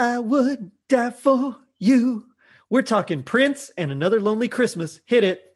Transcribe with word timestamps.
I 0.00 0.18
would 0.18 0.70
die 0.88 1.10
for 1.10 1.58
you. 1.78 2.24
We're 2.70 2.80
talking 2.80 3.22
Prince 3.22 3.70
and 3.76 3.92
another 3.92 4.18
lonely 4.18 4.48
Christmas. 4.48 5.02
Hit 5.04 5.24
it. 5.24 5.49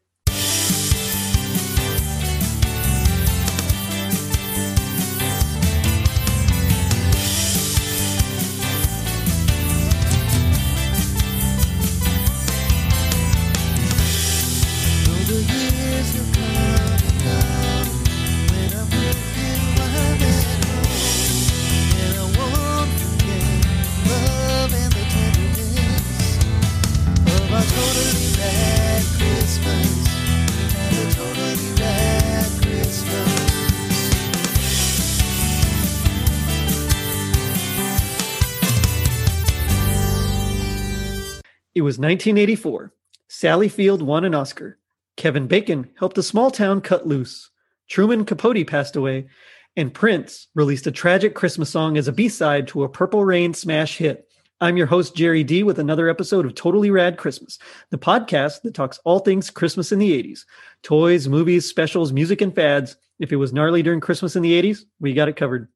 1984. 42.05 42.93
Sally 43.29 43.69
Field 43.71 44.03
won 44.03 44.27
an 44.27 44.35
Oscar. 44.35 44.79
Kevin 45.17 45.47
Bacon 45.47 45.89
helped 45.99 46.19
a 46.19 46.23
small 46.23 46.51
town 46.51 46.83
cut 46.83 47.07
loose. 47.07 47.51
Truman 47.89 48.27
Capote 48.27 48.67
passed 48.67 48.95
away. 48.95 49.29
And 49.75 49.93
Prince 49.93 50.49
released 50.55 50.87
a 50.87 50.93
tragic 50.93 51.35
Christmas 51.35 51.71
song 51.71 51.97
as 51.97 52.07
a 52.07 52.13
B 52.13 52.29
side 52.29 52.69
to 52.69 52.85
a 52.85 52.91
Purple 52.91 53.25
Rain 53.25 53.55
smash 53.55 53.97
hit. 53.97 54.29
I'm 54.61 54.77
your 54.77 54.87
host, 54.87 55.17
Jerry 55.17 55.43
D, 55.45 55.63
with 55.63 55.79
another 55.79 56.11
episode 56.11 56.45
of 56.45 56.55
Totally 56.55 56.91
Rad 56.91 57.17
Christmas, 57.17 57.59
the 57.89 57.97
podcast 57.97 58.61
that 58.63 58.75
talks 58.75 59.01
all 59.05 59.21
things 59.21 59.49
Christmas 59.49 59.91
in 59.91 59.99
the 59.99 60.23
80s 60.23 60.45
toys, 60.83 61.27
movies, 61.27 61.65
specials, 61.65 62.13
music, 62.13 62.43
and 62.43 62.55
fads. 62.55 62.97
If 63.19 63.33
it 63.33 63.37
was 63.37 63.55
gnarly 63.55 63.83
during 63.83 64.01
Christmas 64.01 64.37
in 64.37 64.43
the 64.43 64.63
80s, 64.63 64.85
we 65.01 65.15
got 65.15 65.29
it 65.29 65.37
covered. 65.37 65.69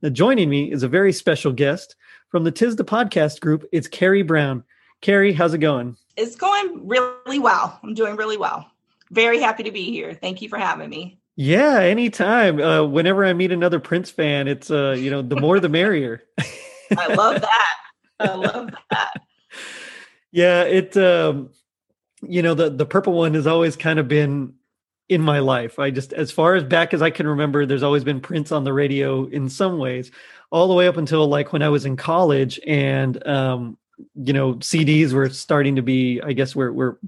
Now, 0.00 0.10
joining 0.10 0.48
me 0.48 0.70
is 0.70 0.84
a 0.84 0.88
very 0.88 1.12
special 1.12 1.52
guest 1.52 1.96
from 2.28 2.44
the 2.44 2.52
Tis 2.52 2.76
the 2.76 2.84
Podcast 2.84 3.40
group. 3.40 3.64
It's 3.72 3.88
Carrie 3.88 4.22
Brown. 4.22 4.62
Carrie, 5.00 5.32
how's 5.32 5.54
it 5.54 5.58
going? 5.58 5.96
It's 6.16 6.36
going 6.36 6.86
really 6.86 7.38
well. 7.38 7.78
I'm 7.82 7.94
doing 7.94 8.16
really 8.16 8.36
well. 8.36 8.70
Very 9.10 9.38
happy 9.40 9.62
to 9.64 9.70
be 9.70 9.84
here. 9.84 10.14
Thank 10.14 10.42
you 10.42 10.48
for 10.48 10.58
having 10.58 10.90
me. 10.90 11.18
Yeah, 11.36 11.80
anytime. 11.80 12.60
Uh, 12.60 12.84
whenever 12.84 13.24
I 13.24 13.34
meet 13.34 13.52
another 13.52 13.78
Prince 13.78 14.10
fan, 14.10 14.48
it's 14.48 14.70
uh, 14.70 14.96
you 14.98 15.10
know, 15.10 15.20
the 15.22 15.36
more 15.36 15.60
the 15.60 15.68
merrier. 15.68 16.24
I 16.96 17.14
love 17.14 17.42
that. 17.42 17.76
I 18.18 18.34
love 18.34 18.70
that. 18.90 19.12
yeah, 20.32 20.62
it 20.62 20.96
um, 20.96 21.50
you 22.22 22.40
know, 22.42 22.54
the 22.54 22.70
the 22.70 22.86
purple 22.86 23.12
one 23.12 23.34
has 23.34 23.46
always 23.46 23.76
kind 23.76 23.98
of 23.98 24.08
been 24.08 24.54
in 25.08 25.20
my 25.20 25.40
life. 25.40 25.78
I 25.78 25.90
just 25.90 26.14
as 26.14 26.32
far 26.32 26.54
as 26.54 26.64
back 26.64 26.94
as 26.94 27.02
I 27.02 27.10
can 27.10 27.26
remember, 27.26 27.66
there's 27.66 27.82
always 27.82 28.02
been 28.02 28.20
Prince 28.20 28.50
on 28.50 28.64
the 28.64 28.72
radio 28.72 29.26
in 29.26 29.50
some 29.50 29.78
ways, 29.78 30.10
all 30.50 30.68
the 30.68 30.74
way 30.74 30.88
up 30.88 30.96
until 30.96 31.28
like 31.28 31.52
when 31.52 31.62
I 31.62 31.68
was 31.68 31.84
in 31.84 31.96
college 31.96 32.58
and 32.66 33.24
um 33.26 33.76
you 34.14 34.32
know 34.32 34.54
CDs 34.54 35.12
were 35.12 35.30
starting 35.30 35.76
to 35.76 35.82
be 35.82 36.20
I 36.22 36.32
guess 36.32 36.54
were 36.54 36.72
were 36.72 36.98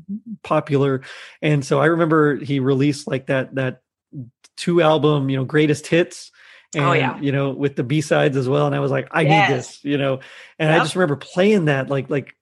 popular 0.42 1.02
and 1.42 1.64
so 1.64 1.80
I 1.80 1.86
remember 1.86 2.36
he 2.36 2.60
released 2.60 3.06
like 3.06 3.26
that 3.26 3.54
that 3.56 3.82
two 4.56 4.82
album 4.82 5.28
you 5.28 5.36
know 5.36 5.44
greatest 5.44 5.86
hits 5.86 6.30
oh, 6.76 6.78
and 6.78 6.86
oh, 6.86 6.92
yeah. 6.92 7.20
you 7.20 7.32
know 7.32 7.50
with 7.50 7.76
the 7.76 7.84
B-sides 7.84 8.36
as 8.36 8.48
well 8.48 8.66
and 8.66 8.74
I 8.74 8.80
was 8.80 8.90
like 8.90 9.08
I 9.10 9.22
yes. 9.22 9.48
need 9.50 9.56
this 9.56 9.84
you 9.84 9.98
know 9.98 10.20
and 10.58 10.70
yep. 10.70 10.80
I 10.80 10.84
just 10.84 10.96
remember 10.96 11.16
playing 11.16 11.66
that 11.66 11.90
like 11.90 12.08
like 12.08 12.34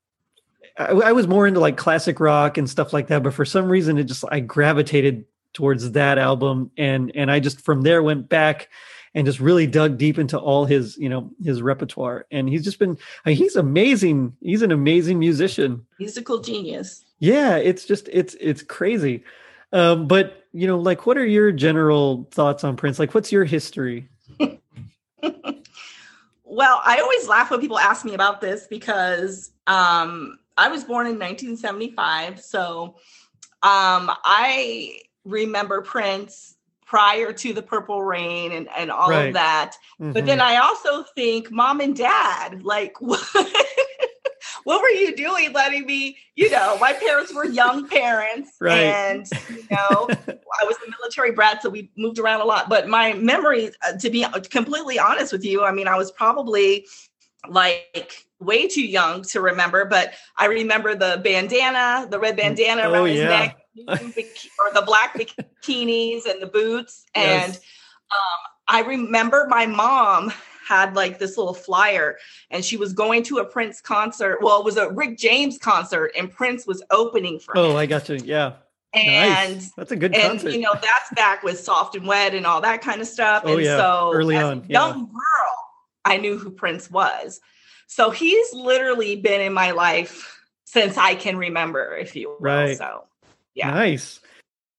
I, 0.79 0.87
I 0.87 1.13
was 1.13 1.27
more 1.27 1.47
into 1.47 1.61
like 1.61 1.77
classic 1.77 2.21
rock 2.21 2.59
and 2.59 2.71
stuff 2.71 2.93
like 2.93 3.09
that 3.09 3.23
but 3.23 3.35
for 3.35 3.45
some 3.45 3.69
reason 3.69 3.99
it 3.99 4.05
just 4.05 4.25
I 4.31 4.41
gravitated 4.41 5.25
towards 5.55 5.93
that 5.93 6.19
album 6.19 6.71
and 6.77 7.11
and 7.15 7.31
I 7.31 7.41
just 7.41 7.63
from 7.63 7.83
there 7.83 8.03
went 8.03 8.29
back 8.29 8.69
and 9.17 9.25
just 9.27 9.41
really 9.41 9.67
dug 9.67 9.97
deep 9.97 10.19
into 10.19 10.39
all 10.39 10.67
his 10.67 10.97
you 10.99 11.09
know 11.09 11.31
his 11.43 11.63
repertoire. 11.63 12.27
And 12.31 12.49
he's 12.49 12.63
just 12.63 12.79
been 12.79 12.99
I 13.25 13.31
mean, 13.31 13.39
he's 13.39 13.57
amazing. 13.57 14.37
He's 14.41 14.63
an 14.63 14.71
amazing 14.71 15.19
musician. 15.19 15.85
Musical 15.99 16.39
genius. 16.41 17.05
Yeah 17.19 17.57
it's 17.57 17.87
just 17.87 18.09
it's 18.13 18.37
it's 18.39 18.63
crazy. 18.63 19.25
Um 19.73 20.07
but 20.07 20.45
you 20.53 20.69
know 20.69 20.79
like 20.79 21.07
what 21.07 21.17
are 21.17 21.27
your 21.27 21.51
general 21.51 22.29
thoughts 22.31 22.63
on 22.63 22.77
prince? 22.77 22.99
Like 22.99 23.15
what's 23.15 23.33
your 23.33 23.45
history? 23.45 24.09
Well 26.49 26.81
i 26.87 27.01
always 27.01 27.29
laugh 27.29 27.51
when 27.51 27.61
people 27.61 27.79
ask 27.79 28.03
me 28.05 28.15
about 28.15 28.41
this 28.41 28.67
because 28.67 29.51
um 29.67 30.39
i 30.57 30.69
was 30.69 30.85
born 30.85 31.07
in 31.07 31.19
1975 31.19 32.41
so 32.41 32.97
um 33.63 34.11
i 34.25 35.01
remember 35.25 35.83
prince 35.83 36.56
prior 36.87 37.33
to 37.33 37.53
the 37.53 37.63
purple 37.63 38.03
rain 38.03 38.53
and, 38.53 38.69
and 38.77 38.91
all 38.91 39.11
right. 39.11 39.29
of 39.29 39.35
that. 39.35 39.73
Mm-hmm. 40.01 40.13
But 40.13 40.25
then 40.25 40.41
I 40.41 40.57
also 40.57 41.03
think 41.15 41.51
mom 41.51 41.81
and 41.81 41.97
dad, 41.97 42.63
like 42.63 42.95
what, 43.01 43.21
what 44.65 44.81
were 44.81 44.89
you 44.89 45.15
doing 45.15 45.53
letting 45.53 45.85
me, 45.85 46.17
you 46.37 46.49
know, 46.49 46.79
my 46.81 46.93
parents 46.93 47.35
were 47.35 47.45
young 47.45 47.89
parents 47.89 48.53
right. 48.61 48.85
and 48.85 49.29
you 49.51 49.65
know, 49.71 50.09
I 50.09 50.65
was 50.65 50.77
a 50.87 50.91
military 50.91 51.33
brat, 51.33 51.63
so 51.63 51.71
we 51.71 51.91
moved 51.97 52.21
around 52.21 52.41
a 52.41 52.45
lot. 52.45 52.69
But 52.69 52.89
my 52.89 53.15
memory, 53.15 53.73
uh, 53.87 53.95
to 53.99 54.09
be 54.09 54.25
completely 54.51 54.99
honest 54.99 55.33
with 55.33 55.45
you, 55.45 55.65
I 55.65 55.73
mean, 55.73 55.89
I 55.89 55.97
was 55.97 56.13
probably 56.13 56.87
like 57.49 58.27
way 58.39 58.69
too 58.69 58.87
young 58.87 59.23
to 59.23 59.41
remember, 59.41 59.85
but 59.85 60.15
I 60.37 60.47
remember 60.47 60.95
the 60.95 61.21
bandana, 61.23 62.07
the 62.09 62.19
red 62.19 62.35
mm, 62.35 62.39
bandana 62.39 62.83
oh, 62.83 62.93
around 62.93 63.07
his 63.07 63.19
yeah. 63.19 63.29
neck 63.29 63.66
or 63.89 64.73
the 64.75 64.83
black 64.85 65.15
bikinis 65.15 66.27
and 66.27 66.41
the 66.41 66.47
boots. 66.47 67.05
And 67.15 67.53
yes. 67.53 67.57
um, 67.57 68.53
I 68.69 68.83
remember 68.83 69.47
my 69.49 69.67
mom 69.67 70.33
had 70.67 70.95
like 70.97 71.19
this 71.19 71.39
little 71.39 71.55
flyer 71.55 72.19
and 72.51 72.65
she 72.65 72.77
was 72.77 72.93
going 72.93 73.23
to 73.25 73.39
a 73.39 73.45
Prince 73.45 73.81
concert. 73.81 74.39
Well, 74.43 74.59
it 74.59 74.65
was 74.65 74.77
a 74.77 74.91
Rick 74.91 75.17
James 75.19 75.59
concert 75.59 76.13
and 76.19 76.31
Prince 76.31 76.67
was 76.67 76.83
opening 76.91 77.39
for 77.39 77.57
Oh, 77.57 77.71
him. 77.71 77.77
I 77.77 77.87
got 77.87 78.09
you. 78.09 78.17
Yeah. 78.25 78.55
And 78.93 79.55
nice. 79.55 79.73
that's 79.73 79.93
a 79.93 79.97
good 79.97 80.15
and, 80.15 80.23
concert. 80.23 80.51
You 80.53 80.61
know, 80.61 80.73
that's 80.73 81.11
back 81.15 81.43
with 81.43 81.61
soft 81.61 81.95
and 81.95 82.07
wet 82.07 82.35
and 82.35 82.47
all 82.47 82.61
that 82.63 82.83
kind 82.83 83.01
of 83.01 83.07
stuff. 83.07 83.43
Oh, 83.45 83.55
and 83.55 83.63
yeah. 83.65 83.77
so 83.77 84.11
early 84.15 84.37
on, 84.37 84.65
yeah. 84.69 84.87
young 84.87 85.07
girl, 85.07 85.57
I 86.05 86.17
knew 86.17 86.39
who 86.39 86.51
Prince 86.51 86.91
was. 86.91 87.41
So 87.87 88.11
he's 88.11 88.53
literally 88.53 89.17
been 89.17 89.41
in 89.41 89.53
my 89.53 89.71
life 89.71 90.41
since 90.65 90.97
I 90.97 91.15
can 91.15 91.37
remember, 91.37 91.97
if 91.97 92.17
you 92.17 92.31
will. 92.31 92.39
Right. 92.41 92.77
So 92.77 93.05
yeah. 93.57 93.71
Nice. 93.71 94.21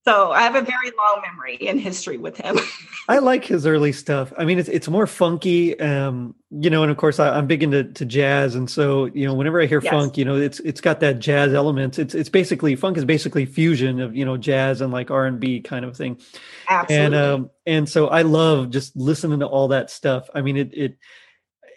So 0.07 0.31
I 0.31 0.43
have 0.43 0.55
a 0.55 0.61
very 0.61 0.91
long 0.97 1.21
memory 1.21 1.55
in 1.55 1.77
history 1.77 2.17
with 2.17 2.37
him. 2.37 2.57
I 3.09 3.17
like 3.17 3.43
his 3.43 3.67
early 3.67 3.91
stuff. 3.91 4.31
I 4.37 4.45
mean, 4.45 4.57
it's 4.57 4.69
it's 4.69 4.87
more 4.87 5.05
funky, 5.05 5.77
um, 5.81 6.33
you 6.49 6.69
know, 6.69 6.81
and 6.83 6.89
of 6.89 6.95
course 6.95 7.19
I, 7.19 7.37
am 7.37 7.45
big 7.45 7.61
into 7.61 7.83
to 7.83 8.05
jazz, 8.05 8.55
and 8.55 8.69
so 8.69 9.07
you 9.07 9.27
know, 9.27 9.33
whenever 9.33 9.61
I 9.61 9.65
hear 9.65 9.81
yes. 9.81 9.91
funk, 9.91 10.17
you 10.17 10.23
know, 10.23 10.37
it's 10.37 10.61
it's 10.61 10.79
got 10.79 11.01
that 11.01 11.19
jazz 11.19 11.53
element. 11.53 11.99
It's 11.99 12.15
it's 12.15 12.29
basically 12.29 12.77
funk 12.77 12.95
is 12.95 13.03
basically 13.03 13.45
fusion 13.45 13.99
of 13.99 14.15
you 14.15 14.23
know 14.23 14.37
jazz 14.37 14.79
and 14.79 14.93
like 14.93 15.11
R 15.11 15.25
and 15.25 15.41
B 15.41 15.59
kind 15.59 15.83
of 15.83 15.97
thing. 15.97 16.21
Absolutely. 16.69 17.05
And 17.05 17.15
um, 17.15 17.49
and 17.65 17.89
so 17.89 18.07
I 18.07 18.21
love 18.21 18.69
just 18.69 18.95
listening 18.95 19.41
to 19.41 19.45
all 19.45 19.67
that 19.69 19.91
stuff. 19.91 20.29
I 20.33 20.41
mean, 20.41 20.55
it 20.55 20.73
it 20.73 20.97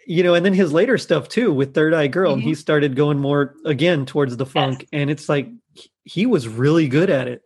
you 0.07 0.23
know, 0.23 0.35
and 0.35 0.45
then 0.45 0.53
his 0.53 0.71
later 0.71 0.97
stuff 0.97 1.27
too 1.27 1.51
with 1.51 1.73
Third 1.73 1.93
Eye 1.93 2.07
Girl, 2.07 2.35
mm-hmm. 2.35 2.47
he 2.47 2.55
started 2.55 2.95
going 2.95 3.19
more 3.19 3.55
again 3.65 4.05
towards 4.05 4.37
the 4.37 4.45
funk, 4.45 4.81
yes. 4.81 4.89
and 4.93 5.09
it's 5.09 5.27
like 5.27 5.49
he 6.03 6.25
was 6.25 6.47
really 6.47 6.87
good 6.87 7.09
at 7.09 7.27
it. 7.27 7.41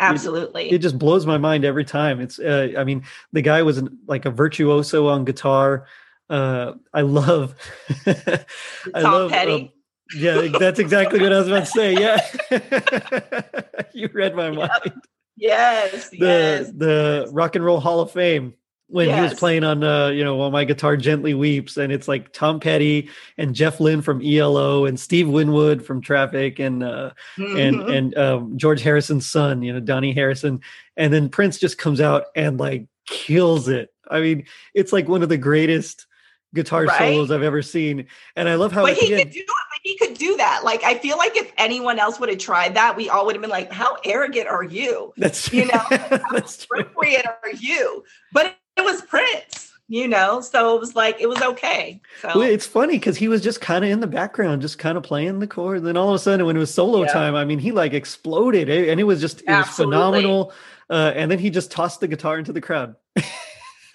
Absolutely. 0.00 0.68
It, 0.68 0.74
it, 0.74 0.78
just 0.78 0.98
blows 0.98 1.26
my 1.26 1.38
mind 1.38 1.64
every 1.64 1.84
time. 1.84 2.20
It's, 2.20 2.38
uh, 2.38 2.70
I 2.76 2.84
mean, 2.84 3.04
the 3.32 3.42
guy 3.42 3.62
was 3.62 3.82
like 4.06 4.24
a 4.24 4.30
virtuoso 4.30 5.08
on 5.08 5.24
guitar. 5.24 5.86
Uh, 6.28 6.72
I 6.92 7.02
love, 7.02 7.54
I 8.06 9.00
love, 9.00 9.30
Petty. 9.30 9.52
Um, 9.52 9.68
yeah, 10.14 10.48
that's 10.58 10.78
exactly 10.78 11.20
what 11.20 11.32
I 11.32 11.38
was 11.38 11.48
about 11.48 11.60
to 11.60 11.66
say. 11.66 11.94
Yeah. 11.94 13.82
you 13.94 14.08
read 14.12 14.34
my 14.34 14.50
mind. 14.50 14.92
Yes. 15.36 16.10
The, 16.10 16.16
yes. 16.18 16.72
the 16.74 17.28
Rock 17.30 17.56
and 17.56 17.64
Roll 17.64 17.80
Hall 17.80 18.00
of 18.00 18.10
Fame 18.10 18.54
when 18.92 19.08
yes. 19.08 19.16
he 19.16 19.22
was 19.22 19.38
playing 19.38 19.64
on 19.64 19.82
uh 19.82 20.08
you 20.08 20.22
know 20.22 20.36
while 20.36 20.50
my 20.50 20.64
guitar 20.64 20.96
gently 20.96 21.32
weeps 21.32 21.78
and 21.78 21.90
it's 21.90 22.06
like 22.06 22.30
tom 22.32 22.60
petty 22.60 23.08
and 23.38 23.54
jeff 23.54 23.80
lynne 23.80 24.02
from 24.02 24.22
elo 24.22 24.84
and 24.84 25.00
steve 25.00 25.28
winwood 25.28 25.84
from 25.84 26.00
traffic 26.00 26.58
and 26.58 26.84
uh 26.84 27.10
mm-hmm. 27.36 27.56
and 27.56 27.80
and 27.82 28.18
um, 28.18 28.56
george 28.58 28.82
harrison's 28.82 29.28
son 29.28 29.62
you 29.62 29.72
know 29.72 29.80
dhani 29.80 30.14
harrison 30.14 30.60
and 30.96 31.12
then 31.12 31.28
prince 31.28 31.58
just 31.58 31.78
comes 31.78 32.00
out 32.00 32.26
and 32.36 32.60
like 32.60 32.86
kills 33.06 33.66
it 33.68 33.92
i 34.10 34.20
mean 34.20 34.44
it's 34.74 34.92
like 34.92 35.08
one 35.08 35.22
of 35.22 35.30
the 35.30 35.38
greatest 35.38 36.06
guitar 36.54 36.84
right? 36.84 36.98
solos 36.98 37.30
i've 37.30 37.42
ever 37.42 37.62
seen 37.62 38.06
and 38.36 38.46
i 38.48 38.54
love 38.56 38.72
how 38.72 38.82
but 38.82 38.94
he 38.94 39.08
could 39.08 39.30
do 39.30 39.40
it 39.40 39.46
he 39.82 39.98
could 39.98 40.16
do 40.16 40.36
that. 40.36 40.62
Like 40.62 40.84
I 40.84 40.96
feel 40.96 41.18
like 41.18 41.36
if 41.36 41.52
anyone 41.58 41.98
else 41.98 42.20
would 42.20 42.28
have 42.28 42.38
tried 42.38 42.76
that, 42.76 42.96
we 42.96 43.08
all 43.08 43.26
would 43.26 43.34
have 43.34 43.42
been 43.42 43.50
like, 43.50 43.72
"How 43.72 43.96
arrogant 44.04 44.46
are 44.46 44.62
you?" 44.62 45.12
That's 45.16 45.52
you 45.52 45.64
know, 45.64 45.78
how 45.90 46.36
appropriate 46.36 47.26
are 47.26 47.50
you? 47.58 48.04
But 48.32 48.56
it 48.76 48.84
was 48.84 49.02
Prince. 49.02 49.72
you 49.88 50.08
know, 50.08 50.40
so 50.40 50.74
it 50.76 50.80
was 50.80 50.94
like 50.94 51.20
it 51.20 51.28
was 51.28 51.40
okay. 51.42 52.00
So 52.20 52.30
Well, 52.36 52.48
it's 52.48 52.66
funny 52.66 52.94
because 52.94 53.16
he 53.16 53.28
was 53.28 53.42
just 53.42 53.60
kind 53.60 53.84
of 53.84 53.90
in 53.90 54.00
the 54.00 54.06
background, 54.06 54.62
just 54.62 54.78
kind 54.78 54.96
of 54.96 55.02
playing 55.04 55.38
the 55.40 55.46
chord. 55.46 55.78
And 55.78 55.86
then 55.86 55.96
all 55.96 56.08
of 56.08 56.14
a 56.14 56.18
sudden, 56.18 56.46
when 56.46 56.56
it 56.56 56.60
was 56.60 56.72
solo 56.72 57.02
Yeah. 57.02 57.12
time, 57.12 57.34
I 57.34 57.44
mean, 57.44 57.58
he 57.58 57.72
like 57.72 57.92
exploded, 57.92 58.70
eh, 58.70 58.90
and 58.90 58.98
it 59.00 59.04
was 59.04 59.20
just 59.20 59.40
it 59.42 59.48
was 59.48 59.66
Absolutely. 59.66 59.96
phenomenal. 59.96 60.52
Uh, 60.88 61.12
and 61.14 61.30
then 61.30 61.38
he 61.38 61.50
just 61.50 61.70
tossed 61.70 62.00
the 62.00 62.08
guitar 62.08 62.38
into 62.38 62.52
the 62.52 62.60
crowd. 62.60 62.96
but 63.14 63.24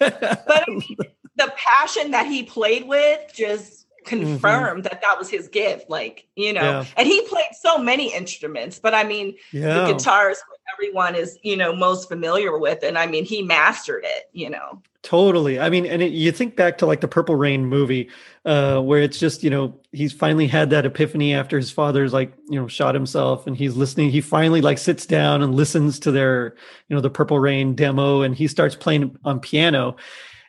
I 0.48 0.64
mean, 0.68 0.96
the 1.36 1.52
passion 1.56 2.10
that 2.12 2.26
he 2.26 2.42
played 2.44 2.86
with 2.86 3.20
just 3.34 3.86
confirmed 4.08 4.84
that 4.84 5.00
that 5.02 5.18
was 5.18 5.28
his 5.28 5.48
gift 5.48 5.88
like 5.90 6.26
you 6.34 6.52
know 6.52 6.60
Yeah. 6.62 6.84
and 6.96 7.06
he 7.06 7.20
played 7.22 7.50
so 7.60 7.78
many 7.78 8.12
instruments 8.14 8.78
but 8.78 8.94
i 8.94 9.04
mean 9.04 9.36
yeah, 9.52 9.84
the 9.86 9.92
guitar 9.92 10.30
is 10.30 10.42
what 10.48 10.58
everyone 10.74 11.14
is 11.14 11.38
you 11.42 11.56
know 11.56 11.74
most 11.74 12.08
familiar 12.08 12.58
with 12.58 12.82
and 12.82 12.96
i 12.98 13.06
mean 13.06 13.24
he 13.24 13.42
mastered 13.42 14.04
it 14.04 14.30
you 14.32 14.50
know 14.50 14.82
Totally. 15.02 15.60
I 15.60 15.70
mean, 15.70 15.86
and 15.86 16.02
it, 16.02 16.10
you 16.10 16.32
think 16.32 16.56
back 16.56 16.76
to 16.78 16.86
like 16.86 17.00
the 17.00 17.08
Purple 17.08 17.36
Rain 17.36 17.64
movie, 17.64 18.10
uh, 18.44 18.80
where 18.80 19.00
it's 19.00 19.18
just 19.18 19.44
you 19.44 19.48
know 19.48 19.80
he's 19.92 20.12
finally 20.12 20.48
had 20.48 20.70
that 20.70 20.84
epiphany 20.84 21.32
after 21.32 21.56
his 21.56 21.70
father's 21.70 22.12
like 22.12 22.32
you 22.50 22.60
know 22.60 22.66
shot 22.66 22.94
himself, 22.96 23.46
and 23.46 23.56
he's 23.56 23.76
listening. 23.76 24.10
He 24.10 24.20
finally 24.20 24.60
like 24.60 24.76
sits 24.76 25.06
down 25.06 25.40
and 25.40 25.54
listens 25.54 26.00
to 26.00 26.10
their 26.10 26.56
you 26.88 26.96
know 26.96 27.00
the 27.00 27.10
Purple 27.10 27.38
Rain 27.38 27.74
demo, 27.76 28.22
and 28.22 28.34
he 28.34 28.48
starts 28.48 28.74
playing 28.74 29.16
on 29.24 29.38
piano, 29.38 29.96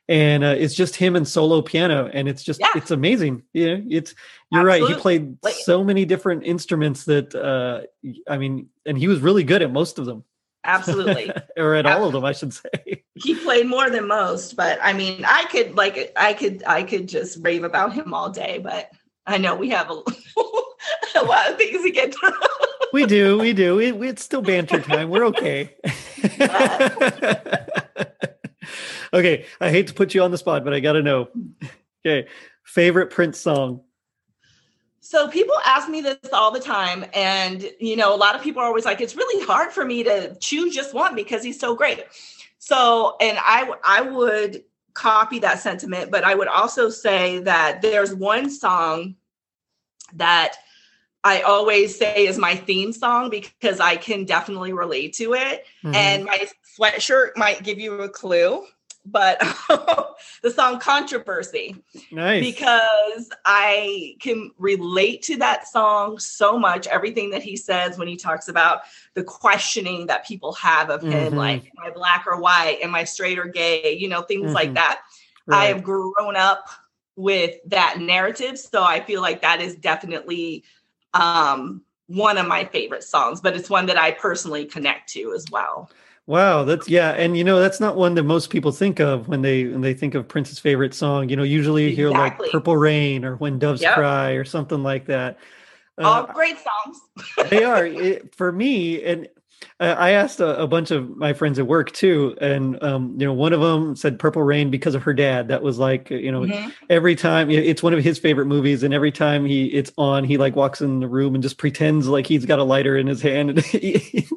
and 0.10 0.44
uh, 0.44 0.56
it's 0.58 0.74
just 0.74 0.98
him 0.98 1.16
and 1.16 1.26
solo 1.26 1.62
piano, 1.62 2.10
and 2.12 2.28
it's 2.28 2.44
just 2.44 2.60
Yeah. 2.60 2.72
it's 2.76 2.92
amazing. 2.92 3.44
Yeah, 3.54 3.78
it's 3.88 4.14
you're 4.52 4.66
right. 4.66 4.84
He 4.84 4.94
played 4.96 5.38
Like- 5.44 5.54
so 5.54 5.84
many 5.84 6.04
different 6.04 6.44
instruments 6.44 7.06
that 7.06 7.34
uh, 7.34 7.82
I 8.28 8.38
mean, 8.38 8.70
and 8.86 8.98
he 8.98 9.08
was 9.08 9.20
really 9.22 9.44
good 9.46 9.62
at 9.62 9.72
most 9.72 10.00
of 10.00 10.06
them, 10.06 10.26
absolutely 10.66 11.32
or 11.58 11.76
at 11.76 11.86
all 11.86 12.06
of 12.06 12.12
them, 12.12 12.26
I 12.26 12.34
should 12.34 12.54
say. 12.54 13.04
he 13.14 13.36
played 13.36 13.68
more 13.68 13.90
than 13.90 14.08
most 14.08 14.56
but 14.56 14.80
i 14.82 14.94
mean 14.94 15.26
i 15.28 15.44
could 15.52 15.76
like 15.76 16.14
i 16.16 16.32
could 16.32 16.64
i 16.66 16.82
could 16.84 17.06
just 17.06 17.38
rave 17.44 17.66
about 17.66 17.92
him 17.92 18.14
all 18.14 18.30
day 18.30 18.60
but 18.64 18.90
i 19.28 19.38
know 19.38 19.54
we 19.56 19.70
have 19.70 19.90
a, 19.90 19.94
a 21.20 21.26
lot 21.26 21.50
of 21.50 21.58
things 21.58 21.84
to 21.84 21.92
get 21.92 22.16
through 22.16 22.32
we 22.94 23.06
do, 23.06 23.38
we 23.38 23.54
do. 23.54 23.80
It, 23.80 24.02
it's 24.02 24.24
still 24.24 24.42
banter 24.42 24.82
time. 24.82 25.10
We're 25.10 25.26
okay. 25.28 25.76
Okay, 29.14 29.46
I 29.60 29.70
hate 29.70 29.88
to 29.88 29.94
put 29.94 30.14
you 30.14 30.22
on 30.22 30.32
the 30.32 30.38
spot, 30.38 30.64
but 30.64 30.74
I 30.74 30.80
got 30.80 30.94
to 30.94 31.02
know. 31.02 31.30
Okay, 32.06 32.28
favorite 32.64 33.10
Prince 33.10 33.40
song? 33.40 33.82
So 35.02 35.28
people 35.28 35.56
ask 35.66 35.90
me 35.90 36.02
this 36.02 36.18
all 36.34 36.52
the 36.52 36.60
time, 36.60 37.06
and 37.14 37.70
you 37.80 37.96
know, 37.96 38.14
a 38.14 38.18
lot 38.18 38.36
of 38.36 38.42
people 38.42 38.62
are 38.62 38.66
always 38.66 38.86
like, 38.86 39.02
"It's 39.02 39.16
really 39.16 39.46
hard 39.46 39.72
for 39.72 39.84
me 39.84 40.04
to 40.04 40.36
choose 40.40 40.76
just 40.76 40.94
one 40.94 41.16
because 41.16 41.44
he's 41.44 41.60
so 41.60 41.76
great." 41.76 42.06
So, 42.60 43.16
and 43.20 43.38
I 43.42 43.74
I 43.84 44.02
would 44.02 44.64
copy 44.94 45.40
that 45.40 45.60
sentiment, 45.60 46.12
but 46.12 46.24
I 46.24 46.36
would 46.36 46.48
also 46.48 46.90
say 46.90 47.40
that 47.40 47.82
there's 47.82 48.14
one 48.14 48.50
song 48.50 49.16
that 50.14 50.56
I 51.24 51.42
always 51.42 51.98
say 51.98 52.28
is 52.28 52.38
my 52.38 52.56
theme 52.56 52.94
song 52.94 53.30
because 53.30 53.80
I 53.80 53.96
can 53.96 54.26
definitely 54.26 54.74
relate 54.74 55.14
to 55.16 55.34
it, 55.34 55.66
Mhm. 55.84 55.96
and 55.96 56.26
my 56.26 56.48
sweatshirt 56.78 57.36
might 57.36 57.64
give 57.64 57.80
you 57.80 58.02
a 58.02 58.10
clue. 58.10 58.66
But 59.12 59.40
the 60.44 60.52
song 60.52 60.80
"Controversy." 60.80 61.76
nice. 62.12 62.40
because 62.42 63.30
I 63.46 64.16
can 64.20 64.52
relate 64.58 65.22
to 65.24 65.38
that 65.38 65.68
song 65.68 66.20
so 66.20 66.58
much. 66.60 66.88
Everything 66.88 67.32
that 67.32 67.44
he 67.44 67.56
says 67.58 67.98
when 67.98 68.08
he 68.08 68.16
talks 68.16 68.48
about 68.48 68.82
the 69.14 69.24
questioning 69.24 70.08
that 70.08 70.26
people 70.26 70.54
have 70.54 70.90
of 70.90 71.02
him, 71.02 71.34
Mhm. 71.34 71.38
like, 71.38 71.64
am 71.66 71.86
I 71.86 71.90
black 71.92 72.26
or 72.28 72.38
white? 72.40 72.80
Am 72.82 72.96
I 72.96 73.04
straight 73.04 73.40
or 73.40 73.46
gay? 73.46 73.98
You 73.98 74.08
know, 74.10 74.22
things 74.22 74.54
like 74.54 74.72
Mhm. 74.72 74.76
that. 74.76 75.02
I 75.50 75.66
have 75.66 75.84
grown 75.84 76.36
up 76.36 76.70
with 77.16 77.56
that 77.66 77.98
narrative. 78.00 78.58
So 78.60 78.84
I 78.84 79.00
feel 79.02 79.22
like 79.22 79.42
that 79.42 79.62
is 79.62 79.76
definitely 79.76 80.64
um, 81.14 81.82
one 82.08 82.38
of 82.38 82.48
my 82.48 82.66
favorite 82.66 83.04
songs, 83.04 83.42
but 83.42 83.56
it's 83.56 83.70
one 83.70 83.88
that 83.88 83.98
I 83.98 84.12
personally 84.12 84.66
connect 84.66 85.10
to 85.14 85.34
as 85.34 85.46
well. 85.52 85.90
Wow, 86.30 86.64
that's 86.64 86.88
yeah, 86.88 87.10
and 87.14 87.36
you 87.36 87.44
know 87.44 87.60
that's 87.60 87.80
not 87.80 87.96
one 87.96 88.14
that 88.14 88.22
most 88.22 88.52
people 88.52 88.72
think 88.72 89.00
of 89.00 89.28
when 89.28 89.42
they 89.42 89.66
when 89.66 89.82
they 89.82 89.96
think 89.96 90.14
of 90.14 90.28
Prince's 90.28 90.60
favorite 90.60 90.94
song. 90.94 91.28
You 91.28 91.36
know, 91.36 91.42
usually 91.42 91.90
you 91.90 91.96
hear 91.96 92.12
like 92.12 92.38
"Purple 92.52 92.78
Rain" 92.78 93.26
or 93.26 93.36
"When 93.38 93.58
Doves 93.58 93.82
Yep. 93.82 93.96
Cry" 93.96 94.32
or 94.34 94.46
something 94.46 94.84
like 94.84 95.08
that. 95.08 95.40
All 96.04 96.26
Uh, 96.26 96.34
great 96.34 96.58
songs. 96.60 97.50
they 97.50 97.64
are 97.64 97.84
it, 97.88 98.36
for 98.36 98.52
me 98.52 99.04
and 99.04 99.28
i 99.80 100.12
asked 100.12 100.40
a, 100.40 100.62
a 100.62 100.68
bunch 100.68 100.92
of 100.92 101.16
my 101.18 101.34
friends 101.34 101.58
at 101.60 101.68
work 101.68 101.92
too 101.92 102.36
and 102.42 102.82
um, 102.84 103.16
you 103.18 103.26
know 103.26 103.34
one 103.34 103.54
of 103.54 103.62
them 103.62 103.96
said 103.96 104.18
purple 104.20 104.42
rain 104.44 104.70
because 104.70 104.96
of 104.96 105.04
her 105.04 105.14
dad 105.14 105.48
that 105.50 105.62
was 105.62 105.78
like 105.78 106.10
you 106.10 106.32
know 106.32 106.42
Mhm. 106.42 106.74
every 106.90 107.16
time 107.16 107.50
it's 107.50 107.82
one 107.84 107.94
of 107.94 108.04
his 108.04 108.18
favorite 108.20 108.46
movies 108.46 108.84
and 108.84 108.94
every 108.94 109.12
time 109.12 109.46
he 109.46 109.66
it's 109.68 109.92
on 109.98 110.24
he 110.24 110.38
like 110.38 110.56
walks 110.56 110.82
in 110.82 111.00
the 111.00 111.08
room 111.08 111.34
and 111.36 111.42
just 111.44 111.58
pretends 111.58 112.08
like 112.08 112.28
he's 112.28 112.46
got 112.46 112.60
a 112.60 112.64
lighter 112.64 112.98
in 112.98 113.08
his 113.08 113.22
hand 113.22 113.50
and 113.52 113.60
he, 113.66 114.28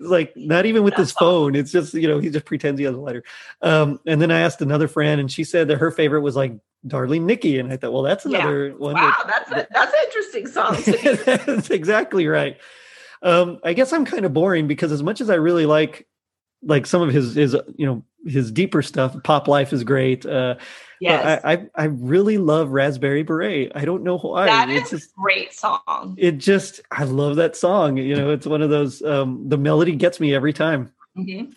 like 0.00 0.32
not 0.36 0.66
even 0.66 0.82
with 0.82 0.94
his 0.94 1.08
That's 1.08 1.16
awesome. 1.22 1.26
phone 1.28 1.54
it's 1.54 1.72
just 1.72 1.94
you 1.94 2.08
know 2.08 2.18
he 2.18 2.30
just 2.30 2.44
pretends 2.44 2.78
he 2.78 2.84
has 2.84 2.94
a 2.94 2.98
lighter 3.00 3.24
um, 3.62 4.00
and 4.06 4.20
then 4.22 4.30
i 4.30 4.40
asked 4.40 4.60
another 4.62 4.88
friend 4.88 5.20
and 5.20 5.30
she 5.30 5.44
said 5.44 5.68
that 5.68 5.78
her 5.78 5.90
favorite 5.90 6.20
was 6.22 6.36
like 6.36 6.54
darling 6.86 7.26
nikki 7.26 7.58
and 7.58 7.72
i 7.72 7.76
thought 7.76 7.92
well 7.92 8.02
that's 8.02 8.24
Yeah. 8.24 8.40
another 8.40 8.70
one 8.78 8.94
Wow, 8.94 9.14
that- 9.26 9.46
that's 9.48 9.50
a, 9.50 9.66
that's 9.72 9.92
an 9.92 9.98
interesting 10.04 10.46
song. 10.46 10.76
that's 11.46 11.70
exactly 11.70 12.26
right. 12.28 12.56
Um, 13.22 13.58
I 13.64 13.72
guess 13.72 13.92
I'm 13.92 14.04
kind 14.04 14.24
of 14.24 14.32
boring 14.32 14.66
because 14.66 14.92
as 14.92 15.02
much 15.02 15.20
as 15.20 15.30
I 15.30 15.34
really 15.34 15.66
like 15.66 16.06
like 16.62 16.86
some 16.86 17.02
of 17.02 17.10
his 17.10 17.34
his 17.34 17.56
you 17.76 17.86
know 17.86 18.04
his 18.26 18.50
deeper 18.50 18.82
stuff, 18.82 19.16
Pop 19.24 19.48
Life 19.48 19.72
is 19.72 19.84
great. 19.84 20.26
Uh, 20.26 20.56
Yes. 21.00 21.40
I, 21.44 21.52
I 21.52 21.66
I 21.76 21.84
really 21.84 22.38
love 22.38 22.70
Raspberry 22.70 23.22
Beret. 23.22 23.72
I 23.74 23.84
don't 23.84 24.02
know 24.02 24.18
why. 24.18 24.46
That 24.46 24.68
it's 24.68 24.92
is 24.92 25.02
just 25.02 25.12
a 25.12 25.20
great 25.20 25.52
song. 25.52 26.16
it 26.18 26.38
just 26.38 26.80
I 26.90 27.04
love 27.04 27.36
that 27.36 27.56
song. 27.56 27.96
You 27.96 28.16
know, 28.16 28.30
it's 28.32 28.46
one 28.46 28.62
of 28.62 28.70
those 28.70 29.02
um, 29.02 29.48
the 29.48 29.58
melody 29.58 29.94
gets 29.94 30.18
me 30.18 30.34
every 30.34 30.52
time. 30.52 30.92
Mhm. 31.16 31.54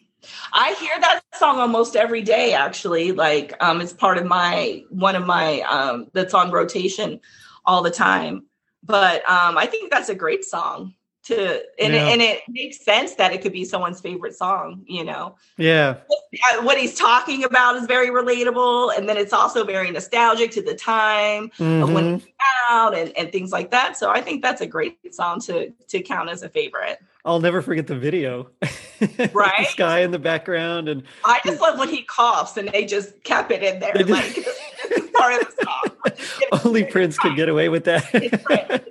I 0.53 0.75
hear 0.79 0.93
that 0.99 1.21
song 1.33 1.57
almost 1.57 1.95
every 1.95 2.21
day. 2.21 2.53
Actually, 2.53 3.11
like 3.13 3.53
um, 3.63 3.81
it's 3.81 3.93
part 3.93 4.19
of 4.19 4.25
my 4.25 4.83
one 4.89 5.15
of 5.15 5.25
my 5.25 5.61
um, 5.61 6.07
that's 6.13 6.35
on 6.35 6.51
rotation 6.51 7.19
all 7.65 7.81
the 7.81 7.89
time. 7.91 8.45
But 8.83 9.27
um, 9.29 9.57
I 9.57 9.65
think 9.65 9.91
that's 9.91 10.09
a 10.09 10.15
great 10.15 10.45
song 10.45 10.93
to, 11.23 11.61
and, 11.79 11.93
Yeah. 11.93 12.07
it, 12.07 12.13
and 12.13 12.21
it 12.21 12.41
makes 12.49 12.83
sense 12.83 13.15
that 13.15 13.31
it 13.33 13.41
could 13.41 13.51
be 13.53 13.63
someone's 13.65 14.01
favorite 14.01 14.35
song. 14.35 14.83
You 14.87 15.03
know, 15.03 15.35
Yeah, 15.57 15.95
Uh, 16.11 16.61
what 16.63 16.77
he's 16.77 16.95
talking 16.97 17.43
about 17.43 17.75
is 17.75 17.85
very 17.85 18.07
relatable, 18.09 18.97
and 18.97 19.07
then 19.07 19.17
it's 19.17 19.33
also 19.33 19.63
very 19.63 19.91
nostalgic 19.91 20.51
to 20.51 20.61
the 20.61 20.73
time 20.75 21.45
of 21.59 21.91
when 21.93 22.05
Mhm. 22.05 22.17
it 22.17 22.23
came 22.23 22.33
out 22.69 22.95
and, 22.97 23.15
and 23.17 23.31
things 23.31 23.51
like 23.51 23.69
that. 23.71 23.97
So 23.97 24.09
I 24.09 24.21
think 24.21 24.41
that's 24.41 24.61
a 24.61 24.65
great 24.67 24.97
song 25.13 25.39
to 25.41 25.71
to 25.89 26.01
count 26.01 26.29
as 26.29 26.41
a 26.43 26.49
favorite. 26.49 26.99
I'll 27.25 27.39
never 27.39 27.61
forget 27.61 27.85
the 27.87 27.95
video. 27.97 28.49
Right? 29.33 29.67
sky 29.67 29.99
in 30.01 30.11
the 30.11 30.19
background 30.19 30.87
and 30.87 31.01
I 31.25 31.39
just 31.43 31.59
love 31.59 31.79
when 31.79 31.89
he 31.89 32.03
coughs 32.03 32.55
and 32.57 32.69
they 32.69 32.85
just 32.85 33.23
kept 33.23 33.51
it 33.51 33.63
in 33.63 33.79
there. 33.79 33.93
Like 33.95 34.35
part 35.13 35.41
of 35.41 35.47
the 35.55 35.63
song. 35.63 35.95
We're 36.05 36.11
just 36.15 36.39
gonna- 36.51 36.61
only 36.67 36.83
Prince 36.83 37.17
could 37.17 37.35
get 37.35 37.49
away 37.49 37.67
with 37.69 37.83
that. 37.85 38.05
It's 38.13 38.45
right. 38.47 38.83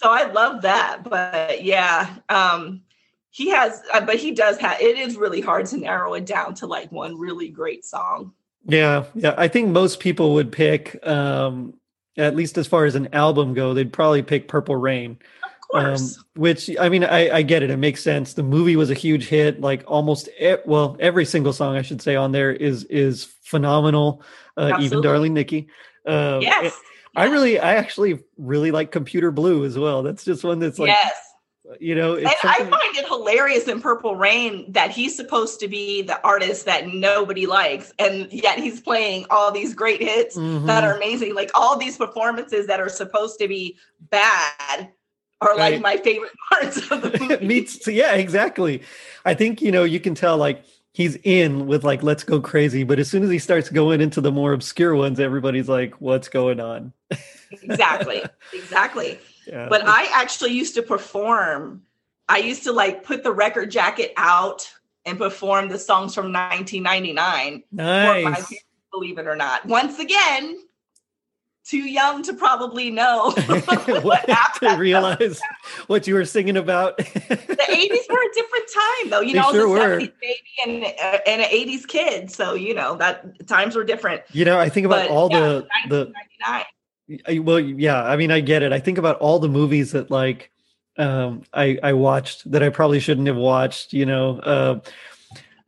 So 0.00 0.10
I 0.10 0.30
love 0.30 0.62
that. 0.62 1.02
But 1.04 1.62
yeah, 1.62 2.16
um, 2.28 2.82
he 3.30 3.50
has, 3.50 3.82
uh, 3.92 4.00
but 4.04 4.16
he 4.16 4.32
does 4.32 4.58
have. 4.58 4.80
It 4.80 4.98
is 4.98 5.16
really 5.16 5.40
hard 5.40 5.66
to 5.66 5.76
narrow 5.76 6.14
it 6.14 6.26
down 6.26 6.54
to 6.54 6.66
like 6.66 6.90
one 6.90 7.18
really 7.18 7.48
great 7.48 7.84
song. 7.84 8.32
Yeah, 8.66 9.04
yeah. 9.14 9.34
I 9.36 9.48
think 9.48 9.68
most 9.68 10.00
people 10.00 10.34
would 10.34 10.52
pick, 10.52 11.04
um, 11.06 11.74
at 12.16 12.34
least 12.36 12.58
as 12.58 12.66
far 12.66 12.84
as 12.84 12.94
an 12.94 13.08
album 13.14 13.54
go, 13.54 13.72
they'd 13.74 13.92
probably 13.92 14.22
pick 14.22 14.48
Purple 14.48 14.76
Rain. 14.76 15.18
Of 15.72 15.84
Um, 15.84 15.84
course, 15.84 16.24
which 16.34 16.70
I 16.78 16.88
mean, 16.88 17.04
I, 17.04 17.36
I 17.36 17.42
get 17.42 17.62
it. 17.62 17.70
It 17.70 17.76
makes 17.76 18.02
sense. 18.02 18.34
The 18.34 18.42
movie 18.42 18.76
was 18.76 18.90
a 18.90 18.94
huge 18.94 19.28
hit. 19.28 19.60
Like 19.60 19.84
almost, 19.86 20.28
e- 20.40 20.56
well, 20.66 20.96
every 20.98 21.24
single 21.24 21.52
song 21.52 21.76
I 21.76 21.82
should 21.82 22.02
say 22.02 22.16
on 22.16 22.32
there 22.32 22.50
is 22.50 22.84
is 22.84 23.24
phenomenal. 23.44 24.22
Uh, 24.56 24.76
even 24.80 25.00
Darling 25.00 25.32
Nikki. 25.32 25.68
Uh, 26.04 26.40
yes, 26.42 26.76
I 27.16 27.24
really, 27.24 27.58
I 27.58 27.74
actually 27.74 28.20
really 28.38 28.70
like 28.70 28.92
Computer 28.92 29.30
Blue 29.30 29.64
as 29.64 29.78
well. 29.78 30.02
That's 30.02 30.24
just 30.24 30.44
one 30.44 30.58
that's 30.60 30.78
like, 30.78 30.88
yes. 30.88 31.12
you 31.80 31.94
know, 31.94 32.14
it's 32.14 32.24
And 32.42 32.50
I 32.50 32.58
find 32.58 32.96
it 32.96 33.06
hilarious 33.06 33.66
in 33.68 33.80
Purple 33.80 34.16
Rain 34.16 34.70
that 34.72 34.90
he's 34.90 35.16
supposed 35.16 35.60
to 35.60 35.68
be 35.68 36.02
the 36.02 36.20
artist 36.24 36.66
that 36.66 36.88
nobody 36.88 37.46
likes, 37.46 37.92
and 37.98 38.32
yet 38.32 38.58
he's 38.58 38.80
playing 38.80 39.26
all 39.30 39.50
these 39.52 39.74
great 39.74 40.00
hits 40.00 40.34
that 40.36 40.42
Mhm. 40.42 40.82
are 40.82 40.96
amazing. 40.96 41.34
Like 41.34 41.50
all 41.54 41.76
these 41.76 41.96
performances 41.96 42.66
that 42.68 42.80
are 42.80 42.88
supposed 42.88 43.38
to 43.40 43.48
be 43.48 43.76
bad 44.10 44.90
are 45.40 45.56
Right. 45.56 45.72
like 45.74 45.80
my 45.80 45.96
favorite 45.96 46.32
parts 46.52 46.90
of 46.90 47.02
the 47.02 47.18
movie. 47.20 47.46
Me 47.46 47.64
too. 47.64 47.92
Yeah, 47.92 48.14
exactly. 48.14 48.82
I 49.24 49.34
think 49.34 49.62
you 49.62 49.72
know 49.72 49.84
you 49.84 49.98
can 50.00 50.14
tell 50.14 50.36
like 50.36 50.64
he's 50.92 51.16
in 51.22 51.66
with 51.66 51.84
like 51.84 52.02
let's 52.02 52.24
go 52.24 52.40
crazy, 52.40 52.84
but 52.84 52.98
as 52.98 53.08
soon 53.08 53.22
as 53.22 53.30
he 53.30 53.38
starts 53.38 53.68
going 53.68 54.00
into 54.00 54.20
the 54.20 54.32
more 54.32 54.52
obscure 54.52 54.94
ones, 54.94 55.20
everybody's 55.20 55.68
like, 55.68 55.94
"What's 56.00 56.28
going 56.28 56.60
on?" 56.60 56.92
exactly, 57.50 58.22
exactly. 58.52 59.18
Yeah. 59.46 59.68
But 59.68 59.82
I 59.86 60.08
actually 60.12 60.52
used 60.52 60.74
to 60.76 60.82
perform. 60.82 61.82
I 62.28 62.38
used 62.38 62.64
to 62.64 62.72
like 62.72 63.02
put 63.02 63.22
the 63.22 63.32
record 63.32 63.70
jacket 63.70 64.12
out 64.16 64.70
and 65.04 65.18
perform 65.18 65.68
the 65.68 65.78
songs 65.78 66.14
from 66.14 66.32
1999. 66.32 67.64
Nice. 67.72 68.54
believe 68.92 69.18
it 69.18 69.26
or 69.26 69.36
not. 69.36 69.64
Once 69.66 69.98
again, 69.98 70.56
too 71.64 71.78
young 71.78 72.22
to 72.24 72.32
probably 72.34 72.90
know 72.90 73.30
what, 74.02 74.28
happened. 74.28 74.72
to 74.72 74.76
realize 74.78 75.40
what 75.86 76.06
you 76.06 76.14
were 76.14 76.24
singing 76.24 76.56
about. 76.56 76.96
the 76.96 77.04
80s 77.04 78.08
were 78.10 78.22
a 78.22 78.34
different 78.34 78.64
time, 78.74 79.10
though. 79.10 79.20
You 79.20 79.34
they 79.34 79.38
know, 79.40 79.52
sure 79.52 79.68
I 79.68 79.70
was 79.70 79.80
a 79.84 79.88
were. 79.88 80.00
70s 80.00 80.12
baby 80.20 80.36
and, 80.66 80.84
uh, 80.84 81.18
and 81.26 81.42
an 81.42 81.48
80s 81.48 81.86
kid. 81.86 82.30
So, 82.30 82.54
you 82.54 82.74
know, 82.74 82.96
that 82.96 83.46
times 83.46 83.76
were 83.76 83.84
different. 83.84 84.22
You 84.32 84.44
know, 84.44 84.58
I 84.58 84.68
think 84.68 84.86
about 84.86 85.08
But, 85.08 85.10
all 85.10 85.30
yeah, 85.30 85.40
the 85.40 85.68
the 85.88 86.12
I- 87.26 87.38
well 87.40 87.58
yeah 87.58 88.04
i 88.04 88.16
mean 88.16 88.30
i 88.30 88.38
get 88.38 88.62
it 88.62 88.72
i 88.72 88.78
think 88.78 88.96
about 88.96 89.18
all 89.18 89.40
the 89.40 89.48
movies 89.48 89.90
that 89.92 90.12
like 90.12 90.52
um 90.96 91.42
i 91.52 91.76
i 91.82 91.92
watched 91.92 92.48
that 92.52 92.62
i 92.62 92.68
probably 92.68 93.00
shouldn't 93.00 93.26
have 93.26 93.36
watched 93.36 93.92
you 93.92 94.06
know 94.06 94.38
uh 94.38 94.80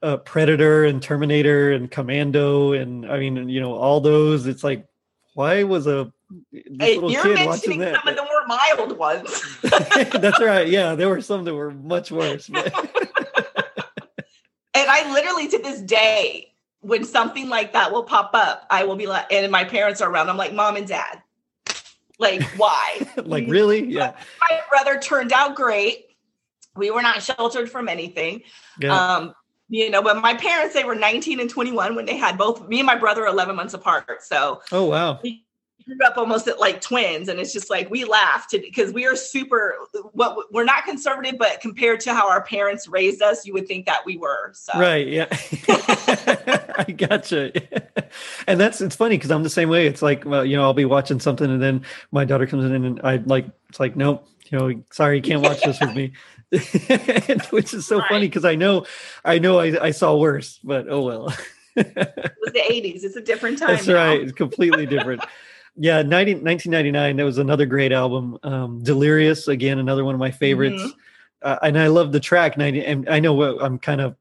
uh, 0.05 0.17
Predator 0.19 0.85
and 0.85 1.01
Terminator 1.03 1.73
and 1.73 1.89
Commando 1.91 2.73
and 2.73 3.07
I 3.11 3.19
mean 3.21 3.49
you 3.49 3.61
know 3.61 3.75
all 3.75 4.01
those 4.01 4.47
it's 4.47 4.63
like 4.65 4.87
why 5.35 5.63
was 5.63 5.87
a 5.87 6.13
little 6.53 7.11
you're 7.11 7.23
kid 7.23 7.47
watching 7.47 7.79
mentioning 7.79 7.95
some 7.95 8.09
of 8.09 8.17
the 8.17 8.23
more 8.23 8.47
mild 8.47 8.99
ones. 8.99 9.59
that's 10.21 10.41
right 10.41 10.69
yeah 10.69 10.95
there 10.95 11.09
were 11.09 11.21
some 11.21 11.45
that 11.45 11.55
were 11.55 11.71
much 11.71 12.11
worse 12.11 12.49
but 12.49 12.73
And 14.75 14.91
I 14.91 15.13
literally 15.13 15.49
to 15.49 15.59
this 15.59 15.81
day, 15.81 16.53
when 16.81 17.05
something 17.05 17.49
like 17.49 17.73
that 17.75 17.93
will 17.93 18.03
pop 18.03 18.31
up, 18.35 18.67
I 18.71 18.85
will 18.85 18.97
be 18.97 19.07
like, 19.07 19.33
and 19.33 19.51
my 19.53 19.65
parents 19.65 20.01
are 20.01 20.11
around. 20.11 20.29
I'm 20.29 20.37
like, 20.37 20.55
mom 20.55 20.77
and 20.77 20.87
dad, 20.87 21.23
like, 22.19 22.43
why? 22.57 23.07
like 23.25 23.47
really 23.49 23.85
yeah 23.87 24.15
my 24.51 24.61
brother 24.71 24.99
turned 24.99 25.33
out 25.33 25.55
great. 25.55 26.07
We 26.75 26.91
were 26.91 27.03
not 27.03 27.23
sheltered 27.23 27.71
from 27.71 27.89
anything. 27.89 28.43
yeah 28.81 29.17
Um, 29.17 29.35
you 29.73 29.91
know, 29.91 30.03
but 30.03 30.21
my 30.21 30.35
parents, 30.35 30.75
they 30.75 30.85
were 30.85 30.95
19 30.95 31.41
and 31.41 31.49
21 31.49 31.95
when 31.95 32.05
they 32.05 32.17
had 32.17 32.37
both 32.37 32.69
me 32.69 32.81
and 32.81 32.87
my 32.87 32.97
brother 32.97 33.25
11 33.27 33.57
months 33.57 33.75
apart. 33.75 34.23
So 34.23 34.61
oh 34.71 34.85
wow 34.85 35.19
we 35.23 35.45
grew 35.97 36.07
up 36.07 36.17
almost 36.17 36.49
at 36.49 36.61
like 36.61 36.81
twins. 36.81 37.29
And 37.29 37.41
it's 37.41 37.53
just 37.53 37.71
like 37.71 37.91
we 37.91 38.05
laughed 38.05 38.53
because 38.53 38.93
we 38.93 39.07
are 39.07 39.17
super 39.17 39.77
what 40.13 40.53
we're 40.53 40.65
not 40.65 40.85
conservative, 40.85 41.39
but 41.39 41.61
compared 41.61 42.01
to 42.01 42.15
how 42.15 42.29
our 42.31 42.43
parents 42.43 42.89
raised 42.89 43.23
us, 43.23 43.47
you 43.47 43.53
would 43.55 43.67
think 43.67 43.87
that 43.87 44.01
we 44.05 44.17
were. 44.17 44.53
So 44.55 44.79
Right. 44.79 45.07
Yeah. 45.07 45.27
I 46.79 46.93
gotcha. 46.97 47.53
And 48.47 48.61
that's 48.61 48.81
it's 48.81 48.97
funny 48.97 49.17
because 49.17 49.31
I'm 49.31 49.43
the 49.43 49.51
same 49.51 49.69
way. 49.69 49.87
It's 49.87 50.03
like, 50.03 50.25
well, 50.25 50.45
you 50.45 50.57
know, 50.57 50.63
I'll 50.63 50.75
be 50.75 50.85
watching 50.85 51.21
something 51.21 51.51
and 51.51 51.63
then 51.63 51.83
my 52.11 52.25
daughter 52.25 52.47
comes 52.47 52.65
in 52.65 52.85
and 52.85 53.01
I 53.03 53.17
like 53.17 53.47
it's 53.69 53.81
like, 53.81 53.97
nope, 53.97 54.27
you 54.53 54.59
know, 54.59 54.83
sorry, 54.91 55.17
you 55.17 55.23
can't 55.23 55.43
watch 55.43 55.63
this 55.63 55.81
with 55.81 55.95
me. 55.95 56.13
Which 57.51 57.73
is 57.73 57.87
so 57.87 58.03
funny 58.09 58.29
because 58.29 58.45
I 58.45 58.55
know 58.55 58.85
I 59.25 59.39
know 59.39 59.59
I, 59.59 59.87
I 59.87 59.91
saw 59.91 60.15
worse, 60.17 60.61
but 60.63 60.87
oh 60.91 61.03
well. 61.03 61.35
it 61.77 61.87
was 62.41 62.53
the 62.53 62.61
80s. 62.61 63.03
It's 63.03 63.17
a 63.17 63.23
different 63.23 63.59
time. 63.59 63.69
That's 63.69 63.87
now. 63.87 63.95
right. 63.95 64.21
It's 64.21 64.33
completely 64.33 64.85
different. 64.85 65.25
Yeah, 65.75 66.03
90, 66.03 66.35
1999, 66.35 67.17
that 67.17 67.25
was 67.25 67.39
another 67.39 67.65
great 67.65 67.93
album. 67.93 68.37
Um, 68.43 68.83
Delirious, 68.83 69.49
again, 69.49 69.79
another 69.79 70.05
one 70.05 70.15
of 70.15 70.19
my 70.21 70.31
favorites. 70.31 70.83
Mhm. 70.83 70.91
Uh, 71.41 71.59
and 71.63 71.79
I 71.79 71.87
love 71.87 72.13
the 72.13 72.21
track 72.21 72.59
90. 72.59 72.85
And 72.85 73.09
I 73.09 73.21
know 73.21 73.33
what 73.33 73.57
I'm 73.63 73.79
kind 73.79 74.03
of 74.03 74.15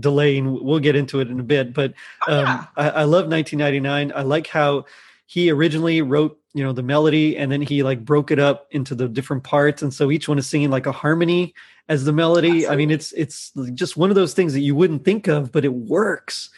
delaying. 0.00 0.64
We'll 0.64 0.80
get 0.80 0.96
into 0.96 1.20
it 1.20 1.28
in 1.28 1.38
a 1.38 1.44
bit, 1.44 1.72
but 1.72 1.94
Oh, 2.26 2.40
um, 2.40 2.44
yeah. 2.44 2.64
I, 2.76 2.88
I 2.88 3.04
love 3.04 3.28
1999. 3.28 4.12
I 4.16 4.22
like 4.22 4.48
how 4.48 4.86
he 5.30 5.50
originally 5.50 6.00
wrote, 6.00 6.40
you 6.54 6.64
know, 6.64 6.72
the 6.72 6.82
melody 6.82 7.36
and 7.36 7.52
then 7.52 7.60
he 7.60 7.82
like 7.82 8.02
broke 8.02 8.30
it 8.30 8.38
up 8.38 8.66
into 8.70 8.94
the 8.94 9.06
different 9.06 9.44
parts. 9.44 9.82
And 9.82 9.92
so 9.92 10.10
each 10.10 10.26
one 10.26 10.38
is 10.38 10.46
singing 10.46 10.70
like 10.70 10.86
a 10.86 10.92
harmony 10.92 11.52
as 11.86 12.06
the 12.06 12.14
melody. 12.14 12.66
I 12.66 12.76
mean, 12.76 12.90
it's, 12.90 13.12
it's 13.12 13.52
just 13.74 13.98
one 13.98 14.08
of 14.08 14.16
those 14.16 14.32
things 14.32 14.54
that 14.54 14.60
you 14.60 14.74
wouldn't 14.74 15.04
think 15.04 15.28
of, 15.28 15.52
but 15.52 15.66
it 15.66 15.72
works, 15.74 16.48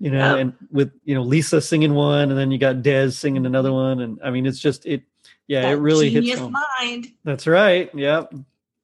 you 0.00 0.10
know, 0.10 0.18
Yeah. 0.18 0.40
and 0.40 0.52
with, 0.72 0.90
you 1.04 1.14
know, 1.14 1.22
Lisa 1.22 1.60
singing 1.60 1.94
one 1.94 2.28
and 2.30 2.36
then 2.36 2.50
you 2.50 2.58
got 2.58 2.78
Dez 2.82 3.12
singing 3.16 3.46
another 3.46 3.72
one. 3.72 4.00
And 4.00 4.18
I 4.24 4.30
mean, 4.30 4.46
it's 4.46 4.58
just, 4.58 4.84
it, 4.84 5.04
yeah, 5.46 5.62
That 5.62 5.74
it 5.74 5.76
really 5.76 6.10
hits 6.10 6.40
home. 6.40 6.56
mind. 6.80 7.12
That's 7.22 7.46
right. 7.46 7.88
Yep. 7.94 8.34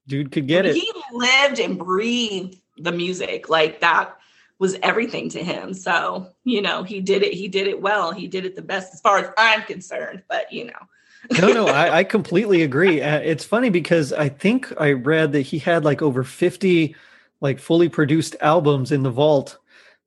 Dude 0.07 0.31
could 0.31 0.47
get 0.47 0.65
it. 0.65 0.77
He 0.77 0.89
lived 1.13 1.59
and 1.59 1.77
breathed 1.77 2.61
the 2.79 2.93
music. 2.93 3.49
Like 3.49 3.81
that 3.81 4.17
was 4.59 4.77
everything 4.83 5.29
to 5.31 5.43
him. 5.43 5.75
So, 5.75 6.29
you 6.45 6.63
know, 6.63 6.83
he 6.83 7.01
did 7.01 7.23
it. 7.23 7.35
He 7.35 7.49
did 7.49 7.67
it 7.67 7.81
well. 7.81 8.13
He 8.13 8.29
did 8.29 8.45
it 8.45 8.55
the 8.57 8.63
best 8.63 8.95
as 8.95 9.01
far 9.01 9.19
as 9.19 9.31
I'm 9.37 9.63
concerned. 9.63 10.23
But, 10.29 10.53
you 10.53 10.67
know, 10.67 10.73
no, 11.41 11.53
no, 11.53 11.67
I, 11.67 11.99
I 11.99 12.05
completely 12.17 12.63
agree. 12.63 13.03
Uh, 13.03 13.19
it's 13.19 13.45
funny 13.45 13.71
because 13.71 14.13
I 14.13 14.29
think 14.29 14.73
I 14.81 14.93
read 14.93 15.33
that 15.33 15.43
he 15.43 15.59
had 15.59 15.85
like 15.85 16.03
over 16.03 16.23
50 16.23 16.95
like 17.41 17.59
fully 17.59 17.89
produced 17.89 18.37
albums 18.41 18.93
in 18.93 19.03
the 19.03 19.11
vault 19.11 19.59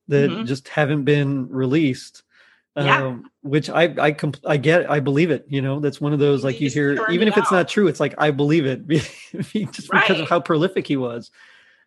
that 0.08 0.30
Mhm. 0.30 0.46
just 0.46 0.68
haven't 0.68 1.04
been 1.04 1.48
released. 1.50 2.22
Yeah. 2.76 3.06
Um, 3.06 3.30
which 3.42 3.68
I 3.68 3.92
I 3.98 4.12
comp- 4.12 4.44
I 4.46 4.56
get 4.56 4.88
I 4.88 5.00
believe 5.00 5.32
it. 5.32 5.44
You 5.48 5.60
know, 5.62 5.80
that's 5.80 6.00
one 6.00 6.12
of 6.12 6.20
those 6.20 6.44
like 6.44 6.60
you 6.60 6.68
just 6.68 6.74
hear 6.76 7.04
even 7.10 7.26
if 7.26 7.36
it's 7.36 7.50
not 7.50 7.66
true, 7.68 7.88
it's 7.88 7.98
like 7.98 8.14
I 8.18 8.30
believe 8.30 8.66
it 8.66 8.86
just 9.72 9.90
because 9.90 10.20
of 10.20 10.28
how 10.28 10.38
prolific 10.40 10.86
he 10.86 10.96
was. 10.96 11.32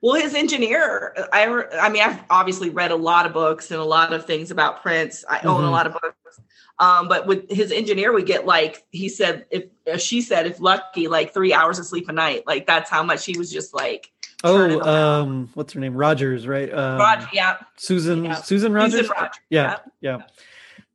Well, 0.02 0.16
his 0.16 0.34
engineer, 0.34 1.16
I, 1.32 1.46
I 1.80 1.90
mean, 1.90 2.02
I've 2.02 2.20
obviously 2.30 2.70
read 2.70 2.92
a 2.92 2.96
lot 2.96 3.26
of 3.26 3.34
books 3.34 3.72
and 3.72 3.80
a 3.80 3.84
lot 3.86 4.14
of 4.14 4.26
things 4.26 4.52
about 4.52 4.82
Prince. 4.82 5.24
I 5.30 5.40
own 5.42 5.64
a 5.64 5.68
Mhm. 5.68 5.72
lot 5.72 5.88
of 5.88 5.94
books. 5.94 6.40
Um, 6.80 7.08
but 7.08 7.28
with 7.28 7.50
his 7.52 7.72
engineer, 7.72 8.12
we 8.12 8.24
get 8.24 8.48
like 8.48 8.84
he 8.90 9.08
said, 9.08 9.46
if 9.52 9.66
uh, 9.92 9.98
she 9.98 10.22
said, 10.22 10.48
if 10.48 10.60
lucky, 10.60 11.08
like 11.08 11.32
three 11.32 11.54
hours 11.54 11.78
of 11.78 11.86
sleep 11.86 12.10
a 12.10 12.12
night. 12.12 12.48
Like 12.48 12.66
that's 12.66 12.90
how 12.90 13.04
much 13.04 13.24
he 13.26 13.38
was 13.38 13.52
just 13.52 13.74
like. 13.74 14.12
Oh, 14.44 14.82
um, 14.82 15.50
what's 15.54 15.74
her 15.74 15.80
name? 15.80 15.94
Rogers, 15.96 16.48
right? 16.48 16.74
Um, 16.74 16.98
Roger, 16.98 17.28
yeah, 17.32 17.58
Susan 17.78 18.26
Yeah. 18.26 18.34
Susan 18.34 18.74
Rogers. 18.74 19.02
Susan 19.02 19.12
Rogers, 19.16 19.40
yeah, 19.52 19.78
yeah, 20.00 20.22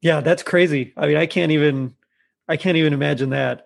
yeah. 0.00 0.20
That's 0.20 0.42
crazy. 0.42 0.92
I 0.96 1.06
mean, 1.06 1.16
I 1.16 1.26
can't 1.26 1.52
even, 1.52 1.94
I 2.48 2.56
can't 2.56 2.76
even 2.76 2.92
imagine 2.92 3.30
that. 3.30 3.64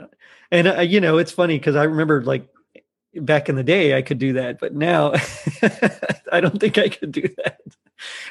And 0.50 0.68
uh, 0.68 0.80
you 0.82 1.00
know, 1.00 1.16
it's 1.16 1.32
funny 1.32 1.58
because 1.58 1.76
I 1.76 1.84
remember 1.84 2.22
like 2.22 2.46
back 3.14 3.48
in 3.48 3.56
the 3.56 3.64
day 3.64 3.96
I 3.96 4.02
could 4.02 4.18
do 4.18 4.34
that, 4.34 4.58
but 4.60 4.74
now 4.74 5.12
I 6.32 6.40
don't 6.40 6.60
think 6.60 6.78
I 6.78 6.88
could 6.88 7.12
do 7.12 7.28
that. 7.38 7.60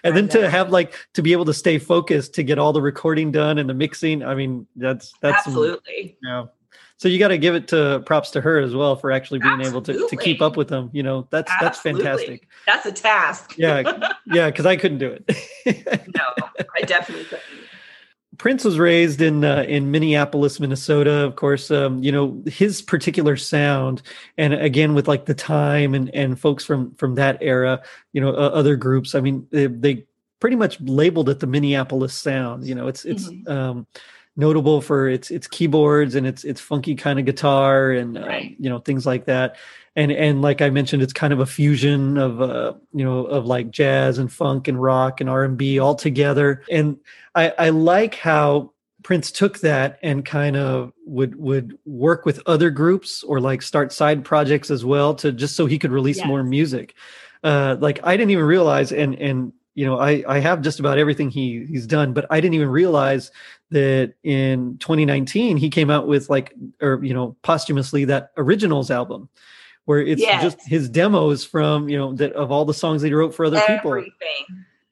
And 0.03 0.13
I 0.13 0.21
then 0.21 0.29
to 0.29 0.49
have 0.49 0.69
like 0.69 0.95
to 1.13 1.21
be 1.21 1.31
able 1.31 1.45
to 1.45 1.53
stay 1.53 1.77
focused 1.77 2.33
to 2.35 2.43
get 2.43 2.57
all 2.57 2.73
the 2.73 2.81
recording 2.81 3.31
done 3.31 3.57
and 3.57 3.69
the 3.69 3.73
mixing. 3.73 4.23
I 4.23 4.35
mean, 4.35 4.65
that's 4.75 5.13
that's 5.21 5.47
absolutely. 5.47 6.17
yeah. 6.23 6.45
So 6.97 7.07
you 7.07 7.17
got 7.17 7.29
to 7.29 7.37
give 7.37 7.55
it 7.55 7.69
to 7.69 8.03
props 8.05 8.29
to 8.31 8.41
her 8.41 8.59
as 8.59 8.75
well 8.75 8.97
for 8.97 9.09
actually 9.09 9.39
being 9.39 9.61
able 9.61 9.81
to, 9.83 10.05
to 10.09 10.17
keep 10.17 10.41
up 10.41 10.57
with 10.57 10.67
them. 10.67 10.89
You 10.91 11.01
know, 11.01 11.27
that's 11.29 11.51
that's 11.61 11.79
fantastic. 11.79 12.47
That's 12.65 12.85
a 12.85 12.91
task. 12.91 13.55
Yeah, 13.57 14.11
yeah, 14.25 14.47
because 14.49 14.65
I 14.65 14.75
couldn't 14.75 14.97
do 14.97 15.17
it. 15.17 16.07
no, 16.13 16.23
I 16.77 16.81
definitely 16.81 17.23
couldn't. 17.23 17.68
Prince 18.39 18.63
was 18.63 18.79
raised 18.79 19.21
in 19.21 19.43
uh, 19.43 19.65
in 19.67 19.91
Minneapolis, 19.91 20.59
Minnesota. 20.59 21.11
Of 21.25 21.35
course, 21.35 21.69
um, 21.69 22.01
you 22.01 22.11
know 22.11 22.41
his 22.47 22.81
particular 22.81 23.35
sound, 23.37 24.01
and 24.37 24.53
again 24.53 24.95
with 24.95 25.07
like 25.07 25.25
the 25.25 25.33
time 25.35 25.93
and 25.93 26.09
and 26.15 26.39
folks 26.39 26.63
from 26.65 26.95
from 26.95 27.15
that 27.15 27.37
era, 27.41 27.83
you 28.13 28.21
know, 28.21 28.29
uh, 28.29 28.49
other 28.53 28.75
groups. 28.77 29.13
I 29.13 29.19
mean, 29.21 29.45
they, 29.51 29.67
they 29.67 30.05
pretty 30.39 30.55
much 30.55 30.79
labeled 30.79 31.29
it 31.29 31.41
the 31.41 31.47
Minneapolis 31.47 32.13
sound. 32.15 32.65
You 32.65 32.75
know, 32.75 32.87
it's 32.87 33.03
it's 33.05 33.29
Mhm. 33.29 33.47
um, 33.49 33.87
notable 34.37 34.79
for 34.79 35.09
its 35.09 35.31
its 35.31 35.45
keyboards 35.47 36.15
and 36.15 36.25
its 36.25 36.45
its 36.45 36.61
funky 36.61 36.95
kind 36.95 37.19
of 37.19 37.25
guitar 37.25 37.91
and 37.91 38.17
um, 38.17 38.55
you 38.57 38.69
know 38.69 38.79
things 38.79 39.05
like 39.05 39.25
that. 39.25 39.57
And 39.95 40.11
and 40.11 40.41
like 40.41 40.61
I 40.61 40.69
mentioned, 40.69 41.01
it's 41.01 41.13
kind 41.13 41.33
of 41.33 41.39
a 41.39 41.45
fusion 41.45 42.17
of 42.17 42.41
uh, 42.41 42.73
you 42.93 43.03
know 43.03 43.25
of 43.25 43.45
like 43.45 43.71
jazz 43.71 44.17
and 44.17 44.31
funk 44.31 44.67
and 44.67 44.81
rock 44.81 45.19
and 45.19 45.29
R 45.29 45.43
and 45.43 45.57
B 45.57 45.79
all 45.79 45.95
together. 45.95 46.63
And 46.69 46.97
I, 47.35 47.53
I 47.57 47.69
like 47.69 48.15
how 48.15 48.73
Prince 49.03 49.31
took 49.31 49.59
that 49.59 49.97
and 50.03 50.25
kind 50.25 50.57
of 50.57 50.93
would 51.05 51.35
would 51.37 51.77
work 51.85 52.25
with 52.25 52.41
other 52.45 52.69
groups 52.69 53.23
or 53.23 53.39
like 53.39 53.61
start 53.61 53.91
side 53.91 54.23
projects 54.23 54.69
as 54.69 54.85
well 54.85 55.15
to 55.15 55.31
just 55.31 55.55
so 55.55 55.65
he 55.65 55.79
could 55.79 55.91
release 55.91 56.17
Yes. 56.17 56.27
more 56.27 56.43
music. 56.43 56.95
Uh, 57.43 57.77
like 57.79 57.99
I 58.03 58.17
didn't 58.17 58.31
even 58.31 58.45
realize, 58.45 58.91
and 58.91 59.15
and 59.15 59.53
you 59.73 59.85
know 59.85 59.97
I 59.99 60.23
I 60.27 60.39
have 60.39 60.61
just 60.61 60.79
about 60.79 60.97
everything 60.97 61.29
he 61.29 61.65
he's 61.65 61.87
done, 61.87 62.13
but 62.13 62.25
I 62.29 62.41
didn't 62.41 62.55
even 62.55 62.69
realize 62.69 63.31
that 63.71 64.13
in 64.23 64.77
2019 64.79 65.55
he 65.57 65.69
came 65.69 65.89
out 65.89 66.07
with 66.07 66.29
like 66.29 66.53
or 66.81 66.99
you 67.03 67.13
know 67.13 67.37
posthumously 67.43 68.03
that 68.05 68.31
originals 68.35 68.91
album 68.91 69.29
where 69.89 70.01
it's 70.01 70.21
Yes. 70.21 70.43
just 70.43 70.59
his 70.67 70.87
demos 70.87 71.43
from 71.43 71.89
you 71.89 71.97
know 71.97 72.13
that 72.13 72.31
of 72.33 72.51
all 72.51 72.63
the 72.63 72.75
songs 72.75 73.01
that 73.01 73.07
he 73.07 73.13
wrote 73.15 73.33
for 73.33 73.45
other 73.45 73.59
people. 73.61 73.89
everything. 73.89 74.45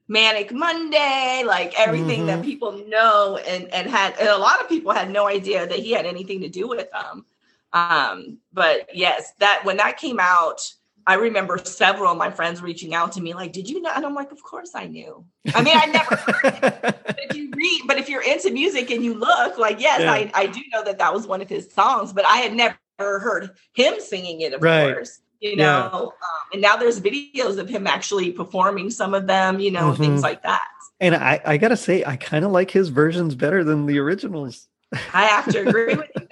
Manic 0.08 0.52
Monday, 0.52 1.44
like 1.46 1.80
everything 1.80 2.26
that 2.26 2.40
Mhm. 2.40 2.46
people 2.46 2.72
know 2.88 3.38
and 3.48 3.72
and 3.72 3.88
had 3.92 4.18
and 4.20 4.28
a 4.30 4.38
lot 4.40 4.60
of 4.60 4.68
people 4.68 4.92
had 4.92 5.12
no 5.12 5.28
idea 5.28 5.68
that 5.68 5.78
he 5.78 5.92
had 5.92 6.08
anything 6.08 6.42
to 6.42 6.50
do 6.50 6.68
with 6.68 6.90
them. 6.92 7.26
Um, 7.74 8.40
but 8.52 8.90
yes, 8.92 9.34
that 9.38 9.62
when 9.66 9.78
that 9.78 9.98
came 9.98 10.20
out, 10.20 10.62
I 11.06 11.14
remember 11.14 11.60
several 11.60 12.12
of 12.12 12.18
my 12.18 12.32
friends 12.32 12.62
reaching 12.64 12.96
out 12.96 13.12
to 13.14 13.22
me, 13.22 13.36
like, 13.36 13.54
did 13.54 13.70
you 13.70 13.80
know? 13.84 13.92
And 13.96 14.04
I'm 14.04 14.16
like, 14.16 14.32
of 14.32 14.42
course 14.42 14.72
I 14.74 14.88
knew. 14.88 15.24
I 15.54 15.62
mean, 15.62 15.78
I 15.78 15.86
never 15.86 16.16
heard 16.16 16.54
it. 16.64 16.82
But 16.82 17.20
if 17.30 17.36
you 17.38 17.52
read, 17.56 17.82
but 17.86 17.98
if 18.00 18.10
you're 18.10 18.24
into 18.24 18.50
music 18.50 18.90
and 18.90 19.04
you 19.06 19.14
look, 19.14 19.60
like, 19.60 19.80
yes, 19.80 20.02
Yeah. 20.02 20.12
I, 20.12 20.32
I 20.34 20.48
do 20.48 20.62
know 20.74 20.84
that 20.84 20.98
that 20.98 21.14
was 21.14 21.28
one 21.28 21.42
of 21.42 21.48
his 21.50 21.72
songs, 21.72 22.12
but 22.14 22.26
I 22.26 22.38
had 22.38 22.54
never 22.56 22.76
heard 23.00 23.52
him 23.74 23.96
singing 24.00 24.42
it, 24.42 24.54
of 24.54 24.62
Right. 24.62 24.94
course. 24.96 25.20
you 25.40 25.56
know. 25.56 25.92
Um, 25.94 26.10
and 26.54 26.62
now 26.64 26.76
there's 26.78 27.00
videos 27.00 27.60
of 27.60 27.70
him 27.70 27.86
actually 27.86 28.32
performing 28.32 28.90
some 28.90 29.14
of 29.14 29.28
them, 29.28 29.60
you 29.60 29.70
know, 29.70 29.92
Mhm. 29.92 29.98
things 29.98 30.24
like 30.24 30.42
that. 30.42 30.62
And 31.00 31.14
I, 31.14 31.40
I 31.46 31.58
gotta 31.58 31.78
say, 31.78 32.04
I 32.04 32.16
kind 32.16 32.44
of 32.44 32.50
like 32.50 32.72
his 32.72 32.90
versions 32.90 33.36
better 33.36 33.64
than 33.64 33.86
the 33.86 34.00
originals. 34.00 34.68
I 35.14 35.26
have 35.26 35.48
to 35.52 35.60
agree 35.60 35.94
with 35.94 36.10
you 36.16 36.28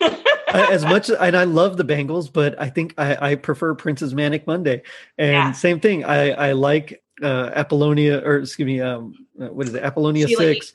there. 0.00 0.18
As 0.72 0.84
much 0.84 1.10
and 1.10 1.36
I 1.36 1.44
love 1.44 1.76
the 1.76 1.84
Bangles, 1.84 2.30
but 2.30 2.58
I 2.58 2.70
think 2.70 2.94
I, 2.96 3.32
I 3.32 3.34
prefer 3.34 3.74
Prince's 3.74 4.14
Manic 4.14 4.46
Monday. 4.46 4.80
And 5.18 5.32
Yeah. 5.32 5.52
same 5.52 5.78
thing, 5.78 6.04
I, 6.06 6.30
I 6.30 6.52
like 6.52 7.02
uh, 7.22 7.50
Apollonia 7.54 8.22
or 8.24 8.38
excuse 8.38 8.64
me, 8.66 8.80
um, 8.80 9.26
uh, 9.38 9.48
what 9.48 9.66
is 9.66 9.74
it, 9.74 9.82
Apollonia 9.82 10.28
Sheila. 10.28 10.40
Six, 10.54 10.72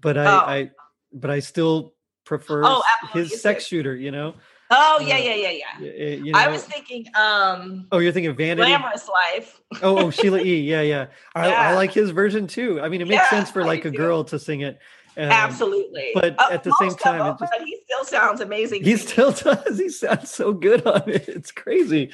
but 0.00 0.16
I, 0.16 0.24
Oh. 0.24 0.38
I 0.38 0.70
but 1.12 1.30
I 1.30 1.40
still 1.40 1.92
prefer 2.24 2.62
Oh, 2.64 2.82
his 3.12 3.38
sex 3.42 3.66
shooter. 3.66 3.94
You 3.94 4.12
know, 4.12 4.34
Oh 4.70 4.98
yeah, 5.00 5.14
Uh, 5.14 5.18
yeah, 5.18 5.34
yeah, 5.34 5.50
yeah. 5.50 5.64
Y- 5.80 5.94
y- 5.98 6.04
you 6.24 6.32
know. 6.32 6.38
I 6.38 6.48
was 6.48 6.64
thinking 6.64 7.06
um 7.14 7.86
oh, 7.92 7.98
you're 7.98 8.12
thinking 8.12 8.34
Vanity. 8.36 8.68
glamorous 8.70 9.08
life. 9.08 9.60
Oh, 9.82 9.98
oh, 10.06 10.10
Sheila 10.10 10.40
E. 10.40 10.60
Yeah, 10.60 10.82
yeah. 10.82 11.06
I, 11.34 11.50
I 11.52 11.74
like 11.74 11.92
his 11.92 12.10
version 12.10 12.46
too. 12.46 12.80
I 12.80 12.88
mean, 12.88 13.00
it 13.00 13.08
makes 13.08 13.22
Yeah, 13.24 13.30
sense 13.30 13.50
for 13.50 13.62
I 13.62 13.66
like 13.66 13.82
do 13.82 13.88
a 13.88 13.92
girl 13.92 14.24
to 14.24 14.38
sing 14.38 14.60
it. 14.60 14.78
Um, 15.16 15.24
Absolutely. 15.30 16.14
Uh, 16.14 16.20
but 16.20 16.52
at 16.52 16.64
the 16.64 16.72
same 16.74 16.94
time, 16.94 17.18
them, 17.18 17.36
just- 17.40 17.52
but 17.56 17.62
he 17.66 17.78
still 17.84 18.04
sounds 18.04 18.40
amazing. 18.40 18.84
He 18.84 18.96
still 18.96 19.32
does. 19.44 19.78
He 19.78 19.88
sounds 19.88 20.30
so 20.30 20.52
good 20.52 20.86
on 20.86 21.08
it. 21.08 21.28
It's 21.28 21.50
crazy. 21.50 22.10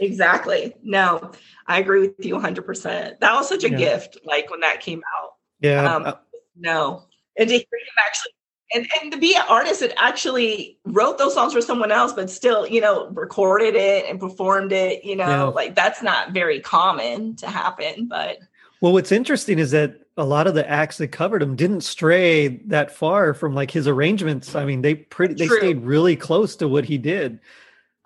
exactly. 0.00 0.74
No, 0.82 1.32
I 1.66 1.78
agree 1.80 2.00
with 2.00 2.24
you 2.24 2.34
100%. 2.36 3.18
That 3.20 3.34
was 3.34 3.48
such 3.48 3.64
a 3.64 3.70
Yeah. 3.70 3.76
gift, 3.78 4.18
like 4.24 4.50
when 4.50 4.60
that 4.60 4.80
came 4.80 5.02
out. 5.20 5.30
Yeah. 5.60 5.94
Um, 5.94 6.04
uh, 6.06 6.12
No. 6.56 7.04
And 7.36 7.48
to 7.48 7.54
hear 7.54 7.60
him 7.62 8.04
actually 8.06 8.32
and, 8.74 8.86
and 9.00 9.12
to 9.12 9.18
be 9.18 9.34
an 9.36 9.42
artist 9.48 9.80
that 9.80 9.92
actually 9.96 10.78
wrote 10.84 11.18
those 11.18 11.34
songs 11.34 11.52
for 11.52 11.60
someone 11.60 11.92
else, 11.92 12.12
but 12.12 12.28
still, 12.30 12.66
you 12.66 12.80
know, 12.80 13.08
recorded 13.10 13.74
it 13.74 14.04
and 14.08 14.18
performed 14.20 14.72
it, 14.72 15.04
you 15.04 15.16
know, 15.16 15.26
Yeah. 15.26 15.42
like 15.44 15.74
that's 15.74 16.02
not 16.02 16.32
very 16.32 16.60
common 16.60 17.36
to 17.36 17.46
happen. 17.46 18.06
But 18.08 18.38
Well, 18.80 18.92
what's 18.92 19.12
interesting 19.12 19.58
is 19.58 19.70
that 19.70 20.00
a 20.16 20.24
lot 20.24 20.46
of 20.46 20.54
the 20.54 20.68
acts 20.68 20.98
that 20.98 21.08
covered 21.08 21.42
him 21.42 21.56
didn't 21.56 21.80
stray 21.82 22.48
that 22.66 22.90
far 22.90 23.34
from 23.34 23.54
like 23.54 23.70
his 23.70 23.88
arrangements. 23.88 24.54
I 24.54 24.64
mean, 24.64 24.82
they 24.82 24.94
pretty 24.94 25.34
they 25.34 25.46
True. 25.48 25.58
stayed 25.58 25.80
really 25.82 26.16
close 26.16 26.54
to 26.56 26.68
what 26.68 26.84
he 26.84 26.98
did. 26.98 27.40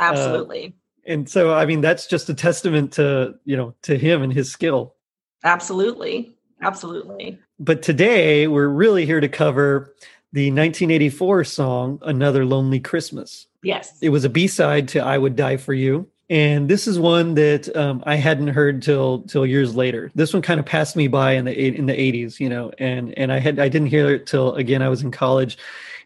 Uh, 0.00 0.04
absolutely. 0.04 0.74
And 1.06 1.28
so 1.28 1.52
I 1.54 1.66
mean, 1.66 1.80
that's 1.80 2.06
just 2.06 2.28
a 2.28 2.34
testament 2.34 2.92
to, 2.92 3.34
you 3.44 3.56
know, 3.56 3.74
to 3.82 3.98
him 3.98 4.22
and 4.22 4.32
his 4.32 4.50
skill. 4.50 4.94
absolutely. 5.44 6.34
Absolutely. 6.60 7.38
But 7.60 7.82
today 7.82 8.48
we're 8.48 8.68
really 8.68 9.06
here 9.06 9.20
to 9.20 9.28
cover 9.28 9.94
the 10.32 10.50
1984 10.50 11.44
song 11.44 11.98
Another 12.02 12.44
Lonely 12.44 12.80
Christmas. 12.80 13.46
Yes. 13.62 13.96
It 14.00 14.10
was 14.10 14.24
a 14.24 14.28
B-side 14.28 14.88
to 14.88 15.00
I 15.00 15.18
Would 15.18 15.36
Die 15.36 15.56
for 15.56 15.74
You. 15.74 16.08
And 16.30 16.68
this 16.68 16.86
is 16.86 16.98
one 16.98 17.34
that 17.34 17.74
um, 17.74 18.02
I 18.04 18.16
hadn't 18.16 18.48
heard 18.48 18.82
till 18.82 19.22
till 19.22 19.46
years 19.46 19.74
later. 19.74 20.10
This 20.14 20.34
one 20.34 20.42
kind 20.42 20.60
of 20.60 20.66
passed 20.66 20.94
me 20.94 21.08
by 21.08 21.32
in 21.32 21.46
the 21.46 21.76
in 21.76 21.86
the 21.86 21.94
80s, 21.94 22.38
you 22.38 22.50
know, 22.50 22.70
and 22.78 23.16
and 23.16 23.32
I 23.32 23.38
had 23.38 23.58
I 23.58 23.68
didn't 23.68 23.88
hear 23.88 24.10
it 24.10 24.26
till 24.26 24.54
again 24.54 24.82
I 24.82 24.90
was 24.90 25.02
in 25.02 25.10
college, 25.10 25.56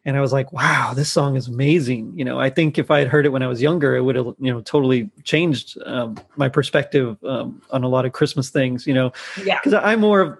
and 0.04 0.16
I 0.16 0.20
was 0.20 0.32
like, 0.32 0.52
wow, 0.52 0.92
this 0.94 1.10
song 1.10 1.36
is 1.36 1.48
amazing. 1.48 2.12
You 2.16 2.24
know, 2.24 2.38
I 2.38 2.50
think 2.50 2.78
if 2.78 2.88
I 2.88 3.00
had 3.00 3.08
heard 3.08 3.26
it 3.26 3.30
when 3.30 3.42
I 3.42 3.48
was 3.48 3.60
younger, 3.60 3.96
it 3.96 4.02
would 4.02 4.14
have 4.14 4.26
you 4.38 4.52
know 4.52 4.60
totally 4.60 5.10
changed 5.24 5.76
um, 5.86 6.16
my 6.36 6.48
perspective 6.48 7.16
um, 7.24 7.60
on 7.72 7.82
a 7.82 7.88
lot 7.88 8.06
of 8.06 8.12
Christmas 8.12 8.48
things. 8.48 8.86
You 8.86 8.94
know, 8.94 9.12
yeah. 9.44 9.58
because 9.58 9.74
I'm 9.74 9.98
more 9.98 10.20
of 10.20 10.38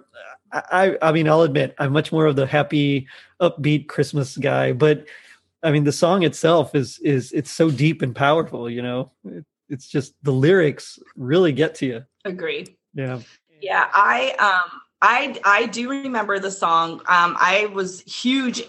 I 0.53 0.97
I 1.01 1.11
mean 1.11 1.27
I'll 1.27 1.41
admit 1.41 1.75
I'm 1.79 1.91
much 1.91 2.11
more 2.11 2.25
of 2.25 2.35
the 2.35 2.45
happy 2.45 3.07
upbeat 3.41 3.87
Christmas 3.87 4.37
guy, 4.37 4.71
but 4.71 5.05
I 5.63 5.71
mean 5.71 5.83
the 5.83 5.91
song 5.91 6.23
itself 6.23 6.75
is 6.75 6.99
is 6.99 7.31
it's 7.31 7.51
so 7.51 7.71
deep 7.71 8.01
and 8.01 8.15
powerful, 8.15 8.69
you 8.69 8.81
know. 8.81 9.11
It, 9.25 9.45
it's 9.69 9.87
just 9.87 10.13
the 10.23 10.31
lyrics 10.31 10.99
really 11.15 11.51
get 11.51 11.75
to 11.75 11.85
you. 11.85 12.03
Agree. 12.25 12.77
Yeah. 12.93 13.21
Yeah, 13.61 13.89
I 13.91 14.31
um 14.39 14.81
I 15.01 15.39
I 15.43 15.65
do 15.65 15.89
remember 15.89 16.37
the 16.37 16.51
song. 16.51 16.99
Um 17.07 17.35
I 17.39 17.69
was 17.73 18.01
huge 18.01 18.63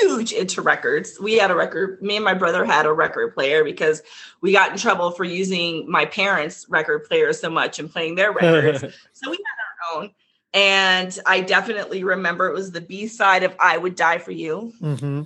huge 0.00 0.32
into 0.32 0.60
records. 0.62 1.20
We 1.20 1.34
had 1.34 1.50
a 1.50 1.54
record 1.54 2.02
me 2.02 2.16
and 2.16 2.24
my 2.24 2.34
brother 2.34 2.64
had 2.64 2.86
a 2.86 2.92
record 2.92 3.34
player 3.34 3.62
because 3.62 4.02
we 4.40 4.52
got 4.52 4.72
in 4.72 4.78
trouble 4.78 5.12
for 5.12 5.24
using 5.24 5.88
my 5.88 6.06
parents' 6.06 6.66
record 6.68 7.04
player 7.04 7.32
so 7.32 7.48
much 7.48 7.78
and 7.78 7.90
playing 7.90 8.16
their 8.16 8.32
records. 8.32 8.80
so 9.12 9.30
we 9.30 9.36
had 9.36 9.96
our 9.96 10.02
own. 10.02 10.10
And 10.54 11.18
I 11.26 11.40
definitely 11.40 12.04
remember 12.04 12.48
it 12.48 12.54
was 12.54 12.72
the 12.72 12.80
B-side 12.80 13.42
of 13.42 13.54
I 13.58 13.78
Would 13.78 13.94
Die 13.96 14.18
for 14.18 14.32
You. 14.32 14.72
hmm 14.80 15.22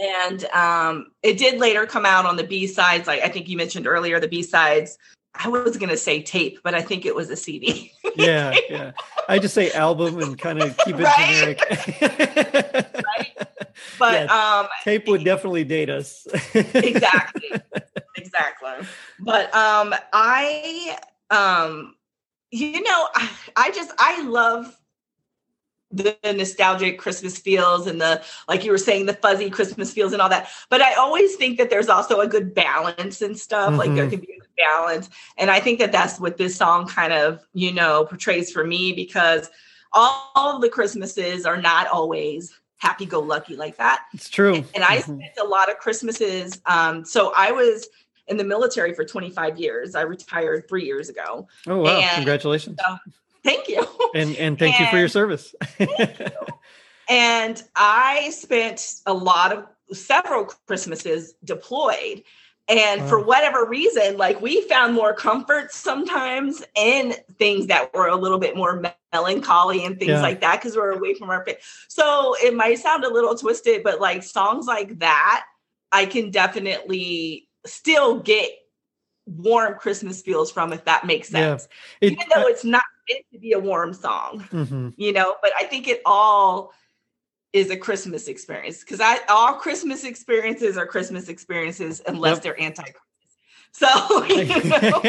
And 0.00 0.44
um 0.46 1.12
it 1.22 1.38
did 1.38 1.58
later 1.60 1.86
come 1.86 2.06
out 2.06 2.24
on 2.26 2.36
the 2.36 2.44
B-sides 2.44 3.06
like 3.06 3.20
I 3.22 3.28
think 3.28 3.48
you 3.48 3.56
mentioned 3.56 3.86
earlier 3.86 4.20
the 4.20 4.28
B-sides. 4.28 4.96
I 5.34 5.48
was 5.48 5.76
going 5.76 5.90
to 5.90 5.96
say 5.96 6.22
tape, 6.22 6.58
but 6.64 6.74
I 6.74 6.82
think 6.82 7.06
it 7.06 7.14
was 7.14 7.30
a 7.30 7.36
CD. 7.36 7.92
Yeah, 8.16 8.56
yeah. 8.70 8.92
I 9.28 9.38
just 9.38 9.54
say 9.54 9.70
album 9.72 10.18
and 10.18 10.36
kind 10.38 10.58
of 10.58 10.76
keep 10.78 10.96
it 10.98 11.04
Right? 11.04 11.56
generic. 11.58 12.96
But 13.98 14.28
Yeah. 14.30 14.60
um 14.60 14.68
Tape 14.84 15.06
would 15.08 15.24
definitely 15.24 15.64
date 15.64 15.90
us. 15.90 16.26
exactly 16.54 17.52
exactly 18.16 18.70
but 19.20 19.54
um 19.54 19.94
i 20.12 20.98
um 21.30 21.94
you 22.50 22.82
know 22.82 23.08
I, 23.14 23.30
I 23.56 23.70
just 23.70 23.92
i 23.98 24.22
love 24.22 24.76
the 25.92 26.16
nostalgic 26.36 26.98
christmas 26.98 27.38
feels 27.38 27.86
and 27.88 28.00
the 28.00 28.22
like 28.48 28.64
you 28.64 28.70
were 28.70 28.78
saying 28.78 29.06
the 29.06 29.14
fuzzy 29.14 29.50
christmas 29.50 29.92
feels 29.92 30.12
and 30.12 30.22
all 30.22 30.28
that 30.28 30.48
but 30.68 30.80
i 30.80 30.94
always 30.94 31.34
think 31.34 31.58
that 31.58 31.68
there's 31.68 31.88
also 31.88 32.20
a 32.20 32.28
good 32.28 32.54
balance 32.54 33.22
and 33.22 33.36
stuff 33.36 33.76
like 33.76 33.94
there 33.96 34.06
Mhm. 34.06 34.10
can 34.10 34.20
be 34.20 34.32
a 34.32 34.38
good 34.38 34.48
balance 34.56 35.10
and 35.36 35.50
i 35.50 35.58
think 35.58 35.80
that 35.80 35.90
that's 35.90 36.20
what 36.20 36.36
this 36.36 36.54
song 36.54 36.86
kind 36.86 37.12
of 37.12 37.44
you 37.54 37.72
know 37.72 38.04
portrays 38.04 38.52
for 38.52 38.62
me 38.64 38.92
because 38.92 39.50
all 39.92 40.30
of 40.54 40.60
the 40.60 40.68
christmases 40.68 41.44
are 41.44 41.60
not 41.60 41.88
always 41.88 42.52
happy-go-lucky 42.78 43.56
like 43.56 43.76
that 43.76 44.04
It's 44.14 44.30
true. 44.30 44.64
and 44.74 44.82
I 44.84 44.98
Mhm. 44.98 45.02
spent 45.02 45.38
a 45.42 45.44
lot 45.44 45.68
of 45.70 45.76
Christmases. 45.78 46.62
Um, 46.64 47.04
so 47.04 47.30
I 47.36 47.52
was 47.52 47.86
in 48.30 48.36
the 48.38 48.44
military 48.44 48.94
for 48.94 49.04
25 49.04 49.58
years. 49.58 49.94
I 49.94 50.02
retired 50.02 50.68
three 50.68 50.84
years 50.86 51.08
ago. 51.10 51.46
Oh 51.66 51.78
wow! 51.78 51.98
and- 52.00 52.14
Congratulations, 52.16 52.78
Thank 53.44 53.68
you. 53.68 53.84
and 54.14 54.34
and 54.36 54.58
thank 54.58 54.78
you 54.80 54.86
for 54.86 54.96
your 54.96 55.04
and- 55.04 55.12
service. 55.12 55.54
And 57.08 57.60
I 57.74 58.30
spent 58.30 59.00
a 59.04 59.12
lot 59.12 59.52
of 59.52 59.66
several 59.96 60.44
Christmases 60.68 61.34
deployed. 61.44 62.22
And 62.68 63.02
for 63.08 63.18
whatever 63.18 63.66
reason, 63.66 64.16
like 64.16 64.40
we 64.40 64.62
found 64.68 64.94
more 64.94 65.12
comfort 65.12 65.72
sometimes 65.72 66.62
in 66.76 67.14
things 67.36 67.66
that 67.66 67.92
were 67.92 68.06
a 68.06 68.14
little 68.14 68.38
bit 68.38 68.56
more 68.56 68.80
melancholy 69.12 69.84
and 69.84 69.98
things 69.98 70.10
Yeah. 70.10 70.22
like 70.22 70.40
that 70.42 70.60
because 70.60 70.76
we're 70.76 70.92
away 70.92 71.14
from 71.14 71.30
our 71.30 71.44
family. 71.44 71.58
So 71.88 72.36
it 72.40 72.54
might 72.54 72.78
sound 72.78 73.02
a 73.02 73.12
little 73.12 73.34
twisted, 73.34 73.82
but 73.82 74.00
like 74.00 74.22
songs 74.22 74.66
like 74.68 75.00
that, 75.00 75.46
I 75.90 76.06
can 76.06 76.30
definitely 76.30 77.48
still 77.66 78.20
get 78.20 78.50
warm 79.26 79.74
Christmas 79.78 80.22
feels 80.22 80.50
from 80.50 80.72
if 80.72 80.84
that 80.86 81.06
makes 81.06 81.30
Yeah. 81.30 81.56
sense. 81.56 81.68
It- 82.00 82.12
Even 82.12 82.26
though 82.34 82.46
it's 82.48 82.64
not 82.64 82.84
meant 83.08 83.24
to 83.32 83.38
be 83.38 83.52
a 83.52 83.58
warm 83.58 83.92
song 83.92 84.46
mhm. 84.52 84.92
you 84.96 85.12
know 85.12 85.34
but 85.42 85.50
i 85.58 85.64
think 85.64 85.88
it 85.88 86.00
all 86.06 86.72
is 87.52 87.70
a 87.70 87.76
christmas 87.76 88.28
experience 88.28 88.80
because 88.80 89.00
i 89.00 89.18
all 89.28 89.54
christmas 89.54 90.04
experiences 90.04 90.76
are 90.76 90.86
christmas 90.86 91.28
experiences 91.28 92.00
unless 92.06 92.36
Yep. 92.36 92.42
they're 92.42 92.60
anti-christmas 92.60 93.00
so 93.72 93.88
you 94.28 94.44
know, 94.82 95.02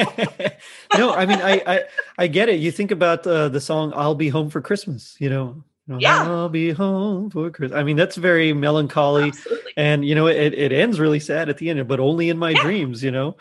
no, 0.97 1.13
I 1.13 1.25
mean, 1.25 1.39
I, 1.41 1.61
I, 1.65 1.83
I 2.17 2.27
get 2.27 2.47
it. 2.49 2.59
You 2.59 2.71
think 2.71 2.91
about 2.91 3.25
uh, 3.25 3.49
the 3.49 3.59
song 3.59 3.91
"I'll 3.95 4.13
Be 4.15 4.29
Home 4.29 4.49
for 4.51 4.61
Christmas." 4.61 5.15
You 5.19 5.29
know, 5.31 5.63
Yeah. 5.99 6.23
I'll 6.23 6.49
be 6.49 6.71
home 6.71 7.29
for 7.29 7.49
Christmas. 7.49 7.77
I 7.77 7.83
mean, 7.83 7.97
that's 7.97 8.15
very 8.15 8.53
melancholy, 8.53 9.29
absolutely 9.29 9.73
and 9.77 10.05
you 10.05 10.15
know, 10.15 10.27
it, 10.27 10.53
it 10.53 10.71
ends 10.71 10.99
really 10.99 11.19
sad 11.19 11.49
at 11.49 11.57
the 11.57 11.69
end, 11.69 11.87
but 11.87 11.99
only 11.99 12.29
in 12.29 12.37
my 12.37 12.51
Yeah. 12.51 12.61
dreams. 12.63 13.03
You 13.03 13.11
know, 13.11 13.37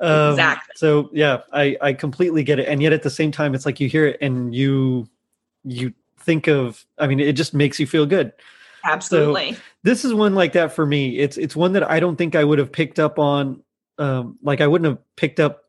um, 0.00 0.30
Exactly. 0.32 0.72
So 0.76 1.10
yeah, 1.12 1.40
I, 1.52 1.76
I 1.80 1.92
completely 1.92 2.42
get 2.44 2.58
it, 2.58 2.68
and 2.68 2.82
yet 2.82 2.92
at 2.92 3.02
the 3.02 3.10
same 3.10 3.30
time, 3.32 3.54
it's 3.54 3.66
like 3.66 3.80
you 3.80 3.88
hear 3.88 4.06
it 4.06 4.18
and 4.20 4.54
you, 4.54 5.08
you 5.64 5.92
think 6.20 6.46
of. 6.48 6.84
I 6.98 7.06
mean, 7.06 7.20
it 7.20 7.32
just 7.32 7.54
makes 7.54 7.78
you 7.80 7.86
feel 7.86 8.06
good. 8.06 8.32
absolutely 8.84 9.56
this 9.82 10.04
is 10.04 10.12
one 10.14 10.34
like 10.34 10.52
that 10.52 10.72
for 10.72 10.86
me. 10.86 11.18
It's 11.18 11.36
it's 11.36 11.54
one 11.56 11.72
that 11.74 11.90
I 11.90 12.00
don't 12.00 12.16
think 12.16 12.34
I 12.34 12.44
would 12.44 12.58
have 12.58 12.72
picked 12.72 12.98
up 12.98 13.18
on. 13.18 13.62
Um, 13.98 14.38
like 14.42 14.60
I 14.62 14.66
wouldn't 14.66 14.88
have 14.90 14.98
picked 15.16 15.40
up 15.40 15.64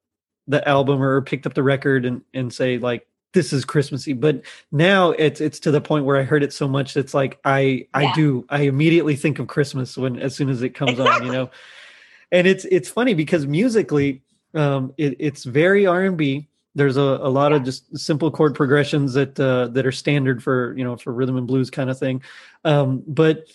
the 0.48 0.66
album 0.68 1.02
or 1.02 1.22
picked 1.22 1.46
up 1.46 1.54
the 1.54 1.64
record 1.64 2.06
and 2.06 2.22
and 2.34 2.54
say 2.54 2.78
like 2.78 3.06
this 3.34 3.54
is 3.54 3.66
Christmassy. 3.66 4.14
But 4.14 4.42
now 4.72 5.12
it's 5.12 5.42
it's 5.42 5.60
to 5.62 5.72
the 5.72 5.82
point 5.82 6.06
where 6.06 6.18
I 6.18 6.24
heard 6.24 6.44
it 6.44 6.54
so 6.54 6.68
much 6.68 6.98
it's 6.98 7.14
like 7.14 7.40
I 7.46 7.88
I 7.94 8.04
Yeah. 8.04 8.14
do 8.16 8.46
I 8.50 8.62
immediately 8.62 9.16
think 9.16 9.40
of 9.40 9.48
Christmas 9.48 9.98
when 9.98 10.20
as 10.20 10.36
soon 10.36 10.50
as 10.50 10.62
it 10.62 10.70
comes 10.70 11.00
on. 11.00 11.26
You 11.26 11.32
know, 11.32 11.50
and 12.32 12.48
it's 12.48 12.66
it's 12.66 12.90
funny 12.90 13.14
because 13.14 13.46
musically, 13.48 14.22
um, 14.54 14.94
it, 14.98 15.16
it's 15.20 15.44
very 15.44 15.86
R 15.86 16.04
and 16.04 16.18
B. 16.18 16.48
There's 16.74 16.96
a, 16.98 17.02
a 17.02 17.30
lot 17.30 17.52
of 17.52 17.64
just 17.64 17.98
simple 17.98 18.32
chord 18.32 18.56
progressions 18.56 19.14
that 19.14 19.40
uh, 19.40 19.68
that 19.68 19.86
are 19.86 19.92
standard 19.92 20.42
for 20.44 20.76
you 20.78 20.84
know 20.84 20.96
for 20.96 21.14
rhythm 21.14 21.38
and 21.38 21.48
blues 21.48 21.70
kind 21.70 21.90
of 21.90 22.00
thing, 22.00 22.22
um, 22.64 23.04
but 23.08 23.46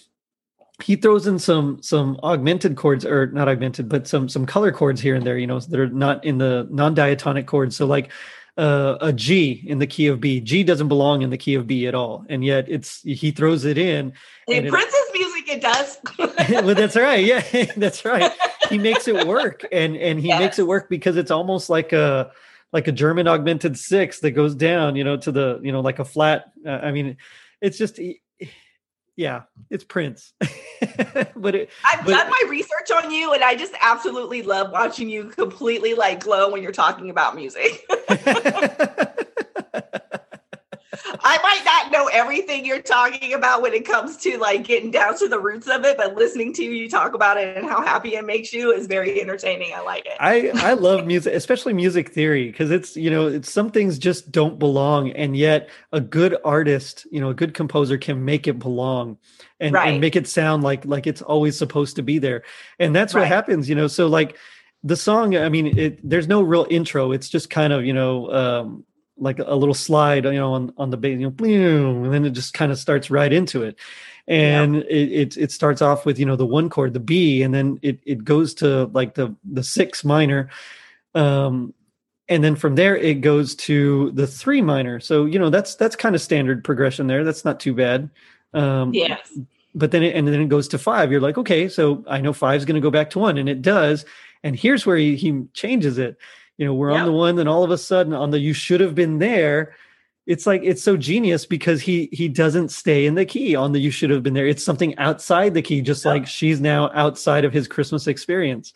he 0.82 0.96
throws 0.96 1.26
in 1.26 1.38
some 1.38 1.80
some 1.82 2.18
augmented 2.22 2.76
chords 2.76 3.04
or 3.04 3.28
not 3.28 3.48
augmented 3.48 3.88
but 3.88 4.06
some 4.06 4.28
some 4.28 4.44
color 4.44 4.70
chords 4.70 5.00
here 5.00 5.14
and 5.14 5.24
there 5.24 5.38
you 5.38 5.46
know 5.46 5.58
that 5.58 5.80
are 5.80 5.88
not 5.88 6.22
in 6.22 6.36
the 6.36 6.68
non-diatonic 6.70 7.46
chords 7.46 7.74
so 7.74 7.86
like 7.86 8.10
uh, 8.56 8.96
a 9.00 9.12
G 9.12 9.64
in 9.66 9.78
the 9.78 9.86
key 9.86 10.06
of 10.06 10.20
B. 10.20 10.40
G 10.40 10.64
doesn't 10.64 10.88
belong 10.88 11.22
in 11.22 11.30
the 11.30 11.36
key 11.36 11.54
of 11.54 11.66
B 11.66 11.86
at 11.86 11.94
all, 11.94 12.24
and 12.28 12.44
yet 12.44 12.66
it's 12.68 13.02
he 13.02 13.30
throws 13.30 13.64
it 13.64 13.78
in. 13.78 14.12
In 14.48 14.68
Prince's 14.68 15.10
music, 15.12 15.48
it 15.48 15.60
does. 15.60 15.98
well, 16.64 16.74
that's 16.74 16.96
right. 16.96 17.24
Yeah, 17.24 17.42
that's 17.76 18.04
right. 18.04 18.32
He 18.68 18.78
makes 18.78 19.08
it 19.08 19.26
work, 19.26 19.64
and 19.70 19.96
and 19.96 20.18
he 20.18 20.28
makes 20.28 20.58
it 20.58 20.66
work 20.66 20.88
because 20.88 21.16
it's 21.16 21.30
almost 21.30 21.68
like 21.68 21.92
a 21.92 22.32
like 22.72 22.88
a 22.88 22.92
German 22.92 23.28
augmented 23.28 23.78
six 23.78 24.20
that 24.20 24.32
goes 24.32 24.54
down, 24.54 24.96
you 24.96 25.04
know, 25.04 25.16
to 25.18 25.32
the 25.32 25.60
you 25.62 25.72
know 25.72 25.80
like 25.80 25.98
a 25.98 26.04
flat. 26.04 26.52
Uh, 26.64 26.70
I 26.70 26.92
mean, 26.92 27.18
it's 27.60 27.76
just 27.78 28.00
yeah, 29.16 29.42
it's 29.70 29.82
Prince. 29.82 30.34
but 31.34 31.54
it, 31.54 31.70
I've 31.84 32.04
but, 32.04 32.10
done 32.10 32.28
my 32.30 32.42
research 32.48 32.90
on 33.02 33.10
you, 33.10 33.32
and 33.32 33.42
I 33.42 33.54
just 33.54 33.72
absolutely 33.80 34.42
love 34.42 34.70
watching 34.70 35.08
you 35.08 35.24
completely 35.24 35.94
like 35.94 36.20
glow 36.20 36.50
when 36.50 36.62
you're 36.62 36.72
talking 36.72 37.08
about 37.08 37.34
music. 37.34 37.86
I 41.04 41.38
might 41.42 41.62
not 41.64 41.92
know 41.92 42.08
everything 42.12 42.64
you're 42.64 42.82
talking 42.82 43.34
about 43.34 43.62
when 43.62 43.72
it 43.74 43.84
comes 43.84 44.16
to 44.18 44.38
like 44.38 44.64
getting 44.64 44.90
down 44.90 45.16
to 45.18 45.28
the 45.28 45.38
roots 45.38 45.68
of 45.68 45.84
it, 45.84 45.96
but 45.96 46.14
listening 46.14 46.52
to 46.54 46.62
you 46.62 46.88
talk 46.88 47.14
about 47.14 47.36
it 47.36 47.56
and 47.56 47.66
how 47.66 47.82
happy 47.82 48.14
it 48.14 48.24
makes 48.24 48.52
you 48.52 48.72
is 48.72 48.86
very 48.86 49.20
entertaining. 49.20 49.72
I 49.74 49.80
like 49.80 50.06
it. 50.06 50.16
I 50.20 50.50
I 50.54 50.74
love 50.74 51.06
music, 51.06 51.34
especially 51.34 51.72
music 51.72 52.12
theory, 52.12 52.50
because 52.50 52.70
it's 52.70 52.96
you 52.96 53.10
know 53.10 53.26
it's 53.28 53.50
some 53.50 53.70
things 53.70 53.98
just 53.98 54.30
don't 54.30 54.58
belong, 54.58 55.10
and 55.12 55.36
yet 55.36 55.68
a 55.92 56.00
good 56.00 56.36
artist, 56.44 57.06
you 57.10 57.20
know, 57.20 57.30
a 57.30 57.34
good 57.34 57.54
composer 57.54 57.98
can 57.98 58.24
make 58.24 58.46
it 58.46 58.58
belong. 58.58 59.18
And, 59.58 59.72
right. 59.72 59.88
and 59.88 60.02
make 60.02 60.16
it 60.16 60.28
sound 60.28 60.62
like 60.62 60.84
like 60.84 61.06
it's 61.06 61.22
always 61.22 61.56
supposed 61.56 61.96
to 61.96 62.02
be 62.02 62.18
there 62.18 62.42
and 62.78 62.94
that's 62.94 63.14
right. 63.14 63.22
what 63.22 63.28
happens 63.28 63.70
you 63.70 63.74
know 63.74 63.86
so 63.86 64.06
like 64.06 64.36
the 64.82 64.96
song 64.96 65.34
i 65.34 65.48
mean 65.48 65.78
it, 65.78 65.98
there's 66.06 66.28
no 66.28 66.42
real 66.42 66.66
intro 66.68 67.10
it's 67.10 67.30
just 67.30 67.48
kind 67.48 67.72
of 67.72 67.82
you 67.82 67.94
know 67.94 68.30
um, 68.30 68.84
like 69.18 69.38
a 69.38 69.54
little 69.54 69.74
slide, 69.74 70.24
you 70.24 70.32
know, 70.32 70.52
on, 70.52 70.72
on 70.76 70.90
the 70.90 70.96
bass, 70.96 71.18
you 71.18 71.30
know, 71.30 72.04
and 72.04 72.12
then 72.12 72.24
it 72.24 72.30
just 72.30 72.52
kind 72.52 72.70
of 72.70 72.78
starts 72.78 73.10
right 73.10 73.32
into 73.32 73.62
it. 73.62 73.76
And 74.28 74.76
yeah. 74.76 74.82
it, 74.82 75.12
it, 75.12 75.36
it 75.36 75.52
starts 75.52 75.80
off 75.80 76.04
with, 76.04 76.18
you 76.18 76.26
know, 76.26 76.36
the 76.36 76.44
one 76.44 76.68
chord, 76.68 76.92
the 76.92 77.00
B, 77.00 77.42
and 77.42 77.54
then 77.54 77.78
it, 77.80 78.00
it 78.04 78.24
goes 78.24 78.54
to 78.54 78.86
like 78.86 79.14
the, 79.14 79.34
the 79.44 79.62
six 79.62 80.04
minor. 80.04 80.50
Um, 81.14 81.72
and 82.28 82.42
then 82.44 82.56
from 82.56 82.74
there 82.74 82.96
it 82.96 83.20
goes 83.20 83.54
to 83.54 84.10
the 84.12 84.26
three 84.26 84.60
minor. 84.60 85.00
So, 85.00 85.24
you 85.24 85.38
know, 85.38 85.48
that's, 85.48 85.76
that's 85.76 85.96
kind 85.96 86.14
of 86.14 86.20
standard 86.20 86.64
progression 86.64 87.06
there. 87.06 87.24
That's 87.24 87.44
not 87.44 87.60
too 87.60 87.72
bad. 87.72 88.10
Um, 88.52 88.92
yes. 88.92 89.38
But 89.74 89.92
then 89.92 90.02
it, 90.02 90.16
and 90.16 90.26
then 90.26 90.40
it 90.40 90.48
goes 90.48 90.68
to 90.68 90.78
five. 90.78 91.12
You're 91.12 91.20
like, 91.20 91.38
okay, 91.38 91.68
so 91.68 92.04
I 92.08 92.20
know 92.20 92.32
five 92.32 92.58
is 92.58 92.64
going 92.64 92.74
to 92.74 92.80
go 92.80 92.90
back 92.90 93.10
to 93.10 93.18
one 93.18 93.38
and 93.38 93.48
it 93.48 93.62
does. 93.62 94.04
And 94.42 94.56
here's 94.56 94.84
where 94.84 94.96
he, 94.96 95.16
he 95.16 95.44
changes 95.54 95.98
it 95.98 96.16
you 96.58 96.64
know 96.64 96.74
we're 96.74 96.90
yep. 96.90 97.00
on 97.00 97.06
the 97.06 97.12
one 97.12 97.36
then 97.36 97.48
all 97.48 97.64
of 97.64 97.70
a 97.70 97.78
sudden 97.78 98.12
on 98.12 98.30
the 98.30 98.38
you 98.38 98.52
should 98.52 98.80
have 98.80 98.94
been 98.94 99.18
there. 99.18 99.74
It's 100.26 100.44
like 100.46 100.62
it's 100.64 100.82
so 100.82 100.96
genius 100.96 101.46
because 101.46 101.80
he 101.80 102.08
he 102.10 102.28
doesn't 102.28 102.70
stay 102.70 103.06
in 103.06 103.14
the 103.14 103.24
key 103.24 103.54
on 103.54 103.72
the 103.72 103.78
you 103.78 103.90
should 103.90 104.10
have 104.10 104.22
been 104.22 104.34
there. 104.34 104.46
It's 104.46 104.64
something 104.64 104.96
outside 104.98 105.54
the 105.54 105.62
key 105.62 105.80
just 105.80 106.04
like 106.04 106.26
she's 106.26 106.60
now 106.60 106.90
outside 106.94 107.44
of 107.44 107.52
his 107.52 107.68
christmas 107.68 108.06
experience. 108.06 108.72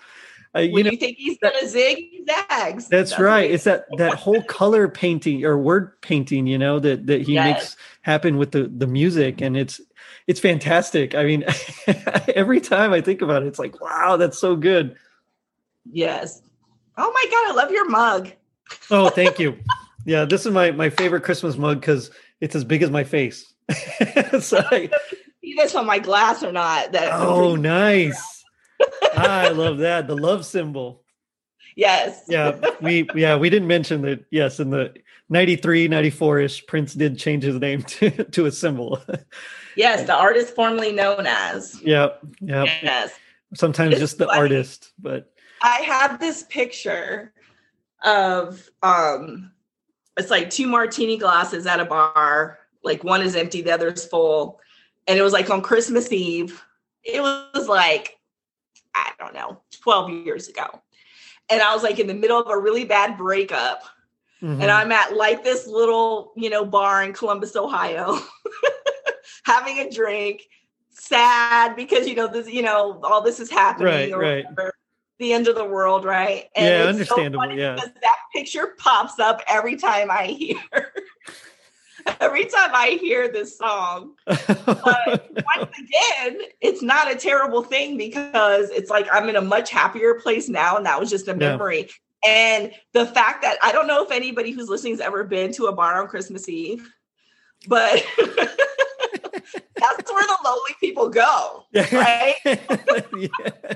Uh, 0.55 0.61
you 0.61 0.73
when 0.73 0.85
know, 0.85 0.91
you 0.91 0.97
think 0.97 1.17
he's 1.17 1.39
gonna 1.39 1.67
zig 1.67 1.97
he 1.97 2.25
zags 2.25 2.89
that's, 2.89 3.11
that's 3.11 3.21
right. 3.21 3.51
it's 3.53 3.65
that 3.65 3.85
that 3.97 4.15
whole 4.15 4.43
color 4.43 4.89
painting 4.89 5.45
or 5.45 5.57
word 5.57 6.01
painting 6.01 6.45
you 6.45 6.59
know 6.59 6.81
that 6.81 7.07
that 7.07 7.23
he 7.23 7.35
yes. 7.35 7.55
makes 7.55 7.77
happen 8.03 8.37
with 8.37 8.51
the 8.51 8.65
the 8.65 8.87
music 8.87 9.41
and 9.41 9.57
it's 9.57 9.81
it's 10.27 10.41
fantastic. 10.41 11.15
I 11.15 11.25
mean 11.25 11.45
every 12.35 12.61
time 12.61 12.93
i 12.93 13.01
think 13.01 13.23
about 13.23 13.43
it 13.43 13.47
it's 13.47 13.59
like 13.59 13.81
wow 13.81 14.17
that's 14.17 14.39
so 14.39 14.55
good. 14.55 14.97
Yes 15.91 16.43
Oh 16.97 17.11
my 17.13 17.25
god, 17.31 17.51
I 17.51 17.63
love 17.63 17.71
your 17.71 17.89
mug. 17.89 18.31
oh, 18.91 19.11
thank 19.11 19.39
you. 19.39 19.59
Yeah, 20.05 20.25
this 20.25 20.47
is 20.47 20.53
my 20.53 20.71
my 20.71 20.91
favorite 20.91 21.23
Christmas 21.23 21.57
mug 21.57 21.81
because 21.81 22.11
it's 22.41 22.55
as 22.55 22.65
big 22.65 22.83
as 22.83 22.91
my 22.91 23.05
face. 23.05 23.53
so 24.41 24.59
I, 24.71 24.91
see 25.41 25.55
this 25.55 25.75
on 25.75 25.87
my 25.87 25.99
glass 25.99 26.43
or 26.43 26.53
not? 26.53 26.93
That 26.93 27.13
oh, 27.13 27.57
nice. 27.57 28.45
I 29.17 29.49
love 29.51 29.79
that 29.79 30.07
the 30.07 30.17
love 30.17 30.47
symbol. 30.47 31.03
Yes. 31.77 32.23
Yeah, 32.29 32.59
we 32.81 33.09
yeah 33.15 33.37
we 33.37 33.51
didn't 33.51 33.69
mention 33.69 34.03
that. 34.03 34.25
Yes, 34.31 34.61
in 34.61 34.71
the 34.71 34.95
93, 35.29 35.89
94 35.89 36.41
ish, 36.41 36.67
Prince 36.67 36.95
did 36.95 37.19
change 37.19 37.45
his 37.45 37.57
name 37.57 37.83
to 37.85 38.25
to 38.25 38.47
a 38.47 38.53
symbol. 38.53 39.01
yes, 39.77 40.07
the 40.07 40.15
artist 40.15 40.55
formerly 40.55 40.93
known 40.93 41.27
as. 41.27 41.81
Yep. 41.83 42.21
Yep. 42.41 42.69
Yes. 42.83 43.13
Sometimes 43.55 43.93
it's 43.93 44.01
just 44.01 44.19
the 44.19 44.27
funny. 44.27 44.39
artist, 44.39 44.93
but 44.99 45.33
I 45.63 45.81
have 45.83 46.19
this 46.19 46.45
picture 46.45 47.33
of 48.03 48.69
um 48.83 49.53
it's 50.17 50.31
like 50.31 50.51
two 50.51 50.67
martini 50.67 51.17
glasses 51.17 51.67
at 51.67 51.81
a 51.81 51.85
bar. 51.85 52.59
Like 52.83 53.05
one 53.05 53.23
is 53.23 53.37
empty, 53.37 53.63
the 53.63 53.73
other 53.73 53.89
is 53.89 54.05
full. 54.05 54.61
And 55.07 55.19
it 55.19 55.23
was 55.23 55.33
like 55.33 55.51
on 55.51 55.63
Christmas 55.63 56.13
Eve. 56.13 56.63
It 57.03 57.21
was 57.21 57.69
like, 57.69 58.19
I 58.95 59.13
don't 59.19 59.35
know, 59.35 59.61
12 59.83 60.11
years 60.11 60.49
ago. 60.49 60.83
And 61.49 61.63
I 61.63 61.75
was 61.75 61.83
like 61.83 61.99
in 61.99 62.07
the 62.07 62.15
middle 62.15 62.41
of 62.41 62.49
a 62.49 62.59
really 62.59 62.85
bad 62.85 63.17
breakup. 63.17 63.83
Mm-hmm. 64.43 64.63
And 64.63 64.71
I'm 64.71 64.93
at 64.93 65.17
like 65.17 65.43
this 65.43 65.67
little, 65.67 66.33
you 66.37 66.51
know, 66.51 66.65
bar 66.65 67.03
in 67.03 67.13
Columbus, 67.13 67.57
Ohio, 67.57 68.19
having 69.45 69.79
a 69.79 69.91
drink, 69.91 70.43
sad 70.91 71.77
because 71.77 72.07
you 72.07 72.15
know 72.15 72.27
this, 72.27 72.49
you 72.49 72.63
know, 72.63 73.01
all 73.03 73.23
this 73.23 73.41
is 73.41 73.51
happening. 73.51 74.13
Right, 74.13 74.45
right 74.55 74.73
the 75.21 75.33
end 75.33 75.47
of 75.47 75.55
the 75.55 75.65
world, 75.65 76.05
right? 76.05 76.47
And 76.57 76.67
yeah, 76.67 76.89
understandable. 76.89 77.45
So 77.45 77.51
yeah, 77.53 77.77
that 77.77 78.17
picture 78.35 78.75
pops 78.79 79.21
up 79.21 79.43
every 79.47 79.77
time 79.77 80.11
I 80.11 80.27
hear. 80.27 80.93
every 82.21 82.47
time 82.47 82.71
I 82.73 82.99
hear 83.01 83.29
this 83.29 83.57
song. 83.57 84.15
But 84.27 85.31
once 85.57 85.79
again, 85.79 86.41
it's 86.61 86.83
not 86.83 87.11
a 87.11 87.15
terrible 87.15 87.63
thing 87.63 87.97
because 87.97 88.71
it's 88.71 88.91
like 88.91 89.07
I'm 89.13 89.29
in 89.29 89.37
a 89.37 89.41
much 89.41 89.71
happier 89.71 90.15
place 90.15 90.49
now, 90.49 90.77
and 90.77 90.87
that 90.87 90.99
was 90.99 91.11
just 91.11 91.29
a 91.29 91.35
memory. 91.35 91.89
Yeah. 92.25 92.31
And 92.31 92.73
the 92.93 93.07
fact 93.07 93.43
that 93.43 93.57
I 93.63 93.73
don't 93.73 93.87
know 93.87 94.03
if 94.03 94.11
anybody 94.11 94.51
who's 94.51 94.69
listening 94.69 94.93
has 94.95 95.01
ever 95.01 95.25
been 95.25 95.53
to 95.53 95.67
a 95.67 95.73
bar 95.73 96.01
on 96.03 96.09
Christmas 96.09 96.49
Eve, 96.49 96.93
but 97.67 98.05
that's 98.19 100.13
where 100.13 100.27
the 100.27 100.39
lonely 100.45 100.75
people 100.81 101.09
go, 101.09 101.65
right? 101.93 102.37
yeah. 102.45 103.75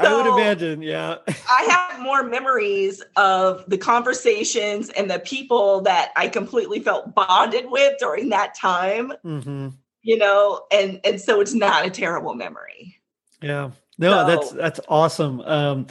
So 0.00 0.06
I 0.06 0.16
would 0.16 0.40
imagine, 0.40 0.82
yeah. 0.82 1.18
I 1.28 1.62
have 1.68 2.00
more 2.00 2.22
memories 2.22 3.02
of 3.16 3.64
the 3.68 3.76
conversations 3.76 4.88
and 4.90 5.10
the 5.10 5.18
people 5.18 5.82
that 5.82 6.12
I 6.16 6.28
completely 6.28 6.80
felt 6.80 7.14
bonded 7.14 7.66
with 7.70 7.98
during 7.98 8.30
that 8.30 8.54
time. 8.54 9.12
Mm-hmm. 9.24 9.68
You 10.04 10.18
know, 10.18 10.62
and 10.72 11.00
and 11.04 11.20
so 11.20 11.40
it's 11.40 11.54
not 11.54 11.86
a 11.86 11.90
terrible 11.90 12.34
memory. 12.34 12.96
Yeah. 13.40 13.70
No, 13.98 14.10
so, 14.10 14.26
that's 14.26 14.50
that's 14.52 14.80
awesome. 14.88 15.40
Um 15.42 15.86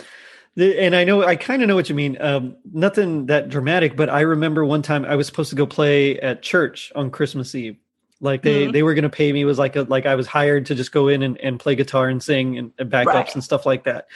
and 0.58 0.96
I 0.96 1.04
know 1.04 1.24
I 1.24 1.36
kind 1.36 1.62
of 1.62 1.68
know 1.68 1.76
what 1.76 1.88
you 1.88 1.96
mean. 1.96 2.18
Um, 2.20 2.58
nothing 2.74 3.28
that 3.28 3.50
dramatic, 3.50 3.96
but 3.96 4.10
I 4.10 4.22
remember 4.22 4.66
one 4.66 4.82
time 4.82 5.06
I 5.06 5.16
was 5.16 5.26
supposed 5.26 5.50
to 5.52 5.56
go 5.56 5.66
play 5.66 6.20
at 6.20 6.42
church 6.42 6.92
on 6.96 7.10
Christmas 7.10 7.56
Eve, 7.56 7.78
like 8.22 8.44
they 8.44 8.64
mm-hmm. 8.64 8.72
they 8.72 8.84
were 8.84 8.94
going 8.94 9.04
to 9.04 9.10
pay 9.10 9.34
me 9.34 9.44
was 9.46 9.60
like 9.60 9.76
a 9.76 9.82
like 9.82 10.06
I 10.06 10.16
was 10.16 10.28
hired 10.28 10.68
to 10.68 10.76
just 10.76 10.92
go 10.92 11.08
in 11.08 11.24
and, 11.24 11.38
and 11.40 11.60
play 11.60 11.76
guitar 11.76 12.08
and 12.08 12.22
sing 12.22 12.58
and, 12.58 12.72
and 12.78 12.90
backups 12.90 13.06
right. 13.06 13.34
and 13.34 13.44
stuff 13.44 13.66
like 13.66 13.84
that. 13.86 14.08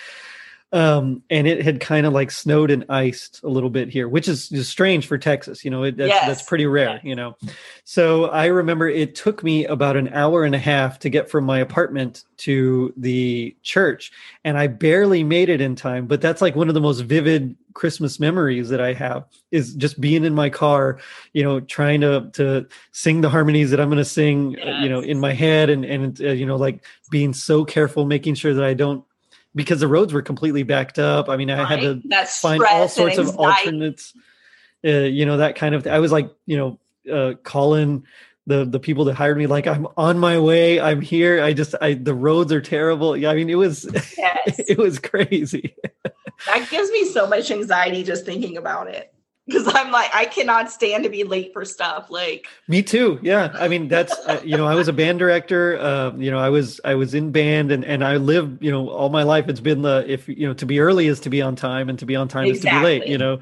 Um, 0.75 1.23
and 1.29 1.47
it 1.47 1.63
had 1.63 1.79
kind 1.79 2.05
of 2.05 2.11
like 2.11 2.29
snowed 2.29 2.69
and 2.69 2.83
iced 2.89 3.41
a 3.43 3.47
little 3.47 3.69
bit 3.69 3.87
here, 3.87 4.09
which 4.09 4.27
is, 4.27 4.51
is 4.51 4.67
strange 4.67 5.07
for 5.07 5.17
Texas. 5.17 5.63
You 5.63 5.71
know, 5.71 5.83
it, 5.83 5.95
that's, 5.95 6.09
yes. 6.09 6.27
that's 6.27 6.41
pretty 6.41 6.65
rare. 6.65 6.99
You 7.01 7.15
know, 7.15 7.37
so 7.85 8.25
I 8.25 8.47
remember 8.47 8.89
it 8.89 9.15
took 9.15 9.41
me 9.41 9.63
about 9.65 9.95
an 9.95 10.09
hour 10.09 10.43
and 10.43 10.53
a 10.53 10.59
half 10.59 10.99
to 10.99 11.09
get 11.09 11.29
from 11.29 11.45
my 11.45 11.59
apartment 11.59 12.25
to 12.39 12.93
the 12.97 13.55
church, 13.63 14.11
and 14.43 14.57
I 14.57 14.67
barely 14.67 15.23
made 15.23 15.47
it 15.47 15.61
in 15.61 15.77
time. 15.77 16.07
But 16.07 16.19
that's 16.19 16.41
like 16.41 16.57
one 16.57 16.67
of 16.67 16.73
the 16.73 16.81
most 16.81 16.99
vivid 16.99 17.55
Christmas 17.73 18.19
memories 18.19 18.67
that 18.67 18.81
I 18.81 18.91
have 18.91 19.23
is 19.51 19.75
just 19.75 20.01
being 20.01 20.25
in 20.25 20.35
my 20.35 20.49
car, 20.49 20.99
you 21.31 21.43
know, 21.43 21.61
trying 21.61 22.01
to 22.01 22.29
to 22.33 22.67
sing 22.91 23.21
the 23.21 23.29
harmonies 23.29 23.71
that 23.71 23.79
I'm 23.79 23.87
going 23.87 23.97
to 23.97 24.03
sing, 24.03 24.51
yes. 24.51 24.65
uh, 24.65 24.83
you 24.83 24.89
know, 24.89 24.99
in 24.99 25.21
my 25.21 25.31
head, 25.31 25.69
and 25.69 25.85
and 25.85 26.19
uh, 26.19 26.31
you 26.33 26.45
know, 26.45 26.57
like 26.57 26.83
being 27.09 27.31
so 27.31 27.63
careful, 27.63 28.05
making 28.05 28.35
sure 28.35 28.53
that 28.53 28.65
I 28.65 28.73
don't 28.73 29.05
because 29.55 29.79
the 29.79 29.87
roads 29.87 30.13
were 30.13 30.21
completely 30.21 30.63
backed 30.63 30.99
up. 30.99 31.29
I 31.29 31.37
mean, 31.37 31.49
I 31.49 31.63
right. 31.63 31.79
had 31.79 32.03
to 32.03 32.25
find 32.25 32.63
all 32.63 32.87
sorts 32.87 33.17
of 33.17 33.37
alternates. 33.37 34.13
Uh, 34.85 34.89
you 34.89 35.25
know, 35.25 35.37
that 35.37 35.55
kind 35.55 35.73
of. 35.73 35.83
Th- 35.83 35.93
I 35.93 35.99
was 35.99 36.11
like, 36.11 36.29
you 36.45 36.57
know, 36.57 36.79
uh, 37.11 37.35
calling 37.43 38.05
the 38.47 38.65
the 38.65 38.79
people 38.79 39.05
that 39.05 39.15
hired 39.15 39.37
me 39.39 39.47
like 39.47 39.65
i'm 39.65 39.87
on 39.97 40.19
my 40.19 40.37
way 40.37 40.79
i'm 40.79 41.01
here 41.01 41.41
i 41.41 41.51
just 41.51 41.73
i 41.81 41.95
the 41.95 42.13
roads 42.13 42.51
are 42.51 42.61
terrible 42.61 43.17
yeah 43.17 43.31
i 43.31 43.33
mean 43.33 43.49
it 43.49 43.55
was 43.55 43.89
yes. 44.17 44.59
it 44.67 44.77
was 44.77 44.99
crazy 44.99 45.75
that 46.45 46.69
gives 46.69 46.89
me 46.91 47.05
so 47.05 47.27
much 47.27 47.51
anxiety 47.51 48.03
just 48.03 48.25
thinking 48.25 48.57
about 48.57 48.87
it. 48.87 49.13
Because 49.47 49.67
I'm 49.67 49.91
like 49.91 50.09
I 50.13 50.25
cannot 50.25 50.71
stand 50.71 51.03
to 51.03 51.09
be 51.09 51.23
late 51.23 51.53
for 51.53 51.65
stuff. 51.65 52.09
Like 52.09 52.47
me 52.67 52.81
too. 52.81 53.19
Yeah, 53.21 53.51
I 53.53 53.67
mean 53.67 53.87
that's 53.87 54.13
uh, 54.25 54.41
you 54.43 54.57
know 54.57 54.65
I 54.65 54.75
was 54.75 54.87
a 54.87 54.93
band 54.93 55.19
director. 55.19 55.77
Uh, 55.77 56.13
you 56.15 56.31
know 56.31 56.39
I 56.39 56.49
was 56.49 56.79
I 56.83 56.95
was 56.95 57.13
in 57.13 57.31
band 57.31 57.71
and 57.71 57.85
and 57.85 58.03
I 58.03 58.17
live 58.17 58.61
you 58.61 58.71
know 58.71 58.89
all 58.89 59.09
my 59.09 59.23
life. 59.23 59.47
It's 59.47 59.59
been 59.59 59.81
the 59.81 60.05
if 60.07 60.27
you 60.27 60.47
know 60.47 60.53
to 60.55 60.65
be 60.65 60.79
early 60.79 61.07
is 61.07 61.19
to 61.21 61.29
be 61.29 61.41
on 61.41 61.55
time 61.55 61.89
and 61.89 61.99
to 61.99 62.05
be 62.05 62.15
on 62.15 62.27
time 62.27 62.45
exactly. 62.45 62.69
is 62.69 62.73
to 62.73 62.79
be 62.79 62.85
late. 62.85 63.07
You 63.07 63.17
know, 63.17 63.39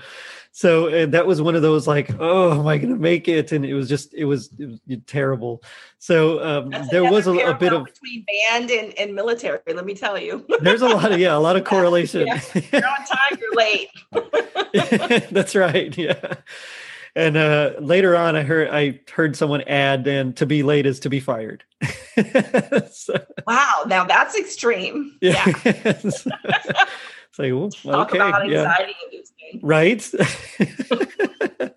so 0.56 1.08
that 1.08 1.26
was 1.26 1.42
one 1.42 1.56
of 1.56 1.64
those 1.64 1.88
like 1.88 2.12
oh 2.20 2.60
am 2.60 2.68
I 2.68 2.78
going 2.78 2.94
to 2.94 3.00
make 3.00 3.28
it? 3.28 3.52
And 3.52 3.66
it 3.66 3.74
was 3.74 3.90
just 3.90 4.14
it 4.14 4.26
was, 4.26 4.52
it 4.60 4.68
was 4.68 4.80
terrible. 5.08 5.64
So 5.98 6.44
um, 6.44 6.70
there 6.92 7.04
was 7.04 7.26
a, 7.26 7.32
a, 7.32 7.54
bit 7.56 7.74
of 7.74 7.86
between 7.86 8.24
band 8.24 8.70
and, 8.70 8.94
and 9.00 9.16
military. 9.16 9.60
Let 9.68 9.84
me 9.84 9.96
tell 9.96 10.18
you, 10.18 10.46
there's 10.62 10.84
a 10.84 10.90
lot 10.90 11.12
of 11.12 11.20
yeah 11.20 11.36
a 11.36 11.40
lot 11.40 11.56
of 11.56 11.64
correlation. 11.66 12.28
yeah. 12.28 12.40
You're 12.54 12.88
on 12.88 13.06
time. 13.06 13.40
You're 13.42 13.56
late. 13.56 15.30
That's 15.32 15.56
right. 15.56 15.98
Yeah. 15.98 16.36
And 17.16 17.38
uh, 17.38 17.74
later 17.80 18.16
on, 18.16 18.36
I 18.36 18.44
heard 18.44 18.70
I 18.72 19.00
heard 19.12 19.36
someone 19.36 19.62
add, 19.64 20.08
"and 20.08 20.36
to 20.38 20.46
be 20.46 20.64
late 20.64 20.86
is 20.86 21.00
to 21.02 21.10
be 21.10 21.20
fired." 21.20 21.64
so, 22.92 23.24
wow, 23.46 23.84
now 23.88 24.04
that's 24.04 24.36
extreme. 24.36 25.16
Yeah. 25.22 25.52
yeah. 25.64 25.94
It's 27.34 27.40
like, 27.40 27.52
well, 27.84 28.02
okay, 28.02 28.52
yeah. 28.52 28.76
right. 29.64 30.08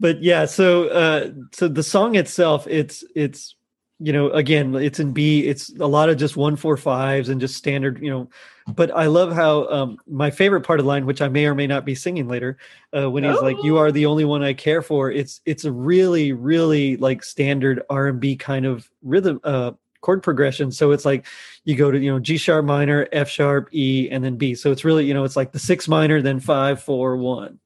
but 0.00 0.22
yeah, 0.22 0.46
so 0.46 0.88
uh, 0.88 1.30
so 1.52 1.68
the 1.68 1.82
song 1.82 2.14
itself, 2.14 2.66
it's 2.66 3.04
it's 3.14 3.54
you 4.02 4.12
know 4.12 4.30
again 4.30 4.74
it's 4.74 4.98
in 4.98 5.12
b 5.12 5.46
it's 5.46 5.72
a 5.78 5.86
lot 5.86 6.08
of 6.08 6.16
just 6.16 6.36
one 6.36 6.56
four 6.56 6.76
fives 6.76 7.28
and 7.28 7.40
just 7.40 7.54
standard 7.54 8.02
you 8.02 8.10
know 8.10 8.28
but 8.74 8.90
i 8.96 9.06
love 9.06 9.32
how 9.32 9.68
um 9.68 9.96
my 10.08 10.28
favorite 10.28 10.62
part 10.62 10.80
of 10.80 10.84
the 10.84 10.88
line 10.88 11.06
which 11.06 11.22
i 11.22 11.28
may 11.28 11.46
or 11.46 11.54
may 11.54 11.68
not 11.68 11.84
be 11.84 11.94
singing 11.94 12.26
later 12.26 12.58
uh 12.96 13.08
when 13.08 13.22
he's 13.22 13.36
oh. 13.36 13.42
like 13.42 13.56
you 13.62 13.76
are 13.76 13.92
the 13.92 14.06
only 14.06 14.24
one 14.24 14.42
i 14.42 14.52
care 14.52 14.82
for 14.82 15.12
it's 15.12 15.40
it's 15.44 15.64
a 15.64 15.70
really 15.70 16.32
really 16.32 16.96
like 16.96 17.22
standard 17.22 17.82
r&b 17.88 18.34
kind 18.36 18.66
of 18.66 18.90
rhythm 19.02 19.38
uh 19.44 19.70
chord 20.02 20.22
progression. 20.22 20.70
So 20.70 20.92
it's 20.92 21.06
like 21.06 21.26
you 21.64 21.74
go 21.74 21.90
to 21.90 21.98
you 21.98 22.12
know 22.12 22.20
g 22.20 22.36
sharp 22.36 22.66
minor 22.66 23.08
f 23.12 23.28
sharp 23.28 23.68
e 23.72 24.08
and 24.10 24.22
then 24.22 24.36
b. 24.36 24.54
So 24.54 24.70
it's 24.70 24.84
really 24.84 25.06
you 25.06 25.14
know 25.14 25.24
it's 25.24 25.36
like 25.36 25.52
the 25.52 25.58
six 25.58 25.88
minor 25.88 26.20
then 26.20 26.38
five 26.38 26.82
four 26.82 27.16
one. 27.16 27.58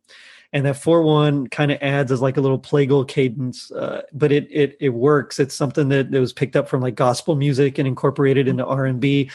And 0.52 0.64
that 0.64 0.76
four 0.76 1.02
one 1.02 1.48
kind 1.48 1.72
of 1.72 1.78
adds 1.82 2.12
as 2.12 2.22
like 2.22 2.36
a 2.36 2.40
little 2.40 2.58
plagal 2.58 3.08
cadence, 3.08 3.70
uh, 3.72 4.02
but 4.12 4.30
it 4.30 4.46
it 4.50 4.76
it 4.80 4.90
works. 4.90 5.40
It's 5.40 5.54
something 5.54 5.88
that, 5.88 6.12
that 6.12 6.20
was 6.20 6.32
picked 6.32 6.56
up 6.56 6.68
from 6.68 6.80
like 6.80 6.94
gospel 6.94 7.34
music 7.34 7.78
and 7.78 7.86
incorporated 7.86 8.46
into 8.46 8.64
R 8.64 8.86
and 8.86 9.00
B, 9.00 9.28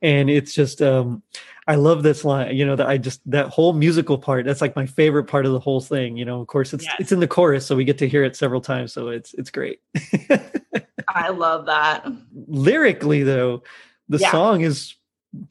and 0.00 0.30
it's 0.30 0.54
just 0.54 0.80
um, 0.80 1.22
I 1.66 1.76
love 1.76 2.02
this 2.02 2.24
line. 2.24 2.56
You 2.56 2.66
know 2.66 2.76
that 2.76 2.88
I 2.88 2.98
just 2.98 3.20
that 3.30 3.48
whole 3.48 3.72
musical 3.72 4.18
part. 4.18 4.44
That's 4.44 4.60
like 4.60 4.74
my 4.74 4.86
favorite 4.86 5.24
part 5.24 5.46
of 5.46 5.52
the 5.52 5.60
whole 5.60 5.80
thing. 5.80 6.16
You 6.16 6.24
know, 6.24 6.40
of 6.40 6.46
course 6.48 6.72
it's 6.74 6.84
yes. 6.84 6.96
it's 6.98 7.12
in 7.12 7.20
the 7.20 7.28
chorus, 7.28 7.64
so 7.64 7.76
we 7.76 7.84
get 7.84 7.98
to 7.98 8.08
hear 8.08 8.24
it 8.24 8.34
several 8.34 8.60
times. 8.60 8.92
So 8.92 9.08
it's 9.08 9.32
it's 9.34 9.50
great. 9.50 9.80
I 11.08 11.28
love 11.28 11.66
that. 11.66 12.06
Lyrically, 12.48 13.22
though, 13.22 13.62
the 14.08 14.18
yeah. 14.18 14.32
song 14.32 14.62
is 14.62 14.94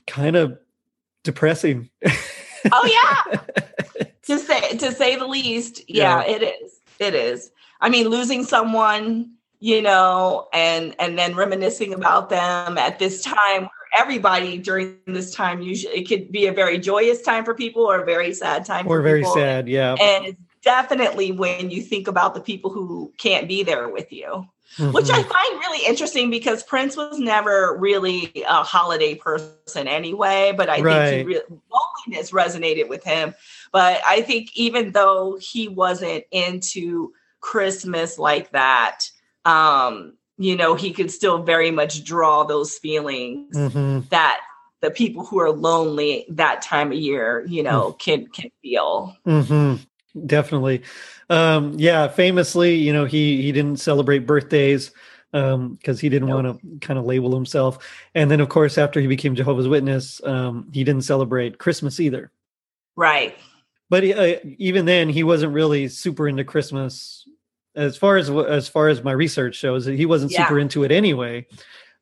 kind 0.06 0.36
of 0.36 0.58
depressing. 1.24 1.90
Oh 2.72 3.24
yeah. 3.26 3.40
to 4.24 4.38
say 4.38 4.78
to 4.78 4.92
say 4.92 5.16
the 5.16 5.28
least, 5.28 5.82
yeah, 5.88 6.24
yeah, 6.26 6.36
it 6.36 6.44
is. 6.44 6.80
It 7.00 7.16
is. 7.16 7.52
I 7.80 7.90
mean, 7.90 8.10
losing 8.10 8.44
someone, 8.44 9.32
you 9.60 9.82
know, 9.82 10.50
and 10.54 10.94
and 11.00 11.18
then 11.18 11.36
reminiscing 11.36 11.94
about 11.94 12.30
them 12.30 12.78
at 12.78 13.00
this 13.00 13.24
time 13.24 13.70
everybody 13.98 14.58
during 14.58 14.98
this 15.06 15.34
time 15.34 15.62
usually 15.62 15.94
it 15.96 16.08
could 16.08 16.32
be 16.32 16.48
a 16.48 16.52
very 16.52 16.78
joyous 16.78 17.22
time 17.22 17.44
for 17.44 17.54
people 17.54 17.84
or 17.84 18.02
a 18.02 18.06
very 18.06 18.34
sad 18.34 18.66
time 18.66 18.88
or 18.88 19.02
very 19.02 19.22
people. 19.22 19.34
sad 19.34 19.68
yeah 19.68 19.96
and 20.00 20.26
it's 20.26 20.40
definitely 20.64 21.32
when 21.32 21.70
you 21.70 21.82
think 21.82 22.08
about 22.08 22.34
the 22.34 22.42
people 22.42 22.72
who 22.72 23.12
can't 23.18 23.48
be 23.48 23.64
there 23.64 23.90
with 23.90 24.12
you 24.12 24.46
mm-hmm. 24.78 24.92
which 24.92 25.10
I 25.10 25.22
find 25.22 25.60
really 25.60 25.86
interesting 25.86 26.30
because 26.30 26.64
Prince 26.64 26.96
was 26.96 27.20
never 27.20 27.76
really 27.78 28.32
a 28.48 28.64
holiday 28.64 29.16
person 29.16 29.88
anyway. 29.88 30.54
But 30.56 30.70
I 30.70 30.82
right. 30.82 31.10
think 31.10 31.28
really, 31.28 31.42
loneliness 32.08 32.32
resonated 32.32 32.90
with 32.90 33.04
him. 33.04 33.34
But 33.72 34.02
I 34.06 34.22
think 34.22 34.56
even 34.56 34.92
though 34.92 35.38
he 35.40 35.68
wasn't 35.68 36.26
into 36.32 37.14
Christmas 37.40 38.18
like 38.18 38.52
that, 38.52 39.06
um, 39.46 40.14
you 40.42 40.56
know, 40.56 40.76
he 40.76 40.92
could 40.92 41.12
still 41.12 41.44
very 41.44 41.72
much 41.72 42.04
draw 42.04 42.44
those 42.44 42.78
feelings 42.78 43.56
mm-hmm. 43.56 44.00
that 44.10 44.42
the 44.82 44.90
people 44.90 45.24
who 45.24 45.40
are 45.40 45.52
lonely 45.52 46.26
that 46.30 46.62
time 46.62 46.92
of 46.92 46.98
year, 46.98 47.46
you 47.48 47.62
know, 47.62 47.92
mm. 47.92 48.00
can 48.00 48.28
can 48.28 48.50
feel. 48.62 49.16
Mm-hmm. 49.26 49.84
Definitely. 50.26 50.82
Um, 51.30 51.74
yeah, 51.78 52.08
famously, 52.08 52.76
you 52.76 52.92
know, 52.92 53.06
he 53.06 53.42
he 53.42 53.52
didn't 53.52 53.80
celebrate 53.80 54.26
birthdays 54.26 54.92
because 55.32 55.54
um, 55.54 55.78
he 55.86 56.10
didn't 56.10 56.28
nope. 56.28 56.44
want 56.44 56.62
to 56.62 56.80
kind 56.86 57.00
of 57.00 57.06
label 57.06 57.34
himself. 57.34 57.88
And 58.16 58.30
then, 58.30 58.42
of 58.42 58.50
course, 58.50 58.78
after 58.78 59.00
he 59.00 59.08
became 59.08 59.36
Jehovah's 59.36 59.68
Witness, 59.68 60.22
um, 60.26 60.70
he 60.74 60.84
didn't 60.84 61.04
celebrate 61.04 61.58
Christmas 61.58 62.00
either. 62.00 62.32
Right. 62.98 63.38
But 63.90 64.04
uh, 64.04 64.36
even 64.58 64.86
then, 64.86 65.08
he 65.08 65.24
wasn't 65.24 65.54
really 65.54 65.88
super 65.88 66.28
into 66.28 66.44
Christmas. 66.44 67.26
As 67.76 67.96
far 67.96 68.18
as 68.18 68.30
as 68.30 68.68
far 68.68 68.90
as 68.90 69.04
my 69.04 69.12
research 69.12 69.56
shows, 69.56 69.86
he 69.86 70.06
wasn't 70.06 70.32
yeah. 70.32 70.48
super 70.48 70.60
into 70.60 70.84
it 70.84 70.92
anyway. 70.92 71.48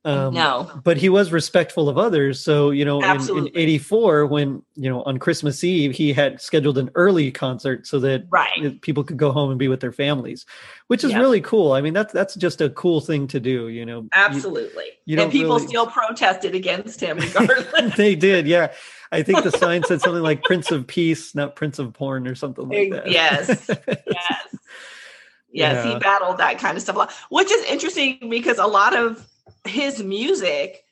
Um, 0.06 0.34
no, 0.34 0.82
but 0.86 0.96
he 0.96 1.10
was 1.10 1.32
respectful 1.32 1.90
of 1.90 1.98
others. 1.98 2.40
So 2.40 2.72
you 2.72 2.86
know, 2.86 3.02
in, 3.02 3.38
in, 3.38 3.50
'84, 3.54 4.26
when 4.28 4.64
you 4.76 4.90
know 4.90 5.04
on 5.04 5.18
Christmas 5.18 5.62
Eve, 5.62 5.92
he 5.92 6.14
had 6.14 6.40
scheduled 6.40 6.78
an 6.78 6.90
early 6.96 7.32
concert 7.32 7.86
so 7.86 8.00
that 8.00 8.24
right. 8.30 8.80
people 8.82 9.04
could 9.04 9.18
go 9.18 9.34
home 9.34 9.50
and 9.50 9.60
be 9.60 9.68
with 9.68 9.82
their 9.82 9.92
families, 9.92 10.46
which 10.88 11.04
is 11.04 11.14
really 11.14 11.42
cool. 11.42 11.74
I 11.74 11.82
mean, 11.82 11.94
that's 11.94 12.14
that's 12.14 12.36
just 12.36 12.62
a 12.62 12.70
cool 12.70 13.02
thing 13.02 13.28
to 13.28 13.42
do. 13.42 13.68
You 13.68 13.86
know, 13.86 14.08
absolutely. 14.14 14.86
You, 15.06 15.18
you 15.18 15.22
and 15.22 15.32
people 15.32 15.58
really... 15.58 15.68
still 15.68 15.88
protested 15.88 16.56
against 16.56 17.02
him, 17.02 17.18
regardless. 17.18 17.96
they 17.98 18.16
did, 18.16 18.48
yeah. 18.48 18.72
I 19.12 19.24
think 19.24 19.44
the 19.44 19.52
sign 19.52 19.84
said 19.84 20.02
something 20.02 20.24
like 20.24 20.44
"Prince 20.46 20.72
of 20.72 20.88
Peace," 20.88 21.36
not 21.36 21.56
"Prince 21.56 21.80
of 21.80 21.94
Porn" 21.94 22.28
or 22.28 22.36
something 22.36 22.70
like 22.70 22.92
that. 22.92 23.12
Yes, 23.12 23.70
yes. 23.88 24.56
Yes, 25.52 25.86
yeah. 25.86 25.94
he 25.94 26.00
battled 26.00 26.38
that 26.38 26.60
kind 26.60 26.78
of 26.78 26.84
stuff, 26.84 27.26
which 27.30 27.52
is 27.52 27.66
interesting 27.66 28.30
because 28.30 28.58
a 28.58 28.68
lot 28.68 28.96
of 28.96 29.28
his 29.66 30.02
music, 30.02 30.84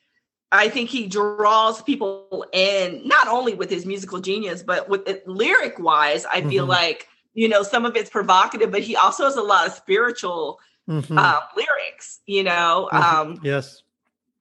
I 0.51 0.69
think 0.69 0.89
he 0.89 1.07
draws 1.07 1.81
people 1.81 2.45
in 2.53 3.01
not 3.05 3.27
only 3.27 3.53
with 3.53 3.69
his 3.69 3.85
musical 3.85 4.19
genius, 4.19 4.63
but 4.63 4.89
with 4.89 5.07
it, 5.07 5.27
lyric 5.27 5.77
wise. 5.79 6.25
I 6.25 6.41
feel 6.41 6.63
mm-hmm. 6.63 6.71
like 6.71 7.07
you 7.33 7.47
know 7.47 7.61
some 7.61 7.85
of 7.85 7.95
it's 7.95 8.09
provocative, 8.09 8.71
but 8.71 8.81
he 8.81 8.95
also 8.95 9.25
has 9.25 9.35
a 9.35 9.43
lot 9.43 9.67
of 9.67 9.73
spiritual 9.73 10.59
mm-hmm. 10.89 11.17
uh, 11.17 11.39
lyrics. 11.55 12.21
You 12.25 12.43
know, 12.43 12.89
mm-hmm. 12.91 13.31
um, 13.31 13.39
yes, 13.43 13.83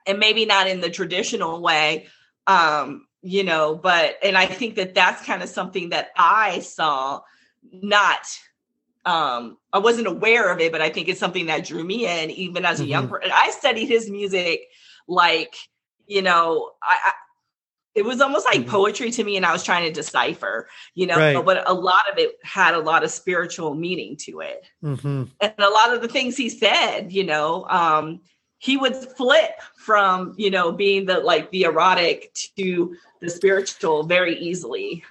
and 0.06 0.18
maybe 0.18 0.46
not 0.46 0.66
in 0.66 0.80
the 0.80 0.90
traditional 0.90 1.60
way. 1.60 2.06
Um, 2.46 3.06
you 3.22 3.42
know, 3.42 3.74
but 3.74 4.16
and 4.22 4.38
I 4.38 4.46
think 4.46 4.76
that 4.76 4.94
that's 4.94 5.22
kind 5.26 5.42
of 5.42 5.48
something 5.48 5.90
that 5.90 6.10
I 6.16 6.60
saw 6.60 7.20
not 7.72 8.20
um, 9.06 9.56
I 9.72 9.78
wasn't 9.78 10.08
aware 10.08 10.52
of 10.52 10.60
it, 10.60 10.72
but 10.72 10.82
I 10.82 10.90
think 10.90 11.08
it's 11.08 11.20
something 11.20 11.46
that 11.46 11.64
drew 11.64 11.84
me 11.84 12.06
in 12.06 12.30
even 12.32 12.64
as 12.64 12.80
a 12.80 12.82
mm-hmm. 12.82 12.90
young 12.90 13.08
person. 13.08 13.30
I 13.32 13.50
studied 13.50 13.86
his 13.86 14.10
music 14.10 14.62
like, 15.08 15.56
you 16.06 16.22
know, 16.22 16.72
I, 16.82 16.98
I 17.04 17.12
it 17.94 18.04
was 18.04 18.20
almost 18.20 18.44
like 18.44 18.60
mm-hmm. 18.60 18.70
poetry 18.70 19.10
to 19.10 19.24
me 19.24 19.36
and 19.38 19.46
I 19.46 19.52
was 19.52 19.64
trying 19.64 19.86
to 19.86 19.92
decipher, 19.92 20.68
you 20.94 21.06
know, 21.06 21.16
right. 21.16 21.42
but 21.42 21.66
a 21.66 21.72
lot 21.72 22.02
of 22.12 22.18
it 22.18 22.36
had 22.42 22.74
a 22.74 22.78
lot 22.78 23.04
of 23.04 23.10
spiritual 23.10 23.74
meaning 23.74 24.16
to 24.18 24.40
it. 24.40 24.66
Mm-hmm. 24.84 25.24
And 25.40 25.54
a 25.56 25.70
lot 25.70 25.94
of 25.94 26.02
the 26.02 26.08
things 26.08 26.36
he 26.36 26.50
said, 26.50 27.10
you 27.10 27.24
know, 27.24 27.64
um, 27.70 28.20
he 28.58 28.76
would 28.76 28.94
flip 28.94 29.60
from, 29.76 30.34
you 30.36 30.50
know, 30.50 30.72
being 30.72 31.06
the 31.06 31.20
like 31.20 31.50
the 31.50 31.62
erotic 31.62 32.36
to 32.58 32.96
the 33.20 33.30
spiritual 33.30 34.02
very 34.02 34.36
easily. 34.36 35.02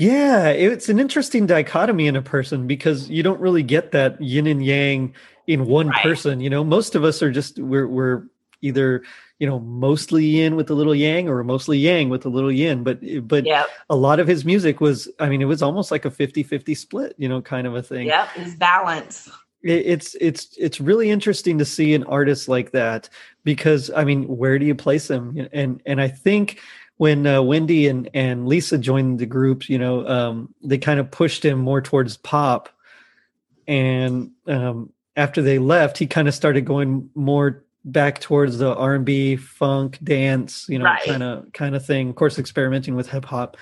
Yeah, 0.00 0.48
it's 0.48 0.88
an 0.88 0.98
interesting 0.98 1.44
dichotomy 1.44 2.06
in 2.06 2.16
a 2.16 2.22
person 2.22 2.66
because 2.66 3.10
you 3.10 3.22
don't 3.22 3.38
really 3.38 3.62
get 3.62 3.92
that 3.92 4.18
yin 4.18 4.46
and 4.46 4.64
yang 4.64 5.12
in 5.46 5.66
one 5.66 5.88
right. 5.88 6.02
person. 6.02 6.40
You 6.40 6.48
know, 6.48 6.64
most 6.64 6.94
of 6.94 7.04
us 7.04 7.22
are 7.22 7.30
just 7.30 7.58
we're 7.58 7.86
we're 7.86 8.22
either 8.62 9.02
you 9.38 9.46
know 9.46 9.60
mostly 9.60 10.24
yin 10.24 10.56
with 10.56 10.70
a 10.70 10.74
little 10.74 10.94
yang 10.94 11.28
or 11.28 11.44
mostly 11.44 11.76
yang 11.76 12.08
with 12.08 12.24
a 12.24 12.28
little 12.28 12.52
yin 12.52 12.82
but 12.82 13.00
but 13.26 13.46
yep. 13.46 13.68
a 13.88 13.96
lot 13.96 14.20
of 14.20 14.26
his 14.26 14.44
music 14.44 14.82
was 14.82 15.08
i 15.18 15.30
mean 15.30 15.40
it 15.40 15.46
was 15.46 15.62
almost 15.62 15.90
like 15.90 16.04
a 16.04 16.10
50-50 16.10 16.76
split 16.76 17.14
you 17.16 17.26
know 17.26 17.40
kind 17.40 17.66
of 17.66 17.74
a 17.74 17.82
thing 17.82 18.06
yeah 18.06 18.28
it's 18.36 18.54
balance 18.54 19.30
it's 19.62 20.14
it's 20.20 20.54
it's 20.58 20.78
really 20.78 21.10
interesting 21.10 21.56
to 21.56 21.64
see 21.64 21.94
an 21.94 22.04
artist 22.04 22.48
like 22.48 22.72
that 22.72 23.08
because 23.44 23.90
i 23.96 24.04
mean 24.04 24.24
where 24.24 24.58
do 24.58 24.66
you 24.66 24.74
place 24.74 25.08
him 25.08 25.48
and 25.52 25.80
and 25.86 26.02
i 26.02 26.08
think 26.08 26.60
when 27.00 27.26
uh, 27.26 27.40
Wendy 27.40 27.88
and, 27.88 28.10
and 28.12 28.46
Lisa 28.46 28.76
joined 28.76 29.20
the 29.20 29.24
group, 29.24 29.70
you 29.70 29.78
know, 29.78 30.06
um, 30.06 30.54
they 30.62 30.76
kind 30.76 31.00
of 31.00 31.10
pushed 31.10 31.42
him 31.42 31.58
more 31.58 31.80
towards 31.80 32.18
pop. 32.18 32.68
And 33.66 34.32
um, 34.46 34.92
after 35.16 35.40
they 35.40 35.58
left, 35.58 35.96
he 35.96 36.06
kind 36.06 36.28
of 36.28 36.34
started 36.34 36.66
going 36.66 37.08
more 37.14 37.64
back 37.86 38.20
towards 38.20 38.58
the 38.58 38.74
R&B, 38.76 39.36
funk, 39.36 39.98
dance, 40.04 40.66
you 40.68 40.78
know, 40.78 40.94
kind 41.06 41.22
of 41.22 41.50
kind 41.54 41.74
of 41.74 41.86
thing. 41.86 42.10
Of 42.10 42.16
course, 42.16 42.38
experimenting 42.38 42.94
with 42.96 43.08
hip 43.08 43.24
hop. 43.24 43.56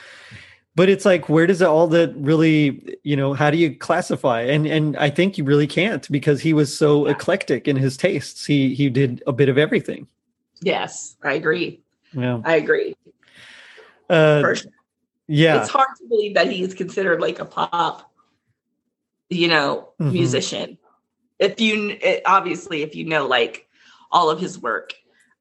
but 0.74 0.88
it's 0.88 1.04
like 1.04 1.28
where 1.28 1.46
does 1.46 1.62
it 1.62 1.68
all 1.68 1.86
that 1.86 2.12
really 2.16 2.98
you 3.04 3.14
know 3.14 3.34
how 3.34 3.50
do 3.52 3.56
you 3.56 3.74
classify 3.76 4.40
and 4.42 4.66
and 4.66 4.96
i 4.96 5.10
think 5.10 5.38
you 5.38 5.44
really 5.44 5.66
can't 5.66 6.08
because 6.10 6.40
he 6.40 6.52
was 6.52 6.76
so 6.76 7.06
Yeah. 7.06 7.12
eclectic 7.12 7.66
in 7.68 7.76
his 7.76 7.96
tastes 7.96 8.44
he 8.46 8.74
he 8.74 8.88
did 8.90 9.22
a 9.28 9.32
bit 9.32 9.48
of 9.48 9.58
everything 9.58 10.06
Yes, 10.60 11.16
I 11.22 11.34
agree. 11.34 11.80
yeah 12.12 12.40
I 12.44 12.56
agree. 12.56 12.94
Uh, 14.08 14.40
For 14.40 14.56
yeah 15.28 15.60
It's 15.62 15.70
hard 15.70 15.88
to 15.98 16.06
believe 16.08 16.34
that 16.34 16.50
he's 16.50 16.74
considered 16.74 17.20
like 17.20 17.38
a 17.38 17.44
pop, 17.44 18.10
you 19.30 19.48
know, 19.48 19.88
Mhm. 20.00 20.12
musician. 20.12 20.78
If 21.38 21.60
you 21.60 21.96
it, 22.00 22.22
obviously 22.26 22.82
if 22.82 22.94
you 22.94 23.04
know 23.06 23.26
like 23.26 23.68
all 24.10 24.30
of 24.30 24.40
his 24.40 24.58
work, 24.58 24.94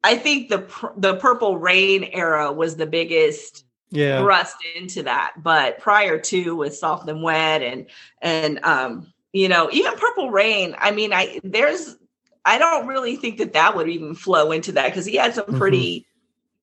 I 0.04 0.16
think 0.18 0.50
the 0.50 0.68
the 0.98 1.16
Purple 1.18 1.58
Rain 1.58 2.04
era 2.14 2.52
was 2.52 2.76
the 2.76 2.86
biggest 2.88 3.66
yeah 3.90 4.20
thrust 4.20 4.58
into 4.76 5.04
that. 5.04 5.34
But 5.42 5.80
prior 5.80 6.20
to 6.20 6.56
with 6.56 6.76
Soft 6.76 7.10
and 7.10 7.24
Wet 7.24 7.62
and 7.64 7.88
and 8.22 8.60
um, 8.64 9.14
you 9.34 9.50
know, 9.50 9.70
even 9.72 9.94
Purple 9.96 10.30
Rain, 10.32 10.76
I 10.78 10.92
mean, 10.92 11.14
I 11.14 11.40
there's 11.44 11.98
I 12.46 12.58
don't 12.60 12.88
really 12.88 13.16
think 13.16 13.40
that 13.40 13.54
that 13.54 13.76
would 13.76 13.90
even 13.90 14.16
flow 14.16 14.52
into 14.52 14.74
that 14.74 14.88
because 14.88 15.06
he 15.06 15.16
had 15.16 15.34
some 15.34 15.46
Mhm. 15.46 15.58
pretty, 15.58 16.06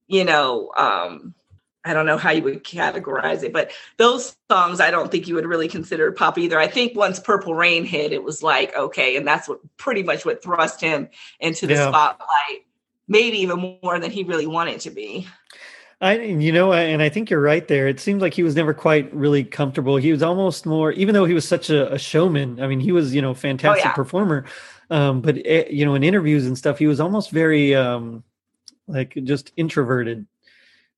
you 0.06 0.24
know, 0.24 0.70
um, 0.76 1.34
I 1.84 1.92
don't 1.92 2.06
know 2.06 2.16
how 2.16 2.30
you 2.30 2.42
would 2.44 2.64
categorize 2.64 3.42
it, 3.42 3.52
but 3.52 3.70
those 3.98 4.36
songs 4.50 4.80
I 4.80 4.90
don't 4.90 5.10
think 5.10 5.28
you 5.28 5.34
would 5.34 5.46
really 5.46 5.68
consider 5.68 6.10
pop 6.12 6.38
either. 6.38 6.58
I 6.58 6.66
think 6.66 6.96
once 6.96 7.20
Purple 7.20 7.54
Rain 7.54 7.84
hit, 7.84 8.12
it 8.12 8.22
was 8.22 8.42
like 8.42 8.74
okay, 8.74 9.16
and 9.16 9.26
that's 9.26 9.48
what 9.48 9.60
pretty 9.76 10.02
much 10.02 10.24
what 10.24 10.42
thrust 10.42 10.80
him 10.80 11.08
into 11.40 11.66
the 11.66 11.74
Yeah. 11.74 11.88
spotlight, 11.88 12.64
maybe 13.08 13.38
even 13.38 13.78
more 13.82 13.98
than 13.98 14.10
he 14.10 14.24
really 14.24 14.46
wanted 14.46 14.80
to 14.80 14.90
be. 14.90 15.28
I, 16.00 16.18
you 16.18 16.52
know, 16.52 16.72
and 16.72 17.00
I 17.00 17.08
think 17.08 17.30
you're 17.30 17.40
right 17.40 17.66
there. 17.66 17.88
It 17.88 18.00
seems 18.00 18.20
like 18.20 18.34
he 18.34 18.42
was 18.42 18.56
never 18.56 18.74
quite 18.74 19.14
really 19.14 19.44
comfortable. 19.44 19.96
He 19.96 20.12
was 20.12 20.22
almost 20.22 20.66
more, 20.66 20.92
even 20.92 21.14
though 21.14 21.24
he 21.24 21.32
was 21.34 21.46
such 21.48 21.70
a, 21.70 21.92
a 21.94 21.98
showman. 21.98 22.60
I 22.60 22.66
mean, 22.66 22.80
he 22.80 22.92
was, 22.92 23.14
you 23.14 23.22
know, 23.22 23.32
fantastic 23.32 23.84
Oh, 23.86 23.88
yeah. 23.88 23.92
performer. 23.94 24.44
Um, 24.90 25.20
but 25.22 25.38
eh, 25.44 25.64
you 25.70 25.84
know, 25.86 25.94
in 25.94 26.02
interviews 26.02 26.46
and 26.46 26.58
stuff, 26.58 26.78
he 26.78 26.86
was 26.86 27.00
almost 27.00 27.30
very, 27.30 27.74
um, 27.74 28.22
like 28.86 29.14
just 29.24 29.52
introverted. 29.56 30.26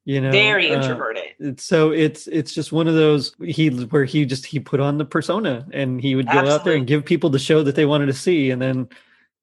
You 0.07 0.21
know, 0.21 0.31
Very 0.31 0.71
uh, 0.71 0.77
introverted. 0.81 1.25
it's- 1.41 1.65
so 1.65 1.91
it's 1.91 2.27
it's 2.29 2.55
just 2.55 2.71
one 2.73 2.87
of 2.87 2.95
those 2.95 3.35
he 3.45 3.69
where 3.69 4.05
he 4.05 4.25
just 4.25 4.47
he 4.47 4.61
put 4.61 4.79
on 4.81 4.99
the 4.99 5.05
persona 5.05 5.67
and 5.73 6.01
he 6.01 6.15
would 6.15 6.27
go 6.31 6.49
out 6.49 6.65
there 6.65 6.75
and 6.77 6.87
give 6.87 7.05
people 7.05 7.29
the 7.29 7.41
show 7.41 7.63
that 7.65 7.75
they 7.75 7.85
wanted 7.87 8.07
to 8.07 8.13
see, 8.13 8.51
and 8.53 8.63
then, 8.63 8.89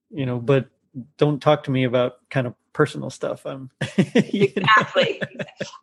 you 0.09 0.25
know, 0.25 0.39
but 0.39 0.67
don't 1.17 1.41
talk 1.41 1.63
to 1.65 1.71
me 1.71 1.83
about 1.83 2.13
kind 2.29 2.47
of 2.47 2.55
personal 2.71 3.09
stuff. 3.09 3.45
Um? 3.45 3.69
Exactly. 4.15 5.21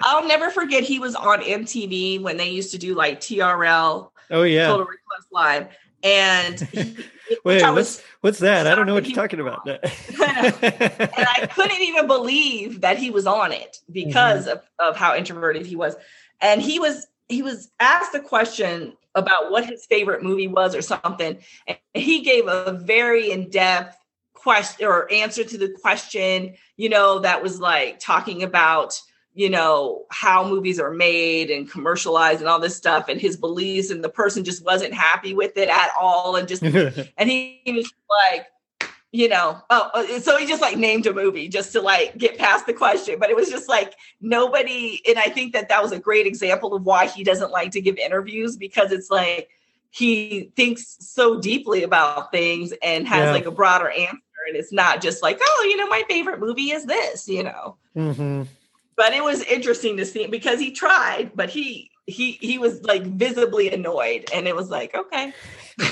I'll 0.03 0.27
never 0.27 0.51
forget 0.51 0.83
he 0.83 0.99
was 0.99 1.14
on 1.14 1.40
MTV 1.43 2.23
when 2.23 2.37
they 2.38 2.49
used 2.49 2.71
to 2.73 2.79
do 2.79 2.95
like 2.95 3.21
TRL 3.21 4.11
Oh 4.31 4.43
yeah. 4.45 4.69
Total 4.69 4.87
Request 4.87 5.27
Live. 5.31 5.69
And 6.03 6.61
he, 6.61 6.97
Wait, 7.45 7.62
what's 7.62 7.75
was 7.75 8.03
what's 8.21 8.38
that? 8.40 8.66
I 8.66 8.75
don't 8.75 8.87
know 8.87 8.95
what 8.95 9.07
you're 9.07 9.14
talking 9.14 9.40
about. 9.40 9.66
and 9.69 9.81
I 10.21 11.49
couldn't 11.53 11.81
even 11.81 12.07
believe 12.07 12.81
that 12.83 12.99
he 12.99 13.11
was 13.11 13.27
on 13.27 13.53
it 13.53 13.79
because 13.90 14.47
Mm-hmm. 14.47 14.59
of, 14.59 14.62
of 14.79 14.97
how 14.97 15.16
introverted 15.16 15.66
he 15.66 15.77
was. 15.77 15.97
And 16.40 16.61
he 16.61 16.79
was 16.79 17.07
he 17.29 17.43
was 17.43 17.71
asked 17.79 18.14
a 18.14 18.21
question 18.21 18.97
about 19.14 19.51
what 19.51 19.64
his 19.64 19.87
favorite 19.87 20.23
movie 20.23 20.49
was 20.49 20.75
or 20.75 20.83
something. 20.83 21.38
And 21.66 21.79
he 21.95 22.23
gave 22.23 22.47
a 22.47 22.73
very 22.73 23.31
in-depth 23.31 23.97
question 24.35 24.87
or 24.87 25.11
answer 25.12 25.45
to 25.45 25.59
the 25.59 25.69
question, 25.83 26.55
you 26.77 26.88
know, 26.88 27.21
that 27.21 27.43
was 27.43 27.61
like 27.61 27.99
talking 28.01 28.43
about, 28.43 29.01
you 29.35 29.49
know, 29.49 30.05
how 30.11 30.47
movies 30.49 30.81
are 30.81 30.90
made 30.90 31.51
and 31.51 31.71
commercialized 31.71 32.40
and 32.40 32.49
all 32.49 32.61
this 32.61 32.77
stuff 32.77 33.09
and 33.09 33.21
his 33.21 33.37
beliefs 33.37 33.90
and 33.90 34.03
the 34.03 34.09
person 34.09 34.45
just 34.45 34.64
wasn't 34.64 34.93
happy 34.93 35.35
with 35.35 35.57
it 35.57 35.69
at 35.69 35.90
all 35.99 36.37
and 36.37 36.49
just 36.49 36.62
and 37.16 37.31
he, 37.31 37.61
he 37.64 37.73
was 37.73 37.93
like 38.09 38.47
you 39.12 39.29
know 39.29 39.61
oh 39.71 39.90
uh, 39.95 40.21
so 40.21 40.37
he 40.37 40.47
just 40.47 40.62
like 40.62 40.77
named 40.77 41.05
a 41.07 41.12
movie 41.12 41.49
just 41.49 41.73
to 41.73 41.81
like 41.81 42.16
get 42.16 42.38
past 42.38 42.66
the 42.66 42.73
question 42.73 43.16
but 43.19 43.29
it 43.29 43.35
was 43.35 43.49
just 43.51 43.69
like 43.69 43.95
nobody 44.21 45.01
and 45.09 45.19
i 45.19 45.25
think 45.29 45.53
that 45.53 45.69
that 45.69 45.83
was 45.83 45.90
a 45.90 45.99
great 45.99 46.27
example 46.29 46.75
of 46.75 46.85
why 46.85 47.09
he 47.09 47.25
doesn't 47.25 47.51
like 47.51 47.73
to 47.73 47.81
give 47.81 47.97
interviews 47.97 48.57
because 48.57 48.93
it's 48.93 49.11
like 49.11 49.49
he 49.90 50.53
thinks 50.55 50.97
so 51.01 51.40
deeply 51.40 51.83
about 51.83 52.31
things 52.31 52.73
and 52.83 53.09
has 53.09 53.27
Yeah. 53.27 53.33
like 53.33 53.47
a 53.47 53.51
broader 53.51 53.90
answer 53.90 54.19
and 54.47 54.57
it's 54.57 54.73
not 54.73 55.01
just 55.03 55.23
like 55.25 55.40
oh 55.43 55.66
you 55.69 55.77
know 55.77 55.88
my 55.88 56.05
favorite 56.09 56.38
movie 56.38 56.71
is 56.71 56.85
this 56.87 57.29
you 57.29 57.43
know 57.43 57.77
hmm 57.95 58.43
but 59.00 59.14
it 59.14 59.24
was 59.24 59.42
interesting 59.44 59.96
to 59.96 60.04
see 60.04 60.26
because 60.26 60.60
he 60.60 60.70
tried 60.70 61.30
but 61.34 61.48
he 61.48 61.90
he 62.04 62.32
he 62.32 62.58
was 62.58 62.82
like 62.82 63.02
visibly 63.02 63.72
annoyed 63.72 64.28
and 64.34 64.46
it 64.46 64.54
was 64.54 64.68
like 64.68 64.94
okay 64.94 65.32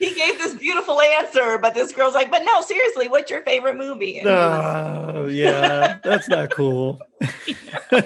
he 0.00 0.14
gave 0.14 0.38
this 0.38 0.54
beautiful 0.54 1.00
answer, 1.00 1.58
but 1.58 1.74
this 1.74 1.92
girl's 1.92 2.14
like, 2.14 2.30
but 2.30 2.42
no, 2.42 2.62
seriously, 2.62 3.06
what's 3.06 3.30
your 3.30 3.42
favorite 3.42 3.76
movie? 3.76 4.18
And 4.18 4.28
he 4.28 4.34
was- 4.34 5.14
oh 5.14 5.26
yeah, 5.26 5.98
that's 6.02 6.28
not 6.28 6.50
cool. 6.50 7.00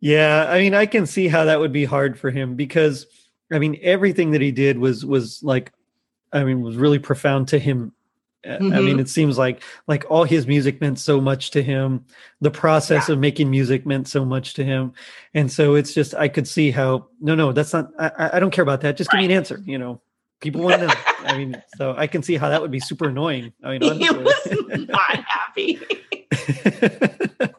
yeah, 0.00 0.46
I 0.48 0.58
mean, 0.58 0.74
I 0.74 0.86
can 0.86 1.06
see 1.06 1.28
how 1.28 1.44
that 1.44 1.60
would 1.60 1.72
be 1.72 1.84
hard 1.84 2.18
for 2.18 2.30
him 2.30 2.56
because, 2.56 3.06
I 3.52 3.60
mean, 3.60 3.78
everything 3.80 4.32
that 4.32 4.40
he 4.40 4.50
did 4.50 4.76
was 4.76 5.06
was 5.06 5.40
like, 5.42 5.72
I 6.32 6.42
mean, 6.42 6.60
was 6.60 6.76
really 6.76 6.98
profound 6.98 7.48
to 7.48 7.58
him. 7.60 7.92
Uh, 8.46 8.52
I 8.56 8.80
mean, 8.80 8.98
Mhm. 8.98 9.00
it 9.00 9.08
seems 9.08 9.36
like 9.36 9.62
like 9.88 10.04
all 10.10 10.24
his 10.24 10.46
music 10.46 10.80
meant 10.80 10.98
so 10.98 11.20
much 11.20 11.50
to 11.50 11.62
him. 11.62 12.04
The 12.40 12.50
process 12.52 13.08
of 13.08 13.18
making 13.18 13.50
music 13.50 13.84
meant 13.84 14.06
so 14.08 14.24
much 14.24 14.54
to 14.54 14.64
him, 14.64 14.92
and 15.34 15.50
so 15.50 15.74
it's 15.74 15.92
just 15.92 16.14
I 16.14 16.28
could 16.28 16.46
see 16.46 16.70
how 16.70 17.08
no, 17.20 17.34
no, 17.34 17.50
that's 17.52 17.72
not. 17.72 17.90
I, 17.98 18.30
I- 18.34 18.40
don't 18.40 18.52
care 18.52 18.62
about 18.62 18.80
that. 18.82 18.96
Just 18.96 19.10
give 19.10 19.18
me 19.18 19.24
an 19.24 19.32
answer. 19.32 19.60
You 19.66 19.78
know, 19.78 20.00
people 20.40 20.60
want 20.62 20.80
to 20.80 20.86
know. 20.86 20.94
I 21.24 21.36
mean, 21.36 21.60
so 21.76 21.94
I 21.96 22.06
can 22.06 22.22
see 22.22 22.36
how 22.36 22.48
that 22.48 22.62
would 22.62 22.70
be 22.70 22.78
super 22.80 23.08
annoying. 23.08 23.52
I 23.64 23.76
mean, 23.76 23.82
he 23.98 24.08
honestly. 24.08 24.56
was 24.62 24.86
not 24.88 25.24
happy. 25.24 25.80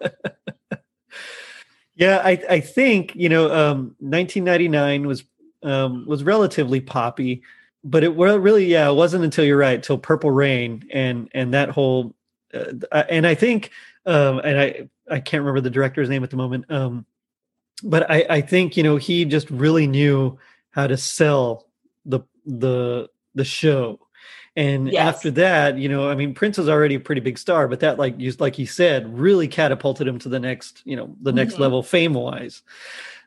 yeah, 1.95 2.21
I 2.23 2.41
I 2.49 2.59
think 2.61 3.15
you 3.15 3.29
know, 3.29 3.45
um, 3.51 3.95
1999 3.99 5.07
was 5.07 5.23
um, 5.63 6.05
was 6.07 6.23
relatively 6.23 6.79
poppy, 6.79 7.41
but 7.83 8.03
it 8.03 8.15
well, 8.15 8.37
really 8.39 8.65
yeah, 8.65 8.89
it 8.89 8.93
wasn't 8.93 9.23
until 9.23 9.45
you're 9.45 9.57
right, 9.57 9.81
till 9.81 9.97
Purple 9.97 10.31
Rain 10.31 10.87
and 10.91 11.29
and 11.33 11.53
that 11.53 11.69
whole, 11.69 12.13
uh, 12.53 13.03
and 13.09 13.25
I 13.25 13.35
think 13.35 13.71
um, 14.05 14.39
and 14.39 14.59
I 14.59 14.89
I 15.09 15.19
can't 15.19 15.41
remember 15.41 15.61
the 15.61 15.69
director's 15.69 16.09
name 16.09 16.23
at 16.23 16.29
the 16.29 16.37
moment, 16.37 16.65
um, 16.69 17.05
but 17.83 18.09
I 18.09 18.25
I 18.29 18.41
think 18.41 18.75
you 18.77 18.83
know 18.83 18.97
he 18.97 19.25
just 19.25 19.49
really 19.49 19.87
knew 19.87 20.37
how 20.71 20.87
to 20.87 20.97
sell 20.97 21.67
the 22.05 22.21
the 22.45 23.09
the 23.35 23.45
show. 23.45 23.99
And 24.55 24.91
Yes. 24.91 25.15
after 25.15 25.31
that, 25.31 25.77
you 25.77 25.87
know, 25.87 26.09
I 26.09 26.15
mean, 26.15 26.33
Prince 26.33 26.57
was 26.57 26.67
already 26.67 26.95
a 26.95 26.99
pretty 26.99 27.21
big 27.21 27.37
star, 27.37 27.67
but 27.69 27.79
that, 27.79 27.97
like 27.97 28.19
you, 28.19 28.33
like 28.39 28.59
you 28.59 28.65
said, 28.65 29.17
really 29.17 29.47
catapulted 29.47 30.05
him 30.05 30.19
to 30.19 30.27
the 30.27 30.39
next, 30.39 30.81
you 30.85 30.97
know, 30.97 31.15
the 31.21 31.31
next 31.31 31.55
Mhm. 31.55 31.59
level 31.59 31.83
fame 31.83 32.13
wise. 32.13 32.61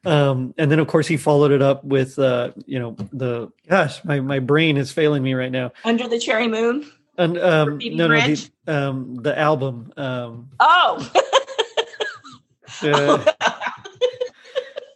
Um, 0.05 0.53
and 0.59 0.71
then 0.71 0.79
of 0.81 0.89
course 0.89 1.07
he 1.07 1.17
followed 1.17 1.53
it 1.53 1.63
up 1.63 1.85
with, 1.85 2.19
uh, 2.19 2.53
you 2.67 2.79
know, 2.81 2.97
the 3.13 3.53
gosh, 3.69 4.05
my 4.05 4.21
my 4.21 4.41
brain 4.41 4.77
is 4.77 4.91
failing 4.91 5.23
me 5.23 5.35
right 5.35 5.53
now. 5.53 5.73
Under 5.85 6.09
the 6.09 6.19
Cherry 6.19 6.49
Moon. 6.49 6.91
And 7.19 7.39
um, 7.39 7.79
no, 7.79 8.09
no, 8.09 8.21
the, 8.21 8.51
um, 8.67 9.17
the 9.17 9.39
album. 9.39 9.93
Um, 9.97 10.51
Oh, 10.59 11.11
uh, 12.83 13.25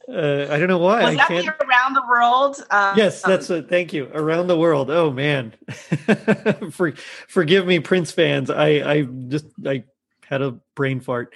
uh, 0.09 0.47
I 0.51 0.59
don't 0.59 0.69
know 0.69 0.79
why 0.79 1.05
was 1.05 1.13
I 1.13 1.17
that 1.17 1.29
can't. 1.29 1.49
Around 1.49 1.95
the 1.95 2.03
World? 2.09 2.65
Um, 2.71 2.97
Yes, 2.97 3.23
that's 3.23 3.51
it. 3.51 3.69
Thank 3.69 3.93
you. 3.93 4.09
Around 4.15 4.47
the 4.47 4.59
world. 4.59 4.91
Oh 4.91 5.11
man, 5.13 5.53
For, 6.71 6.93
forgive 7.29 7.67
me, 7.67 7.81
Prince 7.81 8.13
fans. 8.13 8.51
I 8.51 8.67
I 8.67 9.03
just 9.03 9.47
I 9.65 9.85
had 10.27 10.43
a 10.43 10.53
brain 10.75 11.01
fart, 11.01 11.35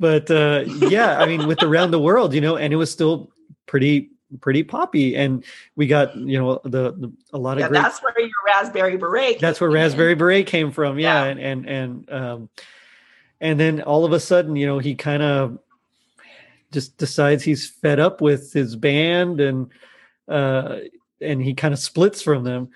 but 0.00 0.30
uh, 0.30 0.64
yeah, 0.66 1.18
I 1.18 1.26
mean, 1.26 1.46
with 1.46 1.62
around 1.62 1.90
the 1.90 1.98
world, 2.00 2.34
you 2.34 2.40
know, 2.40 2.56
and 2.56 2.72
it 2.72 2.76
was 2.76 2.90
still 2.90 3.30
pretty 3.66 4.10
pretty 4.40 4.62
poppy, 4.62 5.16
and 5.16 5.44
we 5.76 5.86
got 5.86 6.14
you 6.16 6.38
know 6.38 6.60
the, 6.64 6.92
the 6.92 7.12
a 7.32 7.38
lot 7.38 7.56
of 7.56 7.60
yeah, 7.60 7.68
great. 7.68 7.82
that's 7.82 8.02
where 8.02 8.18
your 8.20 8.30
Raspberry 8.46 8.96
Beret. 8.96 9.40
That's 9.40 9.60
where 9.60 9.70
came 9.70 9.76
in. 9.76 9.82
Raspberry 9.82 10.14
Beret 10.14 10.46
came 10.46 10.70
from. 10.70 10.98
Yeah, 10.98 11.24
Yeah. 11.24 11.30
and 11.30 11.40
and 11.40 11.66
and 11.68 12.12
um, 12.12 12.48
and 13.40 13.58
then 13.60 13.82
all 13.82 14.04
of 14.04 14.12
a 14.12 14.20
sudden, 14.20 14.56
you 14.56 14.66
know, 14.66 14.78
he 14.78 14.94
kind 14.94 15.22
of 15.22 15.58
just 16.70 16.98
decides 16.98 17.42
he's 17.42 17.68
fed 17.68 17.98
up 17.98 18.20
with 18.20 18.52
his 18.52 18.76
band 18.76 19.40
and 19.40 19.70
uh 20.28 20.80
and 21.20 21.42
he 21.42 21.54
kind 21.54 21.72
of 21.72 21.80
splits 21.80 22.20
from 22.20 22.44
them 22.44 22.68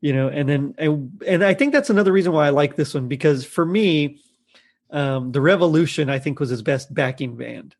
you 0.00 0.12
know 0.12 0.28
and 0.28 0.48
then 0.48 0.74
and, 0.76 1.22
and 1.24 1.44
i 1.44 1.54
think 1.54 1.72
that's 1.72 1.88
another 1.88 2.10
reason 2.12 2.32
why 2.32 2.46
i 2.48 2.50
like 2.50 2.74
this 2.74 2.94
one 2.94 3.06
because 3.06 3.44
for 3.44 3.64
me 3.64 4.20
um 4.90 5.32
the 5.32 5.40
revolution 5.40 6.08
i 6.10 6.18
think 6.18 6.40
was 6.40 6.48
his 6.50 6.62
best 6.62 6.92
backing 6.94 7.36
band 7.36 7.74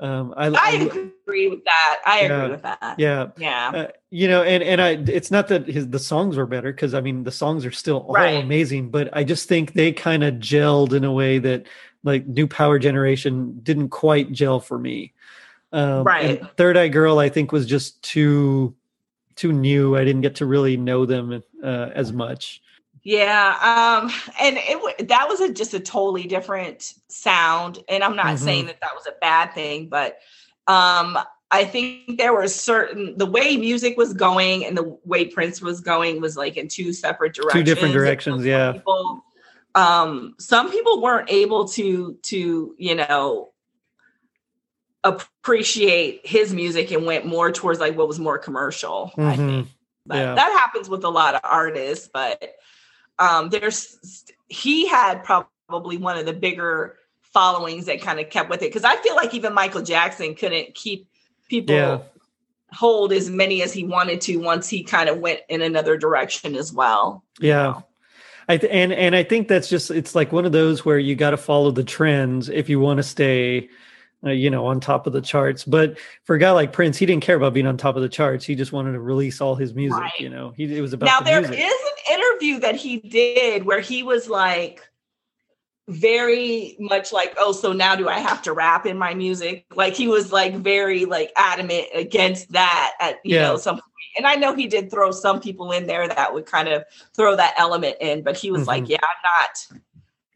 um 0.00 0.32
i, 0.36 0.46
I 0.48 0.70
agree 0.72 1.48
with 1.48 1.64
that. 1.64 1.98
I 2.06 2.20
Yeah. 2.22 2.38
agree 2.42 2.50
with 2.52 2.62
that. 2.62 2.94
yeah 2.98 3.28
Yeah. 3.36 3.70
uh, 3.74 3.86
you 4.10 4.26
know 4.28 4.42
and 4.42 4.62
and 4.62 4.80
i 4.80 4.90
it's 4.90 5.30
not 5.30 5.48
that 5.48 5.66
his 5.68 5.88
the 5.88 5.98
songs 5.98 6.36
were 6.36 6.46
better 6.46 6.72
because 6.72 6.94
i 6.94 7.00
mean 7.00 7.22
the 7.22 7.30
songs 7.30 7.64
are 7.64 7.70
still 7.70 7.98
all 7.98 8.14
Right. 8.14 8.42
amazing 8.42 8.90
but 8.90 9.08
i 9.16 9.22
just 9.24 9.48
think 9.48 9.74
they 9.74 9.92
kind 9.92 10.24
of 10.24 10.34
gelled 10.36 10.92
in 10.92 11.04
a 11.04 11.12
way 11.12 11.38
that 11.38 11.66
like 12.02 12.26
new 12.26 12.46
power 12.46 12.78
generation 12.78 13.60
didn't 13.62 13.90
quite 13.90 14.32
gel 14.32 14.58
for 14.58 14.78
me. 14.78 15.12
Um, 15.70 16.04
Right. 16.04 16.40
Third 16.56 16.76
Eye 16.78 16.88
Girl, 16.88 17.18
I 17.18 17.28
think, 17.28 17.52
was 17.52 17.66
just 17.66 18.02
too 18.02 18.74
too 19.36 19.52
new. 19.52 19.96
I 19.96 20.04
didn't 20.04 20.22
get 20.22 20.36
to 20.36 20.46
really 20.46 20.78
know 20.78 21.04
them 21.04 21.42
uh, 21.62 21.90
as 21.94 22.10
much. 22.10 22.62
Yeah, 23.02 23.56
um, 24.02 24.12
and 24.38 24.58
it 24.58 25.08
that 25.08 25.26
was 25.28 25.40
a, 25.40 25.52
just 25.52 25.72
a 25.72 25.80
totally 25.80 26.24
different 26.24 26.92
sound. 27.08 27.82
And 27.88 28.04
I'm 28.04 28.14
not 28.16 28.36
Mhm. 28.36 28.38
saying 28.38 28.66
that 28.66 28.80
that 28.82 28.94
was 28.94 29.06
a 29.06 29.14
bad 29.20 29.54
thing, 29.54 29.88
but 29.88 30.18
um, 30.66 31.18
I 31.50 31.64
think 31.64 32.18
there 32.18 32.34
were 32.34 32.46
certain 32.46 33.16
the 33.16 33.26
way 33.26 33.56
music 33.56 33.96
was 33.96 34.12
going 34.12 34.66
and 34.66 34.76
the 34.76 34.98
way 35.04 35.24
Prince 35.24 35.62
was 35.62 35.80
going 35.80 36.20
was 36.20 36.36
like 36.36 36.56
in 36.58 36.68
two 36.68 36.92
separate 36.92 37.34
directions. 37.34 37.60
Two 37.60 37.64
different 37.64 37.94
directions, 37.94 38.44
yeah. 38.44 38.72
People, 38.72 39.24
um, 39.74 40.34
some 40.38 40.70
people 40.70 41.00
weren't 41.00 41.30
able 41.30 41.66
to 41.68 42.18
to 42.24 42.74
you 42.78 42.94
know 42.94 43.52
appreciate 45.02 46.20
his 46.26 46.52
music 46.52 46.90
and 46.90 47.06
went 47.06 47.24
more 47.24 47.50
towards 47.50 47.80
like 47.80 47.96
what 47.96 48.06
was 48.08 48.18
more 48.18 48.38
commercial. 48.38 49.10
I 49.16 49.36
Mhm. 49.36 49.36
think. 49.36 49.68
But 50.06 50.16
Yeah. 50.16 50.34
that 50.34 50.52
happens 50.52 50.88
with 50.88 51.04
a 51.04 51.08
lot 51.08 51.34
of 51.34 51.40
artists, 51.44 52.08
but 52.12 52.56
um 53.20 53.48
there's 53.50 54.24
he 54.48 54.88
had 54.88 55.22
probably 55.22 55.96
one 55.96 56.18
of 56.18 56.26
the 56.26 56.32
bigger 56.32 56.96
followings 57.22 57.86
that 57.86 58.00
kind 58.00 58.18
of 58.18 58.28
kept 58.30 58.50
with 58.50 58.62
it 58.62 58.70
because 58.70 58.82
I 58.84 58.96
feel 58.96 59.14
like 59.14 59.34
even 59.34 59.54
Michael 59.54 59.82
Jackson 59.82 60.34
couldn't 60.34 60.74
keep 60.74 61.06
people 61.48 61.76
Yeah. 61.76 61.98
hold 62.72 63.12
as 63.12 63.30
many 63.30 63.62
as 63.62 63.72
he 63.72 63.84
wanted 63.84 64.20
to 64.22 64.36
once 64.38 64.68
he 64.68 64.82
kind 64.82 65.08
of 65.08 65.18
went 65.18 65.40
in 65.48 65.62
another 65.62 65.96
direction 65.96 66.56
as 66.56 66.72
well. 66.72 67.22
Yeah. 67.38 67.82
I 68.48 68.56
th- 68.56 68.72
and 68.72 68.92
and 68.92 69.14
I 69.14 69.22
think 69.22 69.46
that's 69.46 69.68
just 69.68 69.92
it's 69.92 70.16
like 70.16 70.32
one 70.32 70.44
of 70.44 70.50
those 70.50 70.84
where 70.84 70.98
you 70.98 71.14
got 71.14 71.30
to 71.30 71.36
follow 71.36 71.70
the 71.70 71.84
trends 71.84 72.48
if 72.48 72.68
you 72.68 72.80
want 72.80 72.96
to 72.96 73.04
stay 73.04 73.68
uh, 74.24 74.30
you 74.30 74.50
know 74.50 74.66
on 74.66 74.80
top 74.80 75.06
of 75.06 75.12
the 75.12 75.20
charts 75.20 75.64
but 75.64 75.98
for 76.24 76.34
a 76.34 76.38
guy 76.40 76.50
like 76.50 76.72
Prince 76.72 76.98
he 76.98 77.06
didn't 77.06 77.22
care 77.22 77.36
about 77.36 77.54
being 77.54 77.66
on 77.68 77.76
top 77.76 77.94
of 77.94 78.02
the 78.02 78.08
charts 78.08 78.44
he 78.44 78.56
just 78.56 78.72
wanted 78.72 78.92
to 78.92 79.00
release 79.00 79.40
all 79.40 79.54
his 79.54 79.72
music 79.72 80.00
Right. 80.00 80.10
you 80.18 80.28
know 80.28 80.52
he 80.56 80.64
it 80.76 80.80
was 80.80 80.92
about 80.92 81.06
now 81.06 81.20
the 81.20 81.24
there 81.26 81.40
is 81.40 81.48
an 81.48 81.54
interview 82.40 82.60
that 82.60 82.76
he 82.76 82.98
did 82.98 83.64
where 83.64 83.80
he 83.80 84.02
was 84.02 84.28
like 84.28 84.88
very 85.88 86.76
much 86.78 87.12
like 87.12 87.34
oh 87.38 87.50
so 87.52 87.72
now 87.72 87.96
do 87.96 88.08
i 88.08 88.18
have 88.20 88.40
to 88.42 88.52
rap 88.52 88.86
in 88.86 88.96
my 88.96 89.12
music 89.12 89.64
like 89.74 89.94
he 89.94 90.06
was 90.06 90.30
like 90.32 90.54
very 90.54 91.04
like 91.04 91.32
adamant 91.36 91.86
against 91.94 92.52
that 92.52 92.92
at 93.00 93.16
you 93.24 93.34
Yeah. 93.34 93.42
know 93.48 93.56
some 93.56 93.74
point. 93.74 93.84
and 94.16 94.26
i 94.26 94.36
know 94.36 94.54
he 94.54 94.68
did 94.68 94.88
throw 94.90 95.10
some 95.10 95.40
people 95.40 95.72
in 95.72 95.86
there 95.88 96.06
that 96.06 96.32
would 96.32 96.46
kind 96.46 96.68
of 96.68 96.84
throw 97.16 97.34
that 97.34 97.54
element 97.58 97.96
in 98.00 98.22
but 98.22 98.36
he 98.36 98.52
was 98.52 98.68
like 98.68 98.84
Mhm. 98.84 98.90
yeah 98.90 98.98
i'm 99.02 99.40
not 99.40 99.80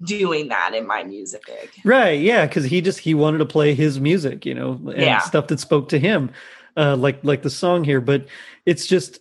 doing 0.09 0.49
that 0.49 0.75
in 0.75 0.87
my 0.87 1.05
music 1.05 1.49
Right, 1.85 2.21
yeah, 2.21 2.47
because 2.47 2.65
he 2.65 2.81
just 2.81 2.99
he 2.99 3.15
wanted 3.15 3.39
to 3.39 3.45
play 3.47 3.75
his 3.75 4.01
music, 4.01 4.45
you 4.45 4.55
know, 4.55 4.73
and 4.87 4.97
Yeah. 4.97 5.19
stuff 5.19 5.47
that 5.49 5.61
spoke 5.61 5.89
to 5.91 5.99
him, 5.99 6.31
uh, 6.77 6.97
like 6.97 7.23
like 7.23 7.43
the 7.43 7.51
song 7.51 7.85
here. 7.85 8.01
But 8.01 8.27
it's 8.67 8.87
just 8.87 9.21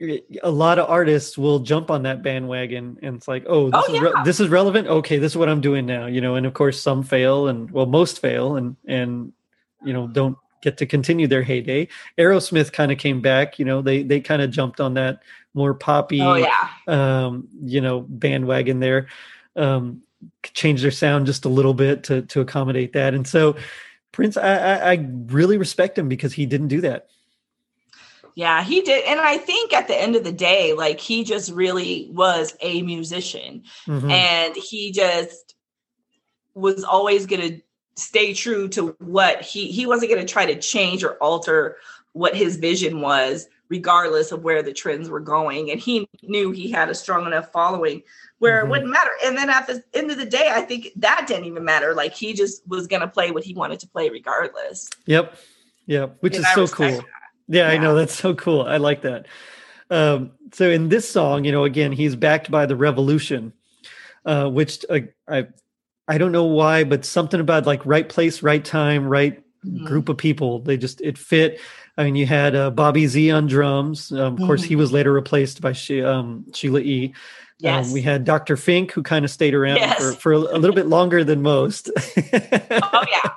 a 0.00 0.50
lot 0.50 0.78
of 0.78 0.90
artists 0.90 1.38
will 1.38 1.60
jump 1.60 1.90
on 1.90 2.02
that 2.02 2.22
bandwagon, 2.22 2.98
and 3.02 3.16
it's 3.16 3.26
like, 3.26 3.44
oh, 3.46 3.70
this 3.70 3.84
Oh, 3.88 3.94
is 3.94 4.00
re- 4.00 4.22
this 4.24 4.40
is 4.40 4.48
relevant. 4.48 4.88
Okay, 4.88 5.18
this 5.18 5.32
is 5.32 5.36
what 5.38 5.48
I'm 5.48 5.60
doing 5.60 5.86
now, 5.86 6.06
you 6.06 6.20
know. 6.20 6.34
And 6.34 6.44
of 6.44 6.52
course, 6.54 6.80
some 6.80 7.02
fail, 7.02 7.48
and 7.48 7.70
well, 7.70 7.86
most 7.86 8.20
fail, 8.20 8.56
and 8.56 8.76
and 8.86 9.32
you 9.84 9.92
know 9.92 10.06
don't 10.06 10.36
get 10.62 10.76
to 10.78 10.86
continue 10.86 11.26
their 11.26 11.42
heyday. 11.42 11.88
Aerosmith 12.18 12.72
kind 12.72 12.92
of 12.92 12.98
came 12.98 13.22
back, 13.22 13.58
you 13.58 13.64
know. 13.64 13.80
They 13.80 14.02
they 14.02 14.20
kind 14.20 14.42
of 14.42 14.50
jumped 14.50 14.80
on 14.80 14.94
that 14.94 15.22
more 15.54 15.72
poppy 15.72 16.20
oh 16.20 16.34
yeah 16.34 16.68
um, 16.86 17.48
you 17.62 17.80
know, 17.80 18.00
bandwagon 18.00 18.80
there. 18.80 19.08
Um, 19.54 20.02
change 20.42 20.82
their 20.82 20.90
sound 20.90 21.26
just 21.26 21.44
a 21.44 21.48
little 21.48 21.74
bit 21.74 22.04
to 22.04 22.22
to 22.22 22.40
accommodate 22.40 22.92
that. 22.92 23.14
And 23.14 23.26
so 23.26 23.56
Prince, 24.12 24.36
I, 24.36 24.56
I, 24.56 24.92
I 24.92 25.08
really 25.26 25.56
respect 25.56 25.98
him 25.98 26.08
because 26.08 26.32
he 26.32 26.46
didn't 26.46 26.68
do 26.68 26.80
that. 26.82 27.08
Yeah, 28.36 28.62
he 28.62 28.82
did. 28.82 29.02
And 29.06 29.18
I 29.18 29.38
think 29.38 29.72
at 29.72 29.88
the 29.88 29.98
end 30.00 30.14
of 30.14 30.22
the 30.22 30.30
day, 30.30 30.74
like 30.74 31.00
he 31.00 31.24
just 31.24 31.50
really 31.50 32.08
was 32.12 32.54
a 32.60 32.82
musician 32.82 33.64
Mhm. 33.86 34.10
and 34.10 34.54
he 34.54 34.92
just 34.92 35.54
was 36.54 36.84
always 36.84 37.24
going 37.26 37.40
to 37.40 37.60
stay 37.96 38.34
true 38.34 38.68
to 38.68 38.88
what 38.98 39.40
he 39.40 39.68
he 39.72 39.86
wasn't 39.86 40.10
going 40.10 40.24
to 40.24 40.30
try 40.30 40.44
to 40.46 40.60
change 40.60 41.02
or 41.02 41.14
alter 41.14 41.76
what 42.12 42.36
his 42.36 42.56
vision 42.56 43.00
was 43.00 43.48
regardless 43.68 44.32
of 44.32 44.44
where 44.44 44.62
the 44.62 44.72
trends 44.72 45.08
were 45.08 45.18
going 45.20 45.70
and 45.70 45.80
he 45.80 46.06
knew 46.22 46.50
he 46.50 46.70
had 46.70 46.90
a 46.90 46.94
strong 46.94 47.26
enough 47.26 47.50
following 47.52 48.02
where 48.38 48.60
Mhm. 48.60 48.64
it 48.66 48.70
wouldn't 48.70 48.90
matter 48.90 49.10
and 49.24 49.36
then 49.36 49.48
at 49.48 49.66
the 49.66 49.82
end 49.94 50.10
of 50.10 50.18
the 50.18 50.26
day 50.26 50.48
i 50.50 50.60
think 50.60 50.92
that 50.96 51.24
didn't 51.26 51.46
even 51.46 51.64
matter 51.64 51.94
like 51.94 52.12
he 52.14 52.34
just 52.34 52.62
was 52.68 52.86
going 52.86 53.00
to 53.00 53.08
play 53.08 53.30
what 53.30 53.44
he 53.44 53.54
wanted 53.54 53.80
to 53.80 53.88
play 53.88 54.10
regardless 54.10 54.88
Yep. 55.06 55.38
Yep. 55.86 56.16
Which 56.20 56.34
And 56.34 56.40
is 56.40 56.46
I 56.50 56.54
so 56.54 56.66
cool. 56.68 57.02
Yeah, 57.48 57.68
I 57.68 57.78
know. 57.78 57.94
That's 57.94 58.14
so 58.14 58.34
cool. 58.34 58.62
I 58.62 58.76
like 58.78 59.02
that. 59.02 59.26
Um, 59.90 60.32
so 60.52 60.68
in 60.68 60.88
this 60.88 61.08
song, 61.08 61.44
you 61.44 61.52
know, 61.52 61.64
again, 61.64 61.92
he's 61.92 62.16
backed 62.16 62.50
by 62.50 62.66
the 62.66 62.74
revolution, 62.76 63.52
uh, 64.24 64.48
which 64.48 64.84
uh, 64.90 65.00
I 65.28 65.46
I 66.08 66.18
don't 66.18 66.32
know 66.32 66.44
why, 66.44 66.84
but 66.84 67.04
something 67.04 67.40
about 67.40 67.66
like 67.66 67.84
right 67.86 68.08
place, 68.08 68.42
right 68.42 68.64
time, 68.64 69.06
right 69.08 69.42
Mhm. 69.64 69.84
group 69.86 70.08
of 70.08 70.16
people. 70.16 70.60
They 70.60 70.76
just 70.76 71.00
it 71.00 71.18
fit. 71.18 71.60
I 71.98 72.04
mean, 72.04 72.14
you 72.14 72.26
had 72.26 72.54
uh, 72.54 72.70
Bobby 72.70 73.06
Z 73.08 73.30
on 73.32 73.46
drums. 73.48 74.12
Um, 74.12 74.34
of 74.34 74.38
course, 74.46 74.62
Mhm. 74.62 74.66
he 74.68 74.76
was 74.76 74.92
later 74.92 75.12
replaced 75.12 75.60
by 75.60 75.72
she, 75.72 76.02
um, 76.04 76.44
Sheila 76.54 76.80
E. 76.80 77.14
yes 77.58 77.86
Um, 77.86 77.92
we 77.92 78.02
had 78.02 78.24
Dr. 78.24 78.56
Fink, 78.56 78.92
who 78.92 79.02
kind 79.02 79.24
of 79.24 79.30
stayed 79.30 79.54
around 79.54 79.76
Yes. 79.78 79.96
for, 79.98 80.12
for 80.12 80.32
a 80.32 80.38
little 80.38 80.74
bit 80.74 80.86
longer 80.88 81.24
than 81.24 81.42
most. 81.42 81.90
oh 81.96 83.04
yeah 83.10 83.30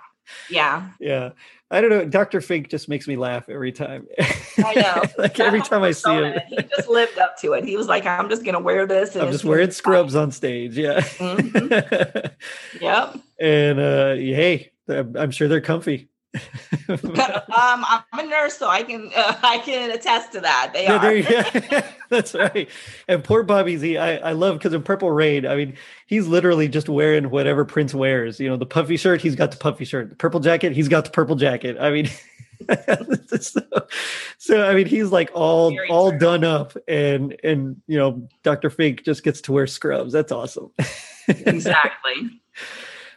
yeah 0.50 0.84
yeah. 1.00 1.30
I 1.72 1.82
don't 1.82 1.90
know. 1.92 2.06
Dr. 2.06 2.42
Fink 2.42 2.70
just 2.70 2.90
makes 2.90 3.08
me 3.08 3.16
laugh 3.16 3.48
every 3.48 3.72
time. 3.72 4.08
I 4.58 4.74
know. 4.74 5.04
like 5.20 5.40
every 5.40 5.62
time 5.62 5.84
I 5.84 5.92
see 5.92 6.12
him, 6.12 6.40
he 6.48 6.58
just 6.64 6.90
lived 6.90 7.20
up 7.20 7.38
to 7.42 7.54
it. 7.54 7.64
He 7.64 7.78
was 7.78 7.88
like, 7.88 8.06
"I'm 8.06 8.28
just 8.28 8.44
gonna 8.44 8.60
wear 8.60 8.88
this." 8.88 9.16
And 9.16 9.24
I'm 9.24 9.32
just 9.32 9.46
wearing 9.46 9.70
scrubs 9.70 10.16
on 10.16 10.32
stage. 10.32 10.78
Yeah. 10.78 11.02
fine." 11.02 11.52
Yep. 12.82 13.18
and 13.40 13.80
uh, 13.80 14.16
hey, 14.16 14.72
I'm 14.88 15.32
sure 15.32 15.48
they're 15.48 15.62
comfy. 15.62 16.10
um, 16.90 17.86
I'm 17.86 18.04
a 18.14 18.24
nurse, 18.24 18.58
so 18.58 18.68
I 18.68 18.84
can 18.84 19.10
uh, 19.16 19.36
I 19.44 19.58
can 19.60 19.92
attest 19.92 20.32
to 20.34 20.42
that. 20.42 20.72
They 20.74 20.84
Yeah, 20.84 20.98
are. 20.98 21.62
go. 21.82 21.88
That's 22.10 22.34
right. 22.34 22.70
And 23.08 23.24
poor 23.24 23.44
Bobby 23.44 23.78
Z, 23.78 23.98
I, 23.98 24.18
I 24.18 24.32
love 24.34 24.58
because 24.58 24.74
in 24.74 24.84
Purple 24.84 25.12
Rain, 25.12 25.46
I 25.46 25.56
mean, 25.56 25.76
he's 26.08 26.28
literally 26.28 26.68
just 26.68 26.88
wearing 26.90 27.30
whatever 27.30 27.66
Prince 27.66 27.94
wears. 27.94 28.40
You 28.40 28.50
know, 28.50 28.58
the 28.58 28.66
puffy 28.66 28.98
shirt, 28.98 29.22
he's 29.22 29.36
got 29.36 29.52
the 29.52 29.58
puffy 29.58 29.86
shirt. 29.86 30.10
The 30.12 30.16
purple 30.16 30.40
jacket, 30.40 30.74
he's 30.74 30.88
got 30.88 31.06
the 31.06 31.12
purple 31.12 31.36
jacket. 31.36 31.78
I 31.80 31.90
mean, 31.92 32.10
so, 33.40 33.62
so 34.38 34.64
I 34.70 34.74
mean, 34.76 34.86
he's 34.88 35.12
like 35.12 35.32
all 35.34 35.72
Very 35.72 35.90
all 35.90 36.10
true. 36.12 36.20
done 36.20 36.44
up, 36.44 36.76
and 36.88 37.36
and 37.44 37.82
you 37.88 37.98
know, 37.98 38.28
Dr. 38.44 38.70
Fink 38.70 39.04
just 39.04 39.24
gets 39.24 39.42
to 39.42 39.52
wear 39.52 39.66
scrubs. 39.68 40.14
That's 40.14 40.32
awesome. 40.32 40.72
exactly. 41.28 42.42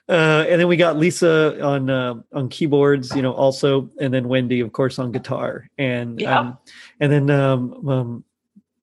Uh, 0.08 0.44
and 0.48 0.60
then 0.60 0.68
we 0.68 0.76
got 0.76 0.96
Lisa 0.98 1.62
on 1.64 1.88
uh, 1.88 2.14
on 2.32 2.48
keyboards, 2.48 3.14
you 3.14 3.22
know, 3.22 3.32
also, 3.32 3.88
and 4.00 4.12
then 4.12 4.28
Wendy, 4.28 4.60
of 4.60 4.72
course, 4.72 4.98
on 4.98 5.12
guitar, 5.12 5.68
and 5.78 6.20
Yeah. 6.20 6.38
um, 6.40 6.58
and 7.00 7.12
then 7.12 7.30
um, 7.30 7.88
um, 7.88 8.24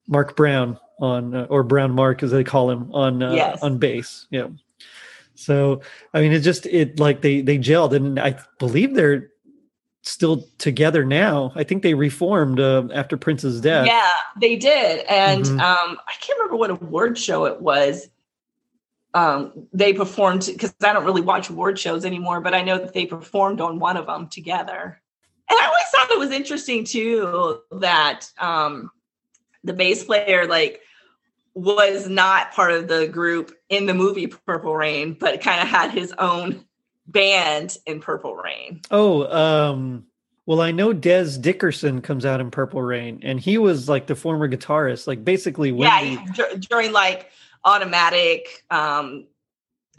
Mark 0.08 0.34
Brown 0.34 0.78
on 0.98 1.34
uh, 1.34 1.46
or 1.50 1.62
Brown 1.62 1.92
Mark 1.92 2.22
as 2.22 2.30
they 2.30 2.42
call 2.42 2.70
him 2.70 2.90
on 2.92 3.22
uh, 3.22 3.34
Yes. 3.34 3.62
on 3.62 3.78
bass. 3.78 4.26
Yeah. 4.30 4.48
So 5.34 5.82
I 6.14 6.20
mean, 6.20 6.32
it 6.32 6.40
just 6.40 6.64
it 6.66 6.98
like 6.98 7.20
they 7.20 7.42
they 7.42 7.58
gelled, 7.58 7.92
and 7.92 8.18
I 8.18 8.36
believe 8.58 8.94
they're 8.94 9.28
still 10.02 10.46
together 10.56 11.04
now. 11.04 11.52
I 11.54 11.64
think 11.64 11.82
they 11.82 11.92
reformed 11.92 12.58
uh, 12.60 12.88
after 12.94 13.18
Prince's 13.18 13.60
death. 13.60 13.86
Yeah, 13.86 14.10
they 14.40 14.56
did, 14.56 15.04
and 15.06 15.44
Mhm. 15.44 15.60
um, 15.60 15.98
I 16.08 16.12
can't 16.20 16.38
remember 16.38 16.56
what 16.56 16.70
award 16.70 17.18
show 17.18 17.44
it 17.44 17.60
was. 17.60 18.08
Um, 19.12 19.66
they 19.72 19.92
performed 19.92 20.48
because 20.52 20.74
I 20.82 20.92
don't 20.92 21.04
really 21.04 21.20
watch 21.20 21.50
award 21.50 21.78
shows 21.78 22.04
anymore, 22.04 22.40
but 22.40 22.54
I 22.54 22.62
know 22.62 22.78
that 22.78 22.92
they 22.92 23.06
performed 23.06 23.60
on 23.60 23.78
one 23.80 23.96
of 23.96 24.06
them 24.06 24.28
together. 24.28 25.00
And 25.48 25.58
I 25.58 25.66
always 25.66 25.88
thought 25.92 26.10
it 26.12 26.18
was 26.18 26.30
interesting 26.30 26.84
too 26.84 27.60
that 27.72 28.30
um, 28.38 28.90
the 29.64 29.72
bass 29.72 30.04
player 30.04 30.46
like 30.46 30.80
was 31.54 32.08
not 32.08 32.52
part 32.52 32.70
of 32.70 32.86
the 32.86 33.08
group 33.08 33.52
in 33.68 33.86
the 33.86 33.94
movie 33.94 34.28
Purple 34.28 34.76
Rain, 34.76 35.16
but 35.18 35.40
kind 35.40 35.60
of 35.60 35.68
had 35.68 35.90
his 35.90 36.12
own 36.18 36.64
band 37.06 37.76
in 37.86 38.00
Purple 38.00 38.36
Rain. 38.36 38.80
Oh, 38.92 39.26
um, 39.26 40.06
well, 40.46 40.60
I 40.60 40.70
know 40.70 40.92
Dez 40.92 41.40
Dickerson 41.40 42.00
comes 42.00 42.24
out 42.24 42.40
in 42.40 42.50
Purple 42.50 42.82
Rain, 42.82 43.20
and 43.22 43.38
he 43.38 43.58
was 43.58 43.88
like 43.88 44.06
the 44.06 44.14
former 44.14 44.48
guitarist, 44.48 45.06
like 45.06 45.24
basically 45.24 45.70
yeah, 45.70 46.00
Wendy, 46.00 46.32
dur- 46.32 46.56
during 46.68 46.92
like 46.92 47.30
automatic 47.64 48.64
um 48.70 49.26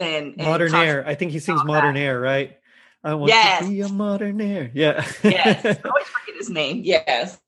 and, 0.00 0.34
and 0.36 0.36
Modern 0.38 0.74
Air. 0.74 1.06
I 1.06 1.14
think 1.14 1.32
he 1.32 1.38
sings 1.38 1.62
Modern 1.64 1.94
that. 1.94 2.00
Air, 2.00 2.18
right? 2.20 2.58
I 3.04 3.14
want 3.14 3.30
Yes. 3.30 3.64
to 3.64 3.70
be 3.70 3.80
a 3.80 3.88
modern 3.88 4.40
air. 4.40 4.70
Yeah. 4.74 5.04
Yes, 5.24 5.64
I 5.64 5.68
always 5.88 6.06
forget 6.06 6.36
his 6.38 6.50
name. 6.50 6.82
Yes, 6.84 7.38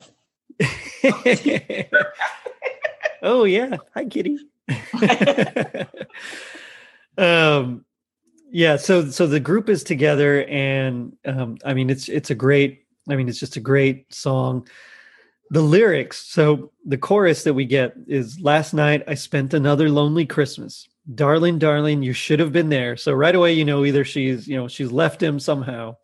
oh 3.23 3.45
yeah. 3.45 3.77
Hi, 3.95 4.05
Kitty. 4.05 4.39
um 7.19 7.85
yeah 8.51 8.77
so 8.77 9.09
so 9.11 9.27
the 9.27 9.39
group 9.41 9.69
is 9.69 9.85
together 9.85 10.45
and 10.47 11.15
um 11.27 11.57
i 11.65 11.75
mean 11.75 11.91
it's 11.91 12.09
it's 12.09 12.31
a 12.31 12.35
great 12.35 12.87
i 13.09 13.15
mean 13.15 13.29
it's 13.29 13.39
just 13.39 13.57
a 13.57 13.61
great 13.61 14.13
song 14.13 14.67
the 15.51 15.61
lyrics 15.63 16.19
so 16.27 16.73
the 16.87 16.99
chorus 16.99 17.45
that 17.45 17.55
we 17.55 17.65
get 17.65 17.95
is 18.07 18.41
last 18.41 18.73
night 18.75 19.03
i 19.07 19.15
spent 19.15 19.55
another 19.55 19.89
lonely 19.89 20.25
christmas 20.27 20.89
darling 21.15 21.59
darling 21.59 22.03
you 22.03 22.13
should 22.13 22.41
have 22.41 22.53
been 22.53 22.69
there 22.71 22.97
so 22.97 23.13
right 23.13 23.35
away 23.35 23.53
you 23.53 23.65
know 23.65 23.85
either 23.85 24.05
she's 24.05 24.49
you 24.49 24.57
know 24.57 24.69
she's 24.69 24.91
left 24.91 25.23
him 25.23 25.39
somehow 25.39 25.95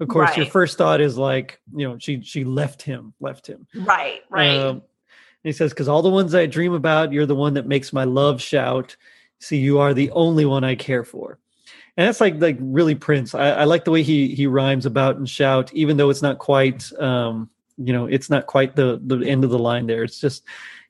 of 0.00 0.08
course 0.08 0.36
your 0.36 0.46
first 0.46 0.76
thought 0.78 1.00
is 1.00 1.16
like 1.16 1.60
you 1.74 1.86
know 1.88 1.96
she 1.98 2.20
she 2.22 2.44
left 2.44 2.82
him 2.82 3.12
left 3.20 3.46
him 3.46 3.66
Right, 3.74 4.20
right. 4.30 4.56
um, 4.56 4.82
and 5.44 5.48
he 5.48 5.52
says, 5.56 5.70
because 5.70 5.86
all 5.88 6.02
the 6.02 6.10
ones 6.10 6.34
I 6.34 6.46
dream 6.46 6.72
about, 6.72 7.12
you're 7.12 7.24
the 7.24 7.34
one 7.36 7.54
that 7.54 7.66
makes 7.66 7.92
my 7.92 8.02
love 8.02 8.42
shout. 8.42 8.96
See, 9.38 9.58
you 9.58 9.78
are 9.78 9.94
the 9.94 10.10
only 10.10 10.44
one 10.44 10.64
I 10.64 10.74
care 10.74 11.04
for. 11.04 11.38
And 11.96 12.08
that's 12.08 12.20
like 12.20 12.40
like 12.40 12.56
really 12.60 12.96
Prince. 12.96 13.36
I, 13.36 13.50
I 13.50 13.64
like 13.64 13.84
the 13.84 13.92
way 13.92 14.02
he 14.02 14.34
he 14.34 14.48
rhymes 14.48 14.84
about 14.84 15.16
and 15.16 15.28
shout, 15.28 15.72
even 15.74 15.96
though 15.96 16.10
it's 16.10 16.22
not 16.22 16.38
quite 16.38 16.92
um, 17.00 17.48
you 17.78 17.92
know, 17.92 18.06
it's 18.06 18.28
not 18.28 18.46
quite 18.46 18.76
the 18.76 19.00
the 19.04 19.24
end 19.24 19.44
of 19.44 19.50
the 19.50 19.58
line 19.58 19.86
there. 19.86 20.02
It's 20.02 20.20
just, 20.20 20.44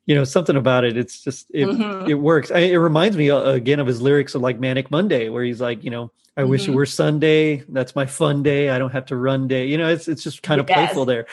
you 0.07 0.14
know, 0.14 0.24
something 0.24 0.57
about 0.57 0.84
it. 0.84 0.97
It's 0.97 1.22
just 1.22 1.51
it 1.53 1.68
Mhm. 1.68 2.09
it 2.09 2.14
works. 2.14 2.51
I, 2.51 2.61
it 2.61 2.76
reminds 2.76 3.16
me 3.16 3.30
uh, 3.30 3.51
again 3.51 3.78
of 3.80 3.86
his 3.86 4.01
lyrics 4.01 4.34
of 4.34 4.43
like 4.43 4.59
Manic 4.59 4.91
Monday, 4.91 5.28
where 5.28 5.45
he's 5.45 5.61
like, 5.61 5.84
you 5.84 5.91
know, 5.91 6.11
I 6.36 6.45
wish 6.45 6.66
it 6.68 6.70
Mhm. 6.70 6.74
were 6.74 6.86
Sunday. 6.86 7.64
That's 7.68 7.95
my 7.95 8.07
fun 8.07 8.43
day. 8.43 8.70
I 8.70 8.78
don't 8.78 8.93
have 8.93 9.07
to 9.07 9.16
run 9.16 9.49
day. 9.49 9.66
You 9.66 9.76
know, 9.78 9.89
it's 9.89 10.09
it's 10.09 10.22
just 10.22 10.43
kind 10.43 10.61
of 10.61 10.68
Yes. 10.68 10.76
playful 10.76 11.05
there, 11.05 11.26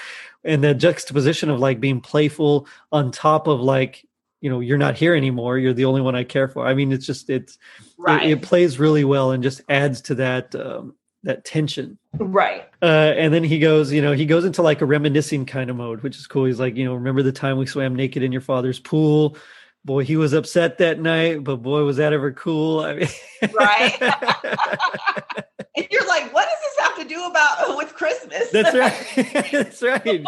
and 0.43 0.63
the 0.63 0.73
juxtaposition 0.73 1.49
of 1.49 1.59
like 1.59 1.79
being 1.79 2.01
playful 2.01 2.67
on 2.91 3.11
top 3.11 3.47
of 3.47 3.61
like, 3.61 4.05
you 4.41 4.49
know, 4.49 4.59
you're 4.59 4.77
not 4.77 4.95
here 4.97 5.15
anymore. 5.15 5.57
You're 5.57 5.73
the 5.73 5.85
only 5.85 6.01
one 6.01 6.15
I 6.15 6.23
care 6.23 6.47
for. 6.49 6.67
I 6.67 6.73
mean, 6.73 6.91
it's 6.91 7.05
just 7.05 7.29
it's 7.29 7.57
right. 7.97 8.23
it, 8.23 8.31
it 8.31 8.41
plays 8.41 8.77
really 8.77 9.03
well 9.05 9.31
and 9.31 9.41
just 9.41 9.61
adds 9.69 10.01
to 10.01 10.15
that 10.15 10.53
um, 10.55 10.95
that 11.25 11.43
tension. 11.45 11.97
right. 12.17 12.67
Uh, 12.81 13.13
and 13.17 13.33
then 13.33 13.43
he 13.43 13.59
goes, 13.59 13.91
you 13.91 14.01
know, 14.01 14.13
he 14.13 14.25
goes 14.25 14.45
into 14.45 14.61
like 14.61 14.81
a 14.81 14.85
reminiscing 14.85 15.45
kind 15.45 15.69
of 15.69 15.75
mode, 15.75 16.01
which 16.01 16.17
is 16.17 16.25
cool. 16.27 16.45
He's 16.45 16.59
like, 16.59 16.75
you 16.75 16.85
know, 16.85 16.93
remember 16.95 17.21
the 17.23 17.31
time 17.31 17.57
we 17.57 17.65
swam 17.65 17.95
naked 17.95 18.23
in 18.23 18.31
your 18.31 18.41
father's 18.41 18.79
pool? 18.79 19.37
Boy, 19.83 20.03
he 20.03 20.15
was 20.17 20.33
upset 20.33 20.79
that 20.79 20.99
night, 20.99 21.43
but 21.43 21.57
boy, 21.57 21.83
was 21.83 21.97
that 21.97 22.13
ever 22.13 22.31
cool. 22.31 22.79
I 22.79 22.95
mean, 22.95 23.07
Right. 23.53 23.97
And 25.77 25.87
you're 25.91 26.07
like, 26.07 26.33
what 26.33 26.47
does 26.47 26.57
this 26.61 26.85
have 26.85 26.95
to 26.99 27.03
do 27.13 27.21
about 27.25 27.75
with 27.77 27.93
Christmas? 27.93 28.49
That's 28.51 28.73
right. 28.73 29.51
That's 29.51 29.81
right. 29.83 30.23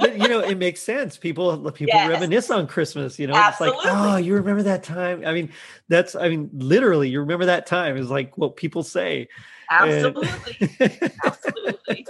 But 0.00 0.18
you 0.18 0.26
know, 0.26 0.40
it 0.40 0.56
makes 0.58 0.82
sense. 0.82 1.16
People 1.16 1.70
people 1.70 1.94
Yes. 1.94 2.08
reminisce 2.08 2.50
on 2.50 2.66
Christmas. 2.66 3.16
You 3.18 3.28
know, 3.28 3.34
it's 3.48 3.60
like, 3.60 3.72
oh, 3.76 4.16
you 4.16 4.34
remember 4.34 4.64
that 4.64 4.82
time? 4.82 5.22
I 5.24 5.32
mean, 5.32 5.52
that's 5.88 6.16
I 6.16 6.28
mean, 6.28 6.50
literally, 6.52 7.08
you 7.08 7.20
remember 7.20 7.46
that 7.46 7.66
time 7.66 7.96
is 7.96 8.10
like 8.10 8.36
what 8.36 8.56
people 8.56 8.82
say. 8.82 9.28
Absolutely. 9.70 10.68
Absolutely. 11.24 12.06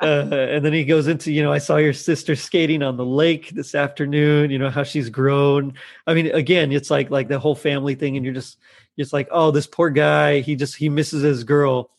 uh, 0.00 0.28
and 0.30 0.64
then 0.64 0.72
he 0.72 0.84
goes 0.84 1.06
into 1.06 1.32
you 1.32 1.42
know 1.42 1.52
i 1.52 1.58
saw 1.58 1.76
your 1.76 1.92
sister 1.92 2.34
skating 2.34 2.82
on 2.82 2.96
the 2.96 3.04
lake 3.04 3.50
this 3.50 3.74
afternoon 3.74 4.50
you 4.50 4.58
know 4.58 4.70
how 4.70 4.82
she's 4.82 5.08
grown 5.08 5.72
i 6.06 6.14
mean 6.14 6.26
again 6.32 6.72
it's 6.72 6.90
like 6.90 7.10
like 7.10 7.28
the 7.28 7.38
whole 7.38 7.54
family 7.54 7.94
thing 7.94 8.16
and 8.16 8.24
you're 8.24 8.34
just 8.34 8.58
it's 8.96 9.12
like 9.12 9.28
oh 9.30 9.50
this 9.50 9.66
poor 9.66 9.90
guy 9.90 10.40
he 10.40 10.56
just 10.56 10.74
he 10.76 10.88
misses 10.88 11.22
his 11.22 11.44
girl 11.44 11.90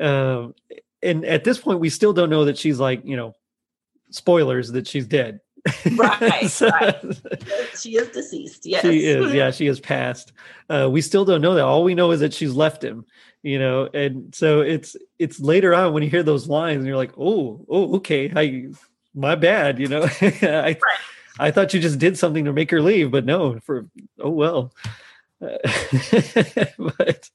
um 0.00 0.54
and 1.02 1.24
at 1.24 1.44
this 1.44 1.58
point 1.58 1.78
we 1.78 1.88
still 1.88 2.12
don't 2.12 2.30
know 2.30 2.44
that 2.44 2.58
she's 2.58 2.80
like 2.80 3.00
you 3.04 3.16
know 3.16 3.32
spoilers 4.10 4.72
that 4.72 4.86
she's 4.86 5.06
dead 5.06 5.40
Right, 5.96 6.46
So- 6.50 6.68
right. 6.68 6.96
she 7.78 7.96
is 7.96 8.08
deceased. 8.08 8.66
Yes. 8.66 8.82
she 8.82 9.06
is 9.06 9.32
yeah 9.34 9.50
she 9.58 9.66
has 9.66 9.80
passed 9.80 10.32
uh 10.70 10.88
we 10.90 11.00
still 11.00 11.24
don't 11.24 11.40
know 11.40 11.54
that 11.54 11.64
all 11.64 11.84
we 11.84 11.94
know 11.94 12.10
is 12.12 12.20
that 12.20 12.32
she's 12.34 12.52
left 12.54 12.82
him 12.82 13.04
you 13.42 13.58
know 13.58 13.88
and 13.94 14.34
so 14.34 14.60
it's 14.60 14.96
it's 15.18 15.38
later 15.40 15.74
on 15.74 15.92
when 15.92 16.02
you 16.02 16.08
hear 16.10 16.22
those 16.22 16.48
lines 16.48 16.78
and 16.78 16.86
you're 16.86 16.96
like 16.96 17.12
oh 17.18 17.64
oh 17.68 17.96
okay 17.96 18.32
i 18.34 18.66
my 19.14 19.34
bad 19.34 19.78
you 19.78 19.86
know 19.88 20.02
i 20.22 20.76
i 21.38 21.50
thought 21.50 21.72
you 21.74 21.80
just 21.80 21.98
did 21.98 22.18
something 22.18 22.44
to 22.46 22.52
make 22.52 22.70
her 22.70 22.80
leave 22.82 23.10
but 23.10 23.24
no 23.24 23.58
for 23.60 23.86
oh 24.20 24.30
well 24.30 24.72
Uh, 25.40 25.58
but 26.78 27.28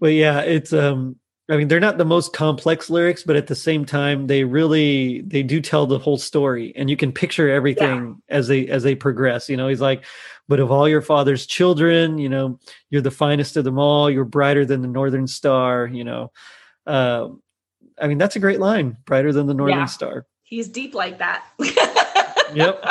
but 0.00 0.12
yeah 0.12 0.40
it's 0.40 0.72
um 0.72 1.16
i 1.50 1.56
mean 1.56 1.68
they're 1.68 1.78
not 1.80 1.98
the 1.98 2.04
most 2.04 2.32
complex 2.32 2.88
lyrics 2.88 3.22
but 3.22 3.36
at 3.36 3.46
the 3.48 3.54
same 3.54 3.84
time 3.84 4.26
they 4.26 4.44
really 4.44 5.20
they 5.22 5.42
do 5.42 5.60
tell 5.60 5.86
the 5.86 5.98
whole 5.98 6.16
story 6.16 6.72
and 6.76 6.88
you 6.88 6.96
can 6.96 7.12
picture 7.12 7.50
everything 7.50 8.20
as 8.28 8.48
they 8.48 8.66
as 8.68 8.82
they 8.82 8.94
progress. 8.94 9.48
You 9.48 9.56
know 9.56 9.68
he's 9.68 9.80
like 9.80 10.04
but 10.48 10.60
of 10.60 10.70
all 10.70 10.88
your 10.88 11.02
father's 11.02 11.46
children 11.46 12.18
you 12.18 12.28
know 12.28 12.58
you're 12.90 13.02
the 13.02 13.10
finest 13.10 13.56
of 13.56 13.64
them 13.64 13.78
all. 13.78 14.10
You're 14.10 14.24
brighter 14.24 14.64
than 14.64 14.80
the 14.82 14.88
northern 14.88 15.26
star 15.26 15.86
you 15.86 16.04
know. 16.04 16.32
Um 16.86 17.42
i 18.00 18.08
mean 18.08 18.18
that's 18.18 18.36
a 18.36 18.40
great 18.40 18.60
line 18.60 18.96
brighter 19.04 19.32
than 19.32 19.46
the 19.46 19.54
northern 19.54 19.78
Yeah. 19.78 19.84
star. 19.86 20.26
He's 20.42 20.68
deep 20.68 20.94
like 20.94 21.18
that. 21.18 21.44
yep 22.54 22.82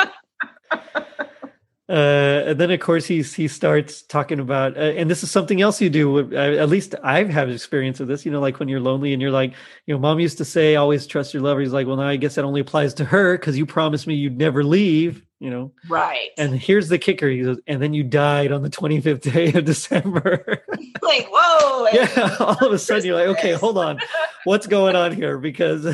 uh, 1.88 2.44
and 2.46 2.58
then 2.58 2.70
of 2.70 2.80
course 2.80 3.06
he's 3.06 3.34
he 3.34 3.46
starts 3.46 4.02
talking 4.02 4.40
about 4.40 4.76
uh, 4.76 4.80
and 4.80 5.10
this 5.10 5.22
is 5.22 5.30
something 5.30 5.60
else 5.60 5.82
you 5.82 5.90
do 5.90 6.32
uh, 6.32 6.36
at 6.36 6.68
least 6.68 6.94
i've 7.02 7.28
had 7.28 7.50
experience 7.50 8.00
of 8.00 8.08
this 8.08 8.24
you 8.24 8.32
know 8.32 8.40
like 8.40 8.58
when 8.58 8.68
you're 8.68 8.80
lonely 8.80 9.12
and 9.12 9.20
you're 9.20 9.30
like 9.30 9.52
you 9.86 9.94
know 9.94 10.00
mom 10.00 10.18
used 10.18 10.38
to 10.38 10.44
say 10.44 10.76
always 10.76 11.06
trust 11.06 11.34
your 11.34 11.42
lover. 11.42 11.60
He's 11.60 11.72
like 11.72 11.86
well 11.86 11.96
now 11.96 12.08
i 12.08 12.16
guess 12.16 12.36
that 12.36 12.44
only 12.44 12.60
applies 12.60 12.94
to 12.94 13.04
her 13.04 13.36
because 13.36 13.58
you 13.58 13.66
promised 13.66 14.06
me 14.06 14.14
you'd 14.14 14.38
never 14.38 14.64
leave 14.64 15.24
you 15.44 15.50
know 15.50 15.70
right. 15.88 16.30
and 16.38 16.58
here's 16.58 16.88
the 16.88 16.98
kicker 16.98 17.28
he 17.28 17.42
goes 17.42 17.58
and 17.66 17.82
then 17.82 17.92
you 17.92 18.02
died 18.02 18.50
on 18.50 18.62
the 18.62 18.70
25th 18.70 19.20
day 19.32 19.52
of 19.52 19.64
december 19.66 20.62
like, 21.02 21.28
whoa. 21.30 21.86
yeah 21.92 22.36
all 22.40 22.66
of 22.66 22.72
a 22.72 22.78
sudden 22.78 23.04
you're 23.04 23.14
like 23.14 23.28
okay 23.38 23.52
hold 23.52 23.76
on 23.76 23.98
what's 24.44 24.66
going 24.66 24.96
on 24.96 25.12
here 25.12 25.38
because 25.38 25.86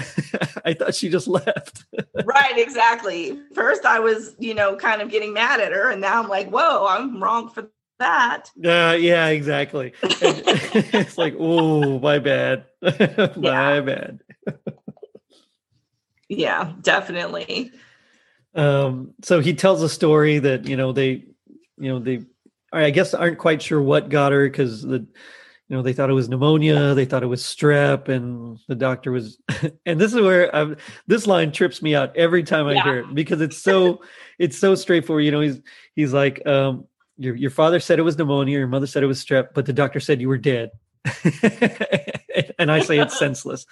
i 0.65 0.73
thought 0.73 0.95
she 0.95 1.09
just 1.09 1.27
left 1.27 1.85
right, 2.25 2.59
exactly. 2.59 3.39
First 3.55 3.85
I 3.85 3.99
was, 3.99 4.35
you 4.39 4.55
know, 4.55 4.77
kind 4.77 5.03
of 5.03 5.11
getting 5.11 5.33
mad 5.33 5.61
at 5.61 5.73
her, 5.73 5.91
and 5.91 6.01
now 6.01 6.23
I'm 6.23 6.29
like, 6.29 6.49
whoa, 6.51 6.87
I'm 6.87 7.23
wrong 7.23 7.49
for 7.49 7.69
that. 7.99 8.51
Uh, 8.65 8.97
yeah, 8.99 9.29
exactly. 9.29 9.93
It's 10.03 11.19
like, 11.19 11.35
oh, 11.39 11.99
my 11.99 12.19
bad, 12.19 12.65
my 12.83 13.77
Yeah. 13.77 13.81
bad. 13.81 14.21
Yeah, 16.29 16.73
definitely. 16.81 17.73
Um, 18.55 19.15
so 19.23 19.41
he 19.41 19.55
tells 19.55 19.83
a 19.83 19.89
story 19.89 20.39
that 20.41 20.67
you 20.67 20.77
know 20.77 20.93
they, 20.93 21.25
you 21.79 21.89
know 21.93 21.99
they, 21.99 22.25
I 22.73 22.91
guess 22.91 23.15
aren't 23.15 23.39
quite 23.39 23.63
sure 23.63 23.81
what 23.81 24.09
got 24.09 24.33
her 24.33 24.49
because 24.49 24.83
the, 24.83 24.99
you 25.69 25.77
know 25.77 25.83
they 25.83 25.93
thought 25.93 26.11
it 26.11 26.15
was 26.15 26.29
pneumonia, 26.29 26.95
they 26.95 27.05
thought 27.05 27.23
it 27.23 27.27
was 27.27 27.43
strep, 27.43 28.09
and 28.09 28.59
the 28.69 28.75
doctor 28.75 29.13
was. 29.13 29.39
And 29.87 30.01
this 30.01 30.13
is 30.13 30.21
where 30.21 30.55
i 30.55 30.75
this 31.07 31.27
line 31.27 31.53
trips 31.53 31.81
me 31.83 31.95
out 31.95 32.17
every 32.17 32.43
time 32.43 32.67
I 32.67 32.75
Yeah. 32.75 32.83
hear 32.83 32.99
it 33.01 33.15
because 33.15 33.41
it's 33.41 33.59
so 33.59 34.03
it's 34.39 34.59
so 34.59 34.75
straightforward. 34.75 35.25
You 35.25 35.31
know, 35.31 35.41
he's 35.41 35.61
he's 35.95 36.13
like, 36.13 36.45
um, 36.47 36.87
your 37.19 37.35
your 37.37 37.51
father 37.51 37.79
said 37.81 37.99
it 37.99 38.03
was 38.03 38.19
pneumonia, 38.19 38.59
your 38.59 38.67
mother 38.69 38.87
said 38.87 39.03
it 39.03 39.07
was 39.07 39.25
strep, 39.25 39.49
but 39.55 39.67
the 39.67 39.73
doctor 39.73 40.01
said 40.01 40.21
you 40.21 40.29
were 40.29 40.39
dead. 40.39 40.71
and 42.59 42.71
I 42.71 42.81
say 42.81 42.99
it's 42.99 43.19
senseless. 43.19 43.65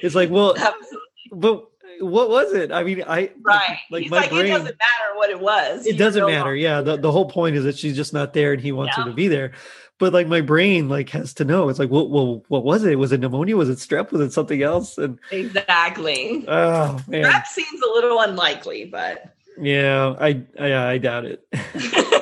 It's 0.00 0.14
like, 0.14 0.30
well, 0.30 0.56
Absolutely. 0.56 0.98
but 1.32 1.64
what 2.00 2.28
was 2.30 2.52
it? 2.52 2.72
I 2.72 2.82
mean, 2.84 3.02
I 3.06 3.30
Right. 3.42 3.78
like 3.90 4.02
He's 4.02 4.10
my 4.10 4.20
like, 4.20 4.30
brain. 4.30 4.46
it 4.46 4.48
doesn't 4.50 4.64
matter 4.78 5.16
what 5.16 5.30
it 5.30 5.40
was. 5.40 5.86
it 5.86 5.90
You're 5.96 5.98
doesn't 6.06 6.22
no 6.22 6.28
matter. 6.28 6.54
Yeah, 6.54 6.80
the, 6.80 6.96
the 6.96 7.12
whole 7.12 7.28
point 7.28 7.56
is 7.56 7.64
that 7.64 7.78
she's 7.78 7.96
just 7.96 8.12
not 8.12 8.32
there, 8.32 8.52
and 8.52 8.60
he 8.60 8.72
wants 8.72 8.96
her 8.96 9.04
to 9.04 9.12
be 9.12 9.28
there. 9.28 9.52
But 9.98 10.12
like 10.12 10.26
my 10.28 10.42
brain, 10.42 10.88
like 10.90 11.08
has 11.10 11.32
to 11.34 11.44
know. 11.44 11.68
It's 11.70 11.78
like, 11.78 11.90
well, 11.90 12.08
well, 12.08 12.44
what 12.48 12.64
was 12.64 12.84
it? 12.84 12.96
Was 12.98 13.12
it 13.12 13.20
pneumonia? 13.20 13.56
Was 13.56 13.70
it 13.70 13.78
strep? 13.78 14.12
Was 14.12 14.20
it 14.20 14.32
something 14.32 14.62
else? 14.62 14.98
And 14.98 15.18
Exactly. 15.30 16.44
oh 16.48 17.00
man, 17.08 17.22
That 17.22 17.46
seems 17.46 17.80
a 17.80 17.86
little 17.94 18.20
unlikely, 18.20 18.84
but 18.86 19.34
yeah, 19.58 20.14
I, 20.20 20.42
I, 20.60 20.74
I 20.92 20.98
doubt 20.98 21.24
it. 21.24 21.46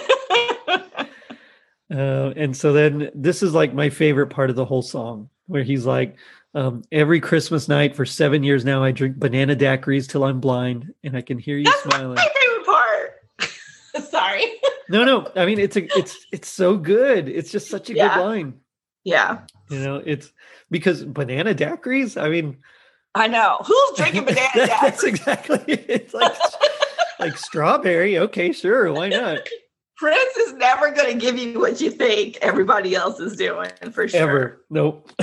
Uh, 1.90 2.32
and 2.34 2.56
so 2.56 2.72
then 2.72 3.10
this 3.14 3.42
is 3.42 3.52
like 3.54 3.72
my 3.74 3.88
favorite 3.90 4.28
part 4.28 4.50
of 4.50 4.56
the 4.56 4.64
whole 4.64 4.82
song, 4.82 5.28
where 5.46 5.62
he's 5.62 5.84
like, 5.86 6.16
um, 6.54 6.82
every 6.92 7.20
Christmas 7.20 7.68
night 7.68 7.96
for 7.96 8.04
seven 8.06 8.42
years 8.42 8.64
now, 8.64 8.82
I 8.82 8.92
drink 8.92 9.16
banana 9.16 9.56
daiquiris 9.56 10.08
till 10.08 10.24
I'm 10.24 10.40
blind, 10.40 10.92
and 11.02 11.16
I 11.16 11.20
can 11.22 11.38
hear 11.38 11.56
you 11.56 11.64
That's 11.64 11.82
smiling. 11.82 12.14
my 12.14 12.28
favorite 12.40 12.66
part. 12.66 14.04
Sorry. 14.10 14.44
No, 14.88 15.04
no, 15.04 15.30
I 15.36 15.46
mean 15.46 15.58
it's 15.58 15.76
a, 15.76 15.84
it's 15.98 16.26
it's 16.32 16.48
so 16.48 16.76
good. 16.76 17.28
It's 17.28 17.50
just 17.50 17.68
such 17.70 17.90
a 17.90 17.94
Yeah. 17.94 18.14
good 18.16 18.20
line. 18.24 18.54
Yeah, 19.04 19.40
You 19.70 19.80
know, 19.80 19.96
it's 20.04 20.32
because 20.70 21.04
banana 21.04 21.54
daiquiris. 21.54 22.20
I 22.20 22.28
mean, 22.30 22.58
I 23.14 23.28
know. 23.28 23.58
Who's 23.66 23.96
drinking 23.96 24.24
banana 24.24 24.48
that- 24.54 24.78
That's 24.82 25.04
daiquiris? 25.04 25.08
exactly 25.08 25.58
it. 25.68 25.84
It's 25.88 26.14
like 26.14 26.32
like 27.20 27.36
strawberry. 27.36 28.18
Okay, 28.18 28.52
sure, 28.52 28.92
why 28.92 29.08
not? 29.08 29.38
Prince 29.96 30.36
is 30.38 30.54
never 30.54 30.90
going 30.90 31.12
to 31.12 31.18
give 31.18 31.38
you 31.38 31.60
what 31.60 31.80
you 31.80 31.90
think 31.90 32.38
everybody 32.42 32.94
else 32.94 33.20
is 33.20 33.36
doing 33.36 33.70
for 33.92 34.08
sure. 34.08 34.20
Ever? 34.20 34.64
Nope. 34.70 35.10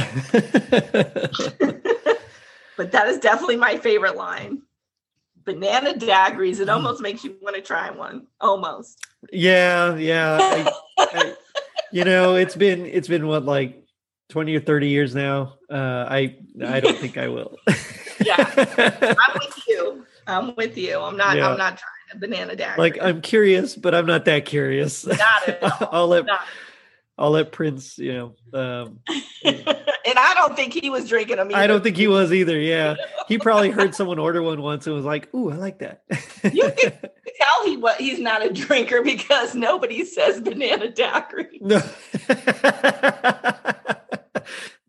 But 2.82 2.92
that 2.94 3.08
is 3.10 3.20
definitely 3.20 3.58
my 3.58 3.78
favorite 3.78 4.16
line. 4.16 4.64
Banana 5.46 5.94
daiquiris. 5.94 6.60
It 6.60 6.68
almost 6.68 7.00
makes 7.00 7.24
you 7.24 7.38
want 7.40 7.56
to 7.56 7.62
try 7.62 7.92
one. 7.92 8.26
Almost. 8.40 9.06
yeah, 9.32 9.96
yeah. 9.98 10.40
I, 10.42 10.72
I, 10.98 11.36
you 11.92 12.04
know, 12.04 12.38
it's 12.38 12.56
been 12.56 12.88
it's 12.88 13.08
been 13.08 13.28
what 13.28 13.46
like 13.46 13.84
twenty 14.30 14.56
or 14.56 14.62
thirty 14.62 14.88
years 14.88 15.14
now. 15.14 15.58
Uh, 15.70 16.08
I 16.10 16.38
I 16.66 16.80
don't 16.80 16.98
think 16.98 17.20
I 17.20 17.28
will. 17.28 17.56
yeah, 18.26 18.52
I'm 18.58 19.40
with 19.40 19.64
you. 19.68 20.06
I'm 20.26 20.56
with 20.56 20.76
you. 20.76 21.00
I'm 21.00 21.18
not. 21.18 21.38
Yeah. 21.38 21.50
I'm 21.50 21.60
not 21.60 21.78
trying 21.78 22.01
a 22.14 22.18
banana 22.18 22.56
dagger. 22.56 22.82
Like 22.82 22.98
I'm 23.02 23.22
curious, 23.22 23.76
but 23.76 23.96
I'm 23.96 24.06
not 24.06 24.26
that 24.26 24.46
curious. 24.46 25.06
Not 25.06 25.48
at 25.48 25.64
all. 25.82 25.90
I'll 25.92 26.08
let. 26.08 26.26
Not. 26.26 26.42
I'll 27.18 27.32
let 27.32 27.52
Prince, 27.52 28.00
you 28.00 28.14
know. 28.14 28.36
Um, 28.54 29.00
and 29.46 29.64
I 30.18 30.34
don't 30.34 30.56
think 30.56 30.74
he 30.74 30.90
was 30.90 31.08
drinking 31.08 31.36
them. 31.36 31.50
Either. 31.50 31.58
I 31.58 31.68
don't 31.68 31.84
think 31.84 31.98
he 31.98 32.08
was 32.08 32.34
either. 32.34 32.60
Yeah, 32.62 32.96
he 33.28 33.38
probably 33.38 33.70
heard 33.70 33.94
someone 33.94 34.18
order 34.18 34.42
one 34.42 34.62
once 34.62 34.88
and 34.88 34.96
was 34.96 35.06
like, 35.06 35.34
"Ooh, 35.34 35.52
I 35.52 35.56
like 35.56 35.80
that." 35.80 36.02
you 36.52 36.72
can 36.78 36.94
tell 37.02 37.66
he 37.66 37.78
what 37.78 38.00
he's 38.00 38.20
not 38.20 38.44
a 38.44 38.52
drinker 38.52 39.02
because 39.04 39.54
nobody 39.56 40.06
says 40.06 40.42
banana 40.42 40.90
daiquiri. 40.90 41.60
No. 41.62 41.82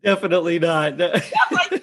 Definitely 0.03 0.59
not. 0.59 0.97
That's 0.97 1.31
like 1.51 1.82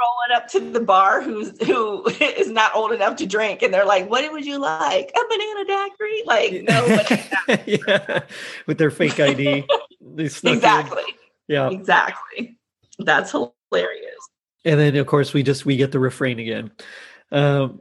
rolling 0.00 0.36
up 0.36 0.48
to 0.48 0.60
the 0.60 0.80
bar 0.80 1.22
who's 1.22 1.60
who 1.66 2.06
is 2.20 2.50
not 2.50 2.74
old 2.74 2.92
enough 2.92 3.16
to 3.16 3.26
drink, 3.26 3.62
and 3.62 3.72
they're 3.72 3.84
like, 3.84 4.08
"What 4.08 4.30
would 4.32 4.44
you 4.44 4.58
like? 4.58 5.10
A 5.10 5.20
banana 5.28 5.64
daiquiri?" 5.66 6.22
Like 6.26 6.62
no, 6.62 7.62
yeah, 7.66 8.20
with 8.66 8.78
their 8.78 8.90
fake 8.90 9.18
ID. 9.20 9.64
exactly. 10.18 11.02
In. 11.02 11.14
Yeah, 11.48 11.70
exactly. 11.70 12.58
That's 12.98 13.30
hilarious. 13.32 14.28
And 14.64 14.78
then, 14.78 14.96
of 14.96 15.06
course, 15.06 15.32
we 15.32 15.42
just 15.42 15.64
we 15.64 15.76
get 15.76 15.92
the 15.92 15.98
refrain 15.98 16.38
again. 16.38 16.70
Um, 17.30 17.80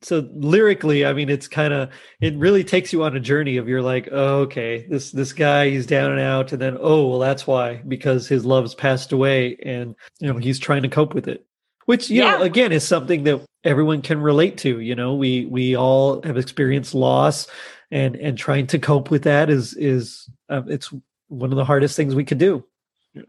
so 0.00 0.28
lyrically 0.34 1.04
i 1.04 1.12
mean 1.12 1.28
it's 1.28 1.48
kind 1.48 1.72
of 1.72 1.90
it 2.20 2.36
really 2.36 2.62
takes 2.62 2.92
you 2.92 3.02
on 3.02 3.16
a 3.16 3.20
journey 3.20 3.56
of 3.56 3.68
you're 3.68 3.82
like 3.82 4.08
oh, 4.12 4.40
okay 4.40 4.86
this 4.88 5.10
this 5.10 5.32
guy 5.32 5.68
he's 5.70 5.86
down 5.86 6.12
and 6.12 6.20
out 6.20 6.52
and 6.52 6.62
then 6.62 6.76
oh 6.80 7.08
well 7.08 7.18
that's 7.18 7.46
why 7.46 7.82
because 7.88 8.28
his 8.28 8.44
love's 8.44 8.74
passed 8.74 9.12
away 9.12 9.56
and 9.64 9.96
you 10.20 10.32
know 10.32 10.38
he's 10.38 10.58
trying 10.58 10.82
to 10.82 10.88
cope 10.88 11.14
with 11.14 11.26
it 11.26 11.44
which 11.88 12.10
you 12.10 12.22
yeah. 12.22 12.32
know 12.32 12.42
again 12.42 12.70
is 12.70 12.86
something 12.86 13.22
that 13.24 13.40
everyone 13.64 14.02
can 14.02 14.20
relate 14.20 14.58
to 14.58 14.78
you 14.80 14.94
know 14.94 15.14
we 15.14 15.46
we 15.46 15.74
all 15.74 16.20
have 16.20 16.36
experienced 16.36 16.94
loss 16.94 17.46
and 17.90 18.14
and 18.16 18.36
trying 18.36 18.66
to 18.66 18.78
cope 18.78 19.10
with 19.10 19.22
that 19.22 19.48
is 19.48 19.72
is 19.72 20.28
uh, 20.50 20.60
it's 20.66 20.92
one 21.28 21.50
of 21.50 21.56
the 21.56 21.64
hardest 21.64 21.96
things 21.96 22.14
we 22.14 22.24
could 22.24 22.36
do. 22.38 22.62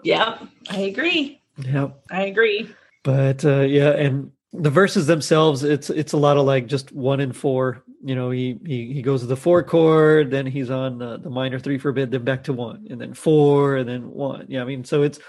Yeah 0.04 0.38
i 0.70 0.80
agree. 0.80 1.42
Yeah. 1.58 1.92
I 2.12 2.26
agree. 2.26 2.70
But 3.04 3.46
uh 3.46 3.62
yeah 3.62 3.92
and 3.92 4.32
the 4.52 4.70
verses 4.70 5.08
themselves 5.08 5.64
it's 5.64 5.90
it's 5.90 6.12
a 6.12 6.18
lot 6.18 6.36
of 6.36 6.46
like 6.46 6.68
just 6.68 6.92
one 6.92 7.22
and 7.22 7.34
four 7.34 7.82
you 8.04 8.14
know 8.14 8.30
he 8.30 8.60
he, 8.66 8.92
he 8.92 9.02
goes 9.02 9.22
to 9.22 9.28
the 9.28 9.38
four 9.38 9.64
chord 9.64 10.32
then 10.32 10.46
he's 10.46 10.70
on 10.70 10.98
the, 10.98 11.18
the 11.18 11.30
minor 11.30 11.60
three 11.60 11.78
for 11.78 11.90
a 11.90 11.94
bit 11.94 12.12
then 12.12 12.26
back 12.26 12.44
to 12.44 12.52
one 12.52 12.88
and 12.90 13.00
then 13.00 13.14
four 13.14 13.78
and 13.78 13.88
then 13.88 14.12
one. 14.12 14.48
Yeah 14.50 14.64
i 14.64 14.66
mean 14.66 14.84
so 14.84 15.04
it's 15.04 15.20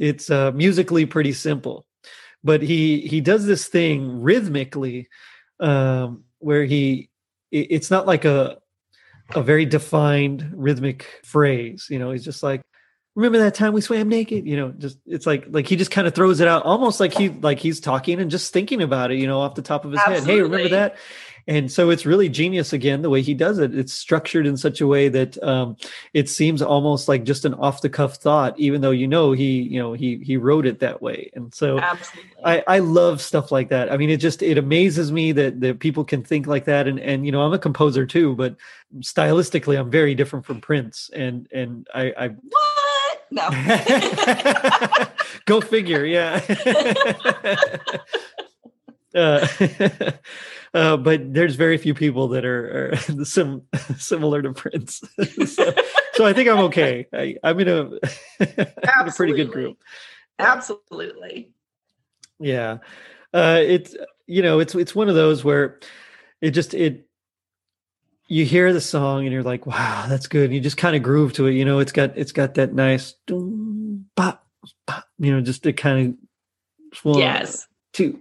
it's 0.00 0.28
uh 0.28 0.50
musically 0.52 1.06
pretty 1.06 1.32
simple 1.32 1.86
but 2.44 2.62
he 2.62 3.00
he 3.00 3.20
does 3.20 3.46
this 3.46 3.66
thing 3.66 4.22
rhythmically 4.22 5.08
um 5.58 6.24
where 6.38 6.64
he 6.64 7.08
it, 7.50 7.66
it's 7.70 7.90
not 7.90 8.06
like 8.06 8.24
a 8.24 8.58
a 9.34 9.42
very 9.42 9.64
defined 9.64 10.52
rhythmic 10.54 11.20
phrase 11.24 11.86
you 11.90 11.98
know 11.98 12.10
he's 12.10 12.24
just 12.24 12.42
like 12.42 12.60
remember 13.14 13.38
that 13.38 13.54
time 13.54 13.72
we 13.72 13.80
swam 13.80 14.08
naked? 14.08 14.46
You 14.46 14.56
know 14.56 14.70
just 14.72 14.98
it's 15.06 15.26
like 15.26 15.46
like 15.48 15.66
he 15.66 15.76
just 15.76 15.90
kind 15.90 16.06
of 16.06 16.14
throws 16.14 16.40
it 16.40 16.48
out 16.48 16.64
almost 16.64 17.00
like 17.00 17.14
he 17.14 17.28
like 17.28 17.58
he's 17.58 17.80
talking 17.80 18.20
and 18.20 18.30
just 18.30 18.52
thinking 18.52 18.82
about 18.82 19.10
it 19.10 19.18
you 19.18 19.26
know 19.26 19.40
off 19.40 19.54
the 19.54 19.62
top 19.62 19.84
of 19.84 19.92
his 19.92 20.00
Absolutely. 20.00 20.26
head. 20.26 20.36
Hey 20.36 20.42
remember 20.42 20.68
that 20.70 20.96
and 21.46 21.70
so 21.70 21.90
it's 21.90 22.06
really 22.06 22.28
genius 22.28 22.72
again 22.72 23.02
the 23.02 23.10
way 23.10 23.22
he 23.22 23.34
does 23.34 23.58
it 23.58 23.74
it's 23.74 23.92
structured 23.92 24.46
in 24.46 24.56
such 24.56 24.80
a 24.80 24.86
way 24.86 25.08
that 25.08 25.42
um, 25.42 25.76
it 26.12 26.28
seems 26.28 26.62
almost 26.62 27.08
like 27.08 27.24
just 27.24 27.44
an 27.44 27.54
off 27.54 27.82
the 27.82 27.88
cuff 27.88 28.16
thought 28.16 28.58
even 28.58 28.80
though 28.80 28.90
you 28.90 29.06
know 29.06 29.32
he 29.32 29.62
you 29.62 29.78
know 29.78 29.92
he 29.92 30.18
he 30.18 30.36
wrote 30.36 30.66
it 30.66 30.80
that 30.80 31.00
way 31.00 31.30
and 31.34 31.52
so 31.52 31.78
I, 32.44 32.62
I 32.66 32.78
love 32.78 33.20
stuff 33.20 33.52
like 33.52 33.68
that 33.70 33.92
i 33.92 33.96
mean 33.96 34.10
it 34.10 34.18
just 34.18 34.42
it 34.42 34.58
amazes 34.58 35.12
me 35.12 35.32
that 35.32 35.60
that 35.60 35.80
people 35.80 36.04
can 36.04 36.22
think 36.22 36.46
like 36.46 36.64
that 36.66 36.86
and 36.86 37.00
and 37.00 37.26
you 37.26 37.32
know 37.32 37.42
i'm 37.42 37.52
a 37.52 37.58
composer 37.58 38.06
too 38.06 38.34
but 38.34 38.56
stylistically 39.00 39.78
i'm 39.78 39.90
very 39.90 40.14
different 40.14 40.44
from 40.44 40.60
prince 40.60 41.10
and 41.14 41.48
and 41.52 41.88
i 41.94 42.12
i 42.16 42.28
what? 42.28 42.74
No. 43.30 43.50
Go 45.46 45.60
figure. 45.60 46.04
Yeah. 46.04 46.40
uh, 49.14 49.46
uh, 50.74 50.96
but 50.96 51.32
there's 51.32 51.54
very 51.54 51.78
few 51.78 51.94
people 51.94 52.28
that 52.28 52.44
are, 52.44 52.92
are 52.92 52.96
sim- 53.24 53.62
similar 53.96 54.42
to 54.42 54.52
Prince. 54.52 55.00
so, 55.46 55.72
so, 56.14 56.26
I 56.26 56.32
think 56.32 56.48
I'm 56.48 56.58
okay. 56.64 57.06
I, 57.12 57.36
am 57.42 57.60
in, 57.60 57.68
a, 57.68 57.80
in 58.40 59.08
a 59.08 59.12
pretty 59.12 59.34
good 59.34 59.50
group. 59.50 59.78
Absolutely. 60.38 61.50
Yeah. 62.40 62.78
Uh, 63.32 63.60
it's 63.62 63.96
you 64.26 64.42
know 64.42 64.58
it's 64.58 64.74
it's 64.74 64.94
one 64.94 65.08
of 65.08 65.14
those 65.14 65.44
where 65.44 65.78
it 66.40 66.50
just 66.50 66.74
it 66.74 67.06
you 68.26 68.44
hear 68.44 68.72
the 68.72 68.80
song 68.80 69.24
and 69.24 69.32
you're 69.32 69.42
like, 69.42 69.66
wow, 69.66 70.06
that's 70.08 70.26
good. 70.26 70.46
And 70.46 70.54
you 70.54 70.60
just 70.60 70.76
kind 70.76 70.96
of 70.96 71.02
groove 71.02 71.34
to 71.34 71.46
it. 71.46 71.52
You 71.52 71.64
know, 71.64 71.78
it's 71.78 71.92
got 71.92 72.16
it's 72.16 72.32
got 72.32 72.54
that 72.54 72.74
nice 72.74 73.14
pop, 74.16 74.46
pop, 74.86 75.04
you 75.18 75.32
know, 75.32 75.40
just 75.40 75.66
a 75.66 75.72
kind 75.72 76.18
of 76.92 77.04
one, 77.04 77.18
yes, 77.18 77.66
two, 77.92 78.20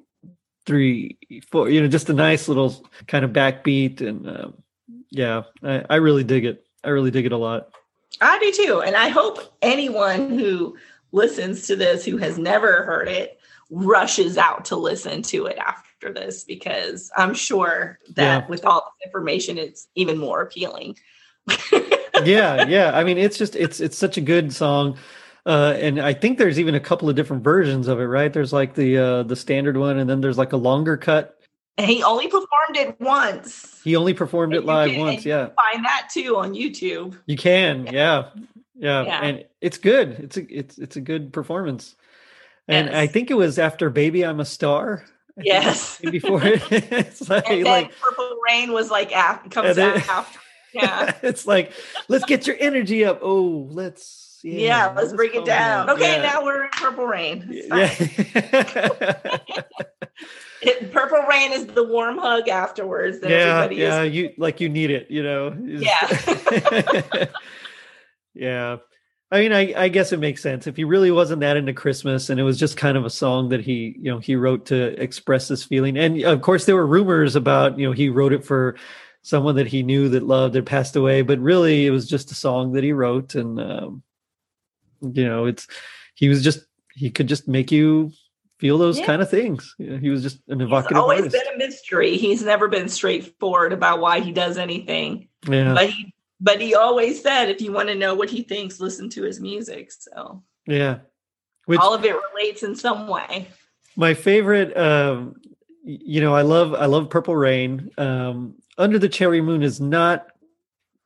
three, 0.66 1.18
four, 1.50 1.70
you 1.70 1.82
know, 1.82 1.88
just 1.88 2.10
a 2.10 2.14
nice 2.14 2.48
little 2.48 2.86
kind 3.08 3.26
of 3.26 3.32
backbeat. 3.32 4.02
And 4.02 4.28
um, 4.28 4.54
yeah, 5.10 5.44
I, 5.62 5.86
I 5.90 5.96
really 5.96 6.24
dig 6.24 6.46
it. 6.46 6.66
I 6.84 6.90
really 6.90 7.12
dig 7.12 7.26
it 7.26 7.32
a 7.32 7.38
lot. 7.38 7.70
I 8.22 8.40
do 8.40 8.52
too. 8.52 8.82
And 8.82 8.96
I 8.96 9.10
hope 9.10 9.56
anyone 9.62 10.38
who 10.38 10.78
listens 11.12 11.68
to 11.68 11.76
this 11.76 12.06
who 12.06 12.18
has 12.18 12.38
never 12.38 12.84
heard 12.84 13.08
it 13.08 13.40
rushes 13.70 14.38
out 14.38 14.66
to 14.66 14.76
listen 14.76 15.22
to 15.24 15.46
it 15.46 15.58
after 15.58 15.88
after 16.04 16.14
this 16.14 16.44
because 16.44 17.12
I'm 17.16 17.34
sure 17.34 18.00
that 18.16 18.44
yeah. 18.44 18.48
with 18.48 18.66
all 18.66 18.94
this 19.00 19.08
information, 19.08 19.58
it's 19.58 19.88
even 19.96 20.18
more 20.18 20.42
appealing. 20.42 20.98
yeah, 22.24 22.68
yeah. 22.68 22.92
I 22.94 23.04
mean, 23.04 23.18
it's 23.18 23.38
just 23.38 23.56
it's 23.56 23.80
it's 23.80 23.98
such 23.98 24.18
a 24.18 24.22
good 24.22 24.54
song. 24.54 24.98
Uh, 25.46 25.76
and 25.78 26.00
I 26.00 26.14
think 26.14 26.38
there's 26.38 26.60
even 26.60 26.74
a 26.74 26.80
couple 26.80 27.10
of 27.10 27.16
different 27.16 27.44
versions 27.44 27.88
of 27.88 28.00
it, 28.00 28.06
right? 28.06 28.32
There's 28.32 28.54
like 28.54 28.76
the 28.76 28.98
uh, 28.98 29.24
the 29.24 29.36
standard 29.36 29.76
one, 29.76 29.98
and 29.98 30.10
then 30.10 30.22
there's 30.22 30.38
like 30.38 30.54
a 30.54 30.58
longer 30.58 30.96
cut. 30.96 31.38
And 31.78 31.90
he 31.90 32.04
only 32.04 32.28
performed 32.28 32.78
it 32.78 33.00
once. 33.02 33.82
He 33.84 33.96
only 33.96 34.14
performed 34.14 34.54
and 34.54 34.64
it 34.64 34.66
live 34.66 34.92
can, 34.92 35.00
once. 35.00 35.26
Yeah, 35.26 35.50
find 35.72 35.84
that 35.86 36.10
too 36.14 36.38
on 36.38 36.54
YouTube. 36.54 37.18
You 37.26 37.36
can, 37.36 37.88
yeah. 37.88 38.30
yeah, 38.76 39.04
yeah, 39.04 39.24
and 39.24 39.46
it's 39.60 39.78
good. 39.78 40.12
It's 40.12 40.38
a 40.38 40.58
it's 40.58 40.78
it's 40.78 40.96
a 40.96 41.02
good 41.02 41.34
performance. 41.34 41.96
And 42.70 42.88
yes. 42.88 42.96
I 42.96 43.08
think 43.08 43.30
it 43.30 43.34
was 43.34 43.60
after 43.60 43.90
"Baby 43.90 44.24
I'm 44.24 44.40
a 44.40 44.46
Star." 44.46 45.04
Yes. 45.36 46.00
Before 46.00 46.42
it's 46.44 47.28
like, 47.30 47.50
and 47.50 47.66
then 47.66 47.84
like, 47.84 48.00
Purple 48.00 48.38
Rain 48.48 48.72
was 48.72 48.92
like 48.92 49.12
after, 49.12 49.50
comes 49.50 49.76
then, 49.76 49.98
after. 49.98 50.40
Yeah. 50.74 51.16
it's 51.24 51.48
like, 51.48 51.72
let's 52.08 52.26
get 52.26 52.48
your 52.48 52.56
energy 52.60 53.04
up. 53.04 53.20
Oh, 53.22 53.68
let's 53.72 54.23
yeah, 54.44 54.68
yeah 54.68 54.86
let's, 54.88 54.98
let's 54.98 55.14
bring 55.14 55.32
it 55.34 55.46
down. 55.46 55.88
down. 55.88 55.96
Okay, 55.96 56.18
yeah. 56.18 56.22
now 56.22 56.44
we're 56.44 56.66
in 56.66 56.70
Purple 56.72 57.06
Rain. 57.06 57.48
Yeah. 57.50 57.96
it, 60.62 60.92
Purple 60.92 61.22
Rain 61.30 61.54
is 61.54 61.68
the 61.68 61.84
warm 61.84 62.18
hug 62.18 62.50
afterwards. 62.50 63.20
That 63.22 63.30
yeah, 63.30 63.70
yeah, 63.70 64.04
is- 64.04 64.14
you 64.14 64.32
like 64.38 64.60
you 64.60 64.70
need 64.70 64.92
it, 64.92 65.10
you 65.10 65.24
know. 65.24 65.56
Yeah. 65.60 67.26
yeah. 68.34 68.78
I 69.32 69.40
mean, 69.40 69.52
I, 69.52 69.74
I, 69.76 69.88
guess 69.88 70.14
it 70.14 70.20
makes 70.20 70.44
sense. 70.44 70.68
If 70.68 70.78
he 70.78 70.84
really 70.84 71.10
wasn't 71.10 71.40
that 71.40 71.58
into 71.58 71.74
Christmas 71.74 72.30
and 72.30 72.40
it 72.40 72.44
was 72.44 72.60
just 72.60 72.78
kind 72.78 72.96
of 72.96 73.04
a 73.04 73.10
song 73.10 73.50
that 73.50 73.62
he, 73.62 73.96
you 73.98 74.12
know, 74.12 74.20
he 74.20 74.36
wrote 74.36 74.68
to 74.68 75.02
express 75.02 75.48
this 75.48 75.64
feeling. 75.64 75.98
And 75.98 76.22
of 76.22 76.42
course, 76.42 76.66
there 76.66 76.76
were 76.76 76.86
rumors 76.86 77.36
about, 77.36 77.80
you 77.80 77.88
know, 77.88 77.94
he 77.94 78.10
wrote 78.10 78.32
it 78.32 78.46
for 78.46 78.76
someone 79.24 79.56
that 79.56 79.66
he 79.66 79.82
knew 79.82 80.10
that 80.10 80.22
loved 80.22 80.54
had 80.54 80.68
passed 80.68 80.96
away, 80.96 81.24
but 81.24 81.40
really 81.40 81.88
it 81.88 81.90
was 81.90 82.08
just 82.08 82.30
a 82.30 82.36
song 82.36 82.74
that 82.74 82.84
he 82.84 82.94
wrote. 82.94 83.34
And, 83.34 83.60
um, 83.60 84.04
you 85.14 85.26
know, 85.26 85.46
it's, 85.46 85.68
he 86.16 86.30
was 86.30 86.44
just, 86.44 86.66
he 86.94 87.10
could 87.12 87.28
just 87.28 87.48
make 87.48 87.72
you 87.72 88.12
feel 88.60 88.78
those 88.78 89.00
yeah. 89.00 89.06
kind 89.06 89.22
of 89.22 89.30
things. 89.30 89.76
You 89.78 89.92
know, 89.92 89.98
he 89.98 90.10
was 90.10 90.24
just 90.24 90.40
an 90.48 90.62
evocative 90.62 90.96
He's 90.98 91.02
always 91.02 91.22
artist. 91.24 91.44
been 91.44 91.56
a 91.56 91.58
mystery. 91.58 92.18
He's 92.18 92.44
never 92.44 92.68
been 92.68 92.88
straightforward 92.88 93.74
about 93.74 94.00
why 94.00 94.20
he 94.20 94.32
does 94.32 94.58
anything. 94.58 95.28
Yeah. 95.48 95.74
But 95.74 95.90
he 95.90 96.14
but 96.44 96.60
he 96.60 96.76
always 96.76 97.22
said 97.22 97.50
if 97.50 97.62
you 97.62 97.72
want 97.72 97.88
to 97.88 97.96
know 97.96 98.14
what 98.14 98.30
he 98.30 98.44
thinks 98.44 98.80
listen 98.80 99.10
to 99.10 99.24
his 99.24 99.40
music 99.40 99.92
so 99.92 100.44
yeah 100.68 101.00
Which, 101.66 101.80
all 101.80 101.94
of 101.94 102.04
it 102.06 102.16
relates 102.34 102.62
in 102.62 102.76
some 102.76 103.08
way 103.08 103.48
my 103.96 104.14
favorite 104.14 104.76
um 104.78 105.36
you 105.84 106.22
know 106.22 106.36
i 106.36 106.42
love 106.42 106.74
i 106.76 106.86
love 106.86 107.10
purple 107.10 107.36
rain 107.36 107.90
um 107.98 108.56
under 108.78 109.00
the 109.00 109.10
cherry 109.10 109.42
moon 109.42 109.64
is 109.64 109.80
not 109.80 110.28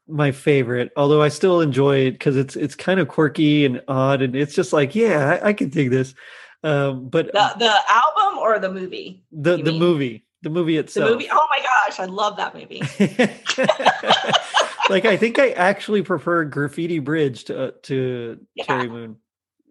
my 0.07 0.31
favorite 0.31 0.91
although 0.95 1.21
i 1.21 1.27
still 1.27 1.61
enjoy 1.61 1.97
it 1.97 2.11
because 2.11 2.37
it's 2.37 2.55
it's 2.55 2.75
kind 2.75 2.99
of 2.99 3.07
quirky 3.07 3.65
and 3.65 3.81
odd 3.87 4.21
and 4.21 4.35
it's 4.35 4.55
just 4.55 4.73
like 4.73 4.95
yeah 4.95 5.39
i, 5.41 5.49
I 5.49 5.53
can 5.53 5.69
dig 5.69 5.89
this 5.89 6.13
um 6.63 7.09
but 7.09 7.27
the, 7.27 7.53
the 7.59 7.75
album 7.89 8.39
or 8.39 8.59
the 8.59 8.71
movie 8.71 9.23
the 9.31 9.57
the 9.57 9.71
mean? 9.71 9.79
movie 9.79 10.25
the 10.43 10.49
movie 10.49 10.77
itself 10.77 11.07
the 11.07 11.13
movie 11.13 11.29
oh 11.31 11.47
my 11.49 11.59
gosh 11.59 11.99
i 11.99 12.05
love 12.05 12.37
that 12.37 12.55
movie 12.55 12.81
like 14.89 15.05
I 15.05 15.17
think 15.17 15.39
I 15.39 15.51
actually 15.51 16.01
prefer 16.01 16.45
Graffiti 16.45 16.99
Bridge 16.99 17.45
to 17.45 17.67
uh, 17.67 17.71
to 17.83 18.39
Yeah. 18.55 18.65
Cherry 18.65 18.89
Moon. 18.89 19.17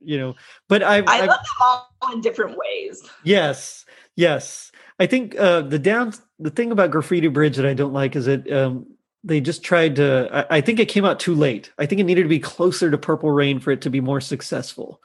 You 0.03 0.19
know, 0.19 0.35
but 0.69 0.83
I 0.83 0.99
I've 0.99 1.07
love 1.07 1.29
them 1.29 1.37
all 1.61 1.89
in 2.13 2.21
different 2.21 2.57
ways. 2.57 3.03
Yes, 3.25 3.85
yes. 4.15 4.71
I 5.01 5.07
think 5.07 5.39
uh, 5.39 5.63
the 5.63 5.79
down 5.79 6.13
the 6.39 6.51
thing 6.51 6.71
about 6.71 6.91
Graffiti 6.91 7.29
Bridge 7.29 7.57
that 7.57 7.67
I 7.67 7.75
don't 7.75 7.93
like 7.93 8.15
is 8.15 8.27
that 8.27 8.51
um, 8.53 8.87
they 9.27 9.41
just 9.41 9.63
tried 9.63 9.97
to. 9.97 10.29
I, 10.33 10.57
I 10.59 10.61
think 10.61 10.79
it 10.81 10.87
came 10.89 11.05
out 11.05 11.21
too 11.21 11.35
late. 11.35 11.71
I 11.79 11.85
think 11.87 12.01
it 12.01 12.05
needed 12.05 12.23
to 12.23 12.29
be 12.29 12.39
closer 12.39 12.91
to 12.91 12.97
Purple 12.97 13.31
Rain 13.31 13.59
for 13.61 13.73
it 13.73 13.83
to 13.83 13.91
be 13.91 14.01
more 14.01 14.21
successful. 14.21 15.03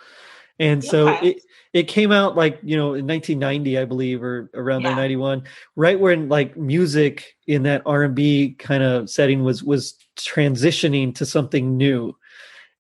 And 0.60 0.84
so 0.84 1.10
Okay. 1.10 1.30
it 1.30 1.44
it 1.74 1.84
came 1.88 2.12
out 2.12 2.36
like 2.36 2.60
you 2.62 2.78
know 2.78 2.94
in 2.94 3.08
1990, 3.08 3.78
I 3.80 3.86
believe, 3.86 4.22
or 4.24 4.50
around 4.54 4.84
there 4.84 4.92
Yeah. 4.92 4.98
91, 4.98 5.44
right 5.76 6.00
when 6.00 6.30
like 6.30 6.56
music 6.56 7.36
in 7.48 7.64
that 7.64 7.82
R 7.86 8.04
and 8.04 8.14
B 8.16 8.56
kind 8.60 8.84
of 8.84 9.10
setting 9.10 9.44
was 9.44 9.64
was 9.64 9.96
transitioning 10.18 11.16
to 11.16 11.26
something 11.26 11.78
new. 11.78 12.16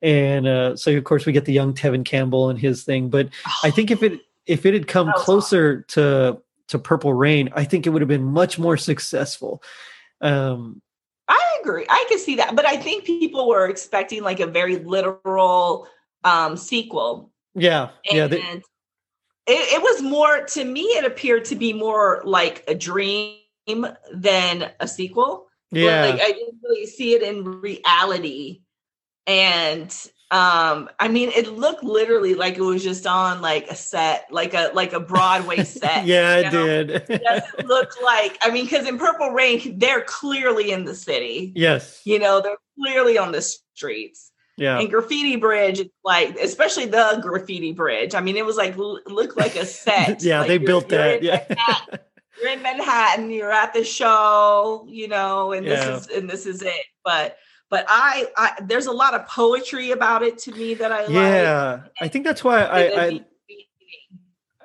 And 0.03 0.47
uh, 0.47 0.75
so 0.75 0.91
of 0.95 1.03
course 1.03 1.25
we 1.25 1.31
get 1.33 1.45
the 1.45 1.53
young 1.53 1.73
Tevin 1.73 2.05
Campbell 2.05 2.49
and 2.49 2.59
his 2.59 2.83
thing, 2.83 3.09
but 3.09 3.29
I 3.63 3.71
think 3.71 3.89
if 3.91 4.03
it 4.03 4.19
if 4.45 4.65
it 4.65 4.73
had 4.73 4.87
come 4.87 5.11
closer 5.15 5.81
to 5.89 6.39
to 6.67 6.79
Purple 6.79 7.13
Rain, 7.13 7.49
I 7.55 7.63
think 7.63 7.87
it 7.87 7.89
would 7.89 8.01
have 8.01 8.09
been 8.09 8.23
much 8.25 8.59
more 8.59 8.77
successful. 8.77 9.63
Um, 10.21 10.81
agree. 11.61 11.85
I 11.89 12.05
can 12.09 12.19
see 12.19 12.35
that, 12.35 12.55
but 12.55 12.65
I 12.65 12.77
think 12.77 13.05
people 13.05 13.47
were 13.47 13.67
expecting 13.67 14.23
like 14.23 14.39
a 14.39 14.47
very 14.47 14.77
literal 14.77 15.87
um 16.23 16.57
sequel, 16.57 17.31
yeah, 17.55 17.89
yeah, 18.11 18.27
they- 18.27 18.41
it, 19.47 19.73
it 19.77 19.81
was 19.81 20.01
more 20.01 20.43
to 20.45 20.63
me. 20.63 20.81
It 20.81 21.05
appeared 21.05 21.45
to 21.45 21.55
be 21.55 21.73
more 21.73 22.21
like 22.25 22.63
a 22.67 22.75
dream 22.75 23.37
than 24.13 24.71
a 24.79 24.87
sequel. 24.87 25.47
yeah, 25.71 26.01
like 26.05 26.21
I 26.21 26.31
didn't 26.31 26.59
really 26.63 26.85
see 26.85 27.13
it 27.15 27.23
in 27.23 27.43
reality, 27.43 28.61
and 29.27 29.89
um, 30.31 30.89
I 30.99 31.09
mean, 31.09 31.29
it 31.35 31.47
looked 31.51 31.83
literally 31.83 32.35
like 32.35 32.55
it 32.57 32.61
was 32.61 32.81
just 32.81 33.05
on 33.05 33.41
like 33.41 33.67
a 33.69 33.75
set, 33.75 34.27
like 34.31 34.53
a 34.53 34.71
like 34.73 34.93
a 34.93 34.99
Broadway 34.99 35.63
set. 35.65 36.05
yeah, 36.05 36.37
it 36.37 36.53
know? 36.53 36.65
did. 36.65 36.89
It 37.09 37.21
doesn't 37.23 37.65
look 37.67 37.89
like 38.01 38.37
I 38.41 38.49
mean, 38.49 38.63
because 38.65 38.87
in 38.87 38.97
Purple 38.97 39.31
Rain, 39.31 39.77
they're 39.77 40.03
clearly 40.03 40.71
in 40.71 40.85
the 40.85 40.95
city. 40.95 41.51
yes, 41.55 42.01
You 42.05 42.17
know, 42.19 42.41
they're 42.41 42.55
clearly 42.79 43.17
on 43.17 43.33
the 43.33 43.41
streets. 43.41 44.31
yeah, 44.57 44.79
And 44.79 44.89
Graffiti 44.89 45.35
Bridge, 45.35 45.81
like 46.05 46.37
especially 46.39 46.85
the 46.85 47.19
Graffiti 47.21 47.73
Bridge. 47.73 48.15
I 48.15 48.21
mean, 48.21 48.37
it 48.37 48.45
was 48.45 48.55
like 48.55 48.77
looked 48.77 49.37
like 49.37 49.55
a 49.57 49.65
set. 49.65 50.23
yeah. 50.23 50.39
Like, 50.39 50.47
they 50.47 50.57
built 50.59 50.87
that. 50.89 51.23
Yeah, 51.23 51.45
you're 52.41 52.51
in 52.53 52.61
Manhattan. 52.61 53.29
You're 53.31 53.51
at 53.51 53.73
the 53.73 53.83
show. 53.83 54.85
You 54.87 55.09
know, 55.09 55.51
and 55.51 55.65
Yeah. 55.65 55.75
this 55.75 56.07
is 56.09 56.17
and 56.17 56.29
this 56.29 56.45
is 56.45 56.61
it. 56.61 56.85
But 57.03 57.35
but 57.71 57.85
I, 57.87 58.27
I 58.37 58.61
there's 58.61 58.85
a 58.85 58.91
lot 58.91 59.15
of 59.15 59.25
poetry 59.27 59.89
about 59.89 60.21
it 60.21 60.37
to 60.39 60.51
me 60.51 60.75
that 60.75 60.91
I 60.91 61.01
like. 61.01 61.09
yeah. 61.09 61.81
I 61.99 62.07
think 62.09 62.25
that's 62.25 62.43
why 62.43 62.61
I, 62.61 62.79
And 62.81 63.25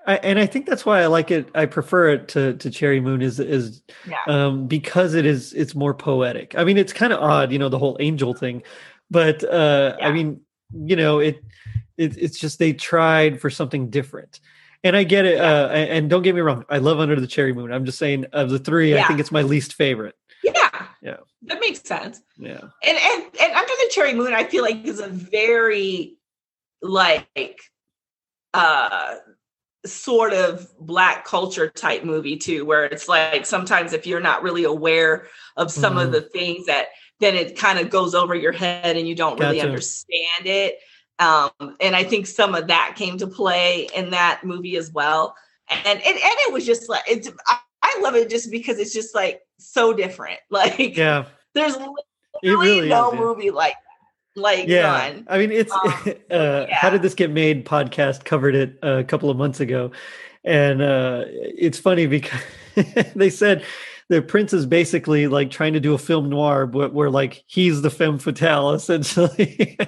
I, 0.06 0.12
I 0.12 0.16
and 0.18 0.38
I 0.38 0.46
think 0.46 0.66
that's 0.66 0.84
why 0.84 1.00
I 1.00 1.06
like 1.06 1.30
it. 1.30 1.48
I 1.54 1.66
prefer 1.66 2.10
it 2.10 2.28
to 2.28 2.54
to 2.54 2.70
Cherry 2.70 3.00
Moon 3.00 3.22
is 3.22 3.40
is 3.40 3.80
yeah. 4.06 4.16
um 4.26 4.66
because 4.66 5.14
it 5.14 5.24
is 5.24 5.52
it's 5.54 5.74
more 5.74 5.94
poetic 5.94 6.54
i 6.56 6.64
mean 6.64 6.76
it's 6.76 6.92
kind 6.92 7.12
of 7.12 7.20
odd 7.20 7.52
you 7.52 7.58
know 7.58 7.68
the 7.68 7.78
whole 7.78 7.96
angel 8.00 8.34
thing 8.34 8.62
but 9.10 9.42
uh 9.44 9.96
i 10.00 10.12
mean 10.12 10.40
you 10.72 10.96
know 10.96 11.18
it, 11.18 11.42
it 11.96 12.16
it's 12.18 12.38
just 12.38 12.58
they 12.58 12.72
tried 12.72 13.40
for 13.40 13.50
something 13.50 13.90
different 13.90 14.40
and 14.84 14.96
i 14.96 15.04
get 15.04 15.24
it 15.24 15.40
uh 15.40 15.68
and, 15.72 15.90
and 15.90 16.10
don't 16.10 16.22
get 16.22 16.34
me 16.34 16.40
wrong 16.40 16.64
i 16.68 16.78
love 16.78 17.00
under 17.00 17.18
the 17.18 17.26
cherry 17.26 17.52
moon 17.52 17.72
i'm 17.72 17.84
just 17.84 17.98
saying 17.98 18.24
of 18.32 18.50
the 18.50 18.58
three 18.58 18.96
i 18.98 19.02
think 19.04 19.20
it's 19.20 19.32
my 19.32 19.42
least 19.42 19.74
favorite 19.74 20.16
Yeah. 20.42 20.86
Yeah. 21.02 21.16
That 21.46 21.60
makes 21.60 21.80
sense. 21.82 22.20
yeah 22.38 22.60
And 22.84 22.98
and 22.98 23.22
and 23.40 23.52
Under 23.52 23.72
the 23.82 23.90
Cherry 23.90 24.14
Moon, 24.14 24.32
I 24.34 24.44
feel 24.44 24.62
like 24.62 24.84
is 24.84 25.00
a 25.00 25.08
very 25.08 26.16
like 26.82 27.60
uh 28.54 29.14
sort 29.84 30.32
of 30.32 30.66
black 30.80 31.24
culture 31.24 31.68
type 31.70 32.02
movie 32.04 32.36
too, 32.36 32.64
where 32.64 32.84
it's 32.84 33.08
like 33.08 33.46
sometimes 33.46 33.92
if 33.92 34.06
you're 34.06 34.20
not 34.20 34.42
really 34.42 34.64
aware 34.64 35.28
of 35.56 35.70
some 35.70 35.94
Mhm. 35.94 36.04
of 36.04 36.12
the 36.12 36.22
things 36.22 36.66
that 36.66 36.88
then 37.20 37.34
it 37.34 37.56
kind 37.56 37.78
of 37.78 37.88
goes 37.88 38.14
over 38.14 38.34
your 38.34 38.52
head 38.52 38.96
and 38.96 39.08
you 39.08 39.14
don't 39.14 39.38
really 39.38 39.60
understand 39.60 40.46
it. 40.46 40.78
Um, 41.18 41.50
and 41.80 41.96
I 41.96 42.04
think 42.04 42.26
some 42.26 42.54
of 42.54 42.66
that 42.66 42.94
came 42.96 43.16
to 43.18 43.26
play 43.26 43.88
in 43.94 44.10
that 44.10 44.44
movie 44.44 44.76
as 44.76 44.90
well. 44.92 45.34
And 45.70 45.86
and, 45.86 45.98
and 46.02 46.36
it 46.46 46.52
was 46.52 46.66
just 46.66 46.88
like 46.88 47.04
it's 47.08 47.30
I, 47.48 47.58
I 47.82 48.00
love 48.02 48.16
it 48.16 48.28
just 48.28 48.50
because 48.50 48.78
it's 48.78 48.92
just 48.92 49.14
like 49.14 49.40
so 49.58 49.92
different. 49.92 50.40
Like 50.50 50.96
yeah 50.96 51.26
there's 51.56 51.76
it 52.42 52.50
really, 52.50 52.88
no 52.88 53.08
is, 53.08 53.14
yeah. 53.14 53.20
movie 53.20 53.50
like 53.50 53.74
like 54.36 54.68
yeah 54.68 55.10
done. 55.10 55.26
i 55.28 55.38
mean 55.38 55.50
it's 55.50 55.72
Um, 55.72 56.14
uh 56.30 56.66
how 56.70 56.90
did 56.90 57.02
this 57.02 57.14
get 57.14 57.30
made 57.30 57.64
podcast 57.64 58.24
covered 58.24 58.54
it 58.54 58.78
a 58.82 59.02
couple 59.02 59.30
of 59.30 59.36
months 59.36 59.60
ago 59.60 59.90
and 60.44 60.82
uh 60.82 61.24
it's 61.26 61.78
funny 61.78 62.06
because 62.06 62.40
they 63.14 63.30
said 63.30 63.64
the 64.08 64.22
prince 64.22 64.52
is 64.52 64.66
basically 64.66 65.26
like 65.26 65.50
trying 65.50 65.72
to 65.72 65.80
do 65.80 65.94
a 65.94 65.98
film 65.98 66.28
noir 66.28 66.66
where, 66.66 66.88
where 66.88 67.10
like 67.10 67.42
he's 67.46 67.82
the 67.82 67.90
femme 67.90 68.18
fatale 68.18 68.70
essentially 68.74 69.78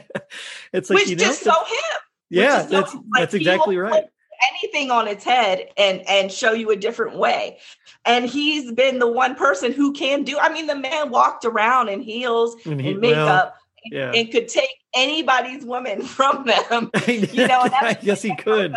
it's 0.73 0.91
like 0.91 1.01
which 1.01 1.11
you 1.11 1.17
know 1.17 1.25
just 1.25 1.43
so 1.43 1.53
him. 1.53 2.01
yeah 2.31 2.63
that's 2.63 2.95
like, 2.95 3.03
that's 3.13 3.35
exactly 3.35 3.77
right 3.77 4.05
Anything 4.53 4.91
on 4.91 5.09
its 5.09 5.25
head 5.25 5.69
and 5.77 6.07
and 6.09 6.31
show 6.31 6.53
you 6.53 6.71
a 6.71 6.77
different 6.77 7.17
way. 7.17 7.59
And 8.05 8.25
he's 8.25 8.73
been 8.73 8.99
the 8.99 9.11
one 9.11 9.35
person 9.35 9.73
who 9.73 9.93
can 9.93 10.23
do. 10.23 10.39
I 10.39 10.53
mean, 10.53 10.67
the 10.67 10.77
man 10.77 11.11
walked 11.11 11.45
around 11.45 11.89
in 11.89 12.01
heels 12.01 12.57
and 12.65 12.81
he, 12.81 12.93
and 12.93 13.03
well, 13.03 13.27
makeup 13.27 13.55
yeah 13.91 14.13
and 14.13 14.31
could 14.31 14.49
take 14.49 14.71
anybody's 14.95 15.65
woman 15.65 16.03
from 16.17 16.45
them. 16.47 16.91
you 17.07 17.47
know, 17.47 17.69
guess 18.03 18.23
he 18.29 18.35
could 18.37 18.75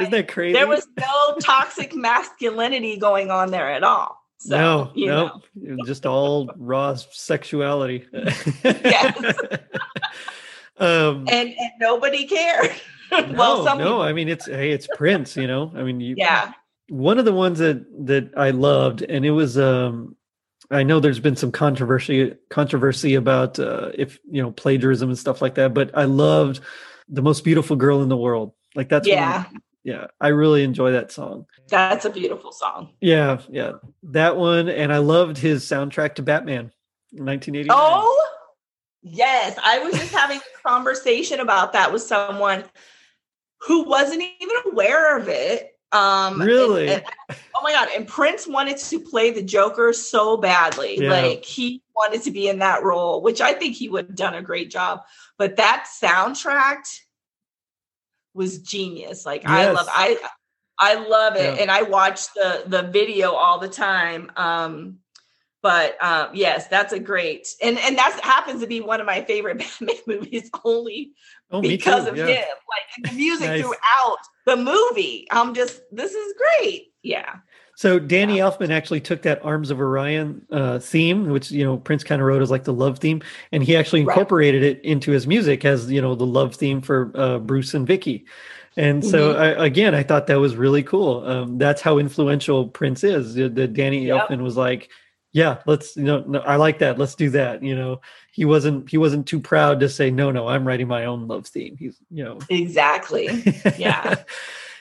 isn't 0.00 0.12
that 0.12 0.28
crazy 0.28 0.52
there 0.52 0.66
was 0.66 0.86
no 0.98 1.36
toxic 1.40 1.94
masculinity 1.94 2.96
going 2.96 3.30
on 3.30 3.50
there 3.50 3.70
at 3.70 3.82
all. 3.82 4.18
So, 4.38 4.56
no 4.56 4.92
you 4.94 5.06
no 5.06 5.40
know. 5.54 5.84
just 5.84 6.06
all 6.06 6.50
raw 6.56 6.94
sexuality 6.94 8.06
Yes. 8.64 9.36
um 10.78 11.26
and 11.28 11.50
and 11.50 11.70
nobody 11.78 12.26
cared. 12.26 12.72
no, 13.28 13.32
well, 13.36 13.64
some 13.64 13.78
no. 13.78 13.84
people- 13.84 14.02
I 14.02 14.12
mean, 14.12 14.28
it's 14.28 14.46
hey, 14.46 14.70
it's 14.70 14.86
Prince. 14.96 15.36
You 15.36 15.46
know, 15.46 15.72
I 15.74 15.82
mean, 15.82 16.00
you, 16.00 16.14
yeah, 16.18 16.52
One 16.88 17.18
of 17.18 17.24
the 17.24 17.32
ones 17.32 17.58
that 17.58 17.84
that 18.06 18.32
I 18.36 18.50
loved, 18.50 19.02
and 19.02 19.24
it 19.24 19.30
was, 19.32 19.56
um 19.58 20.16
I 20.72 20.84
know 20.84 21.00
there's 21.00 21.18
been 21.18 21.34
some 21.36 21.50
controversy 21.50 22.34
controversy 22.48 23.14
about 23.16 23.58
uh, 23.58 23.90
if 23.94 24.18
you 24.30 24.40
know 24.42 24.52
plagiarism 24.52 25.08
and 25.08 25.18
stuff 25.18 25.42
like 25.42 25.56
that, 25.56 25.74
but 25.74 25.90
I 25.96 26.04
loved 26.04 26.60
the 27.08 27.22
most 27.22 27.42
beautiful 27.42 27.74
girl 27.76 28.02
in 28.02 28.08
the 28.08 28.16
world. 28.16 28.52
Like 28.76 28.88
that's 28.88 29.08
yeah, 29.08 29.46
the- 29.52 29.60
yeah. 29.82 30.06
I 30.20 30.28
really 30.28 30.62
enjoy 30.62 30.92
that 30.92 31.10
song. 31.10 31.46
that's 31.68 32.04
a 32.04 32.10
beautiful 32.10 32.52
song. 32.52 32.90
Yeah, 33.00 33.40
yeah, 33.48 33.72
that 34.04 34.36
one, 34.36 34.68
and 34.68 34.92
I 34.92 34.98
loved 34.98 35.38
his 35.38 35.64
soundtrack 35.64 36.14
to 36.16 36.22
Batman, 36.22 36.70
1980. 37.10 37.68
Oh, 37.72 38.26
yes. 39.02 39.58
I 39.62 39.80
was 39.80 39.94
just 39.94 40.12
having 40.12 40.38
a 40.38 40.68
conversation 40.68 41.40
about 41.40 41.72
that 41.72 41.92
with 41.92 42.02
someone 42.02 42.62
who 43.62 43.84
wasn't 43.84 44.22
even 44.40 44.56
aware 44.72 45.16
of 45.18 45.28
it. 45.28 45.76
Um, 45.92 46.40
Really? 46.40 46.88
and- 46.88 47.04
oh 47.30 47.62
my 47.62 47.72
god! 47.72 47.88
And 47.96 48.06
Prince 48.06 48.46
wanted 48.46 48.78
to 48.78 49.00
play 49.00 49.30
the 49.32 49.42
Joker 49.42 49.92
so 49.92 50.36
badly. 50.36 50.98
Yeah. 51.00 51.10
Like 51.10 51.44
he 51.44 51.82
wanted 51.96 52.22
to 52.22 52.30
be 52.30 52.48
in 52.48 52.60
that 52.60 52.82
role, 52.84 53.22
which 53.22 53.40
I 53.40 53.52
think 53.52 53.74
he 53.74 53.88
would 53.88 54.06
have 54.06 54.14
done 54.16 54.34
a 54.34 54.42
great 54.42 54.70
job. 54.70 55.02
But 55.36 55.56
that 55.56 55.86
soundtrack 56.02 56.84
was 58.34 58.58
genius. 58.60 59.26
Like 59.26 59.42
I 59.46 59.70
love 59.72 59.88
I 59.90 60.18
I 60.78 60.94
love 60.94 61.36
it. 61.36 61.56
Yeah. 61.56 61.62
And 61.62 61.70
I 61.70 61.82
watch 61.82 62.32
the 62.34 62.62
the 62.66 62.82
video 62.82 63.32
all 63.32 63.58
the 63.58 63.68
time. 63.68 64.30
Um 64.36 64.98
but 65.62 66.02
um 66.02 66.28
yes, 66.34 66.66
that's 66.68 66.92
a 66.92 66.98
great 66.98 67.48
and 67.62 67.78
and 67.78 67.96
that 67.98 68.18
happens 68.22 68.60
to 68.60 68.66
be 68.66 68.80
one 68.80 69.00
of 69.00 69.06
my 69.06 69.22
favorite 69.22 69.58
Batman 69.80 69.96
movies 70.06 70.50
only 70.64 71.12
oh, 71.50 71.60
because 71.60 72.04
too. 72.04 72.10
of 72.10 72.16
yeah. 72.16 72.26
him. 72.26 72.44
Like 72.68 73.10
the 73.10 73.16
music 73.16 73.48
Nice. 73.48 73.60
throughout 73.62 74.18
the 74.46 74.56
movie. 74.56 75.26
I'm 75.30 75.54
just 75.54 75.82
this 75.92 76.12
is 76.12 76.34
great. 76.36 76.92
Yeah. 77.02 77.36
So 77.76 77.98
Danny 77.98 78.36
Elfman 78.36 78.68
actually 78.68 79.00
took 79.00 79.22
that 79.22 79.42
Arms 79.42 79.70
of 79.70 79.80
Orion 79.80 80.44
uh, 80.50 80.78
theme, 80.80 81.30
which 81.30 81.50
you 81.50 81.64
know 81.64 81.78
Prince 81.78 82.04
kind 82.04 82.20
of 82.20 82.26
wrote 82.26 82.42
as 82.42 82.50
like 82.50 82.64
the 82.64 82.74
love 82.74 82.98
theme, 82.98 83.22
and 83.52 83.62
he 83.62 83.74
actually 83.74 84.04
Right. 84.04 84.12
incorporated 84.12 84.62
it 84.62 84.84
into 84.84 85.12
his 85.12 85.26
music 85.26 85.64
as 85.64 85.90
you 85.90 86.02
know 86.02 86.14
the 86.14 86.26
love 86.26 86.54
theme 86.54 86.82
for 86.82 87.10
uh, 87.14 87.38
Bruce 87.38 87.72
and 87.72 87.86
Vicki. 87.86 88.26
And 88.76 89.04
so 89.04 89.34
Mhm. 89.34 89.38
I, 89.38 89.64
again, 89.66 89.94
I 89.94 90.02
thought 90.02 90.26
that 90.28 90.38
was 90.38 90.56
really 90.56 90.82
cool. 90.82 91.26
Um, 91.26 91.58
that's 91.58 91.80
how 91.80 91.98
influential 91.98 92.68
Prince 92.68 93.02
is. 93.02 93.34
The, 93.34 93.48
the 93.48 93.66
Danny 93.66 94.06
Yep. 94.06 94.28
Elfman 94.28 94.42
was 94.42 94.56
like, 94.56 94.90
"Yeah, 95.32 95.58
let's 95.66 95.96
you 95.96 96.04
know, 96.04 96.24
no, 96.26 96.40
I 96.40 96.56
like 96.56 96.78
that. 96.80 96.98
Let's 96.98 97.14
do 97.14 97.30
that." 97.30 97.62
You 97.62 97.76
know, 97.76 98.00
he 98.32 98.44
wasn't 98.44 98.90
he 98.90 98.98
wasn't 98.98 99.26
too 99.26 99.40
proud 99.40 99.80
to 99.80 99.88
say, 99.88 100.10
"No, 100.10 100.30
no, 100.30 100.48
I'm 100.48 100.66
writing 100.66 100.88
my 100.88 101.04
own 101.04 101.26
love 101.28 101.46
theme." 101.46 101.76
He's 101.78 101.96
you 102.10 102.24
know, 102.24 102.38
Exactly. 102.48 103.26
Yeah. 103.26 103.74
yeah, 103.78 104.14
that's, 104.16 104.24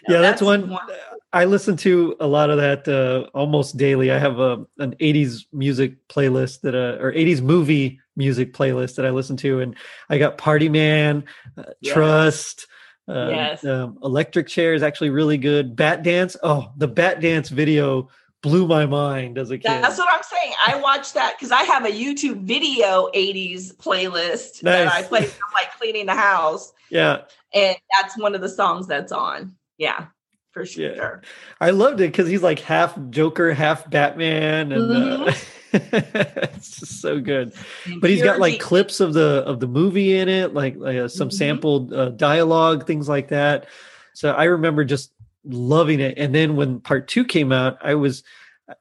that's 0.08 0.42
one. 0.42 0.70
one- 0.70 0.88
I 1.32 1.46
listen 1.46 1.78
to 1.78 2.16
a 2.20 2.26
lot 2.26 2.50
of 2.50 2.58
that 2.58 2.88
uh, 2.88 3.30
almost 3.38 3.78
daily. 3.78 4.10
I 4.12 4.18
have 4.18 4.40
a 4.40 4.66
an 4.80 4.96
'80s 5.00 5.46
music 5.54 6.08
playlist 6.08 6.62
that 6.62 6.74
uh, 6.74 6.98
or 7.00 7.12
'80s 7.14 7.42
movie 7.42 8.00
music 8.16 8.52
playlist 8.54 8.96
that 8.96 9.06
I 9.06 9.12
listen 9.12 9.38
to, 9.38 9.60
and 9.60 9.76
I 10.10 10.18
got 10.18 10.38
Party 10.40 10.70
Man, 10.70 11.24
uh, 11.58 11.64
Yes. 11.82 11.94
Trust. 11.94 12.68
Uh, 13.08 13.30
Yes. 13.30 13.66
um, 13.66 13.98
Electric 14.04 14.48
Chair 14.48 14.74
is 14.74 14.82
actually 14.84 15.10
really 15.12 15.38
good. 15.38 15.76
Bat 15.76 16.02
Dance. 16.04 16.36
Oh, 16.44 16.72
the 16.78 16.88
Bat 16.88 17.22
Dance 17.22 17.50
video 17.50 18.10
blew 18.42 18.68
my 18.68 18.86
mind 18.86 19.38
as 19.38 19.52
a 19.52 19.58
kid. 19.58 19.70
That's 19.70 19.98
what 19.98 20.08
I'm 20.12 20.24
saying. 20.24 20.54
I 20.66 20.76
watched 20.82 21.14
that 21.16 21.36
because 21.38 21.52
I 21.52 21.64
have 21.64 21.86
a 21.86 21.90
YouTube 21.90 22.42
video 22.44 23.10
80s 23.14 23.76
playlist 23.76 24.62
that 24.62 24.88
I 24.88 25.04
play 25.04 25.22
when 25.22 25.30
I'm 25.30 25.54
like 25.54 25.78
cleaning 25.78 26.06
the 26.06 26.16
house. 26.16 26.72
yeah, 26.90 27.22
And 27.54 27.76
that's 28.00 28.18
one 28.18 28.36
of 28.36 28.42
the 28.42 28.50
songs 28.50 28.88
that's 28.88 29.12
on. 29.12 29.56
Yeah, 29.78 30.08
for 30.52 30.66
sure. 30.66 30.96
Yeah. 30.96 31.16
I 31.60 31.72
loved 31.72 32.00
it 32.02 32.12
because 32.12 32.28
he's 32.28 32.44
like 32.44 32.60
half 32.60 32.98
Joker, 33.10 33.54
half 33.54 33.90
Batman, 33.90 34.72
and 34.72 34.92
uh, 34.92 35.34
it's 35.74 36.80
just 36.80 37.02
so 37.02 37.20
good. 37.20 37.54
And 37.86 38.02
But 38.02 38.10
he's 38.10 38.24
got 38.24 38.40
like 38.40 38.60
clips 38.60 39.00
of 39.00 39.14
the 39.14 39.44
of 39.46 39.60
the 39.60 39.68
movie 39.68 40.18
in 40.18 40.30
it, 40.30 40.54
like, 40.54 40.76
like 40.78 40.98
uh, 40.98 41.08
some 41.08 41.30
Mhm. 41.30 41.34
sampled 41.34 41.94
uh, 41.94 42.10
dialogue, 42.10 42.88
things 42.88 43.08
like 43.10 43.30
that. 43.30 43.68
So 44.14 44.32
I 44.32 44.46
remember 44.46 44.84
just 44.84 45.12
loving 45.44 46.00
it. 46.00 46.18
And 46.18 46.34
then 46.34 46.56
when 46.56 46.80
part 46.80 47.08
two 47.08 47.26
came 47.26 47.52
out, 47.52 47.78
I 47.82 47.96
was, 47.96 48.24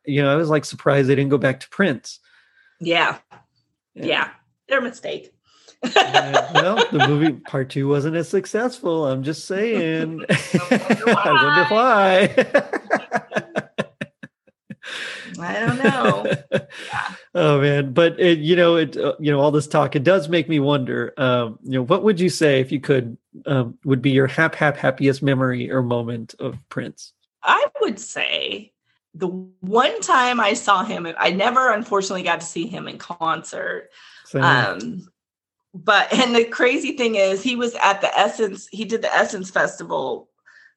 you 0.04 0.22
know, 0.22 0.32
I 0.32 0.36
was 0.36 0.48
like 0.48 0.64
surprised 0.64 1.08
they 1.08 1.14
didn't 1.14 1.30
go 1.30 1.38
back 1.38 1.60
to 1.60 1.68
Prince. 1.68 2.20
Yeah, 2.80 3.18
yeah. 3.94 4.30
They're 4.68 4.78
a 4.78 4.82
mistake. 4.82 5.32
Yeah, 5.82 6.52
well, 6.52 6.76
the 6.92 7.06
movie 7.08 7.32
part 7.32 7.70
two 7.70 7.88
wasn't 7.88 8.16
as 8.16 8.28
successful. 8.28 9.06
I'm 9.06 9.22
just 9.22 9.46
saying. 9.46 10.24
I 10.30 11.42
wonder 11.42 11.74
why. 11.74 12.80
I 15.40 15.60
don't 15.60 15.82
know. 15.82 16.60
oh 17.34 17.60
man, 17.60 17.92
but 17.92 18.18
it, 18.18 18.38
you 18.38 18.56
know, 18.56 18.76
it 18.76 18.96
uh, 18.96 19.14
you 19.18 19.30
know 19.30 19.40
all 19.40 19.50
this 19.50 19.66
talk. 19.66 19.96
It 19.96 20.04
does 20.04 20.28
make 20.28 20.48
me 20.48 20.60
wonder. 20.60 21.14
Um, 21.16 21.58
you 21.62 21.72
know, 21.72 21.82
what 21.82 22.02
would 22.02 22.20
you 22.20 22.28
say 22.28 22.60
if 22.60 22.72
you 22.72 22.80
could 22.80 23.16
um, 23.46 23.78
would 23.84 24.02
be 24.02 24.10
your 24.10 24.26
hap 24.26 24.54
hap 24.54 24.76
happiest 24.76 25.22
memory 25.22 25.70
or 25.70 25.82
moment 25.82 26.34
of 26.38 26.56
Prince? 26.68 27.12
I 27.42 27.66
would 27.80 27.98
say 27.98 28.72
the 29.14 29.28
one 29.60 30.00
time 30.00 30.40
I 30.40 30.54
saw 30.54 30.84
him, 30.84 31.06
I 31.18 31.30
never 31.30 31.72
unfortunately 31.72 32.22
got 32.22 32.40
to 32.40 32.46
see 32.46 32.66
him 32.66 32.88
in 32.88 32.98
concert. 32.98 33.90
Um, 34.34 35.08
but 35.74 36.12
and 36.12 36.34
the 36.34 36.44
crazy 36.44 36.96
thing 36.96 37.14
is, 37.14 37.42
he 37.42 37.56
was 37.56 37.74
at 37.76 38.00
the 38.00 38.16
Essence. 38.18 38.68
He 38.70 38.84
did 38.84 39.02
the 39.02 39.14
Essence 39.14 39.50
Festival 39.50 40.28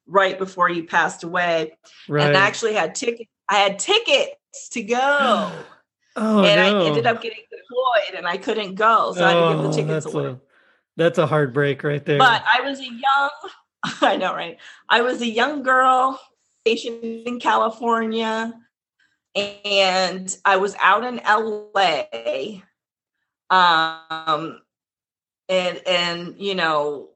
right 0.06 0.38
before 0.38 0.68
he 0.68 0.82
passed 0.82 1.24
away, 1.24 1.72
right. 2.08 2.26
and 2.26 2.36
I 2.36 2.46
actually 2.46 2.74
had 2.74 2.94
tickets. 2.94 3.30
I 3.52 3.56
had 3.56 3.78
tickets 3.78 4.70
to 4.70 4.82
go, 4.82 4.98
oh 6.16 6.44
and 6.44 6.56
no. 6.58 6.84
I 6.84 6.86
ended 6.86 7.06
up 7.06 7.20
getting 7.20 7.40
deployed, 7.50 8.16
and 8.16 8.26
I 8.26 8.38
couldn't 8.38 8.76
go, 8.76 9.12
so 9.14 9.22
I 9.26 9.28
had 9.32 9.34
to 9.50 9.54
give 9.56 9.64
Oh, 9.64 9.68
the 9.68 9.74
tickets 9.76 10.04
that's 10.04 10.14
away. 10.14 10.26
a 10.26 10.40
that's 10.96 11.18
a 11.18 11.26
heartbreak 11.26 11.84
right 11.84 12.02
there. 12.04 12.18
But 12.18 12.42
I 12.50 12.62
was 12.62 12.80
a 12.80 12.84
young, 12.84 13.30
I 14.00 14.16
know, 14.16 14.34
right? 14.34 14.56
I 14.88 15.02
was 15.02 15.20
a 15.20 15.26
young 15.26 15.62
girl 15.62 16.18
stationed 16.60 17.04
in 17.04 17.40
California, 17.40 18.54
and 19.34 20.34
I 20.46 20.56
was 20.56 20.74
out 20.80 21.04
in 21.04 21.16
LA. 21.16 22.62
Um, 23.50 24.60
and 25.50 25.80
and 25.86 26.36
you 26.38 26.54
know, 26.54 27.10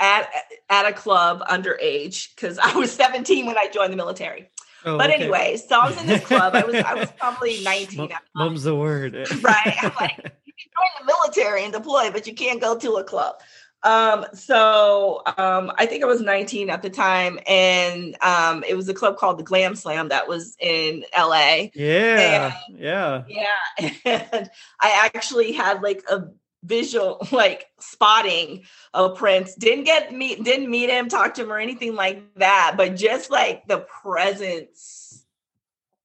at 0.00 0.28
at 0.68 0.86
a 0.86 0.92
club 0.92 1.40
underage 1.48 2.34
because 2.34 2.58
I 2.58 2.74
was 2.74 2.90
17 2.96 3.46
when 3.46 3.56
I 3.56 3.68
joined 3.72 3.92
the 3.92 3.96
military. 3.96 4.50
Oh, 4.88 4.98
But 4.98 5.10
okay. 5.10 5.22
anyway, 5.22 5.56
so 5.56 5.78
I 5.80 5.88
was 5.88 6.00
in 6.00 6.06
this 6.06 6.24
club. 6.24 6.54
I 6.54 6.64
was 6.64 6.74
I 6.76 6.94
was 6.94 7.10
probably 7.18 7.62
19 7.62 7.98
Mum- 7.98 8.10
at 8.12 8.22
the. 8.34 8.38
Mum's 8.44 8.62
the 8.64 8.74
word. 8.74 9.14
Right. 9.42 9.76
I'm 9.82 9.92
like, 10.00 10.16
you 10.44 10.52
can 10.52 10.70
join 10.76 10.92
the 11.00 11.04
military 11.06 11.64
and 11.64 11.72
deploy, 11.72 12.10
but 12.10 12.26
you 12.26 12.34
can't 12.34 12.60
go 12.60 12.76
to 12.78 12.92
a 12.96 13.04
club. 13.04 13.36
Um, 13.84 14.26
so 14.34 15.22
um, 15.38 15.70
I 15.76 15.86
think 15.86 16.02
I 16.02 16.06
was 16.06 16.20
19 16.20 16.68
at 16.68 16.82
the 16.82 16.90
time, 16.90 17.38
and 17.46 18.16
um, 18.22 18.64
it 18.66 18.74
was 18.76 18.88
a 18.88 18.94
club 18.94 19.16
called 19.18 19.38
the 19.38 19.44
Glam 19.44 19.76
Slam 19.76 20.08
that 20.08 20.26
was 20.26 20.56
in 20.58 21.04
LA. 21.16 21.68
yeah, 21.74 22.54
yeah. 22.76 23.22
Yeah. 23.28 23.44
And 24.04 24.50
I 24.80 25.10
actually 25.14 25.52
had 25.52 25.80
like 25.82 26.02
a 26.10 26.22
visual 26.64 27.26
like 27.32 27.66
spotting 27.78 28.64
of 28.94 29.16
Prince. 29.16 29.54
Didn't 29.54 29.84
get 29.84 30.12
meet 30.12 30.42
didn't 30.44 30.70
meet 30.70 30.90
him, 30.90 31.08
talk 31.08 31.34
to 31.34 31.42
him 31.42 31.52
or 31.52 31.58
anything 31.58 31.94
like 31.94 32.22
that, 32.36 32.74
but 32.76 32.96
just 32.96 33.30
like 33.30 33.66
the 33.66 33.78
presence 33.78 35.24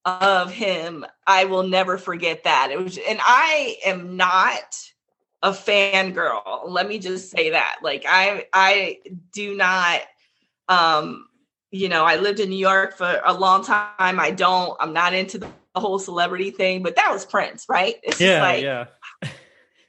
of 0.05 0.51
him, 0.51 1.05
I 1.25 1.45
will 1.45 1.63
never 1.63 1.97
forget 1.97 2.43
that. 2.43 2.69
It 2.71 2.79
was 2.79 2.97
and 2.97 3.19
I 3.21 3.77
am 3.85 4.17
not 4.17 4.91
a 5.41 5.51
fangirl. 5.51 6.63
Let 6.67 6.87
me 6.87 6.99
just 6.99 7.31
say 7.31 7.51
that. 7.51 7.79
Like 7.81 8.05
I 8.07 8.47
I 8.53 8.99
do 9.31 9.55
not 9.55 10.01
um 10.69 11.27
you 11.73 11.89
know, 11.89 12.05
I 12.05 12.17
lived 12.17 12.39
in 12.39 12.49
New 12.49 12.55
York 12.55 12.95
for 12.95 13.19
a 13.25 13.33
long 13.33 13.63
time. 13.63 13.89
I 13.97 14.29
don't, 14.29 14.77
I'm 14.79 14.93
not 14.93 15.15
into 15.15 15.39
the 15.39 15.49
whole 15.75 15.97
celebrity 15.97 16.51
thing, 16.51 16.83
but 16.83 16.95
that 16.97 17.09
was 17.11 17.25
Prince, 17.25 17.65
right? 17.67 17.95
It's 18.03 18.19
just 18.19 18.29
Yeah, 18.29 18.41
like, 18.41 18.61
yeah. 18.61 18.85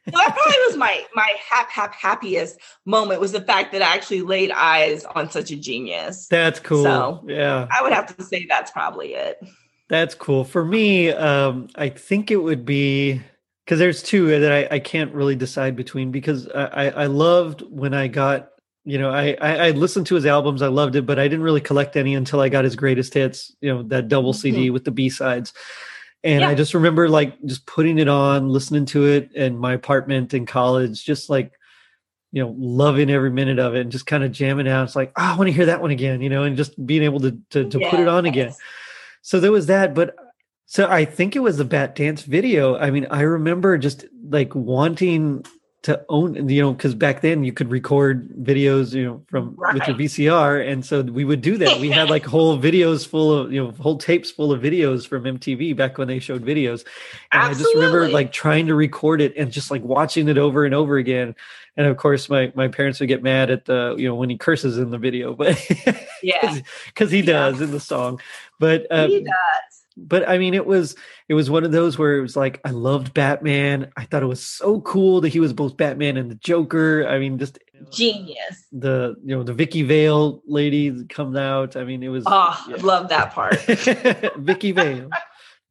That 0.06 0.34
probably 0.34 0.58
was 0.66 0.76
my 0.76 1.04
my 1.14 1.34
hap 1.48 1.70
hap 1.70 1.94
happiest 1.94 2.58
moment 2.84 3.20
was 3.20 3.32
the 3.32 3.40
fact 3.40 3.72
that 3.72 3.82
I 3.82 3.94
actually 3.94 4.22
laid 4.22 4.50
eyes 4.50 5.04
on 5.04 5.30
such 5.30 5.50
a 5.50 5.56
genius. 5.56 6.26
That's 6.28 6.60
cool. 6.60 6.84
So- 6.84 7.24
yeah. 7.26 7.66
I 7.70 7.82
would 7.82 7.92
have 7.92 8.14
to 8.16 8.22
say 8.22 8.46
that's 8.48 8.70
probably 8.70 9.14
it. 9.14 9.42
That's 9.88 10.14
cool. 10.14 10.44
For 10.44 10.64
me, 10.64 11.10
um, 11.10 11.68
I 11.74 11.88
think 11.90 12.30
it 12.30 12.36
would 12.36 12.64
be 12.64 13.20
because 13.64 13.78
there's 13.78 14.02
two 14.02 14.38
that 14.40 14.52
I, 14.52 14.76
I 14.76 14.78
can't 14.78 15.12
really 15.14 15.36
decide 15.36 15.76
between 15.76 16.10
because 16.10 16.48
I, 16.48 16.90
I 16.90 17.06
loved 17.06 17.62
when 17.70 17.94
I 17.94 18.08
got, 18.08 18.50
you 18.84 18.98
know, 18.98 19.10
I, 19.10 19.36
I, 19.40 19.56
I 19.68 19.70
listened 19.70 20.06
to 20.08 20.14
his 20.14 20.26
albums, 20.26 20.62
I 20.62 20.68
loved 20.68 20.96
it, 20.96 21.06
but 21.06 21.18
I 21.18 21.28
didn't 21.28 21.44
really 21.44 21.60
collect 21.60 21.96
any 21.96 22.14
until 22.14 22.40
I 22.40 22.48
got 22.48 22.64
his 22.64 22.76
greatest 22.76 23.14
hits, 23.14 23.54
you 23.60 23.72
know, 23.72 23.82
that 23.84 24.08
double 24.08 24.32
CD 24.34 24.70
with 24.70 24.84
the 24.84 24.90
B 24.90 25.08
sides. 25.08 25.52
And 26.24 26.42
I 26.42 26.54
just 26.54 26.72
remember 26.72 27.08
like 27.08 27.40
just 27.44 27.66
putting 27.66 27.98
it 27.98 28.08
on, 28.08 28.48
listening 28.48 28.86
to 28.86 29.04
it 29.04 29.32
in 29.34 29.58
my 29.58 29.74
apartment 29.74 30.32
in 30.32 30.46
college, 30.46 31.04
just 31.04 31.28
like, 31.28 31.52
you 32.32 32.42
know, 32.42 32.54
loving 32.58 33.10
every 33.10 33.30
minute 33.30 33.58
of 33.58 33.74
it 33.74 33.82
and 33.82 33.92
just 33.92 34.06
kind 34.06 34.24
of 34.24 34.32
jamming 34.32 34.66
out. 34.66 34.84
It's 34.84 34.96
like, 34.96 35.12
oh, 35.16 35.22
I 35.22 35.36
want 35.36 35.48
to 35.48 35.52
hear 35.52 35.66
that 35.66 35.82
one 35.82 35.90
again, 35.90 36.22
you 36.22 36.30
know, 36.30 36.44
and 36.44 36.56
just 36.56 36.84
being 36.86 37.02
able 37.02 37.20
to 37.20 37.38
to, 37.50 37.68
to 37.68 37.78
put 37.90 38.00
it 38.00 38.08
on 38.08 38.24
again. 38.24 38.54
So 39.20 39.38
there 39.38 39.52
was 39.52 39.66
that 39.66 39.94
but 39.94 40.16
so 40.66 40.88
i 40.90 41.04
think 41.04 41.36
it 41.36 41.40
was 41.40 41.58
the 41.58 41.64
bat 41.64 41.94
dance 41.94 42.22
video. 42.22 42.76
I 42.76 42.90
mean 42.90 43.06
i 43.10 43.20
remember 43.20 43.76
just 43.76 44.06
like 44.28 44.54
wanting 44.54 45.44
to 45.84 46.02
own 46.08 46.48
you 46.48 46.62
know 46.62 46.72
because 46.72 46.94
back 46.94 47.20
then 47.20 47.44
you 47.44 47.52
could 47.52 47.70
record 47.70 48.26
videos 48.42 48.94
you 48.94 49.04
know 49.04 49.22
from 49.28 49.54
with 49.74 49.86
your 49.86 49.94
vcr 49.96 50.66
and 50.66 50.84
so 50.84 51.02
we 51.02 51.26
would 51.26 51.42
do 51.42 51.58
that 51.58 51.78
we 51.78 51.90
had 51.90 52.08
like 52.08 52.24
whole 52.34 52.58
videos 52.58 53.06
full 53.06 53.30
of 53.38 53.52
you 53.52 53.62
know 53.62 53.70
whole 53.72 53.98
tapes 53.98 54.30
full 54.30 54.50
of 54.50 54.62
videos 54.62 55.06
from 55.06 55.24
mtv 55.24 55.76
back 55.76 55.98
when 55.98 56.08
they 56.08 56.18
showed 56.18 56.42
videos 56.42 56.86
and 57.32 57.42
i 57.42 57.52
just 57.52 57.74
remember 57.74 58.08
like 58.08 58.32
trying 58.32 58.66
to 58.66 58.74
record 58.74 59.20
it 59.20 59.36
and 59.36 59.52
just 59.52 59.70
like 59.70 59.82
watching 59.82 60.26
it 60.28 60.38
over 60.38 60.64
and 60.64 60.74
over 60.74 60.96
again 60.96 61.34
and 61.76 61.86
of 61.86 61.98
course 61.98 62.30
my 62.30 62.50
my 62.54 62.66
parents 62.66 62.98
would 62.98 63.08
get 63.08 63.22
mad 63.22 63.50
at 63.50 63.66
the 63.66 63.94
you 63.98 64.08
know 64.08 64.14
when 64.14 64.30
he 64.30 64.38
curses 64.38 64.78
in 64.78 64.90
the 64.90 64.98
video 64.98 65.34
but 65.34 65.54
Yeah. 66.22 66.60
because 66.86 67.10
he 67.10 67.18
Yeah. 67.18 67.24
does 67.50 67.60
in 67.60 67.72
the 67.72 67.80
song 67.80 68.20
but 68.58 68.86
uh, 68.90 69.06
he 69.06 69.20
does. 69.20 69.73
But 69.96 70.28
I 70.28 70.38
mean, 70.38 70.54
it 70.54 70.66
was 70.66 70.96
it 71.28 71.34
was 71.34 71.50
one 71.50 71.64
of 71.64 71.70
those 71.72 71.96
where 71.98 72.16
it 72.16 72.20
was 72.20 72.36
like 72.36 72.60
I 72.64 72.70
loved 72.70 73.14
Batman. 73.14 73.92
I 73.96 74.04
thought 74.04 74.22
it 74.22 74.26
was 74.26 74.44
so 74.44 74.80
cool 74.80 75.20
that 75.20 75.28
he 75.28 75.40
was 75.40 75.52
both 75.52 75.76
Batman 75.76 76.16
and 76.16 76.30
the 76.30 76.34
Joker. 76.36 77.06
I 77.06 77.18
mean, 77.18 77.38
just 77.38 77.58
Genius. 77.92 78.66
the 78.72 79.14
you 79.24 79.36
know 79.36 79.42
the 79.44 79.52
Vicki 79.54 79.82
Vale 79.82 80.42
lady 80.46 81.04
comes 81.06 81.36
out. 81.36 81.76
I 81.76 81.84
mean, 81.84 82.02
it 82.02 82.08
was 82.08 82.24
Oh, 82.26 82.64
yeah. 82.68 82.76
I 82.76 82.78
love 82.80 83.08
that 83.10 83.32
part. 83.32 83.60
Vicki 84.36 84.72
Vale. 84.72 85.10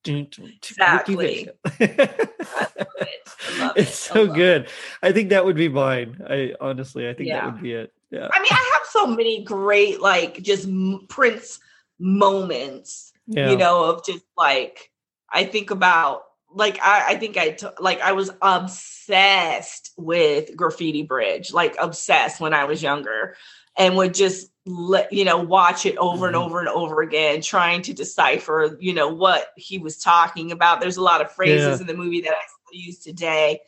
Exactly. 0.05 1.49
Vicki 1.65 1.85
Vale. 1.85 2.07
I 2.45 2.67
it's 3.75 3.77
it. 3.77 3.77
I 3.77 3.83
so 3.83 4.27
good. 4.27 4.67
Think 5.01 5.29
that 5.29 5.45
would 5.45 5.55
be 5.55 5.69
mine. 5.69 6.21
I 6.29 6.53
honestly, 6.59 7.07
I 7.09 7.13
think 7.13 7.29
that 7.29 7.45
would 7.45 7.61
be 7.61 7.73
it. 7.73 7.93
Yeah. 8.11 8.27
I 8.31 8.39
mean, 8.39 8.49
I 8.51 8.71
have 8.77 8.87
so 8.91 9.07
many 9.07 9.43
great, 9.43 10.01
like, 10.01 10.41
just 10.43 10.67
m- 10.67 11.05
Prince 11.09 11.59
moments, 11.99 13.12
Yeah. 13.27 13.49
you 13.51 13.57
know, 13.57 13.85
of 13.85 14.05
just 14.05 14.25
like, 14.37 14.91
I 15.31 15.45
think 15.45 15.71
about, 15.71 16.23
like, 16.53 16.79
I, 16.81 17.13
I 17.13 17.15
think 17.15 17.37
I, 17.37 17.51
t- 17.51 17.67
like, 17.79 18.01
I 18.01 18.11
was 18.11 18.29
obsessed 18.41 19.91
with 19.97 20.55
Graffiti 20.55 21.03
Bridge, 21.03 21.51
like, 21.53 21.75
obsessed 21.79 22.39
when 22.39 22.53
I 22.53 22.65
was 22.65 22.83
younger, 22.83 23.35
and 23.77 23.95
would 23.97 24.13
just 24.13 24.51
let, 24.65 25.11
you 25.11 25.25
know, 25.25 25.37
watch 25.37 25.85
it 25.85 25.97
over 25.97 26.27
and 26.27 26.35
Mhm. 26.35 26.45
over 26.45 26.59
and 26.59 26.69
over 26.69 27.01
again, 27.01 27.41
trying 27.41 27.81
to 27.83 27.93
decipher, 27.93 28.77
you 28.79 28.93
know, 28.93 29.07
what 29.07 29.47
he 29.57 29.77
was 29.77 29.97
talking 29.97 30.51
about. 30.51 30.79
There's 30.79 30.97
a 30.97 31.01
lot 31.01 31.21
of 31.21 31.31
phrases 31.31 31.79
Yeah. 31.79 31.81
in 31.81 31.87
the 31.87 31.95
movie 31.95 32.21
that 32.21 32.33
I 32.33 32.41
still 32.67 32.79
use 32.79 32.99
today. 32.99 33.61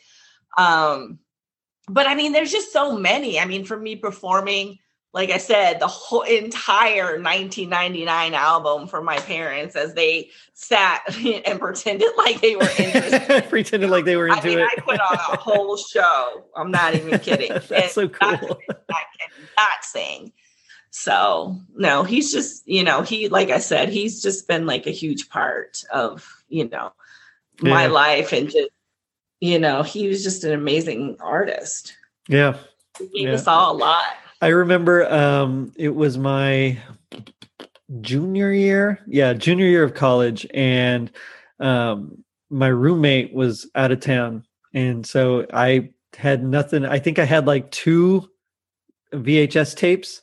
Um, 0.57 1.19
but 1.89 2.07
I 2.07 2.15
mean, 2.15 2.31
there's 2.31 2.51
just 2.51 2.71
so 2.71 2.97
many. 2.97 3.39
I 3.39 3.45
mean, 3.45 3.65
for 3.65 3.77
me 3.77 3.95
performing 3.95 4.79
like 5.15 5.31
I 5.31 5.37
said, 5.37 5.79
the 5.79 5.87
whole 5.87 6.23
entire 6.23 7.19
1999 7.21 8.33
album 8.33 8.85
for 8.85 9.01
my 9.01 9.17
parents 9.19 9.75
as 9.77 9.93
they 9.93 10.29
sat 10.53 11.01
and 11.45 11.57
pretended 11.59 12.09
like 12.17 12.41
they 12.41 12.57
were 12.57 12.67
interested. 12.77 13.45
pretended 13.49 13.89
like 13.89 14.03
they 14.03 14.17
were 14.17 14.27
into 14.27 14.41
I 14.41 14.45
mean, 14.45 14.59
it. 14.59 14.67
I 14.77 14.81
put 14.81 14.99
on 14.99 15.13
a 15.33 15.37
whole 15.37 15.77
show. 15.93 16.43
I'm 16.55 16.69
not 16.69 16.95
even 16.95 17.17
kidding. 17.19 17.47
That's 17.53 17.71
And 17.71 17.89
so 17.91 18.01
not- 18.21 18.41
cool. 18.41 18.59
I 18.69 19.03
cannot 19.17 19.83
sing. 19.83 20.33
So 20.91 21.59
no, 21.75 22.03
he's 22.03 22.31
just, 22.31 22.67
you 22.67 22.83
know, 22.83 23.01
he 23.01 23.29
like 23.29 23.49
I 23.49 23.59
said, 23.59 23.87
he's 23.89 24.21
just 24.21 24.47
been 24.49 24.65
like 24.65 24.85
a 24.85 24.91
huge 24.91 25.29
part 25.29 25.81
of, 25.93 26.27
you 26.49 26.67
know, 26.69 26.91
my 27.61 27.85
Yeah. 27.85 27.91
life 27.91 28.33
and 28.33 28.49
just, 28.49 28.69
you 29.39 29.59
know, 29.59 29.81
he 29.81 30.07
was 30.09 30.23
just 30.23 30.43
an 30.43 30.51
amazing 30.53 31.15
artist. 31.21 31.95
Yeah. 32.27 32.57
He 32.97 33.07
gave 33.07 33.29
Yeah. 33.29 33.33
us 33.35 33.47
all 33.47 33.75
a 33.75 33.77
lot. 33.77 34.03
I 34.41 34.47
remember 34.47 35.11
um 35.11 35.71
it 35.75 35.95
was 35.95 36.17
my 36.17 36.77
junior 38.01 38.51
year. 38.51 38.99
Yeah, 39.07 39.33
junior 39.33 39.65
year 39.67 39.83
of 39.83 39.93
college 39.93 40.45
and 40.53 41.11
um 41.59 42.23
my 42.49 42.67
roommate 42.67 43.33
was 43.33 43.69
out 43.75 43.91
of 43.91 43.99
town 43.99 44.43
and 44.73 45.05
so 45.05 45.45
I 45.53 45.89
had 46.17 46.43
nothing. 46.43 46.85
I 46.85 46.99
think 46.99 47.19
I 47.19 47.25
had 47.25 47.47
like 47.47 47.71
two 47.71 48.29
VHS 49.13 49.75
tapes 49.75 50.21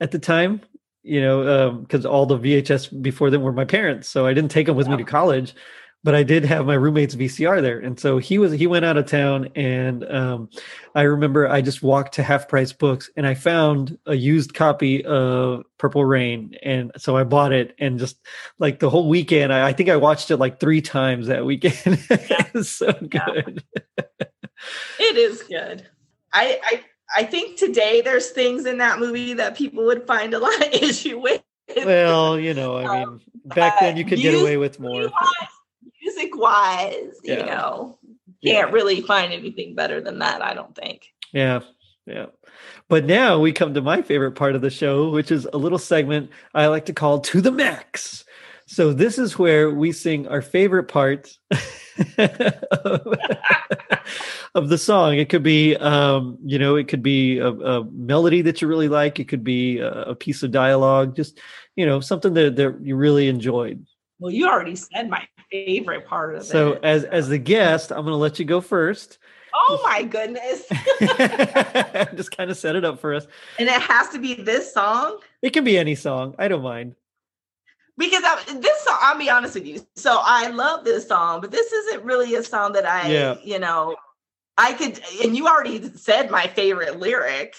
at 0.00 0.10
the 0.10 0.18
time, 0.18 0.60
you 1.02 1.20
know, 1.20 1.68
um 1.70 1.86
cuz 1.86 2.04
all 2.04 2.26
the 2.26 2.38
VHS 2.38 3.02
before 3.02 3.30
them 3.30 3.42
were 3.42 3.52
my 3.52 3.64
parents, 3.64 4.08
so 4.08 4.26
I 4.26 4.34
didn't 4.34 4.50
take 4.50 4.66
them 4.66 4.76
with 4.76 4.88
me 4.88 4.96
to 4.96 5.04
college. 5.04 5.54
But 6.04 6.14
I 6.14 6.22
did 6.22 6.44
have 6.44 6.64
my 6.64 6.74
roommate's 6.74 7.16
VCR 7.16 7.60
there, 7.60 7.80
and 7.80 7.98
so 7.98 8.18
he 8.18 8.38
was 8.38 8.52
he 8.52 8.66
went 8.66 8.84
out 8.84 8.96
of 8.96 9.06
town, 9.06 9.48
and 9.56 10.04
um, 10.10 10.48
I 10.98 11.02
remember 11.02 11.48
I 11.48 11.60
just 11.60 11.80
walked 11.80 12.14
to 12.14 12.24
Half 12.24 12.48
Price 12.48 12.72
Books 12.72 13.08
and 13.16 13.24
I 13.24 13.34
found 13.34 13.98
a 14.06 14.16
used 14.16 14.52
copy 14.52 15.04
of 15.04 15.62
Purple 15.78 16.04
Rain. 16.04 16.56
And 16.62 16.90
so 16.96 17.16
I 17.16 17.22
bought 17.22 17.52
it 17.52 17.76
and 17.78 18.00
just 18.00 18.18
like 18.58 18.80
the 18.80 18.90
whole 18.90 19.08
weekend, 19.08 19.52
I, 19.52 19.68
I 19.68 19.72
think 19.72 19.90
I 19.90 19.96
watched 19.96 20.32
it 20.32 20.38
like 20.38 20.58
three 20.58 20.80
times 20.82 21.28
that 21.28 21.44
weekend. 21.44 21.76
it 22.10 22.64
so 22.64 22.92
good. 22.92 23.62
It 24.98 25.16
is 25.16 25.42
good. 25.42 25.86
I 26.32 26.60
I 26.64 26.84
I 27.16 27.22
think 27.22 27.58
today 27.58 28.00
there's 28.00 28.30
things 28.30 28.66
in 28.66 28.78
that 28.78 28.98
movie 28.98 29.34
that 29.34 29.56
people 29.56 29.84
would 29.86 30.04
find 30.04 30.34
a 30.34 30.40
lot 30.40 30.66
of 30.66 30.72
issue 30.72 31.20
with. 31.20 31.42
Well, 31.76 32.40
you 32.40 32.54
know, 32.54 32.76
I 32.76 33.04
mean, 33.04 33.20
back 33.44 33.78
then 33.78 33.96
you 33.96 34.04
could 34.04 34.18
get 34.18 34.34
away 34.34 34.56
with 34.56 34.80
more. 34.80 35.10
Music 36.08 36.36
wise, 36.36 37.14
you 37.22 37.36
know, 37.36 37.98
can't 38.44 38.72
really 38.72 39.00
find 39.00 39.32
anything 39.32 39.74
better 39.74 40.00
than 40.00 40.20
that, 40.20 40.42
I 40.42 40.54
don't 40.54 40.74
think. 40.74 41.06
Yeah. 41.32 41.60
Yeah. 42.06 42.26
But 42.88 43.04
now 43.04 43.38
we 43.38 43.52
come 43.52 43.74
to 43.74 43.82
my 43.82 44.00
favorite 44.00 44.32
part 44.32 44.54
of 44.54 44.62
the 44.62 44.70
show, 44.70 45.10
which 45.10 45.30
is 45.30 45.46
a 45.52 45.58
little 45.58 45.78
segment 45.78 46.30
I 46.54 46.66
like 46.68 46.86
to 46.86 46.94
call 46.94 47.20
To 47.20 47.40
the 47.40 47.52
Max. 47.52 48.24
So 48.66 48.92
this 48.92 49.18
is 49.18 49.38
where 49.38 49.70
we 49.70 49.92
sing 49.92 50.26
our 50.28 50.42
favorite 50.42 50.84
parts 50.84 51.38
of, 52.18 53.06
of 54.54 54.68
the 54.68 54.78
song. 54.78 55.18
It 55.18 55.28
could 55.28 55.42
be, 55.42 55.76
um, 55.76 56.38
you 56.44 56.58
know, 56.58 56.76
it 56.76 56.88
could 56.88 57.02
be 57.02 57.38
a, 57.38 57.48
a 57.48 57.84
melody 57.84 58.42
that 58.42 58.60
you 58.62 58.68
really 58.68 58.88
like. 58.88 59.20
It 59.20 59.28
could 59.28 59.44
be 59.44 59.78
a, 59.78 59.90
a 60.04 60.14
piece 60.14 60.42
of 60.42 60.50
dialogue, 60.50 61.16
just, 61.16 61.38
you 61.76 61.86
know, 61.86 62.00
something 62.00 62.34
that, 62.34 62.56
that 62.56 62.78
you 62.82 62.96
really 62.96 63.28
enjoyed. 63.28 63.86
Well, 64.18 64.32
you 64.32 64.48
already 64.48 64.76
said 64.76 65.08
my 65.08 65.26
favorite 65.50 66.06
part 66.06 66.34
of 66.34 66.44
So 66.44 66.72
it. 66.72 66.74
So 66.76 66.80
as, 66.82 67.04
as 67.04 67.28
the 67.28 67.38
guest, 67.38 67.90
I'm 67.90 67.98
going 68.02 68.08
to 68.08 68.16
let 68.16 68.38
you 68.38 68.44
go 68.44 68.60
first. 68.60 69.18
oh 69.54 69.80
my 69.86 70.02
goodness. 70.02 70.64
just 72.16 72.36
kind 72.36 72.50
of 72.50 72.56
set 72.56 72.76
it 72.76 72.84
up 72.84 73.00
for 73.00 73.14
us. 73.14 73.26
and 73.58 73.68
it 73.68 73.80
has 73.80 74.08
to 74.10 74.18
be 74.18 74.34
this 74.34 74.72
song. 74.72 75.18
It 75.42 75.50
can 75.50 75.64
be 75.64 75.78
any 75.78 75.94
song. 75.94 76.34
I 76.38 76.48
don't 76.48 76.62
mind. 76.62 76.94
Because 77.96 78.22
I, 78.24 78.58
this 78.60 78.80
song, 78.84 78.98
I'll 79.00 79.18
be 79.18 79.28
honest 79.30 79.54
with 79.54 79.66
you. 79.66 79.84
So 79.96 80.20
I 80.22 80.48
love 80.48 80.84
this 80.84 81.08
song, 81.08 81.40
but 81.40 81.50
this 81.50 81.72
isn't 81.72 82.04
really 82.04 82.34
a 82.36 82.42
song 82.44 82.72
that 82.74 82.86
I, 82.86 83.10
Yeah. 83.10 83.36
you 83.42 83.58
know, 83.58 83.96
I 84.56 84.72
could, 84.74 85.00
and 85.24 85.36
you 85.36 85.46
already 85.48 85.82
said 85.96 86.30
my 86.30 86.46
favorite 86.46 86.98
lyric. 87.00 87.54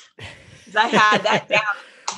I 0.77 0.87
had 0.87 1.23
that 1.23 1.47
down. 1.49 1.61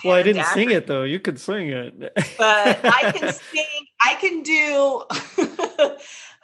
Well, 0.05 0.15
I 0.15 0.23
didn't 0.23 0.45
sing 0.45 0.71
it 0.71 0.87
though. 0.87 1.03
You 1.03 1.19
could 1.19 1.39
sing 1.39 1.67
it. 1.69 1.99
but 1.99 2.79
I 2.83 3.11
can 3.15 3.31
sing. 3.33 3.65
I 4.03 4.15
can 4.15 4.43
do. 4.43 5.03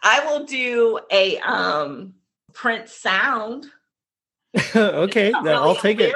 I 0.04 0.26
will 0.26 0.46
do 0.46 1.00
a 1.12 1.38
um 1.40 2.14
Prince 2.54 2.92
sound. 2.94 3.68
okay, 4.76 5.32
I'll 5.34 5.76
take 5.76 6.00
it. 6.00 6.14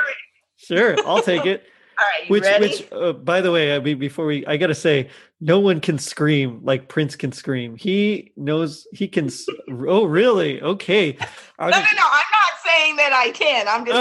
Sure, 0.58 0.96
I'll 1.06 1.22
take 1.22 1.46
it. 1.46 1.66
All 2.00 2.06
right, 2.20 2.30
Which, 2.32 2.44
ready? 2.44 2.68
which, 2.68 2.92
uh, 2.92 3.14
by 3.14 3.42
the 3.42 3.52
way, 3.52 3.76
I 3.76 3.80
mean, 3.80 4.00
before 4.00 4.26
we, 4.26 4.44
I 4.48 4.58
gotta 4.58 4.74
say, 4.74 5.10
no 5.40 5.60
one 5.60 5.80
can 5.80 6.00
scream 6.00 6.60
like 6.64 6.88
Prince 6.88 7.16
can 7.16 7.32
scream. 7.32 7.76
He 7.76 8.32
knows 8.36 8.88
he 8.92 9.08
can. 9.08 9.30
oh, 9.70 10.06
really? 10.06 10.60
Okay. 10.64 11.12
No, 11.20 11.68
no, 11.68 11.70
no. 11.70 11.78
I'm 11.78 11.84
not 11.86 12.54
saying 12.66 12.96
that 12.96 13.14
I 13.14 13.30
can. 13.32 13.68
I'm 13.68 13.86
just 13.86 14.00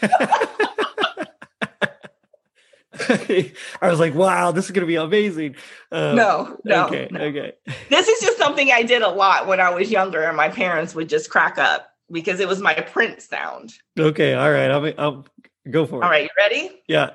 agreeing. 0.00 0.71
I 3.08 3.88
was 3.88 3.98
like, 4.00 4.14
wow, 4.14 4.50
this 4.52 4.66
is 4.66 4.70
gonna 4.70 4.86
be 4.86 4.96
amazing. 4.96 5.56
Um, 5.90 6.16
No, 6.16 6.58
no, 6.64 6.86
okay, 6.86 7.08
no. 7.10 7.20
okay. 7.20 7.52
This 7.88 8.08
is 8.08 8.20
just 8.20 8.38
something 8.38 8.70
I 8.70 8.82
did 8.82 9.02
a 9.02 9.08
lot 9.08 9.46
when 9.46 9.60
I 9.60 9.70
was 9.70 9.90
younger, 9.90 10.22
and 10.22 10.36
my 10.36 10.48
parents 10.48 10.94
would 10.94 11.08
just 11.08 11.30
crack 11.30 11.58
up 11.58 11.88
because 12.10 12.40
it 12.40 12.48
was 12.48 12.60
my 12.60 12.74
Prince 12.74 13.24
sound. 13.24 13.72
Okay, 13.98 14.34
all 14.34 14.50
right. 14.50 14.70
I'll, 14.70 14.92
I'll 14.98 15.26
go 15.70 15.86
for 15.86 16.00
it. 16.02 16.04
All 16.04 16.10
right, 16.10 16.24
you 16.24 16.30
ready? 16.36 16.82
Yeah. 16.86 17.10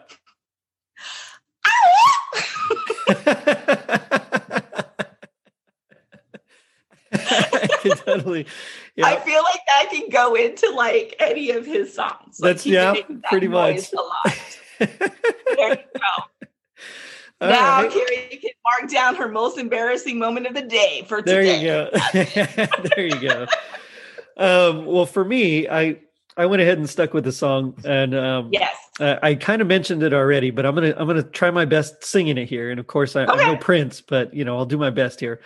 I 7.12 7.68
can 7.82 7.98
totally. 7.98 8.48
I 9.02 9.16
feel 9.18 9.42
like 9.44 9.62
I 9.76 9.86
can 9.92 10.10
go 10.10 10.36
into 10.36 10.70
like 10.72 11.16
any 11.20 11.52
of 11.52 11.66
his 11.66 11.94
songs. 11.94 12.40
Like, 12.40 12.58
That's- 12.58 12.66
yeah, 12.66 12.94
pretty 13.30 13.48
much. 13.48 13.94
A 13.94 13.96
lot. 13.96 14.60
There 14.80 15.70
you 15.70 15.76
go. 15.96 16.24
All 17.40 17.50
now 17.50 17.82
right. 17.84 17.92
Carrie 17.92 18.40
can 18.42 18.52
mark 18.66 18.92
down 18.92 19.16
her 19.16 19.28
most 19.28 19.58
embarrassing 19.60 20.18
moment 20.18 20.48
of 20.48 20.56
the 20.56 20.64
day 20.64 21.06
for 21.08 21.22
today. 21.22 21.34
There 21.34 21.44
you 21.44 21.68
go. 21.68 22.68
there 22.96 23.06
you 23.06 23.20
go. 23.30 23.46
Um, 24.38 24.86
well, 24.86 25.06
for 25.06 25.24
me, 25.24 25.68
I 25.70 26.00
I 26.36 26.46
went 26.46 26.62
ahead 26.62 26.78
and 26.78 26.90
stuck 26.90 27.14
with 27.14 27.24
the 27.24 27.32
song, 27.32 27.76
and 27.86 28.14
um, 28.16 28.50
Yes. 28.52 28.76
uh, 29.00 29.16
I 29.22 29.36
kind 29.36 29.62
of 29.62 29.68
mentioned 29.68 30.04
it 30.04 30.14
already, 30.14 30.52
but 30.52 30.66
I'm 30.66 30.76
gonna 30.76 30.94
I'm 30.98 31.08
gonna 31.08 31.24
try 31.24 31.52
my 31.52 31.66
best 31.66 32.04
singing 32.04 32.38
it 32.38 32.48
here. 32.48 32.72
And 32.72 32.80
of 32.80 32.88
course, 32.88 33.16
I, 33.16 33.26
I'm 33.26 33.38
no 33.38 33.58
Prince, 33.58 34.02
but 34.02 34.34
you 34.34 34.44
know 34.46 34.58
I'll 34.58 34.66
do 34.66 34.78
my 34.78 34.90
best 34.92 35.20
here. 35.20 35.40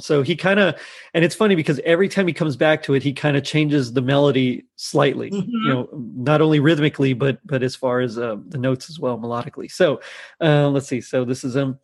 So 0.00 0.22
he 0.22 0.36
kind 0.36 0.58
of, 0.58 0.74
and 1.14 1.24
it's 1.24 1.34
funny 1.34 1.54
because 1.54 1.78
every 1.84 2.08
time 2.08 2.26
he 2.26 2.32
comes 2.32 2.56
back 2.56 2.82
to 2.84 2.94
it, 2.94 3.02
he 3.02 3.12
kind 3.12 3.36
of 3.36 3.44
changes 3.44 3.92
the 3.92 4.02
melody 4.02 4.64
slightly. 4.76 5.30
Mhm. 5.30 5.46
You 5.48 5.68
know, 5.68 5.88
not 6.16 6.40
only 6.40 6.60
rhythmically, 6.60 7.12
but 7.12 7.38
but 7.46 7.62
as 7.62 7.76
far 7.76 8.00
as 8.00 8.18
um, 8.18 8.44
the 8.48 8.58
notes 8.58 8.90
as 8.90 8.98
well, 8.98 9.18
melodically. 9.18 9.70
So 9.70 10.00
uh, 10.40 10.68
let's 10.68 10.88
see. 10.88 11.00
So 11.00 11.24
this 11.24 11.44
is 11.44 11.56
um, 11.56 11.78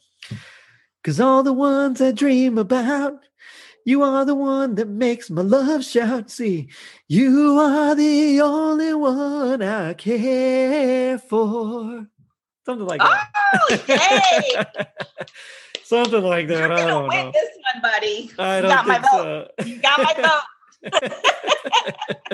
because 1.02 1.20
all 1.20 1.42
the 1.42 1.52
ones 1.52 2.00
I 2.00 2.12
dream 2.12 2.58
about. 2.58 3.24
You 3.84 4.02
are 4.02 4.26
the 4.26 4.34
one 4.34 4.74
that 4.74 4.88
makes 4.88 5.30
my 5.30 5.40
love 5.40 5.82
shout. 5.82 6.30
See, 6.30 6.68
you 7.06 7.58
are 7.58 7.94
the 7.94 8.38
only 8.42 8.92
one 8.92 9.62
I 9.62 9.94
care 9.94 11.18
for. 11.18 12.06
Something 12.66 12.86
like 12.86 13.00
that. 13.00 13.28
Oh, 13.54 13.78
yay! 13.88 14.84
Something 15.88 16.22
like 16.22 16.48
that. 16.48 16.58
You're 16.58 16.72
I 16.74 16.86
don't 16.86 17.08
win 17.08 17.24
know. 17.24 17.32
this 17.32 17.48
one, 17.72 17.80
buddy. 17.80 18.30
I 18.38 18.56
you 18.56 18.62
don't 18.62 18.70
got 18.70 18.86
my 18.86 18.98
vote. 18.98 19.48
so. 19.58 19.64
You 19.64 19.80
got 19.80 19.98
my 20.02 20.12
vote. 20.20 20.42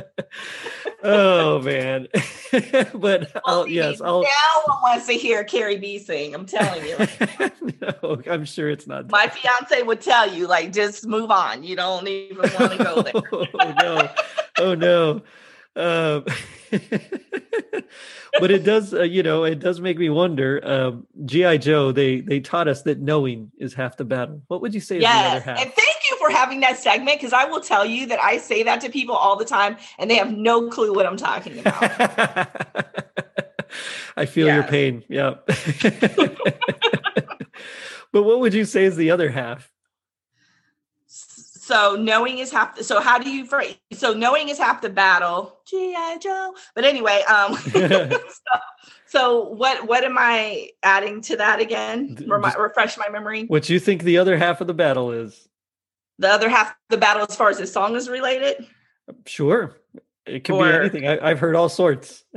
oh 1.04 1.62
man. 1.62 2.08
but 2.94 3.30
I'll, 3.46 3.68
yes, 3.68 4.00
I'll. 4.00 4.22
No 4.22 4.28
one 4.66 4.78
wants 4.82 5.06
to 5.06 5.12
hear 5.12 5.44
Carrie 5.44 5.76
B 5.76 6.00
sing. 6.00 6.34
I'm 6.34 6.46
telling 6.46 6.84
you. 6.84 6.96
no, 7.80 8.20
I'm 8.28 8.44
sure 8.44 8.70
it's 8.70 8.88
not. 8.88 9.08
My 9.08 9.28
fiance 9.28 9.82
would 9.84 10.00
tell 10.00 10.34
you, 10.34 10.48
like, 10.48 10.72
just 10.72 11.06
move 11.06 11.30
on. 11.30 11.62
You 11.62 11.76
don't 11.76 12.08
even 12.08 12.50
want 12.58 12.72
to 12.72 12.78
go 12.78 12.94
oh, 12.96 13.02
there. 13.02 13.22
oh 13.60 13.72
no! 13.80 14.10
Oh 14.58 14.74
no! 14.74 15.22
Um, 15.76 16.24
but 18.40 18.50
it 18.50 18.64
does, 18.64 18.94
uh, 18.94 19.02
you 19.02 19.22
know, 19.22 19.44
it 19.44 19.58
does 19.58 19.80
make 19.80 19.98
me 19.98 20.08
wonder. 20.10 20.60
Um, 20.64 21.06
GI 21.24 21.58
Joe, 21.58 21.92
they 21.92 22.20
they 22.20 22.40
taught 22.40 22.68
us 22.68 22.82
that 22.82 23.00
knowing 23.00 23.50
is 23.58 23.74
half 23.74 23.96
the 23.96 24.04
battle. 24.04 24.42
What 24.48 24.60
would 24.60 24.74
you 24.74 24.80
say 24.80 24.96
is 24.96 25.02
the 25.02 25.08
other 25.08 25.36
Yes. 25.36 25.44
half? 25.44 25.58
And 25.60 25.72
thank 25.72 25.96
you 26.10 26.16
for 26.18 26.30
having 26.30 26.60
that 26.60 26.78
segment 26.78 27.18
because 27.18 27.32
I 27.32 27.44
will 27.44 27.60
tell 27.60 27.84
you 27.84 28.06
that 28.06 28.22
I 28.22 28.38
say 28.38 28.62
that 28.62 28.80
to 28.82 28.90
people 28.90 29.14
all 29.14 29.36
the 29.36 29.44
time 29.44 29.76
and 29.98 30.10
they 30.10 30.16
have 30.16 30.32
no 30.32 30.68
clue 30.68 30.94
what 30.94 31.06
I'm 31.06 31.16
talking 31.16 31.58
about. 31.58 31.82
I 34.16 34.26
feel 34.26 34.46
your 34.46 34.62
pain. 34.62 35.02
Yeah. 35.08 35.34
but 38.12 38.22
what 38.22 38.40
would 38.40 38.54
you 38.54 38.64
say 38.64 38.84
is 38.84 38.96
the 38.96 39.10
other 39.10 39.28
half? 39.28 39.70
So 41.64 41.96
knowing 41.96 42.38
is 42.38 42.50
half 42.52 42.76
The, 42.76 42.84
so 42.84 43.00
how 43.00 43.18
do 43.18 43.30
you 43.30 43.46
phrase 43.46 43.76
so 43.92 44.12
knowing 44.12 44.48
is 44.50 44.58
half 44.58 44.82
the 44.82 44.90
battle 44.90 45.58
gi 45.66 45.94
joe 46.20 46.54
but 46.74 46.84
anyway 46.84 47.22
um 47.22 47.54
so, 47.56 48.08
So 49.06 49.48
what 49.50 49.86
what 49.86 50.02
am 50.02 50.16
I 50.18 50.70
adding 50.82 51.20
to 51.22 51.36
that 51.36 51.60
again? 51.60 52.16
Remi- 52.26 52.50
refresh 52.58 52.98
my 52.98 53.08
memory. 53.08 53.44
What 53.44 53.68
you 53.70 53.78
think 53.78 54.02
the 54.02 54.18
other 54.18 54.36
half 54.36 54.60
of 54.60 54.66
the 54.66 54.74
battle 54.74 55.12
is? 55.12 55.48
The 56.18 56.28
other 56.28 56.48
half 56.48 56.70
of 56.70 56.76
the 56.90 56.96
battle, 56.96 57.24
as 57.28 57.36
far 57.36 57.48
as 57.48 57.58
the 57.58 57.66
song 57.68 57.94
is 57.94 58.08
related. 58.08 58.66
Sure. 59.26 59.76
It 60.26 60.42
can 60.42 60.56
Or- 60.56 60.64
be 60.64 60.74
anything. 60.74 61.06
I, 61.06 61.30
I've 61.30 61.38
heard 61.38 61.54
all 61.54 61.68
sorts. 61.68 62.24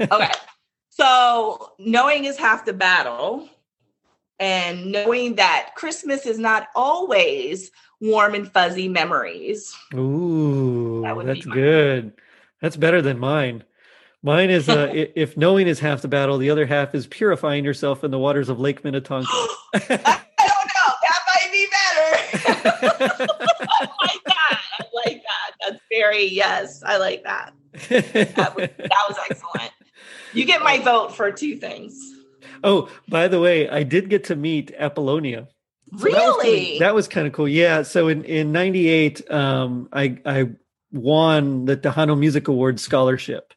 Okay. 0.00 0.30
So 0.90 1.72
knowing 1.78 2.24
is 2.24 2.36
half 2.36 2.64
the 2.64 2.72
battle, 2.72 3.48
and 4.38 4.92
knowing 4.92 5.36
that 5.36 5.70
Christmas 5.76 6.26
is 6.26 6.38
not 6.38 6.68
always 6.74 7.70
warm 8.02 8.34
and 8.34 8.50
fuzzy 8.52 8.88
memories. 8.88 9.74
Ooh, 9.94 11.02
That 11.02 11.24
that's 11.24 11.46
good. 11.46 12.12
That's 12.60 12.76
better 12.76 13.00
than 13.00 13.18
mine. 13.18 13.64
Mine 14.22 14.50
is 14.50 14.68
uh, 14.68 14.90
if 14.92 15.36
knowing 15.36 15.66
is 15.66 15.80
half 15.80 16.02
the 16.02 16.08
battle, 16.08 16.36
the 16.36 16.50
other 16.50 16.66
half 16.66 16.94
is 16.94 17.06
purifying 17.06 17.64
yourself 17.64 18.04
in 18.04 18.10
the 18.10 18.18
waters 18.18 18.48
of 18.48 18.60
Lake 18.60 18.84
Minnetonka. 18.84 19.28
I 19.74 19.78
don't 19.78 20.68
know. 20.68 20.88
That 21.02 21.20
might 21.34 21.50
be 21.52 21.66
better. 21.70 23.28
I 23.70 23.88
like 24.02 24.24
that. 24.26 24.60
I 24.80 24.84
like 25.06 25.22
that. 25.22 25.52
That's 25.60 25.80
very 25.90 26.26
yes. 26.26 26.82
I 26.84 26.98
like 26.98 27.22
that. 27.24 27.52
That 27.88 28.54
was, 28.56 28.68
that 28.78 29.04
was 29.08 29.16
excellent. 29.30 29.70
You 30.34 30.44
get 30.44 30.62
my 30.62 30.78
vote 30.78 31.14
for 31.14 31.30
two 31.30 31.56
things. 31.56 31.98
oh, 32.64 32.88
by 33.08 33.28
the 33.28 33.40
way, 33.40 33.68
I 33.68 33.82
did 33.82 34.08
get 34.08 34.24
to 34.24 34.36
meet 34.36 34.72
Apollonia. 34.78 35.48
So 35.98 36.04
that 36.04 36.12
was 36.12 36.44
really? 36.44 36.78
That 36.78 36.94
was 36.94 37.08
kind 37.08 37.26
of 37.26 37.32
cool. 37.32 37.48
Yeah. 37.48 37.82
So 37.82 38.08
in 38.08 38.24
in 38.24 38.52
'98, 38.52 39.30
um, 39.30 39.88
I 39.92 40.18
I 40.24 40.50
won 40.92 41.64
the 41.66 41.76
Tejano 41.76 42.18
Music 42.18 42.48
Awards 42.48 42.82
scholarship. 42.82 43.52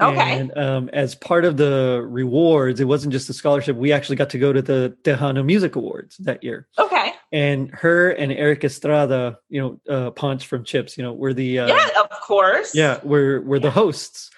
Okay. 0.00 0.38
And 0.38 0.56
um, 0.56 0.90
as 0.92 1.16
part 1.16 1.44
of 1.44 1.56
the 1.56 2.04
rewards, 2.08 2.78
it 2.78 2.84
wasn't 2.84 3.12
just 3.12 3.28
a 3.28 3.32
scholarship. 3.32 3.76
We 3.76 3.92
actually 3.92 4.14
got 4.16 4.30
to 4.30 4.38
go 4.38 4.52
to 4.52 4.62
the 4.62 4.96
Tejano 5.02 5.44
Music 5.44 5.74
Awards 5.74 6.16
that 6.18 6.44
year. 6.44 6.68
okay. 6.78 7.12
And 7.32 7.70
her 7.74 8.10
and 8.10 8.32
Erik 8.32 8.64
Estrada, 8.64 9.38
you 9.50 9.60
know, 9.60 9.94
uh, 9.94 10.10
Ponch 10.12 10.46
from 10.46 10.64
Chips, 10.64 10.96
you 10.96 11.02
know, 11.02 11.12
were 11.12 11.34
the 11.34 11.58
uh, 11.58 11.66
yeah, 11.66 11.88
of 12.00 12.10
course. 12.22 12.74
yeah, 12.74 13.00
we're 13.02 13.42
we're 13.42 13.58
the 13.58 13.70
hosts. 13.70 14.30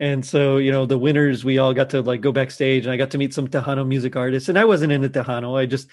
And 0.00 0.26
so, 0.26 0.56
you 0.56 0.72
know, 0.72 0.84
the 0.84 0.98
winners, 0.98 1.44
we 1.44 1.58
all 1.58 1.72
got 1.74 1.90
to 1.90 2.02
like 2.02 2.22
go 2.22 2.32
backstage 2.32 2.84
and 2.84 2.92
I 2.92 2.96
got 2.96 3.12
to 3.12 3.18
meet 3.18 3.32
some 3.32 3.46
Tejano 3.46 3.86
music 3.86 4.16
artists. 4.16 4.48
And 4.48 4.58
I 4.58 4.64
wasn't 4.64 4.90
in 4.90 5.00
the 5.00 5.08
Tejano. 5.08 5.56
I 5.56 5.66
just, 5.66 5.86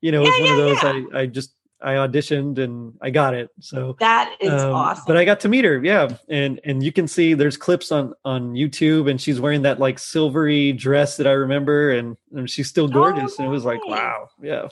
you 0.00 0.12
know, 0.12 0.22
it 0.22 0.26
was 0.26 0.38
Yeah, 0.38 0.44
one 0.44 0.52
of 0.52 0.58
yeah, 0.58 0.64
those 0.64 1.14
I, 1.14 1.20
I 1.20 1.26
just 1.26 1.52
I 1.80 1.94
auditioned 1.94 2.58
and 2.58 2.94
I 3.02 3.10
got 3.10 3.34
it. 3.34 3.50
So 3.60 3.96
That 4.00 4.34
is 4.40 4.50
um, 4.62 4.72
awesome. 4.72 5.04
But 5.06 5.16
I 5.16 5.24
got 5.24 5.40
to 5.40 5.48
meet 5.48 5.64
her, 5.64 5.82
yeah. 5.84 6.16
And 6.28 6.60
and 6.64 6.82
you 6.82 6.90
can 6.90 7.06
see 7.06 7.34
there's 7.34 7.56
clips 7.56 7.92
on 7.92 8.14
on 8.24 8.54
YouTube 8.54 9.10
and 9.10 9.20
she's 9.20 9.40
wearing 9.40 9.62
that 9.62 9.78
like 9.78 9.98
silvery 9.98 10.72
dress 10.72 11.16
that 11.18 11.26
I 11.26 11.32
remember 11.32 11.92
and, 11.92 12.16
and 12.34 12.48
she's 12.48 12.68
still 12.68 12.88
gorgeous. 12.88 13.38
and 13.38 13.46
it 13.46 13.50
was 13.50 13.64
like, 13.64 13.84
wow, 13.86 14.28
yeah. 14.42 14.68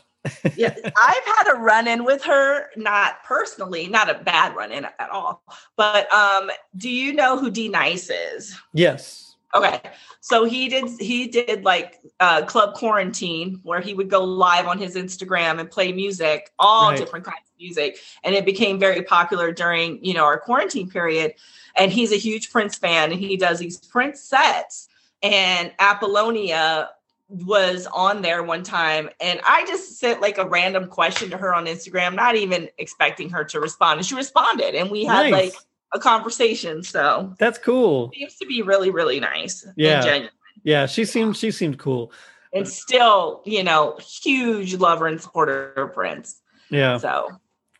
yeah, 0.56 0.74
I've 0.82 1.24
had 1.36 1.54
a 1.54 1.58
run 1.58 1.86
in 1.86 2.02
with 2.04 2.24
her, 2.24 2.70
not 2.76 3.22
personally, 3.24 3.86
not 3.88 4.08
a 4.08 4.14
bad 4.14 4.56
run 4.56 4.72
in 4.72 4.86
at 4.86 5.10
all. 5.10 5.42
But 5.76 6.10
um, 6.14 6.50
do 6.78 6.88
you 6.88 7.12
know 7.12 7.38
who 7.38 7.50
D 7.50 7.68
Nice 7.68 8.08
is? 8.08 8.58
Yes. 8.72 9.23
Okay. 9.54 9.80
So 10.20 10.44
he 10.44 10.68
did 10.68 10.88
he 11.00 11.28
did 11.28 11.64
like 11.64 12.00
uh 12.18 12.44
club 12.44 12.74
quarantine 12.74 13.60
where 13.62 13.80
he 13.80 13.94
would 13.94 14.10
go 14.10 14.24
live 14.24 14.66
on 14.66 14.78
his 14.78 14.96
Instagram 14.96 15.60
and 15.60 15.70
play 15.70 15.92
music, 15.92 16.50
all 16.58 16.90
Right. 16.90 16.98
different 16.98 17.24
kinds 17.24 17.46
of 17.46 17.58
music. 17.58 17.98
And 18.24 18.34
it 18.34 18.44
became 18.44 18.78
very 18.80 19.02
popular 19.02 19.52
during, 19.52 20.04
you 20.04 20.14
know, 20.14 20.24
our 20.24 20.38
quarantine 20.40 20.90
period. 20.90 21.34
And 21.76 21.92
he's 21.92 22.12
a 22.12 22.16
huge 22.16 22.50
Prince 22.50 22.76
fan 22.76 23.12
and 23.12 23.20
he 23.20 23.36
does 23.36 23.58
these 23.58 23.76
Prince 23.78 24.20
sets. 24.20 24.88
And 25.22 25.72
Apollonia 25.78 26.90
was 27.28 27.86
on 27.92 28.22
there 28.22 28.42
one 28.42 28.62
time 28.62 29.08
and 29.20 29.40
I 29.46 29.64
just 29.66 29.98
sent 29.98 30.20
like 30.20 30.38
a 30.38 30.46
random 30.46 30.88
question 30.88 31.30
to 31.30 31.36
her 31.36 31.54
on 31.54 31.66
Instagram, 31.66 32.14
not 32.14 32.34
even 32.36 32.68
expecting 32.78 33.30
her 33.30 33.44
to 33.44 33.60
respond. 33.60 33.98
And 33.98 34.06
she 34.06 34.14
responded 34.14 34.74
and 34.74 34.90
we 34.90 35.04
had 35.04 35.30
Nice. 35.30 35.32
like 35.32 35.54
a 35.94 35.98
conversation. 35.98 36.82
So 36.82 37.34
That's 37.38 37.58
cool. 37.58 38.10
seems 38.14 38.36
to 38.36 38.46
be 38.46 38.60
really, 38.62 38.90
really 38.90 39.20
nice 39.20 39.66
Yeah. 39.76 39.94
and 39.96 40.04
genuine. 40.04 40.30
Yeah, 40.64 40.86
she 40.86 41.04
seemed 41.04 41.36
she 41.36 41.50
seemed 41.50 41.78
cool. 41.78 42.12
And 42.52 42.68
still, 42.68 43.42
you 43.44 43.62
know, 43.64 43.96
huge 43.98 44.74
lover 44.74 45.06
and 45.06 45.20
supporter 45.20 45.72
of 45.72 45.94
Prince. 45.94 46.40
Yeah. 46.70 46.98
So 46.98 47.30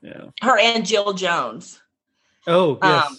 Yeah. 0.02 0.26
her 0.42 0.58
and 0.58 0.86
Jill 0.86 1.12
Jones, 1.12 1.80
Oh, 2.46 2.78
yes. 2.82 3.06
Um, 3.06 3.18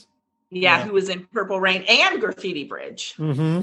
yeah, 0.52 0.78
Yeah. 0.80 0.84
who 0.86 0.94
was 0.94 1.10
in 1.10 1.26
Purple 1.34 1.60
Rain 1.60 1.84
and 1.90 2.20
Graffiti 2.22 2.64
Bridge. 2.64 3.14
hmm 3.16 3.62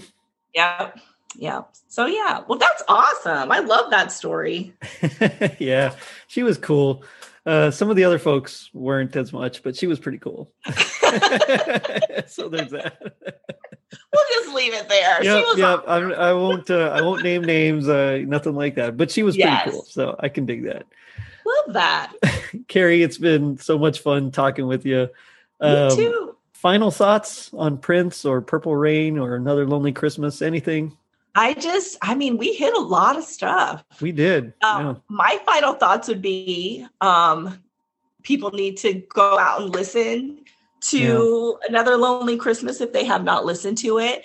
Yep. 0.54 0.98
Yeah. 1.36 1.62
So 1.88 2.06
yeah. 2.06 2.42
Well, 2.46 2.58
that's 2.58 2.82
awesome. 2.88 3.50
I 3.52 3.60
love 3.60 3.90
that 3.90 4.10
story. 4.12 4.74
yeah, 5.58 5.94
she 6.28 6.42
was 6.42 6.58
cool. 6.58 7.04
Uh, 7.44 7.70
some 7.70 7.90
of 7.90 7.96
the 7.96 8.04
other 8.04 8.18
folks 8.20 8.70
weren't 8.72 9.16
as 9.16 9.32
much, 9.32 9.62
but 9.62 9.76
she 9.76 9.86
was 9.88 9.98
pretty 9.98 10.18
cool. 10.18 10.52
so 12.26 12.48
there's 12.48 12.70
that. 12.70 12.96
We'll 14.12 14.24
just 14.32 14.54
leave 14.54 14.72
it 14.74 14.88
there. 14.88 15.22
Yep, 15.24 15.46
she 15.54 15.60
yep. 15.60 15.84
awesome. 15.86 16.12
I'm, 16.12 16.36
won't. 16.36 16.70
Uh, 16.70 16.90
I 16.94 17.02
won't 17.02 17.22
name 17.22 17.42
names. 17.42 17.88
Uh, 17.88 18.22
nothing 18.26 18.54
like 18.54 18.76
that. 18.76 18.96
But 18.96 19.10
she 19.10 19.22
was 19.22 19.36
Yes. 19.36 19.62
pretty 19.64 19.76
cool. 19.76 19.84
So 19.86 20.16
I 20.20 20.28
can 20.28 20.46
dig 20.46 20.64
that. 20.64 20.86
love 21.44 21.74
that. 21.74 22.12
Carrie, 22.68 23.02
it's 23.02 23.18
been 23.18 23.58
so 23.58 23.78
much 23.78 24.00
fun 24.00 24.30
talking 24.30 24.66
with 24.66 24.86
you. 24.86 25.08
Me 25.60 25.68
Um, 25.68 25.96
too. 25.96 26.36
Final 26.52 26.92
thoughts 26.92 27.50
on 27.54 27.76
Prince 27.76 28.24
or 28.24 28.40
Purple 28.40 28.76
Rain 28.76 29.18
or 29.18 29.34
Another 29.34 29.66
Lonely 29.66 29.90
Christmas? 29.92 30.42
Anything? 30.42 30.96
I 31.34 31.54
just, 31.54 31.96
I 32.02 32.14
mean, 32.14 32.36
we 32.36 32.52
hit 32.52 32.74
a 32.74 32.80
lot 32.80 33.16
of 33.16 33.24
stuff. 33.24 33.84
We 34.00 34.12
did. 34.12 34.52
Um, 34.62 35.02
My 35.08 35.40
final 35.46 35.74
thoughts 35.74 36.08
would 36.08 36.20
be 36.20 36.86
um, 37.00 37.62
people 38.22 38.50
need 38.50 38.76
to 38.78 38.94
go 38.94 39.38
out 39.38 39.62
and 39.62 39.70
listen 39.74 40.44
to 40.82 41.58
Another 41.68 41.96
Lonely 41.96 42.36
Christmas 42.36 42.80
if 42.80 42.92
they 42.92 43.04
have 43.04 43.24
not 43.24 43.44
listened 43.46 43.78
to 43.78 43.98
it. 43.98 44.24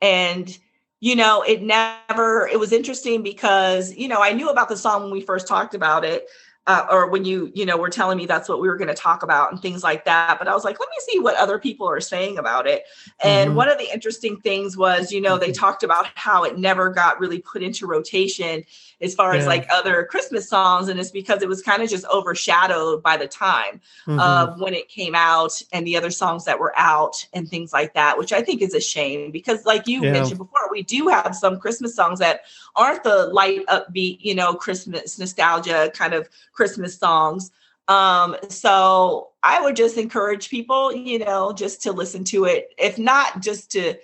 And, 0.00 0.56
you 1.00 1.16
know, 1.16 1.42
it 1.42 1.62
never, 1.62 2.48
it 2.48 2.58
was 2.58 2.72
interesting 2.72 3.22
because, 3.22 3.94
you 3.94 4.08
know, 4.08 4.22
I 4.22 4.32
knew 4.32 4.48
about 4.48 4.68
the 4.68 4.76
song 4.76 5.02
when 5.02 5.12
we 5.12 5.20
first 5.20 5.48
talked 5.48 5.74
about 5.74 6.04
it. 6.04 6.28
Uh, 6.68 6.86
or 6.90 7.08
when 7.08 7.24
you, 7.24 7.50
you 7.54 7.64
know, 7.64 7.78
were 7.78 7.88
telling 7.88 8.18
me 8.18 8.26
that's 8.26 8.46
what 8.46 8.60
we 8.60 8.68
were 8.68 8.76
going 8.76 8.88
to 8.88 8.94
talk 8.94 9.22
about 9.22 9.50
and 9.50 9.62
things 9.62 9.82
like 9.82 10.04
that. 10.04 10.38
But 10.38 10.48
I 10.48 10.52
was 10.52 10.64
like, 10.64 10.78
let 10.78 10.88
me 10.90 10.96
see 11.00 11.18
what 11.18 11.34
other 11.36 11.58
people 11.58 11.88
are 11.88 11.98
saying 11.98 12.36
about 12.36 12.66
it. 12.66 12.84
And 13.24 13.52
Mhm. 13.52 13.54
one 13.54 13.70
of 13.70 13.78
the 13.78 13.90
interesting 13.90 14.36
things 14.42 14.76
was, 14.76 15.10
you 15.10 15.22
know, 15.22 15.38
they 15.38 15.50
talked 15.50 15.82
about 15.82 16.06
how 16.14 16.44
it 16.44 16.58
never 16.58 16.90
got 16.90 17.20
really 17.20 17.38
put 17.38 17.62
into 17.62 17.86
rotation 17.86 18.64
as 19.00 19.14
far 19.14 19.34
as 19.34 19.46
like 19.46 19.66
other 19.72 20.04
Christmas 20.04 20.48
songs. 20.48 20.88
And 20.88 20.98
it's 20.98 21.10
because 21.10 21.42
it 21.42 21.48
was 21.48 21.62
kind 21.62 21.82
of 21.82 21.88
just 21.88 22.04
overshadowed 22.06 23.02
by 23.02 23.16
the 23.16 23.28
time 23.28 23.80
Mhm. 24.06 24.20
of 24.20 24.60
when 24.60 24.74
it 24.74 24.88
came 24.88 25.14
out 25.14 25.60
and 25.72 25.86
the 25.86 25.96
other 25.96 26.10
songs 26.10 26.44
that 26.46 26.58
were 26.58 26.72
out 26.76 27.26
and 27.32 27.48
things 27.48 27.72
like 27.72 27.94
that, 27.94 28.18
which 28.18 28.32
I 28.32 28.42
think 28.42 28.60
is 28.62 28.74
a 28.74 28.80
shame 28.80 29.30
because, 29.30 29.64
like 29.64 29.86
you 29.86 30.02
Yeah. 30.02 30.10
mentioned 30.10 30.38
before, 30.38 30.68
we 30.70 30.82
do 30.82 31.08
have 31.08 31.36
some 31.36 31.60
Christmas 31.60 31.94
songs 31.94 32.18
that 32.18 32.42
aren't 32.74 33.04
the 33.04 33.26
light, 33.26 33.64
upbeat, 33.66 34.18
you 34.20 34.34
know, 34.34 34.54
Christmas 34.54 35.18
nostalgia 35.18 35.90
kind 35.94 36.14
of 36.14 36.28
Christmas 36.52 36.98
songs. 36.98 37.50
Um, 37.86 38.36
so 38.48 39.28
I 39.42 39.62
would 39.62 39.76
just 39.76 39.96
encourage 39.96 40.50
people, 40.50 40.92
you 40.92 41.18
know, 41.20 41.52
just 41.52 41.82
to 41.84 41.92
listen 41.92 42.24
to 42.24 42.44
it, 42.44 42.74
if 42.76 42.98
not 42.98 43.40
just 43.40 43.70
to, 43.72 43.94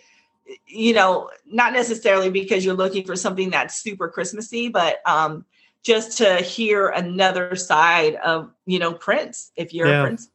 you 0.66 0.92
know, 0.92 1.30
not 1.46 1.72
necessarily 1.72 2.30
because 2.30 2.64
you're 2.64 2.74
looking 2.74 3.04
for 3.04 3.16
something 3.16 3.50
that's 3.50 3.76
super 3.76 4.08
Christmassy, 4.08 4.68
but 4.68 4.98
um, 5.06 5.44
just 5.82 6.18
to 6.18 6.36
hear 6.36 6.88
another 6.88 7.56
side 7.56 8.16
of, 8.16 8.50
you 8.66 8.78
know, 8.78 8.92
Prince, 8.92 9.52
if 9.56 9.72
you're 9.72 9.86
Yeah. 9.86 10.02
a 10.02 10.04
Prince. 10.04 10.30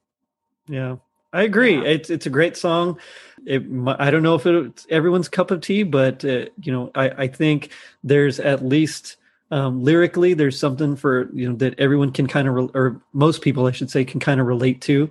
Yeah, 0.68 0.96
I 1.34 1.44
agree. 1.44 1.76
Yeah. 1.76 1.84
It's 1.84 2.10
it's 2.10 2.26
a 2.28 2.30
great 2.30 2.56
song. 2.56 3.00
It, 3.46 3.64
I 4.00 4.12
don't 4.12 4.24
know 4.24 4.36
if 4.36 4.46
it's 4.46 4.86
everyone's 4.90 5.28
cup 5.28 5.52
of 5.52 5.62
tea, 5.62 5.84
but 5.84 6.24
uh, 6.24 6.46
you 6.62 6.72
know, 6.72 6.92
I, 6.94 7.10
I 7.10 7.28
think 7.28 7.72
there's 8.04 8.40
at 8.40 8.64
least 8.64 9.18
um, 9.52 9.84
lyrically 9.84 10.36
there's 10.36 10.60
something 10.60 10.96
for 10.96 11.30
you 11.34 11.50
know 11.50 11.56
that 11.56 11.80
everyone 11.80 12.12
can 12.12 12.28
kind 12.28 12.48
of 12.48 12.54
re- 12.54 12.70
or 12.76 13.02
most 13.14 13.42
people 13.42 13.66
I 13.66 13.72
should 13.72 13.90
say 13.90 14.06
can 14.06 14.20
kind 14.20 14.40
of 14.40 14.46
relate 14.46 14.82
to. 14.82 15.10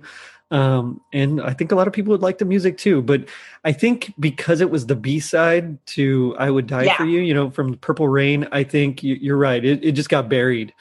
Um, 0.51 0.99
and 1.13 1.41
I 1.41 1.53
think 1.53 1.71
a 1.71 1.75
lot 1.75 1.87
of 1.87 1.93
people 1.93 2.11
would 2.11 2.21
like 2.21 2.39
the 2.39 2.45
music 2.45 2.77
too. 2.77 3.01
But 3.01 3.29
I 3.63 3.71
think 3.71 4.13
because 4.19 4.61
it 4.61 4.69
was 4.71 4.87
the 4.87 4.95
B 4.95 5.19
side 5.19 5.83
to 5.87 6.35
"I 6.39 6.49
Would 6.49 6.67
Die 6.67 6.83
Yeah. 6.83 6.97
for 6.97 7.05
You," 7.05 7.19
you 7.19 7.33
know, 7.33 7.49
from 7.51 7.75
Purple 7.77 8.07
Rain, 8.07 8.47
I 8.51 8.63
think 8.63 9.03
you, 9.03 9.15
you're 9.15 9.37
right. 9.37 9.63
It, 9.63 9.83
it 9.83 9.91
just 9.91 10.09
got 10.09 10.27
buried. 10.29 10.73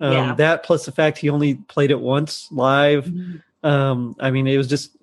Um, 0.00 0.12
Yeah. 0.12 0.34
That 0.36 0.62
plus 0.62 0.86
the 0.86 0.92
fact 0.92 1.18
he 1.18 1.28
only 1.28 1.54
played 1.54 1.90
it 1.90 2.00
once 2.00 2.48
live 2.50 3.12
um 3.62 4.16
i 4.20 4.30
mean 4.30 4.46
it 4.46 4.56
was 4.56 4.66
just 4.66 4.96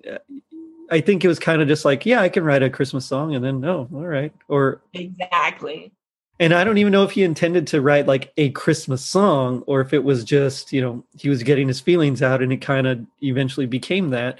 i 0.90 1.00
think 1.00 1.24
it 1.24 1.28
was 1.28 1.38
kind 1.38 1.62
of 1.62 1.68
just 1.68 1.84
like 1.84 2.04
yeah 2.04 2.20
i 2.20 2.28
can 2.28 2.42
write 2.42 2.60
a 2.60 2.68
christmas 2.68 3.06
song 3.06 3.36
and 3.36 3.44
then 3.44 3.60
no 3.60 3.88
all 3.94 4.04
right 4.04 4.32
or 4.48 4.80
Exactly. 4.94 5.92
And 6.40 6.54
i 6.54 6.64
don't 6.64 6.78
even 6.78 6.92
know 6.92 7.04
if 7.04 7.12
he 7.12 7.22
intended 7.22 7.66
to 7.66 7.80
write 7.80 8.06
like 8.06 8.32
a 8.36 8.50
christmas 8.50 9.04
song 9.04 9.62
or 9.66 9.80
if 9.80 9.92
it 9.92 10.04
was 10.04 10.24
just 10.24 10.72
you 10.72 10.80
know 10.80 11.04
he 11.18 11.28
was 11.28 11.42
getting 11.42 11.68
his 11.68 11.80
feelings 11.80 12.22
out 12.22 12.42
and 12.42 12.52
it 12.52 12.60
kind 12.60 12.86
of 12.86 13.00
eventually 13.22 13.66
became 13.66 14.10
that 14.10 14.38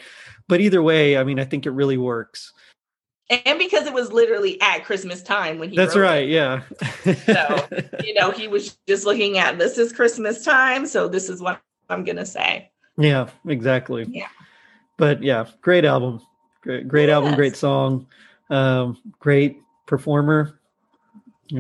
but 0.49 0.61
either 0.61 0.83
way 0.83 1.17
i 1.17 1.25
mean 1.25 1.39
i 1.39 1.45
think 1.45 1.67
it 1.67 1.71
really 1.71 1.99
works 1.99 2.53
and 3.31 3.59
because 3.59 3.87
it 3.87 3.93
was 3.93 4.11
literally 4.11 4.59
at 4.61 4.85
Christmas 4.85 5.23
time 5.23 5.59
when 5.59 5.69
he. 5.71 5.77
That's 5.77 5.97
right. 5.97 6.27
It. 6.27 6.31
Yeah. 6.31 6.63
so 7.27 7.69
you 8.03 8.15
know 8.15 8.31
he 8.31 8.49
was 8.49 8.79
just 8.87 9.05
looking 9.05 9.39
at 9.39 9.59
this 9.59 9.77
is 9.77 9.93
Christmas 9.93 10.45
time, 10.45 10.87
so 10.87 11.09
this 11.09 11.29
is 11.29 11.41
what 11.41 11.61
I'm 11.91 12.05
gonna 12.05 12.27
say. 12.27 12.71
Yeah, 12.97 13.29
exactly. 13.47 14.07
Yeah. 14.09 14.29
But 14.97 15.23
yeah, 15.23 15.47
great 15.61 15.85
album, 15.85 16.23
great, 16.63 16.89
great 16.89 17.09
yes. 17.09 17.15
album, 17.15 17.35
great 17.35 17.57
song, 17.57 18.07
um, 18.51 18.99
great 19.19 19.59
performer, 19.87 20.59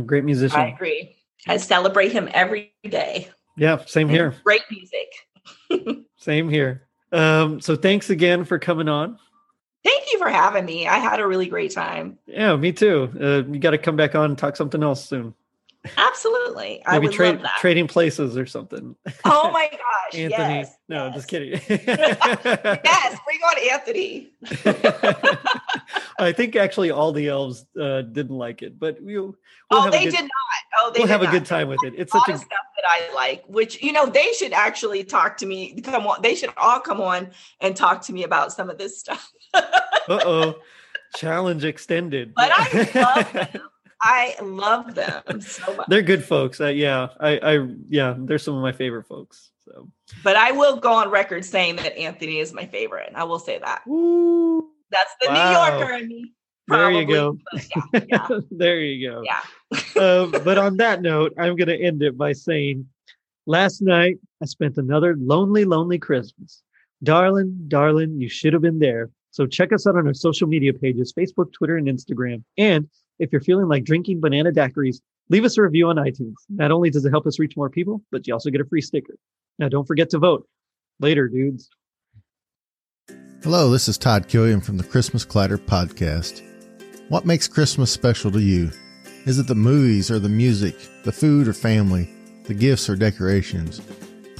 great 0.04 0.24
musician. 0.24 0.58
I 0.58 0.68
agree. 0.68 1.16
I 1.46 1.56
celebrate 1.56 2.12
him 2.12 2.28
every 2.32 2.72
day. 2.84 3.28
Yeah, 3.56 3.84
same 3.86 4.08
here. 4.08 4.34
Great 4.44 4.62
music. 4.70 6.04
same 6.16 6.48
here. 6.48 6.86
Um, 7.12 7.60
so 7.60 7.76
thanks 7.76 8.10
again 8.10 8.44
for 8.44 8.58
coming 8.58 8.88
on. 8.88 9.18
Thank 9.84 10.12
you 10.12 10.18
for 10.18 10.28
having 10.28 10.64
me. 10.64 10.86
I 10.86 10.98
had 10.98 11.20
a 11.20 11.26
really 11.26 11.46
great 11.46 11.72
time. 11.72 12.18
Yeah, 12.26 12.56
me 12.56 12.72
too. 12.72 13.10
Uh, 13.20 13.50
you 13.50 13.58
got 13.58 13.70
to 13.70 13.78
come 13.78 13.96
back 13.96 14.14
on 14.14 14.30
and 14.30 14.38
talk 14.38 14.56
something 14.56 14.82
else 14.82 15.04
soon. 15.04 15.34
Absolutely. 15.96 16.82
Maybe 16.90 17.08
trade, 17.08 17.40
trading 17.58 17.86
places 17.86 18.36
or 18.36 18.46
something. 18.46 18.94
Oh 19.24 19.50
my 19.50 19.68
gosh. 19.70 20.14
Anthony. 20.14 20.54
Yes, 20.54 20.76
no, 20.88 21.06
yes. 21.06 21.14
just 21.14 21.28
kidding. 21.28 21.52
yes, 21.68 23.18
bring 23.24 23.40
on 23.40 23.72
Anthony. 23.72 24.32
I 26.18 26.32
think 26.32 26.56
actually 26.56 26.90
all 26.90 27.12
the 27.12 27.28
elves 27.28 27.64
uh, 27.80 28.02
didn't 28.02 28.36
like 28.36 28.62
it, 28.62 28.78
but 28.78 29.00
we, 29.02 29.18
we'll 29.18 29.36
oh, 29.70 29.90
they 29.90 30.04
good, 30.04 30.14
did 30.14 30.22
not. 30.22 30.30
Oh, 30.78 30.90
they 30.92 31.00
we'll 31.00 31.08
have 31.08 31.22
not. 31.22 31.34
a 31.34 31.38
good 31.38 31.46
time 31.46 31.68
with 31.68 31.82
it. 31.84 31.94
It's 31.96 32.14
a 32.14 32.18
such 32.18 32.34
a 32.34 32.38
stuff 32.38 32.48
that 32.76 32.84
I 32.88 33.14
like, 33.14 33.44
which 33.46 33.82
you 33.82 33.92
know 33.92 34.06
they 34.06 34.32
should 34.32 34.52
actually 34.52 35.04
talk 35.04 35.36
to 35.38 35.46
me. 35.46 35.80
Come 35.80 36.06
on, 36.06 36.22
they 36.22 36.34
should 36.34 36.50
all 36.56 36.80
come 36.80 37.00
on 37.00 37.30
and 37.60 37.76
talk 37.76 38.02
to 38.02 38.12
me 38.12 38.24
about 38.24 38.52
some 38.52 38.70
of 38.70 38.78
this 38.78 38.98
stuff. 38.98 39.30
uh 39.54 39.62
oh, 40.08 40.54
challenge 41.14 41.64
extended. 41.64 42.34
But 42.34 42.50
I 42.52 42.90
love 42.94 43.32
them. 43.32 43.62
I 44.00 44.36
love 44.42 44.94
them 44.94 45.40
so 45.40 45.74
much. 45.76 45.88
They're 45.88 46.02
good 46.02 46.24
folks. 46.24 46.60
Uh, 46.60 46.68
yeah, 46.68 47.08
I, 47.20 47.38
I, 47.38 47.68
yeah, 47.88 48.14
they're 48.16 48.38
some 48.38 48.54
of 48.54 48.62
my 48.62 48.72
favorite 48.72 49.06
folks. 49.06 49.50
So, 49.64 49.88
but 50.22 50.36
I 50.36 50.52
will 50.52 50.76
go 50.76 50.92
on 50.92 51.10
record 51.10 51.44
saying 51.44 51.76
that 51.76 51.96
Anthony 51.98 52.38
is 52.38 52.52
my 52.52 52.66
favorite. 52.66 53.12
I 53.14 53.24
will 53.24 53.38
say 53.38 53.58
that. 53.58 53.82
Ooh, 53.88 54.70
That's 54.90 55.14
the 55.20 55.28
wow. 55.28 55.68
New 55.68 55.78
Yorker 55.78 55.94
in 55.94 56.08
me. 56.08 56.32
Probably, 56.68 57.04
there 57.06 57.08
you 57.08 57.14
go. 57.14 57.38
Yeah, 57.92 58.00
yeah. 58.08 58.40
there 58.50 58.80
you 58.80 59.10
go. 59.10 59.22
Yeah. 59.24 60.02
um, 60.02 60.30
but 60.44 60.58
on 60.58 60.76
that 60.76 61.00
note, 61.00 61.32
I'm 61.38 61.56
going 61.56 61.68
to 61.68 61.80
end 61.80 62.02
it 62.02 62.16
by 62.16 62.32
saying, 62.32 62.86
last 63.46 63.80
night 63.80 64.18
I 64.42 64.46
spent 64.46 64.76
another 64.76 65.16
lonely, 65.18 65.64
lonely 65.64 65.98
Christmas. 65.98 66.62
Darling, 67.02 67.56
darling, 67.68 68.20
you 68.20 68.28
should 68.28 68.52
have 68.52 68.62
been 68.62 68.80
there. 68.80 69.10
So 69.30 69.46
check 69.46 69.72
us 69.72 69.86
out 69.86 69.96
on 69.96 70.06
our 70.06 70.14
social 70.14 70.46
media 70.46 70.74
pages, 70.74 71.12
Facebook, 71.12 71.52
Twitter, 71.52 71.76
and 71.76 71.86
Instagram. 71.86 72.42
And 72.58 72.88
if 73.18 73.32
you're 73.32 73.40
feeling 73.40 73.68
like 73.68 73.84
drinking 73.84 74.20
banana 74.20 74.52
daiquiris, 74.52 75.00
leave 75.28 75.44
us 75.44 75.58
a 75.58 75.62
review 75.62 75.88
on 75.88 75.96
iTunes. 75.96 76.34
Not 76.48 76.70
only 76.70 76.90
does 76.90 77.04
it 77.04 77.10
help 77.10 77.26
us 77.26 77.38
reach 77.38 77.56
more 77.56 77.70
people, 77.70 78.02
but 78.10 78.26
you 78.26 78.34
also 78.34 78.50
get 78.50 78.60
a 78.60 78.64
free 78.64 78.80
sticker. 78.80 79.14
Now, 79.58 79.68
don't 79.68 79.86
forget 79.86 80.10
to 80.10 80.18
vote. 80.18 80.48
Later, 81.00 81.28
dudes. 81.28 81.68
Hello, 83.42 83.70
this 83.70 83.88
is 83.88 83.98
Todd 83.98 84.28
Killian 84.28 84.60
from 84.60 84.76
the 84.76 84.84
Christmas 84.84 85.24
Clatter 85.24 85.58
podcast. 85.58 86.42
What 87.08 87.24
makes 87.24 87.48
Christmas 87.48 87.90
special 87.90 88.30
to 88.32 88.40
you? 88.40 88.70
Is 89.26 89.38
it 89.38 89.46
the 89.46 89.54
movies 89.54 90.10
or 90.10 90.18
the 90.18 90.28
music, 90.28 90.76
the 91.04 91.12
food 91.12 91.48
or 91.48 91.52
family, 91.52 92.08
the 92.44 92.54
gifts 92.54 92.88
or 92.88 92.96
decorations? 92.96 93.80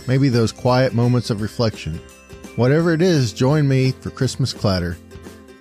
Maybe 0.07 0.29
those 0.29 0.53
quiet 0.53 0.95
moments 0.95 1.31
of 1.31 1.43
reflection. 1.43 1.95
Whatever 2.57 2.93
it 2.93 3.03
is, 3.03 3.33
join 3.33 3.69
me 3.69 3.93
for 3.93 4.11
Christmas 4.11 4.53
Clatter 4.53 4.97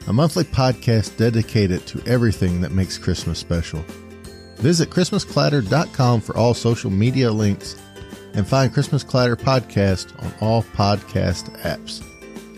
a 0.08 0.14
monthly 0.14 0.44
podcast 0.44 1.18
dedicated 1.18 1.86
to 1.88 2.02
everything 2.08 2.62
that 2.62 2.72
makes 2.72 2.98
Christmas 2.98 3.40
special. 3.40 3.84
Visit 4.56 4.90
ChristmasClatter.com 4.90 6.22
for 6.22 6.36
all 6.36 6.54
social 6.54 6.90
media 6.90 7.32
links 7.32 7.76
and 8.34 8.48
find 8.48 8.74
Christmas 8.74 9.04
Clatter 9.04 9.36
Podcast 9.36 10.18
on 10.24 10.34
all 10.42 10.64
podcast 10.64 11.56
apps. 11.62 12.04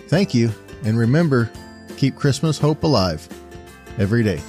Thank 0.07 0.33
you, 0.33 0.51
and 0.83 0.97
remember, 0.97 1.51
keep 1.97 2.15
Christmas 2.15 2.57
hope 2.57 2.83
alive 2.83 3.27
every 3.97 4.23
day. 4.23 4.41